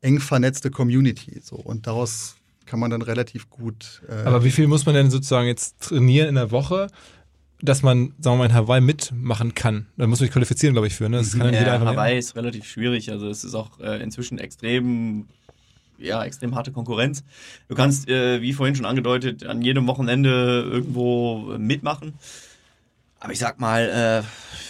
eng 0.00 0.20
vernetzte 0.20 0.70
Community. 0.70 1.40
So. 1.42 1.56
Und 1.56 1.86
daraus 1.86 2.36
kann 2.66 2.80
man 2.80 2.90
dann 2.90 3.02
relativ 3.02 3.48
gut. 3.48 4.02
Äh 4.08 4.26
Aber 4.26 4.44
wie 4.44 4.50
viel 4.50 4.66
muss 4.66 4.84
man 4.86 4.94
denn 4.94 5.10
sozusagen 5.10 5.46
jetzt 5.46 5.80
trainieren 5.80 6.28
in 6.28 6.34
der 6.34 6.50
Woche? 6.50 6.88
dass 7.62 7.82
man, 7.82 8.12
sagen 8.20 8.36
wir 8.36 8.36
mal, 8.36 8.46
in 8.46 8.54
Hawaii 8.54 8.80
mitmachen 8.80 9.54
kann. 9.54 9.86
Da 9.96 10.06
muss 10.06 10.20
man 10.20 10.26
sich 10.26 10.32
qualifizieren, 10.32 10.74
glaube 10.74 10.88
ich, 10.88 10.94
für. 10.94 11.08
Ne? 11.08 11.18
Das 11.18 11.36
kann 11.38 11.54
ja, 11.54 11.80
Hawaii 11.80 12.10
mehr. 12.10 12.18
ist 12.18 12.36
relativ 12.36 12.66
schwierig. 12.66 13.10
Also 13.10 13.28
es 13.28 13.44
ist 13.44 13.54
auch 13.54 13.80
äh, 13.80 14.02
inzwischen 14.02 14.38
extrem, 14.38 15.26
ja, 15.96 16.22
extrem 16.24 16.54
harte 16.54 16.70
Konkurrenz. 16.70 17.24
Du 17.68 17.74
kannst, 17.74 18.08
äh, 18.08 18.42
wie 18.42 18.52
vorhin 18.52 18.74
schon 18.74 18.84
angedeutet, 18.84 19.46
an 19.46 19.62
jedem 19.62 19.86
Wochenende 19.86 20.68
irgendwo 20.70 21.56
mitmachen. 21.58 22.14
Aber 23.26 23.32
ich 23.32 23.40
sag 23.40 23.58
mal, 23.58 24.22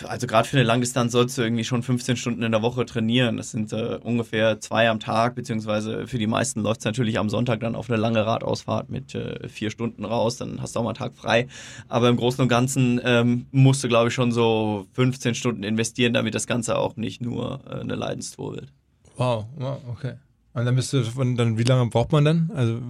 äh, 0.03 0.07
also 0.07 0.27
gerade 0.27 0.49
für 0.49 0.57
eine 0.57 0.65
Langdistanz 0.65 1.13
sollst 1.13 1.37
du 1.37 1.43
irgendwie 1.43 1.63
schon 1.63 1.83
15 1.83 2.17
Stunden 2.17 2.43
in 2.43 2.53
der 2.53 2.63
Woche 2.63 2.87
trainieren. 2.87 3.37
Das 3.37 3.51
sind 3.51 3.71
äh, 3.75 3.99
ungefähr 4.03 4.61
zwei 4.61 4.89
am 4.89 4.99
Tag, 4.99 5.35
beziehungsweise 5.35 6.07
für 6.07 6.17
die 6.17 6.27
meisten 6.27 6.63
läuft 6.63 6.81
es 6.81 6.87
natürlich 6.87 7.19
am 7.19 7.29
Sonntag 7.29 7.61
dann 7.61 7.77
auf 7.77 7.91
eine 7.91 7.99
lange 7.99 8.25
Radausfahrt 8.25 8.89
mit 8.89 9.15
äh, 9.15 9.47
vier 9.51 9.69
Stunden 9.69 10.07
raus, 10.07 10.39
dann 10.39 10.63
hast 10.63 10.75
du 10.75 10.81
auch 10.81 10.85
mal 10.85 10.93
einen 10.93 10.97
Tag 10.97 11.15
frei. 11.17 11.49
Aber 11.89 12.09
im 12.09 12.17
Großen 12.17 12.41
und 12.41 12.49
Ganzen 12.49 12.99
ähm, 13.05 13.45
musst 13.51 13.85
du, 13.85 13.89
glaube 13.89 14.09
ich, 14.09 14.15
schon 14.15 14.33
so 14.33 14.87
15 14.93 15.35
Stunden 15.35 15.63
investieren, 15.63 16.15
damit 16.15 16.35
das 16.35 16.47
Ganze 16.47 16.79
auch 16.79 16.97
nicht 16.97 17.21
nur 17.21 17.61
äh, 17.69 17.81
eine 17.81 17.95
Leidenstour 17.95 18.55
wird. 18.55 18.73
Wow, 19.19 19.45
wow, 19.57 19.83
okay. 19.91 20.15
Und 20.55 20.65
dann 20.65 20.77
bist 20.77 20.95
du, 20.95 21.03
dann, 21.03 21.59
wie 21.59 21.65
lange 21.65 21.91
braucht 21.91 22.11
man 22.11 22.25
dann? 22.25 22.51
Also 22.55 22.81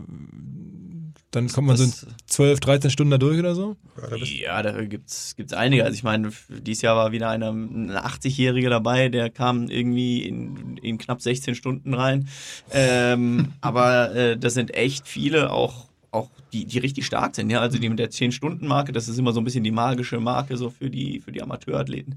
dann 1.37 1.49
kommt 1.49 1.67
man 1.67 1.77
das, 1.77 2.01
so 2.01 2.07
in 2.07 2.15
12, 2.27 2.61
13 2.61 2.91
Stunden 2.91 3.11
da 3.11 3.19
durch 3.19 3.39
oder 3.39 3.55
so? 3.55 3.77
Ja, 4.23 4.63
da 4.63 4.83
gibt 4.83 5.11
es 5.11 5.35
einige. 5.53 5.85
Also 5.85 5.95
ich 5.95 6.03
meine, 6.03 6.31
dieses 6.49 6.83
Jahr 6.83 6.97
war 6.97 7.13
wieder 7.13 7.29
einer, 7.29 7.51
ein 7.51 7.91
80-Jähriger 7.91 8.71
dabei, 8.71 9.11
der 9.11 9.29
kam 9.29 9.69
irgendwie 9.69 10.23
in, 10.23 10.79
in 10.79 10.97
knapp 10.97 11.21
16 11.21 11.55
Stunden 11.55 11.93
rein. 11.93 12.29
Ähm, 12.73 13.53
aber 13.61 14.15
äh, 14.15 14.39
das 14.39 14.55
sind 14.55 14.75
echt 14.75 15.07
viele, 15.07 15.53
auch 15.53 15.87
auch 16.13 16.31
die, 16.51 16.65
die 16.65 16.79
richtig 16.79 17.05
stark 17.05 17.35
sind, 17.35 17.51
ja, 17.51 17.61
also 17.61 17.77
die 17.79 17.91
mit 17.91 17.99
der 17.99 18.11
10-Stunden-Marke, 18.11 18.93
das 18.93 19.07
ist 19.07 19.19
immer 19.19 19.35
so 19.35 19.41
ein 19.41 19.45
bisschen 19.45 19.65
die 19.65 19.71
magische 19.71 20.19
Marke 20.19 20.57
so 20.57 20.71
für 20.71 20.89
die, 20.89 21.21
für 21.21 21.31
die 21.31 21.43
Amateurathleten. 21.43 22.15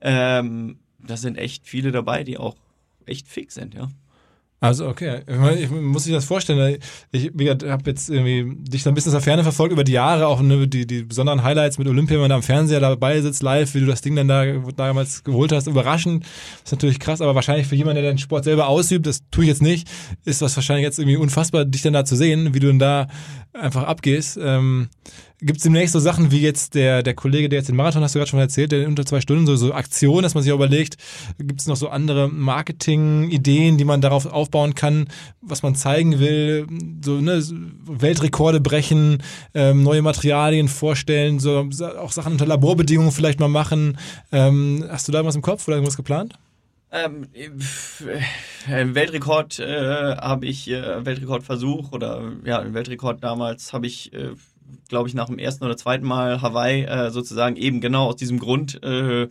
Ähm, 0.00 0.78
das 0.98 1.20
sind 1.20 1.38
echt 1.38 1.64
viele 1.64 1.92
dabei, 1.92 2.24
die 2.24 2.38
auch 2.38 2.56
echt 3.04 3.28
fix 3.28 3.54
sind, 3.54 3.74
ja. 3.74 3.88
Also 4.58 4.88
okay, 4.88 5.20
ich, 5.26 5.64
ich 5.64 5.70
muss 5.70 6.04
sich 6.04 6.14
das 6.14 6.24
vorstellen. 6.24 6.78
Ich, 7.12 7.30
ich 7.38 7.48
habe 7.48 7.90
jetzt 7.90 8.08
irgendwie 8.08 8.56
dich 8.64 8.82
so 8.82 8.88
ein 8.88 8.94
bisschen 8.94 9.10
aus 9.10 9.16
der 9.16 9.20
Ferne 9.20 9.42
verfolgt 9.42 9.72
über 9.72 9.84
die 9.84 9.92
Jahre, 9.92 10.26
auch 10.26 10.40
ne, 10.40 10.66
die, 10.66 10.86
die 10.86 11.02
besonderen 11.02 11.42
Highlights 11.42 11.76
mit 11.76 11.86
Olympia, 11.86 12.14
wenn 12.14 12.22
man 12.22 12.30
da 12.30 12.36
am 12.36 12.42
Fernseher 12.42 12.80
dabei 12.80 13.20
sitzt, 13.20 13.42
live, 13.42 13.74
wie 13.74 13.80
du 13.80 13.86
das 13.86 14.00
Ding 14.00 14.16
dann 14.16 14.28
da 14.28 14.44
damals 14.74 15.24
geholt 15.24 15.52
hast, 15.52 15.66
überraschend. 15.66 16.24
Ist 16.64 16.72
natürlich 16.72 16.98
krass, 16.98 17.20
aber 17.20 17.34
wahrscheinlich 17.34 17.66
für 17.66 17.76
jemanden, 17.76 18.02
der 18.02 18.12
den 18.12 18.18
Sport 18.18 18.44
selber 18.44 18.68
ausübt, 18.68 19.06
das 19.06 19.28
tue 19.30 19.44
ich 19.44 19.48
jetzt 19.48 19.62
nicht, 19.62 19.88
ist 20.24 20.40
das 20.40 20.56
wahrscheinlich 20.56 20.84
jetzt 20.84 20.98
irgendwie 20.98 21.18
unfassbar, 21.18 21.66
dich 21.66 21.82
dann 21.82 21.92
da 21.92 22.06
zu 22.06 22.16
sehen, 22.16 22.54
wie 22.54 22.60
du 22.60 22.68
dann 22.68 22.78
da 22.78 23.08
einfach 23.52 23.84
abgehst. 23.84 24.38
Ähm, 24.42 24.88
Gibt 25.40 25.58
es 25.58 25.64
demnächst 25.64 25.92
so 25.92 25.98
Sachen 25.98 26.30
wie 26.30 26.40
jetzt 26.40 26.74
der, 26.74 27.02
der 27.02 27.12
Kollege, 27.12 27.50
der 27.50 27.58
jetzt 27.58 27.68
den 27.68 27.76
Marathon, 27.76 28.02
hast 28.02 28.14
du 28.14 28.18
gerade 28.18 28.30
schon 28.30 28.40
erzählt, 28.40 28.72
der 28.72 28.88
unter 28.88 29.04
zwei 29.04 29.20
Stunden, 29.20 29.46
so, 29.46 29.54
so 29.56 29.74
Aktionen, 29.74 30.22
dass 30.22 30.34
man 30.34 30.42
sich 30.42 30.50
überlegt, 30.50 30.96
gibt 31.38 31.60
es 31.60 31.66
noch 31.66 31.76
so 31.76 31.90
andere 31.90 32.28
Marketing-Ideen, 32.28 33.76
die 33.76 33.84
man 33.84 34.00
darauf 34.00 34.24
aufbauen 34.24 34.74
kann, 34.74 35.08
was 35.42 35.62
man 35.62 35.74
zeigen 35.74 36.20
will, 36.20 36.66
so 37.04 37.20
ne, 37.20 37.42
Weltrekorde 37.84 38.60
brechen, 38.60 39.22
ähm, 39.52 39.82
neue 39.82 40.00
Materialien 40.00 40.68
vorstellen, 40.68 41.38
so 41.38 41.68
auch 41.98 42.12
Sachen 42.12 42.32
unter 42.32 42.46
Laborbedingungen 42.46 43.12
vielleicht 43.12 43.38
mal 43.38 43.48
machen. 43.48 43.98
Ähm, 44.32 44.86
hast 44.88 45.06
du 45.06 45.12
da 45.12 45.18
irgendwas 45.18 45.36
im 45.36 45.42
Kopf 45.42 45.68
oder 45.68 45.76
irgendwas 45.76 45.98
geplant? 45.98 46.38
Ähm, 46.92 47.26
äh, 47.34 48.94
Weltrekord 48.94 49.58
äh, 49.58 50.16
habe 50.16 50.46
ich, 50.46 50.70
äh, 50.70 51.04
Weltrekordversuch 51.04 51.92
oder 51.92 52.32
ja, 52.44 52.72
Weltrekord 52.72 53.22
damals 53.22 53.74
habe 53.74 53.86
ich 53.86 54.14
äh, 54.14 54.30
glaube 54.88 55.08
ich, 55.08 55.14
nach 55.14 55.26
dem 55.26 55.38
ersten 55.38 55.64
oder 55.64 55.76
zweiten 55.76 56.06
Mal 56.06 56.42
Hawaii 56.42 56.84
äh, 56.84 57.10
sozusagen 57.10 57.56
eben 57.56 57.80
genau 57.80 58.06
aus 58.06 58.16
diesem 58.16 58.38
Grund 58.38 58.82
äh, 58.82 59.28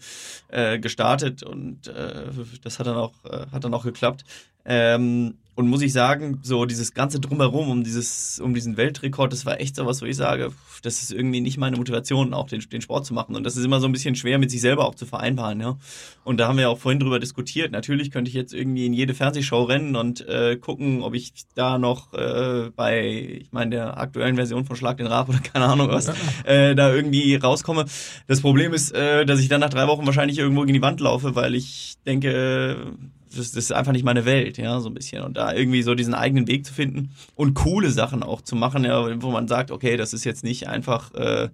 äh, 0.50 0.80
gestartet 0.80 1.44
und 1.44 1.88
äh, 1.88 2.28
das 2.64 2.80
hat 2.80 2.88
dann 2.88 2.98
auch 2.98 3.14
äh, 3.26 3.46
hat 3.52 3.64
dann 3.64 3.74
auch 3.74 3.84
geklappt. 3.84 4.26
Ähm, 4.66 5.38
und 5.56 5.70
muss 5.70 5.82
ich 5.82 5.94
sagen, 5.94 6.40
so 6.44 6.66
dieses 6.66 6.94
ganze 6.94 7.22
drumherum 7.22 7.70
um 7.70 7.84
dieses, 7.84 8.42
um 8.42 8.54
diesen 8.54 8.76
Weltrekord, 8.76 9.32
das 9.32 9.46
war 9.46 9.62
echt 9.62 9.78
so 9.78 9.86
was, 9.86 10.02
wo 10.02 10.06
ich 10.06 10.18
sage, 10.18 10.52
das 10.82 11.02
ist 11.02 11.14
irgendwie 11.14 11.40
nicht 11.40 11.58
meine 11.58 11.78
Motivation, 11.78 12.34
auch 12.34 12.48
den, 12.48 12.60
den 12.60 12.82
Sport 12.82 13.06
zu 13.06 13.14
machen. 13.14 13.36
Und 13.36 13.46
das 13.46 13.56
ist 13.56 13.64
immer 13.64 13.80
so 13.80 13.88
ein 13.88 13.94
bisschen 13.94 14.16
schwer, 14.16 14.38
mit 14.38 14.52
sich 14.52 14.60
selber 14.60 14.86
auch 14.86 14.96
zu 14.96 15.06
vereinbaren, 15.06 15.62
ja. 15.62 15.78
Und 16.26 16.40
da 16.40 16.50
haben 16.50 16.58
wir 16.58 16.70
auch 16.70 16.78
vorhin 16.78 17.00
drüber 17.00 17.20
diskutiert. 17.20 17.72
Natürlich 17.72 18.12
könnte 18.12 18.28
ich 18.28 18.36
jetzt 18.36 18.54
irgendwie 18.54 18.86
in 18.86 18.94
jede 18.94 19.14
Fernsehshow 19.14 19.64
rennen 19.64 19.96
und 19.96 20.28
äh, 20.28 20.58
gucken, 20.58 21.02
ob 21.02 21.16
ich 21.16 21.32
da 21.56 21.78
noch 21.78 22.14
äh, 22.14 22.72
bei, 22.76 23.40
ich 23.42 23.54
meine, 23.54 23.72
der 23.72 23.98
aktuellen 23.98 24.36
Version 24.36 24.66
von 24.66 24.76
Schlag 24.76 24.98
den 24.98 25.08
Rab 25.08 25.30
oder 25.30 25.40
keine 25.40 25.66
Ahnung 25.66 25.88
was, 25.88 26.12
äh, 26.44 26.76
da 26.76 26.94
irgendwie 26.94 27.36
rauskomme. 27.36 27.86
Das 28.28 28.42
Problem 28.42 28.74
ist, 28.74 28.92
äh, 28.92 29.26
dass 29.26 29.40
ich 29.40 29.48
dann 29.48 29.62
nach 29.62 29.70
drei 29.70 29.88
Wochen 29.88 30.06
wahrscheinlich 30.06 30.38
irgendwo 30.38 30.62
gegen 30.62 30.74
die 30.74 30.82
Wand 30.82 31.00
laufe, 31.00 31.36
weil 31.36 31.56
ich 31.56 31.96
denke, 32.06 32.94
das, 33.38 33.52
das 33.52 33.66
ist 33.66 33.72
einfach 33.72 33.92
nicht 33.92 34.06
meine 34.06 34.26
Welt, 34.26 34.58
ja, 34.58 34.80
so 34.80 34.90
ein 34.90 34.94
bisschen. 34.94 35.24
Und 35.24 35.38
da 35.38 35.54
irgendwie 35.54 35.82
so 35.82 35.96
diesen 35.96 36.14
eigenen 36.14 36.48
Weg 36.48 36.66
zu 36.66 36.74
finden 36.74 37.12
und 37.36 37.54
coole 37.54 37.92
Sachen 37.92 38.24
auch 38.24 38.42
zu 38.42 38.56
machen, 38.56 38.84
ja, 38.84 39.22
wo 39.22 39.32
man 39.32 39.48
sagt, 39.48 39.72
okay, 39.72 39.98
das 39.98 40.14
ist 40.14 40.24
jetzt 40.24 40.44
nicht 40.44 40.68
einfach, 40.68 41.14
äh, 41.14 41.50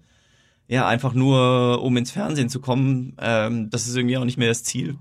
ja, 0.68 0.88
einfach 0.88 1.14
nur, 1.14 1.82
um 1.84 1.98
ins 1.98 2.12
Fernsehen 2.12 2.50
zu 2.50 2.60
kommen, 2.60 3.14
ähm, 3.20 3.70
das 3.70 3.88
ist 3.88 3.96
irgendwie 3.96 4.18
auch 4.18 4.26
nicht 4.26 4.38
mehr 4.38 4.50
das 4.50 4.64
Ziel 4.64 4.98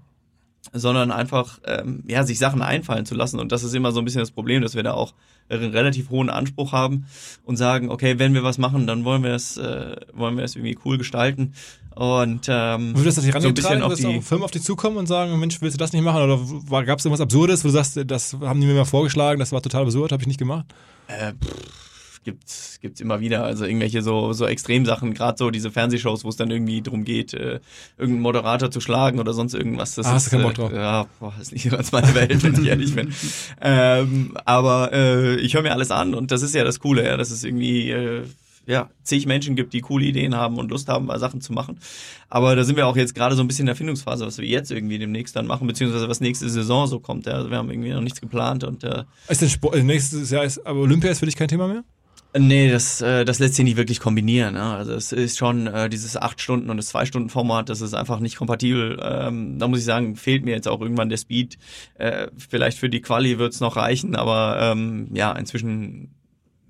sondern 0.73 1.11
einfach 1.11 1.61
ähm, 1.67 2.05
ja 2.07 2.25
sich 2.25 2.39
Sachen 2.39 2.63
einfallen 2.63 3.07
zu 3.07 3.15
lassen. 3.15 3.41
Und 3.41 3.53
das 3.53 3.65
ist 3.65 3.75
immer 3.75 3.93
so 3.93 4.01
ein 4.01 4.05
bisschen 4.05 4.21
das 4.21 4.31
Problem, 4.31 4.63
dass 4.63 4.75
wir 4.75 4.83
da 4.83 4.93
auch 4.93 5.15
einen 5.49 5.73
relativ 5.73 6.11
hohen 6.11 6.31
Anspruch 6.31 6.73
haben 6.73 7.07
und 7.45 7.57
sagen, 7.57 7.91
okay, 7.91 8.19
wenn 8.19 8.35
wir 8.35 8.45
was 8.45 8.59
machen, 8.59 8.87
dann 8.87 9.05
wollen 9.05 9.23
wir 9.23 9.35
es 9.35 9.57
äh, 9.57 9.97
wollen 10.13 10.37
wir 10.37 10.45
es 10.45 10.55
irgendwie 10.55 10.79
cool 10.85 10.99
gestalten. 10.99 11.55
Und 11.95 12.47
ähm, 12.49 12.97
würdest 12.97 13.19
du 13.19 13.23
das 13.23 13.25
nicht 13.25 13.43
so 13.43 13.49
ein 13.49 13.55
bisschen 13.55 13.83
auf 13.83 13.95
die 13.95 14.21
Firmen 14.23 14.45
auf 14.45 14.53
dich 14.53 14.63
zukommen 14.63 14.97
und 14.97 15.07
sagen, 15.07 15.39
Mensch, 15.41 15.61
willst 15.61 15.75
du 15.75 15.79
das 15.79 15.93
nicht 15.93 16.03
machen? 16.03 16.23
Oder 16.23 16.85
gab 16.85 16.99
es 17.01 17.05
irgendwas 17.05 17.21
Absurdes, 17.21 17.65
wo 17.65 17.69
du 17.69 17.73
sagst, 17.73 17.99
das 18.07 18.37
haben 18.41 18.61
die 18.61 18.67
mir 18.67 18.75
mal 18.75 18.85
vorgeschlagen, 18.85 19.41
das 19.41 19.51
war 19.51 19.61
total 19.61 19.83
absurd, 19.83 20.13
habe 20.13 20.23
ich 20.23 20.29
nicht 20.29 20.39
gemacht? 20.39 20.67
Äh, 21.09 21.33
pff 21.33 21.90
gibt's 22.25 22.79
gibt's 22.81 23.01
immer 23.01 23.21
wieder. 23.21 23.45
Also 23.45 23.65
irgendwelche 23.65 24.03
so 24.03 24.33
so 24.33 24.47
Extremsachen, 24.47 25.15
gerade 25.15 25.39
so 25.39 25.51
diese 25.51 25.71
Fernsehshows, 25.71 26.25
wo 26.25 26.29
es 26.29 26.37
dann 26.37 26.51
irgendwie 26.51 26.83
darum 26.83 27.05
geht, 27.05 27.35
äh, 27.35 27.61
irgendeinen 27.99 28.23
Moderator 28.23 28.71
zu 28.71 28.81
schlagen 28.81 29.19
oder 29.19 29.33
sonst 29.33 29.55
irgendwas. 29.55 29.95
Das 29.95 30.07
ah, 30.07 30.11
ist, 30.11 30.15
hast 30.15 30.27
du 30.27 30.31
keinen 30.31 30.43
Bock 30.43 30.55
drauf? 30.55 30.73
Äh, 30.73 30.77
ja, 30.77 31.07
boah, 31.19 31.35
ist 31.41 31.53
nicht 31.53 31.71
ganz 31.71 31.93
meine 31.93 32.15
Welt, 32.15 32.43
wenn 32.43 32.55
ich 32.55 32.69
ehrlich 32.69 32.95
bin. 32.95 33.13
Ähm, 33.61 34.37
aber 34.45 34.93
äh, 34.93 35.37
ich 35.37 35.55
höre 35.55 35.63
mir 35.63 35.73
alles 35.73 35.91
an 35.91 36.15
und 36.15 36.31
das 36.31 36.43
ist 36.43 36.55
ja 36.55 36.65
das 36.65 36.81
Coole, 36.81 37.05
ja, 37.05 37.17
dass 37.17 37.31
es 37.31 37.45
irgendwie 37.45 37.91
äh, 37.91 38.25
ja, 38.67 38.91
zig 39.03 39.27
Menschen 39.27 39.57
gibt, 39.57 39.73
die 39.73 39.81
coole 39.81 40.05
Ideen 40.05 40.37
haben 40.37 40.59
und 40.59 40.71
Lust 40.71 40.89
haben, 40.89 41.11
Sachen 41.19 41.41
zu 41.41 41.53
machen. 41.53 41.81
Aber 42.29 42.55
da 42.55 42.65
sind 42.65 42.77
wir 42.77 42.87
auch 42.87 42.97
jetzt 42.97 43.15
gerade 43.15 43.35
so 43.35 43.43
ein 43.43 43.49
bisschen 43.49 43.65
in 43.65 43.67
der 43.67 43.77
Findungsphase, 43.77 44.27
was 44.27 44.39
wir 44.39 44.47
jetzt 44.47 44.71
irgendwie 44.71 44.99
demnächst 44.99 45.35
dann 45.35 45.47
machen, 45.47 45.67
beziehungsweise 45.67 46.09
was 46.09 46.21
nächste 46.21 46.49
Saison 46.49 46.87
so 46.87 47.01
kommt. 47.01 47.27
Ja. 47.27 47.33
Also 47.35 47.51
wir 47.51 47.57
haben 47.57 47.71
irgendwie 47.71 47.91
noch 47.91 48.01
nichts 48.01 48.21
geplant 48.21 48.65
und 48.65 48.85
äh, 48.85 49.05
ist 49.29 49.43
denn 49.43 49.49
Sport, 49.49 49.75
äh, 49.75 49.83
nächstes 49.83 50.31
Jahr 50.31 50.45
ist, 50.45 50.65
aber 50.65 50.81
Olympia 50.81 51.11
ist 51.11 51.19
für 51.19 51.27
dich 51.27 51.37
kein 51.37 51.49
Thema 51.49 51.67
mehr? 51.67 51.85
Nee, 52.33 52.71
das, 52.71 53.01
äh, 53.01 53.25
das 53.25 53.41
lässt 53.41 53.57
sich 53.57 53.65
nicht 53.65 53.77
wirklich 53.77 53.99
kombinieren. 53.99 54.55
Ne? 54.55 54.63
Also 54.63 54.93
es 54.93 55.11
ist 55.11 55.37
schon 55.37 55.67
äh, 55.67 55.89
dieses 55.91 56.17
acht 56.17 56.41
Stunden 56.41 56.71
und 56.71 56.77
das 56.77 56.89
zwei 56.89 57.05
Stunden 57.05 57.29
Format, 57.29 57.69
das 57.69 57.81
ist 57.81 57.93
einfach 57.95 58.21
nicht 58.21 58.37
kompatibel. 58.37 59.01
Ähm, 59.03 59.59
da 59.59 59.67
muss 59.67 59.81
ich 59.81 59.85
sagen, 59.85 60.15
fehlt 60.15 60.45
mir 60.45 60.53
jetzt 60.53 60.69
auch 60.69 60.81
irgendwann 60.81 61.09
der 61.09 61.17
Speed. 61.17 61.59
Äh, 61.95 62.29
vielleicht 62.39 62.79
für 62.79 62.89
die 62.89 63.01
Quali 63.01 63.39
wird's 63.39 63.59
noch 63.59 63.77
reichen, 63.77 64.15
aber 64.15 64.59
ähm, 64.61 65.09
ja, 65.13 65.33
inzwischen 65.33 66.15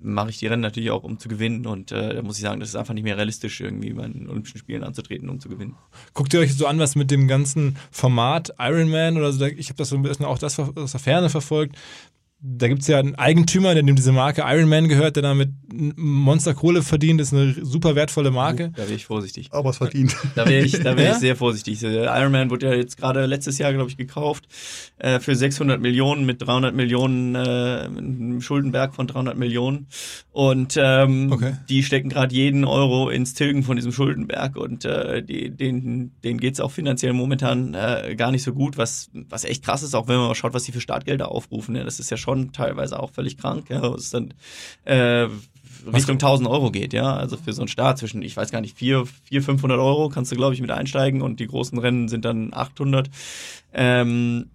mache 0.02 0.30
ich 0.30 0.38
die 0.38 0.46
Rennen 0.46 0.62
natürlich 0.62 0.90
auch, 0.90 1.02
um 1.02 1.18
zu 1.18 1.28
gewinnen. 1.28 1.66
Und 1.66 1.92
äh, 1.92 2.14
da 2.14 2.22
muss 2.22 2.36
ich 2.36 2.42
sagen, 2.42 2.60
das 2.60 2.70
ist 2.70 2.76
einfach 2.76 2.94
nicht 2.94 3.04
mehr 3.04 3.16
realistisch, 3.16 3.60
irgendwie 3.60 3.92
bei 3.92 4.08
den 4.08 4.28
Olympischen 4.28 4.58
Spielen 4.58 4.82
anzutreten, 4.82 5.28
um 5.28 5.40
zu 5.40 5.48
gewinnen. 5.48 5.76
Guckt 6.14 6.32
ihr 6.34 6.40
euch 6.40 6.54
so 6.54 6.66
an, 6.66 6.78
was 6.78 6.96
mit 6.96 7.10
dem 7.10 7.28
ganzen 7.28 7.76
Format 7.90 8.54
Ironman 8.58 9.16
oder 9.16 9.32
so, 9.32 9.44
ich 9.44 9.68
habe 9.68 9.76
das 9.76 9.90
so 9.90 9.96
ein 9.96 10.02
bisschen 10.02 10.24
auch 10.24 10.38
das 10.38 10.58
aus 10.58 10.92
der 10.92 11.00
Ferne 11.00 11.28
verfolgt, 11.28 11.76
da 12.42 12.68
gibt 12.68 12.80
es 12.80 12.88
ja 12.88 12.98
einen 12.98 13.16
Eigentümer, 13.16 13.74
der 13.74 13.82
dem 13.82 13.96
diese 13.96 14.12
Marke 14.12 14.42
Iron 14.46 14.68
Man 14.68 14.88
gehört, 14.88 15.16
der 15.16 15.22
damit 15.22 15.50
Monsterkohle 15.72 16.82
verdient. 16.82 17.20
Das 17.20 17.32
ist 17.32 17.34
eine 17.34 17.54
super 17.62 17.94
wertvolle 17.94 18.30
Marke. 18.30 18.72
Da 18.74 18.84
wäre 18.84 18.94
ich 18.94 19.04
vorsichtig. 19.04 19.48
Aber 19.52 19.70
es 19.70 19.76
verdient. 19.76 20.16
Da 20.34 20.48
wäre 20.48 20.64
ich, 20.64 20.72
da 20.80 20.96
wär 20.96 21.04
ja? 21.04 21.12
ich 21.12 21.18
sehr 21.18 21.36
vorsichtig. 21.36 21.82
Iron 21.82 22.32
Man 22.32 22.48
wurde 22.48 22.68
ja 22.68 22.74
jetzt 22.74 22.96
gerade 22.96 23.26
letztes 23.26 23.58
Jahr, 23.58 23.74
glaube 23.74 23.90
ich, 23.90 23.98
gekauft 23.98 24.48
äh, 24.98 25.20
für 25.20 25.34
600 25.34 25.80
Millionen 25.80 26.24
mit 26.24 26.40
300 26.40 26.74
Millionen, 26.74 27.34
äh, 27.34 27.38
einem 27.38 28.40
Schuldenberg 28.40 28.94
von 28.94 29.06
300 29.06 29.36
Millionen. 29.36 29.88
Und 30.32 30.78
ähm, 30.80 31.32
okay. 31.32 31.54
die 31.68 31.82
stecken 31.82 32.08
gerade 32.08 32.34
jeden 32.34 32.64
Euro 32.64 33.10
ins 33.10 33.34
Tilgen 33.34 33.64
von 33.64 33.76
diesem 33.76 33.92
Schuldenberg. 33.92 34.56
Und 34.56 34.86
äh, 34.86 35.22
die, 35.22 35.50
denen, 35.50 36.12
denen 36.24 36.40
geht 36.40 36.54
es 36.54 36.60
auch 36.60 36.70
finanziell 36.70 37.12
momentan 37.12 37.74
äh, 37.74 38.14
gar 38.16 38.30
nicht 38.30 38.44
so 38.44 38.54
gut, 38.54 38.78
was, 38.78 39.10
was 39.12 39.44
echt 39.44 39.62
krass 39.62 39.82
ist, 39.82 39.94
auch 39.94 40.08
wenn 40.08 40.16
man 40.16 40.28
mal 40.28 40.34
schaut, 40.34 40.54
was 40.54 40.64
die 40.64 40.72
für 40.72 40.80
Startgelder 40.80 41.30
aufrufen. 41.30 41.76
Ja, 41.76 41.84
das 41.84 42.00
ist 42.00 42.10
ja 42.10 42.16
schon 42.16 42.29
schon 42.30 42.52
teilweise 42.52 43.00
auch 43.00 43.10
völlig 43.10 43.36
krank, 43.36 43.66
ja, 43.70 43.82
wo 43.82 43.94
es 43.94 44.10
dann 44.10 44.34
äh, 44.84 45.26
Richtung 45.92 46.14
1000 46.14 46.48
Euro 46.48 46.70
geht, 46.70 46.92
ja, 46.92 47.14
also 47.14 47.36
für 47.36 47.52
so 47.52 47.62
einen 47.62 47.68
Start 47.68 47.98
zwischen, 47.98 48.22
ich 48.22 48.36
weiß 48.36 48.50
gar 48.50 48.60
nicht, 48.60 48.76
4, 48.76 49.04
4 49.24 49.42
500 49.42 49.78
Euro 49.78 50.08
kannst 50.08 50.30
du, 50.30 50.36
glaube 50.36 50.54
ich, 50.54 50.60
mit 50.60 50.70
einsteigen 50.70 51.22
und 51.22 51.40
die 51.40 51.46
großen 51.46 51.78
Rennen 51.78 52.08
sind 52.08 52.24
dann 52.24 52.52
800. 52.52 53.10
Ähm, 53.72 54.50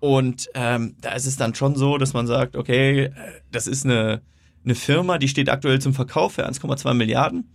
und 0.00 0.48
ähm, 0.54 0.96
da 1.00 1.12
ist 1.12 1.26
es 1.26 1.36
dann 1.36 1.54
schon 1.54 1.76
so, 1.76 1.98
dass 1.98 2.12
man 2.12 2.26
sagt, 2.26 2.56
okay, 2.56 3.04
äh, 3.04 3.10
das 3.52 3.66
ist 3.66 3.84
eine, 3.84 4.22
eine 4.64 4.74
Firma, 4.74 5.18
die 5.18 5.28
steht 5.28 5.48
aktuell 5.48 5.80
zum 5.80 5.94
Verkauf 5.94 6.34
für 6.34 6.48
1,2 6.48 6.94
Milliarden. 6.94 7.52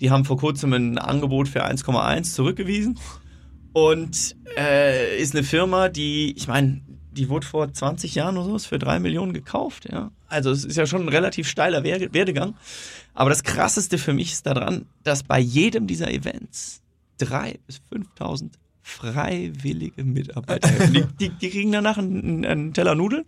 Die 0.00 0.10
haben 0.10 0.24
vor 0.24 0.36
kurzem 0.36 0.72
ein 0.72 0.98
Angebot 0.98 1.48
für 1.48 1.64
1,1 1.64 2.34
zurückgewiesen. 2.34 2.98
Und 3.72 4.36
äh, 4.58 5.18
ist 5.18 5.34
eine 5.34 5.44
Firma, 5.44 5.88
die, 5.88 6.34
ich 6.36 6.48
meine, 6.48 6.82
die 7.12 7.28
wurde 7.28 7.46
vor 7.46 7.72
20 7.72 8.14
Jahren 8.14 8.36
oder 8.36 8.58
so 8.58 8.68
für 8.68 8.78
3 8.78 8.98
Millionen 9.00 9.32
gekauft. 9.32 9.88
Ja. 9.90 10.10
Also 10.28 10.50
es 10.50 10.64
ist 10.64 10.76
ja 10.76 10.86
schon 10.86 11.02
ein 11.02 11.08
relativ 11.08 11.48
steiler 11.48 11.84
Werdegang. 11.84 12.54
Aber 13.14 13.30
das 13.30 13.42
Krasseste 13.42 13.98
für 13.98 14.12
mich 14.12 14.32
ist 14.32 14.46
daran, 14.46 14.86
dass 15.04 15.22
bei 15.22 15.38
jedem 15.38 15.86
dieser 15.86 16.10
Events 16.10 16.82
3.000 17.20 17.58
bis 17.66 17.80
5.000 17.92 18.50
freiwillige 18.82 20.02
Mitarbeiter. 20.02 20.68
Die, 20.88 21.04
die, 21.18 21.28
die, 21.28 21.50
kriegen 21.50 21.70
danach 21.70 21.98
einen, 21.98 22.44
einen 22.44 22.72
Teller 22.74 22.94
Nudeln 22.94 23.24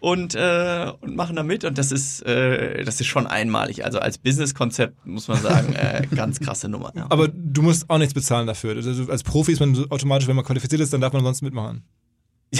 und, 0.00 0.34
äh, 0.34 0.92
und 1.00 1.16
machen 1.16 1.34
da 1.34 1.42
mit. 1.42 1.64
Und 1.64 1.78
das 1.78 1.92
ist, 1.92 2.20
äh, 2.26 2.84
das 2.84 3.00
ist 3.00 3.06
schon 3.06 3.26
einmalig. 3.26 3.84
Also 3.84 4.00
als 4.00 4.18
Businesskonzept 4.18 5.06
muss 5.06 5.28
man 5.28 5.40
sagen, 5.40 5.72
äh, 5.74 6.06
ganz 6.14 6.40
krasse 6.40 6.68
Nummer. 6.68 6.92
Ja. 6.94 7.06
Aber 7.08 7.28
du 7.28 7.62
musst 7.62 7.88
auch 7.88 7.98
nichts 7.98 8.14
bezahlen 8.14 8.46
dafür. 8.46 8.76
Also 8.76 9.10
als 9.10 9.22
Profi 9.22 9.52
ist 9.52 9.60
man 9.60 9.90
automatisch, 9.90 10.28
wenn 10.28 10.36
man 10.36 10.44
qualifiziert 10.44 10.82
ist, 10.82 10.92
dann 10.92 11.00
darf 11.00 11.14
man 11.14 11.24
sonst 11.24 11.40
mitmachen. 11.40 11.82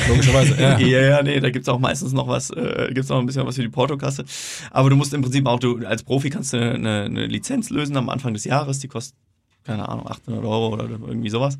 Logischerweise. 0.08 0.60
ja. 0.60 0.78
ja, 0.86 1.00
ja, 1.00 1.22
nee, 1.22 1.40
da 1.40 1.50
gibt's 1.50 1.68
auch 1.68 1.78
meistens 1.78 2.12
noch 2.12 2.28
was, 2.28 2.50
äh, 2.50 2.90
gibt's 2.92 3.08
noch 3.08 3.18
ein 3.18 3.26
bisschen 3.26 3.46
was 3.46 3.56
für 3.56 3.62
die 3.62 3.68
Portokasse. 3.68 4.24
Aber 4.70 4.90
du 4.90 4.96
musst 4.96 5.14
im 5.14 5.22
Prinzip 5.22 5.46
auch, 5.46 5.58
du 5.58 5.86
als 5.86 6.02
Profi 6.02 6.30
kannst 6.30 6.52
du 6.52 6.58
eine, 6.58 7.04
eine 7.04 7.26
Lizenz 7.26 7.70
lösen 7.70 7.96
am 7.96 8.08
Anfang 8.08 8.34
des 8.34 8.44
Jahres, 8.44 8.80
die 8.80 8.88
kostet 8.88 9.16
keine 9.64 9.86
Ahnung, 9.86 10.08
800 10.08 10.42
Euro 10.44 10.72
oder 10.72 10.88
irgendwie 10.88 11.28
sowas. 11.28 11.58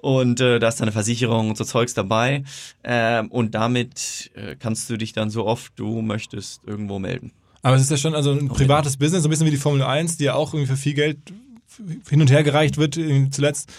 Und 0.00 0.40
äh, 0.40 0.60
da 0.60 0.68
ist 0.68 0.80
deine 0.80 0.92
Versicherung 0.92 1.50
und 1.50 1.58
so 1.58 1.64
Zeugs 1.64 1.94
dabei. 1.94 2.44
Ähm, 2.84 3.28
und 3.28 3.56
damit 3.56 4.30
äh, 4.34 4.54
kannst 4.56 4.88
du 4.88 4.96
dich 4.96 5.12
dann 5.12 5.30
so 5.30 5.46
oft 5.46 5.72
du 5.74 6.00
möchtest 6.00 6.62
irgendwo 6.64 7.00
melden. 7.00 7.32
Aber 7.62 7.74
es 7.74 7.82
ist 7.82 7.90
ja 7.90 7.96
schon 7.96 8.14
also 8.14 8.30
ein 8.30 8.48
privates 8.48 8.96
Business, 8.96 9.22
so 9.22 9.28
ein 9.28 9.30
bisschen 9.30 9.46
wie 9.46 9.50
die 9.50 9.56
Formel 9.56 9.82
1, 9.82 10.16
die 10.16 10.24
ja 10.24 10.34
auch 10.34 10.54
irgendwie 10.54 10.70
für 10.70 10.78
viel 10.78 10.94
Geld 10.94 11.18
hin 12.08 12.20
und 12.20 12.30
her 12.30 12.42
gereicht 12.42 12.78
wird 12.78 12.98
zuletzt. 13.30 13.72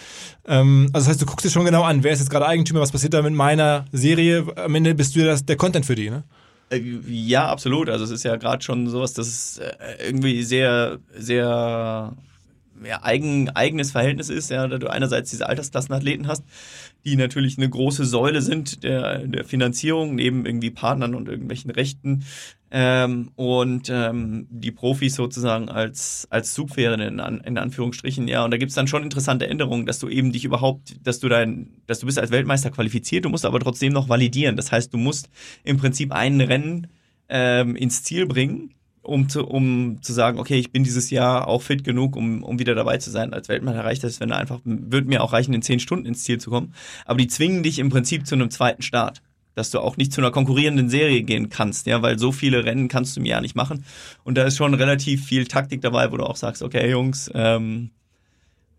Ähm, 0.46 0.90
also 0.92 1.04
das 1.04 1.08
heißt, 1.08 1.22
du 1.22 1.26
guckst 1.26 1.44
dir 1.44 1.50
schon 1.50 1.64
genau 1.64 1.82
an, 1.82 2.02
wer 2.02 2.12
ist 2.12 2.20
jetzt 2.20 2.30
gerade 2.30 2.46
Eigentümer, 2.46 2.80
was 2.80 2.92
passiert 2.92 3.14
da 3.14 3.22
mit 3.22 3.34
meiner 3.34 3.84
Serie. 3.92 4.46
Am 4.56 4.74
Ende 4.74 4.94
bist 4.94 5.16
du 5.16 5.20
ja 5.20 5.36
der 5.36 5.56
Content 5.56 5.86
für 5.86 5.94
die, 5.94 6.10
ne? 6.10 6.24
Äh, 6.70 6.82
ja, 7.08 7.46
absolut. 7.46 7.88
Also 7.88 8.04
es 8.04 8.10
ist 8.10 8.24
ja 8.24 8.36
gerade 8.36 8.62
schon 8.62 8.88
sowas, 8.88 9.12
das 9.12 9.28
ist 9.28 9.58
äh, 9.58 10.06
irgendwie 10.06 10.42
sehr, 10.42 10.98
sehr 11.16 12.14
ja, 12.84 13.02
eigen, 13.02 13.50
eigenes 13.50 13.92
Verhältnis 13.92 14.28
ist, 14.28 14.50
ja, 14.50 14.66
da 14.66 14.78
du 14.78 14.90
einerseits 14.90 15.30
diese 15.30 15.48
Altersklassenathleten 15.48 16.26
hast, 16.26 16.44
die 17.04 17.16
natürlich 17.16 17.58
eine 17.58 17.68
große 17.68 18.04
Säule 18.04 18.42
sind 18.42 18.82
der, 18.82 19.18
der 19.18 19.44
Finanzierung, 19.44 20.14
neben 20.14 20.46
irgendwie 20.46 20.70
Partnern 20.70 21.14
und 21.14 21.28
irgendwelchen 21.28 21.70
Rechten. 21.70 22.24
Ähm, 22.74 23.30
und 23.36 23.90
ähm, 23.90 24.46
die 24.48 24.70
Profis 24.70 25.14
sozusagen 25.14 25.68
als, 25.68 26.26
als 26.30 26.54
Zugpferde 26.54 27.04
in, 27.04 27.18
in 27.18 27.58
Anführungsstrichen, 27.58 28.26
ja. 28.28 28.44
Und 28.46 28.50
da 28.50 28.56
gibt's 28.56 28.74
dann 28.74 28.86
schon 28.86 29.02
interessante 29.02 29.46
Änderungen, 29.46 29.84
dass 29.84 29.98
du 29.98 30.08
eben 30.08 30.32
dich 30.32 30.46
überhaupt, 30.46 30.96
dass 31.06 31.20
du 31.20 31.28
dein, 31.28 31.68
dass 31.86 32.00
du 32.00 32.06
bist 32.06 32.18
als 32.18 32.30
Weltmeister 32.30 32.70
qualifiziert, 32.70 33.26
du 33.26 33.28
musst 33.28 33.44
aber 33.44 33.60
trotzdem 33.60 33.92
noch 33.92 34.08
validieren. 34.08 34.56
Das 34.56 34.72
heißt, 34.72 34.92
du 34.92 34.96
musst 34.96 35.28
im 35.64 35.76
Prinzip 35.76 36.12
ein 36.12 36.40
Rennen 36.40 36.86
ähm, 37.28 37.76
ins 37.76 38.04
Ziel 38.04 38.24
bringen 38.24 38.74
um 39.02 39.28
zu, 39.28 39.44
um 39.46 40.00
zu 40.00 40.12
sagen, 40.12 40.38
okay, 40.38 40.58
ich 40.58 40.70
bin 40.70 40.84
dieses 40.84 41.10
Jahr 41.10 41.48
auch 41.48 41.62
fit 41.62 41.84
genug, 41.84 42.16
um, 42.16 42.42
um 42.42 42.58
wieder 42.58 42.74
dabei 42.74 42.98
zu 42.98 43.10
sein. 43.10 43.34
Als 43.34 43.48
Weltmann 43.48 43.74
erreicht 43.74 44.04
das, 44.04 44.20
wenn 44.20 44.30
er 44.30 44.38
einfach, 44.38 44.60
wird 44.64 45.06
mir 45.06 45.22
auch 45.22 45.32
reichen, 45.32 45.52
in 45.52 45.62
zehn 45.62 45.80
Stunden 45.80 46.06
ins 46.06 46.24
Ziel 46.24 46.38
zu 46.38 46.50
kommen. 46.50 46.72
Aber 47.04 47.18
die 47.18 47.26
zwingen 47.26 47.62
dich 47.62 47.80
im 47.80 47.90
Prinzip 47.90 48.26
zu 48.26 48.34
einem 48.34 48.50
zweiten 48.50 48.82
Start. 48.82 49.20
Dass 49.54 49.70
du 49.70 49.80
auch 49.80 49.96
nicht 49.96 50.12
zu 50.12 50.20
einer 50.20 50.30
konkurrierenden 50.30 50.88
Serie 50.88 51.22
gehen 51.22 51.50
kannst, 51.50 51.86
ja, 51.86 52.00
weil 52.02 52.18
so 52.18 52.32
viele 52.32 52.64
Rennen 52.64 52.88
kannst 52.88 53.16
du 53.16 53.20
mir 53.20 53.30
ja 53.30 53.40
nicht 53.40 53.54
machen. 53.54 53.84
Und 54.24 54.36
da 54.36 54.44
ist 54.44 54.56
schon 54.56 54.74
relativ 54.74 55.26
viel 55.26 55.46
Taktik 55.46 55.82
dabei, 55.82 56.10
wo 56.10 56.16
du 56.16 56.24
auch 56.24 56.36
sagst, 56.36 56.62
okay, 56.62 56.90
Jungs, 56.90 57.30
ähm, 57.34 57.90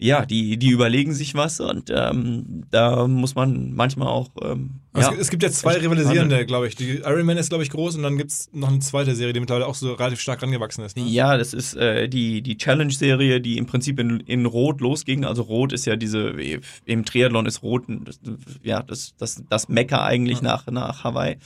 ja, 0.04 0.26
die, 0.26 0.58
die 0.58 0.70
überlegen 0.70 1.14
sich 1.14 1.34
was 1.34 1.62
und 1.62 1.90
ähm, 1.90 2.66
da 2.72 3.08
muss 3.08 3.36
man 3.36 3.74
manchmal 3.74 4.10
auch. 4.10 4.30
Ähm, 4.42 4.82
ja, 4.98 5.14
es, 5.18 5.30
gibt 5.30 5.44
ja 5.44 5.50
zwei 5.50 5.78
rivalisierende, 5.78 6.46
glaube 6.46 6.68
ich. 6.68 6.76
Die 6.76 6.98
Iron 6.98 7.26
Man 7.26 7.38
ist, 7.38 7.48
glaube 7.50 7.64
ich, 7.64 7.70
groß 7.70 7.96
und 7.96 8.04
dann 8.04 8.18
gibt 8.18 8.30
es 8.30 8.50
noch 8.52 8.68
eine 8.68 8.80
zweite 8.80 9.16
Serie, 9.16 9.32
die 9.32 9.40
mittlerweile 9.40 9.66
auch 9.66 9.76
so 9.76 9.94
relativ 9.94 10.20
stark 10.20 10.44
rangewachsen 10.44 10.84
ist. 10.84 10.98
Ne? 10.98 11.04
Ja, 11.04 11.38
das 11.38 11.54
ist 11.54 11.76
äh, 11.76 12.10
die, 12.10 12.42
die 12.42 12.58
Challenge-Serie, 12.58 13.40
die 13.40 13.58
im 13.58 13.66
Prinzip 13.66 13.98
in, 13.98 14.20
in 14.20 14.46
Rot 14.46 14.82
losging. 14.82 15.24
Also 15.24 15.44
Rot 15.44 15.72
ist 15.72 15.86
ja 15.86 15.96
diese, 15.96 16.36
im 16.84 17.06
Triathlon 17.06 17.46
ist 17.46 17.64
Rot, 17.64 17.86
das, 17.88 18.20
ja, 18.62 18.84
das, 18.84 19.16
das, 19.18 19.42
das 19.50 19.70
Mecker 19.70 20.04
eigentlich 20.04 20.40
ja. 20.40 20.44
nach, 20.44 20.68
nach 20.68 21.06
Hawaii. 21.06 21.38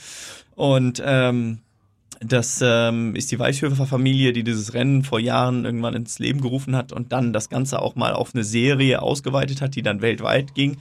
Und 0.56 1.00
ähm, 1.06 1.60
das 2.20 2.60
ähm, 2.62 3.14
ist 3.14 3.30
die 3.30 3.38
Weichhöfer-Familie, 3.38 4.32
die 4.32 4.44
dieses 4.44 4.74
Rennen 4.74 5.04
vor 5.04 5.20
Jahren 5.20 5.64
irgendwann 5.64 5.94
ins 5.94 6.18
Leben 6.18 6.40
gerufen 6.40 6.74
hat 6.74 6.92
und 6.92 7.12
dann 7.12 7.32
das 7.32 7.48
Ganze 7.48 7.80
auch 7.80 7.94
mal 7.94 8.12
auf 8.12 8.34
eine 8.34 8.44
Serie 8.44 9.02
ausgeweitet 9.02 9.60
hat, 9.60 9.74
die 9.74 9.82
dann 9.82 10.02
weltweit 10.02 10.54
ging. 10.54 10.78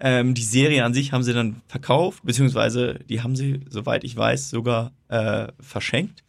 Ähm, 0.00 0.34
die 0.34 0.42
Serie 0.42 0.84
an 0.84 0.94
sich 0.94 1.12
haben 1.12 1.22
sie 1.22 1.34
dann 1.34 1.60
verkauft, 1.68 2.22
beziehungsweise 2.24 2.98
die 3.08 3.22
haben 3.22 3.36
sie, 3.36 3.60
soweit 3.68 4.04
ich 4.04 4.16
weiß, 4.16 4.50
sogar 4.50 4.92
äh, 5.08 5.48
verschenkt 5.60 6.22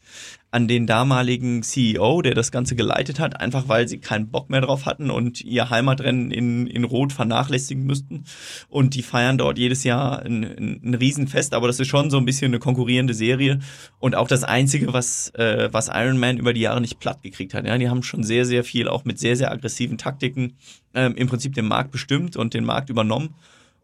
an 0.52 0.68
den 0.68 0.86
damaligen 0.86 1.64
CEO, 1.64 2.22
der 2.22 2.36
das 2.36 2.52
Ganze 2.52 2.76
geleitet 2.76 3.20
hat, 3.20 3.40
einfach 3.40 3.70
weil 3.70 3.88
sie 3.88 4.00
keinen 4.00 4.30
Bock 4.30 4.50
mehr 4.50 4.60
drauf 4.60 4.86
hatten 4.86 5.10
und 5.10 5.40
ihr 5.42 5.70
Heimatrennen 5.70 6.30
in, 6.30 6.68
in 6.68 6.84
Rot 6.84 7.14
vernachlässigen 7.14 7.86
müssten. 7.86 8.26
Und 8.68 8.96
die 8.96 9.02
feiern 9.02 9.38
dort 9.38 9.58
jedes 9.58 9.86
Jahr 9.86 10.22
ein, 10.22 10.44
ein, 10.44 10.82
ein 10.84 10.94
Riesenfest, 10.94 11.54
aber 11.54 11.68
das 11.68 11.80
ist 11.80 11.88
schon 11.88 12.10
so 12.10 12.18
ein 12.18 12.26
bisschen 12.26 12.52
eine 12.52 12.60
konkurrierende 12.60 13.14
Serie 13.14 13.60
und 14.00 14.14
auch 14.16 14.28
das 14.28 14.44
Einzige, 14.44 14.92
was, 14.92 15.30
äh, 15.36 15.70
was 15.72 15.88
Iron 15.88 16.18
Man 16.18 16.38
über 16.38 16.52
die 16.52 16.62
Jahre 16.62 16.82
nicht 16.82 17.00
platt 17.00 17.24
gekriegt 17.24 17.54
hat. 17.54 17.66
Ja, 17.66 17.78
die 17.78 17.90
haben 17.90 18.04
schon 18.04 18.24
sehr, 18.24 18.46
sehr 18.46 18.66
viel, 18.66 18.90
auch 18.90 19.06
mit 19.06 19.20
sehr, 19.20 19.38
sehr 19.38 19.52
aggressiven 19.52 19.98
Taktiken, 19.98 20.58
ähm, 20.94 21.16
im 21.16 21.30
Prinzip 21.30 21.54
den 21.54 21.66
Markt 21.66 21.92
bestimmt 21.92 22.36
und 22.36 22.54
den 22.54 22.66
Markt 22.66 22.90
übernommen 22.90 23.36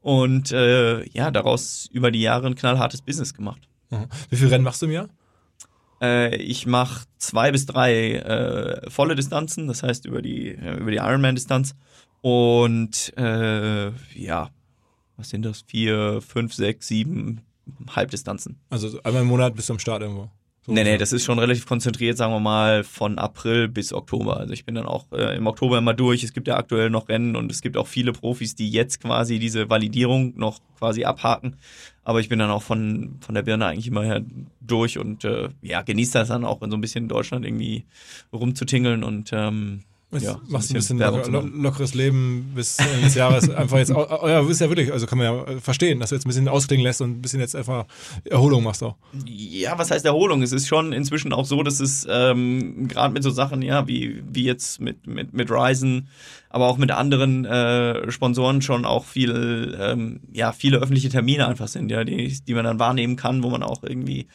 und 0.01 0.51
äh, 0.51 1.07
ja, 1.09 1.31
daraus 1.31 1.89
über 1.93 2.11
die 2.11 2.21
Jahre 2.21 2.47
ein 2.47 2.55
knallhartes 2.55 3.01
Business 3.01 3.33
gemacht. 3.33 3.61
Wie 4.29 4.35
viele 4.35 4.51
Rennen 4.51 4.65
machst 4.65 4.81
du 4.81 4.87
im 4.87 4.91
Jahr? 4.91 5.07
Äh, 6.01 6.35
ich 6.37 6.65
mache 6.65 7.05
zwei 7.17 7.51
bis 7.51 7.65
drei 7.65 8.13
äh, 8.13 8.89
volle 8.89 9.15
Distanzen, 9.15 9.67
das 9.67 9.83
heißt 9.83 10.05
über 10.05 10.21
die, 10.21 10.49
äh, 10.49 10.77
über 10.77 10.91
die 10.91 10.97
Ironman-Distanz. 10.97 11.75
Und 12.21 13.13
äh, 13.17 13.91
ja, 14.15 14.49
was 15.17 15.29
sind 15.29 15.43
das? 15.43 15.63
Vier, 15.67 16.21
fünf, 16.21 16.53
sechs, 16.53 16.87
sieben 16.87 17.41
Halbdistanzen. 17.89 18.59
Also 18.69 19.01
einmal 19.03 19.23
im 19.23 19.27
Monat 19.27 19.55
bis 19.55 19.65
zum 19.65 19.79
Start 19.79 20.01
irgendwo. 20.01 20.29
So 20.67 20.73
nee, 20.73 20.83
nee, 20.83 20.97
das 20.97 21.13
ist 21.13 21.23
schon 21.23 21.39
relativ 21.39 21.65
konzentriert, 21.65 22.17
sagen 22.17 22.33
wir 22.33 22.41
mal, 22.41 22.83
von 22.83 23.17
April 23.17 23.69
bis 23.69 23.93
Oktober. 23.93 24.35
Also 24.35 24.51
ich 24.51 24.65
bin 24.65 24.75
dann 24.75 24.85
auch 24.85 25.05
äh, 25.13 25.37
im 25.37 25.47
Oktober 25.47 25.77
immer 25.77 25.93
durch. 25.93 26.23
Es 26.23 26.33
gibt 26.33 26.45
ja 26.49 26.57
aktuell 26.57 26.89
noch 26.89 27.07
Rennen 27.07 27.37
und 27.37 27.49
es 27.49 27.61
gibt 27.61 27.77
auch 27.77 27.87
viele 27.87 28.11
Profis, 28.11 28.53
die 28.53 28.69
jetzt 28.69 29.01
quasi 29.01 29.39
diese 29.39 29.69
Validierung 29.69 30.33
noch 30.37 30.59
quasi 30.77 31.05
abhaken. 31.05 31.55
Aber 32.07 32.21
ich 32.21 32.29
bin 32.29 32.39
dann 32.39 32.51
auch 32.51 32.63
von, 32.63 33.17
von 33.19 33.35
der 33.35 33.41
Birne 33.41 33.65
eigentlich 33.65 33.87
immer 33.87 34.01
her 34.01 34.21
durch 34.61 34.97
und 34.97 35.25
äh, 35.25 35.49
ja, 35.61 35.81
genieße 35.81 36.13
das 36.13 36.29
dann 36.29 36.45
auch 36.45 36.59
so 36.61 36.77
ein 36.77 36.79
bisschen 36.79 37.03
in 37.03 37.09
Deutschland 37.09 37.43
irgendwie 37.43 37.83
rumzutingeln 38.31 39.03
und 39.03 39.31
ähm, 39.33 39.81
Jetzt 40.09 40.23
ja, 40.23 40.39
machst 40.47 40.69
du 40.69 40.73
ein 40.73 40.75
bisschen, 40.75 40.97
bisschen 40.99 41.33
lo 41.33 41.41
lockeres 41.41 41.93
Leben 41.93 42.53
bis 42.55 42.79
Ende 42.79 43.01
des 43.01 43.15
Jahres. 43.15 43.49
Einfach 43.57 43.77
jetzt, 43.77 43.91
oh, 43.91 44.07
ja, 44.23 44.39
ist 44.47 44.61
ja 44.61 44.69
wirklich, 44.69 44.93
also 44.93 45.05
kann 45.05 45.17
man 45.17 45.27
ja 45.27 45.59
verstehen, 45.59 45.99
dass 45.99 46.09
du 46.09 46.15
jetzt 46.15 46.25
ein 46.25 46.29
bisschen 46.29 46.47
ausklingen 46.47 46.85
lässt 46.85 47.01
und 47.01 47.11
ein 47.11 47.21
bisschen 47.21 47.41
jetzt 47.41 47.57
einfach 47.57 47.85
Erholung 48.23 48.63
machst 48.63 48.83
auch. 48.83 48.95
Ja, 49.25 49.77
was 49.77 49.91
heißt 49.91 50.05
Erholung? 50.05 50.41
Es 50.43 50.53
ist 50.53 50.65
schon 50.65 50.93
inzwischen 50.93 51.33
auch 51.33 51.45
so, 51.45 51.61
dass 51.61 51.81
es 51.81 52.07
ähm, 52.09 52.87
gerade 52.87 53.13
mit 53.13 53.21
so 53.21 53.31
Sachen, 53.31 53.61
ja, 53.61 53.85
wie, 53.89 54.23
wie 54.31 54.45
jetzt 54.45 54.79
mit, 54.79 55.07
mit, 55.07 55.33
mit 55.33 55.51
Ryzen, 55.51 56.07
aber 56.49 56.67
auch 56.67 56.77
mit 56.77 56.91
anderen 56.91 57.43
äh, 57.43 58.09
Sponsoren 58.09 58.61
schon 58.61 58.85
auch 58.85 59.03
viel, 59.03 59.77
ähm, 59.77 60.21
ja, 60.31 60.53
viele 60.53 60.77
öffentliche 60.77 61.09
Termine 61.09 61.49
einfach 61.49 61.67
sind, 61.67 61.91
ja, 61.91 62.05
die, 62.05 62.39
die 62.47 62.53
man 62.53 62.63
dann 62.63 62.79
wahrnehmen 62.79 63.17
kann, 63.17 63.43
wo 63.43 63.49
man 63.49 63.61
auch 63.61 63.83
irgendwie 63.83 64.27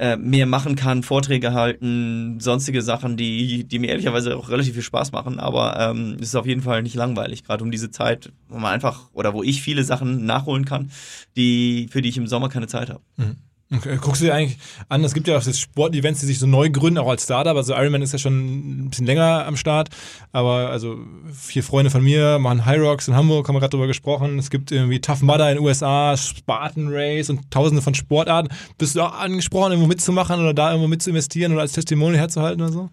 äh, 0.00 0.16
mehr 0.16 0.46
machen 0.46 0.76
kann, 0.76 1.02
Vorträge 1.02 1.52
halten, 1.52 2.40
sonstige 2.40 2.80
Sachen, 2.80 3.18
die, 3.18 3.64
die 3.64 3.78
mir 3.78 3.90
ehrlicherweise 3.90 4.34
auch 4.34 4.48
relativ 4.48 4.72
viel 4.72 4.82
Spaß 4.82 5.12
machen, 5.12 5.38
aber 5.38 5.78
ähm, 5.78 6.16
es 6.18 6.28
ist 6.28 6.36
auf 6.36 6.46
jeden 6.46 6.62
Fall 6.62 6.82
nicht 6.82 6.94
langweilig, 6.94 7.44
gerade 7.44 7.62
um 7.62 7.70
diese 7.70 7.90
Zeit, 7.90 8.32
wo 8.48 8.58
man 8.58 8.72
einfach 8.72 9.10
oder 9.12 9.34
wo 9.34 9.42
ich 9.42 9.60
viele 9.60 9.84
Sachen 9.84 10.24
nachholen 10.24 10.64
kann, 10.64 10.90
die, 11.36 11.86
für 11.90 12.00
die 12.00 12.08
ich 12.08 12.16
im 12.16 12.26
Sommer 12.26 12.48
keine 12.48 12.66
Zeit 12.66 12.88
habe. 12.88 13.02
Mhm. 13.18 13.36
Okay. 13.72 13.98
Guckst 14.00 14.20
du 14.20 14.26
dir 14.26 14.34
eigentlich 14.34 14.58
an, 14.88 15.04
es 15.04 15.14
gibt 15.14 15.28
ja 15.28 15.38
auch 15.38 15.44
das 15.44 15.56
Sportevents, 15.56 16.18
die 16.18 16.26
sich 16.26 16.40
so 16.40 16.46
neu 16.46 16.70
gründen, 16.70 16.98
auch 16.98 17.08
als 17.08 17.22
Startup. 17.22 17.56
Also 17.56 17.72
Ironman 17.72 18.02
ist 18.02 18.12
ja 18.12 18.18
schon 18.18 18.86
ein 18.86 18.90
bisschen 18.90 19.06
länger 19.06 19.46
am 19.46 19.56
Start. 19.56 19.90
Aber 20.32 20.70
also 20.70 20.98
vier 21.32 21.62
Freunde 21.62 21.90
von 21.90 22.02
mir 22.02 22.40
machen 22.40 22.66
High 22.66 22.80
Rocks 22.80 23.06
in 23.06 23.14
Hamburg, 23.14 23.46
haben 23.46 23.54
wir 23.54 23.60
gerade 23.60 23.70
drüber 23.70 23.86
gesprochen. 23.86 24.40
Es 24.40 24.50
gibt 24.50 24.72
irgendwie 24.72 25.00
Tough 25.00 25.22
Mudder 25.22 25.48
in 25.50 25.58
den 25.58 25.64
USA, 25.64 26.16
Spartan 26.16 26.88
Race 26.90 27.30
und 27.30 27.48
tausende 27.52 27.80
von 27.80 27.94
Sportarten. 27.94 28.48
Bist 28.76 28.96
du 28.96 29.02
auch 29.02 29.16
angesprochen, 29.16 29.70
irgendwo 29.70 29.88
mitzumachen 29.88 30.40
oder 30.40 30.52
da 30.52 30.70
irgendwo 30.70 30.88
mitzuinvestieren 30.88 31.52
oder 31.52 31.62
als 31.62 31.72
Testimonial 31.72 32.18
herzuhalten 32.18 32.60
oder 32.62 32.72
so? 32.72 32.90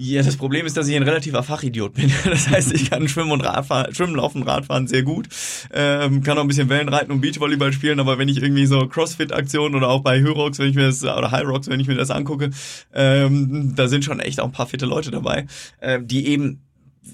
Ja, 0.00 0.22
das 0.22 0.36
Problem 0.36 0.64
ist, 0.64 0.76
dass 0.76 0.86
ich 0.86 0.94
ein 0.94 1.02
relativer 1.02 1.42
Fachidiot 1.42 1.94
bin. 1.94 2.12
Das 2.24 2.48
heißt, 2.48 2.72
ich 2.72 2.88
kann 2.88 3.08
Schwimmen 3.08 3.32
und 3.32 3.40
Radfahren, 3.40 3.92
Schwimmen, 3.92 4.14
Laufen, 4.14 4.44
Radfahren 4.44 4.86
sehr 4.86 5.02
gut. 5.02 5.26
Ähm, 5.72 6.22
kann 6.22 6.38
auch 6.38 6.42
ein 6.42 6.48
bisschen 6.48 6.68
Wellen 6.68 6.88
reiten 6.88 7.10
und 7.10 7.20
Beachvolleyball 7.20 7.72
spielen, 7.72 7.98
aber 7.98 8.16
wenn 8.16 8.28
ich 8.28 8.40
irgendwie 8.40 8.66
so 8.66 8.86
Crossfit-Aktionen 8.86 9.74
oder 9.74 9.88
auch 9.88 10.02
bei 10.02 10.20
Hyrox, 10.20 10.60
wenn 10.60 10.70
ich 10.70 10.76
mir 10.76 10.86
das, 10.86 11.02
oder 11.02 11.32
High 11.32 11.46
Rocks, 11.46 11.68
wenn 11.68 11.80
ich 11.80 11.88
mir 11.88 11.96
das 11.96 12.10
angucke, 12.10 12.50
ähm, 12.94 13.72
da 13.74 13.88
sind 13.88 14.04
schon 14.04 14.20
echt 14.20 14.38
auch 14.40 14.44
ein 14.44 14.52
paar 14.52 14.68
fitte 14.68 14.86
Leute 14.86 15.10
dabei, 15.10 15.46
äh, 15.80 15.98
die 16.00 16.28
eben 16.28 16.60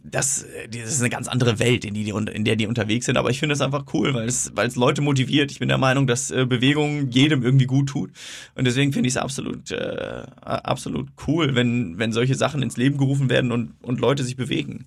das, 0.02 0.46
das 0.70 0.92
ist 0.92 1.00
eine 1.00 1.10
ganz 1.10 1.28
andere 1.28 1.58
Welt, 1.58 1.84
in, 1.84 1.94
die, 1.94 2.08
in 2.08 2.44
der 2.44 2.56
die 2.56 2.66
unterwegs 2.66 3.06
sind. 3.06 3.16
Aber 3.16 3.30
ich 3.30 3.38
finde 3.38 3.54
es 3.54 3.60
einfach 3.60 3.84
cool, 3.92 4.14
weil 4.14 4.26
es, 4.26 4.52
weil 4.54 4.66
es 4.66 4.76
Leute 4.76 5.02
motiviert. 5.02 5.50
Ich 5.50 5.58
bin 5.58 5.68
der 5.68 5.78
Meinung, 5.78 6.06
dass 6.06 6.30
äh, 6.30 6.46
Bewegung 6.46 7.10
jedem 7.10 7.42
irgendwie 7.42 7.66
gut 7.66 7.88
tut. 7.88 8.10
Und 8.54 8.64
deswegen 8.64 8.92
finde 8.92 9.08
ich 9.08 9.14
es 9.14 9.16
absolut, 9.16 9.70
äh, 9.70 10.22
absolut 10.40 11.08
cool, 11.26 11.54
wenn, 11.54 11.98
wenn 11.98 12.12
solche 12.12 12.34
Sachen 12.34 12.62
ins 12.62 12.76
Leben 12.76 12.98
gerufen 12.98 13.30
werden 13.30 13.52
und, 13.52 13.74
und 13.82 14.00
Leute 14.00 14.24
sich 14.24 14.36
bewegen. 14.36 14.86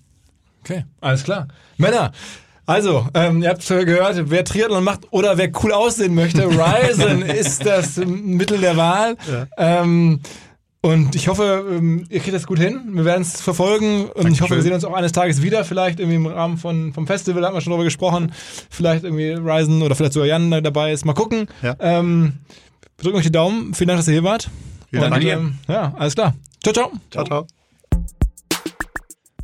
Okay, 0.62 0.84
alles 1.00 1.24
klar. 1.24 1.48
Männer, 1.76 2.12
also, 2.68 3.08
ähm, 3.14 3.42
ihr 3.42 3.48
habt 3.48 3.66
gehört, 3.66 4.30
wer 4.30 4.44
Triathlon 4.44 4.84
macht 4.84 5.10
oder 5.10 5.38
wer 5.38 5.50
cool 5.62 5.72
aussehen 5.72 6.14
möchte, 6.14 6.44
Ryzen 6.46 7.22
ist 7.26 7.64
das 7.64 7.96
Mittel 7.96 8.58
der 8.58 8.76
Wahl. 8.76 9.16
Ja. 9.26 9.46
Ähm, 9.56 10.20
und 10.88 11.14
ich 11.14 11.28
hoffe, 11.28 11.64
ähm, 11.70 12.06
ihr 12.08 12.20
kriegt 12.20 12.34
das 12.34 12.46
gut 12.46 12.58
hin. 12.58 12.80
Wir 12.92 13.04
werden 13.04 13.22
es 13.22 13.40
verfolgen. 13.40 14.06
Und 14.06 14.08
Dankeschön. 14.08 14.32
ich 14.32 14.40
hoffe, 14.40 14.54
wir 14.56 14.62
sehen 14.62 14.72
uns 14.72 14.84
auch 14.84 14.94
eines 14.94 15.12
Tages 15.12 15.42
wieder. 15.42 15.64
Vielleicht 15.64 16.00
irgendwie 16.00 16.16
im 16.16 16.26
Rahmen 16.26 16.56
von, 16.56 16.94
vom 16.94 17.06
Festival, 17.06 17.42
da 17.42 17.48
haben 17.48 17.54
wir 17.54 17.60
schon 17.60 17.72
drüber 17.72 17.84
gesprochen. 17.84 18.32
Vielleicht 18.70 19.04
irgendwie 19.04 19.32
Ryzen 19.32 19.82
oder 19.82 19.94
vielleicht 19.94 20.14
sogar 20.14 20.26
Jan 20.26 20.50
dabei 20.50 20.92
ist. 20.92 21.04
Mal 21.04 21.12
gucken. 21.12 21.46
Ja. 21.62 21.76
Ähm, 21.78 22.38
wir 22.96 23.04
drücken 23.04 23.18
euch 23.18 23.24
die 23.24 23.32
Daumen. 23.32 23.74
Vielen 23.74 23.88
Dank, 23.88 23.98
dass 23.98 24.08
ihr 24.08 24.14
hier 24.14 24.24
wart. 24.24 24.50
Vielen 24.90 25.10
Dank. 25.10 25.24
Ähm, 25.24 25.58
ja, 25.68 25.94
alles 25.98 26.14
klar. 26.14 26.34
Ciao, 26.62 26.72
ciao. 26.72 26.92
Ciao, 27.10 27.24
ciao. 27.24 27.46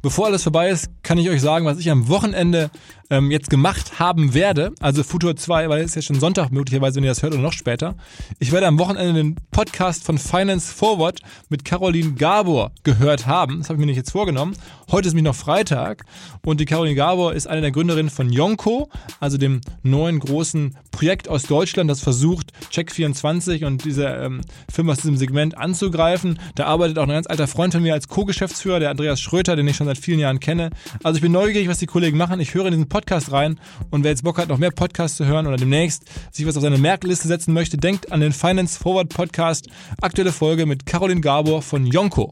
Bevor 0.01 0.27
alles 0.27 0.43
vorbei 0.43 0.71
ist, 0.71 0.91
kann 1.03 1.19
ich 1.19 1.31
euch 1.31 1.41
sagen, 1.41 1.67
was 1.67 1.79
ich 1.79 1.91
am 1.91 2.09
Wochenende 2.09 2.71
ähm, 3.11 3.31
jetzt 3.31 3.51
gemacht 3.51 3.99
haben 3.99 4.35
werde. 4.35 4.73
Also 4.81 5.03
Futur 5.03 5.37
2, 5.37 5.69
weil 5.69 5.81
es 5.81 5.91
ist 5.91 5.97
ja 5.97 6.03
schon 6.03 6.21
Sonntag 6.21 6.51
möglicherweise, 6.51 6.97
wenn 6.97 7.05
ihr 7.05 7.11
das 7.11 7.23
hört 7.23 7.35
oder 7.35 7.43
noch 7.43 7.53
später. 7.53 7.95
Ich 8.39 8.53
werde 8.53 8.67
am 8.67 8.79
Wochenende 8.79 9.15
den 9.15 9.37
Podcast 9.51 10.05
von 10.05 10.19
Finance 10.19 10.73
Forward 10.73 11.21
mit 11.49 11.65
Caroline 11.65 12.13
Gabor 12.15 12.73
gehört 12.83 13.27
haben. 13.27 13.59
Das 13.59 13.69
habe 13.69 13.77
ich 13.77 13.81
mir 13.81 13.87
nicht 13.87 13.97
jetzt 13.97 14.13
vorgenommen. 14.13 14.57
Heute 14.91 15.09
ist 15.09 15.15
nämlich 15.15 15.31
noch 15.33 15.39
Freitag 15.39 16.05
und 16.45 16.61
die 16.61 16.67
Caroline 16.67 16.95
Gabor 16.95 17.33
ist 17.33 17.47
eine 17.47 17.61
der 17.61 17.71
Gründerinnen 17.71 18.11
von 18.11 18.31
Yonko, 18.31 18.91
also 19.21 19.39
dem 19.39 19.61
neuen 19.83 20.19
großen 20.19 20.77
Projekt 20.91 21.29
aus 21.29 21.45
Deutschland, 21.45 21.91
das 21.91 22.01
versucht, 22.01 22.53
Check24 22.71 23.65
und 23.67 23.85
diese 23.85 24.05
ähm, 24.05 24.43
Firma 24.73 24.93
aus 24.93 24.99
diesem 24.99 25.17
Segment 25.17 25.59
anzugreifen. 25.59 26.39
Da 26.55 26.67
arbeitet 26.67 26.99
auch 26.99 27.05
ein 27.05 27.09
ganz 27.09 27.27
alter 27.27 27.47
Freund 27.47 27.73
von 27.73 27.83
mir 27.83 27.95
als 27.95 28.09
Co-Geschäftsführer, 28.09 28.79
der 28.79 28.91
Andreas 28.91 29.21
Schröter, 29.21 29.57
den 29.57 29.67
ich 29.67 29.77
schon 29.77 29.87
seit 29.87 29.99
vielen 29.99 30.19
Jahren 30.19 30.41
kenne. 30.41 30.71
Also 31.03 31.17
ich 31.17 31.23
bin 31.23 31.33
neugierig, 31.33 31.69
was 31.69 31.79
die 31.79 31.87
Kollegen 31.87 32.17
machen. 32.17 32.39
Ich 32.41 32.55
höre 32.55 32.67
in 32.67 32.73
diesen 32.73 32.89
Podcast 32.95 33.33
rein 33.33 33.59
und 33.91 34.05
wer 34.05 34.13
jetzt 34.13 34.23
Bock 34.23 34.39
hat, 34.39 34.49
noch 34.49 34.59
mehr 34.59 34.71
Podcasts 34.71 35.17
zu 35.17 35.27
hören 35.27 35.49
oder 35.49 35.57
demnächst 35.57 36.05
sich 36.31 36.47
was 36.47 36.57
auf 36.57 36.63
seine 36.63 36.79
Merkliste 36.79 37.27
setzen 37.27 37.53
möchte, 37.53 37.77
denkt 37.77 38.13
an 38.13 38.21
den 38.21 38.31
Finance 38.31 38.79
Forward 38.79 39.09
Podcast. 39.09 39.67
Aktuelle 40.01 40.31
Folge 40.31 40.65
mit 40.65 40.87
Caroline 40.87 41.21
Gabor 41.21 41.61
von 41.61 41.87
Yonko. 41.87 42.31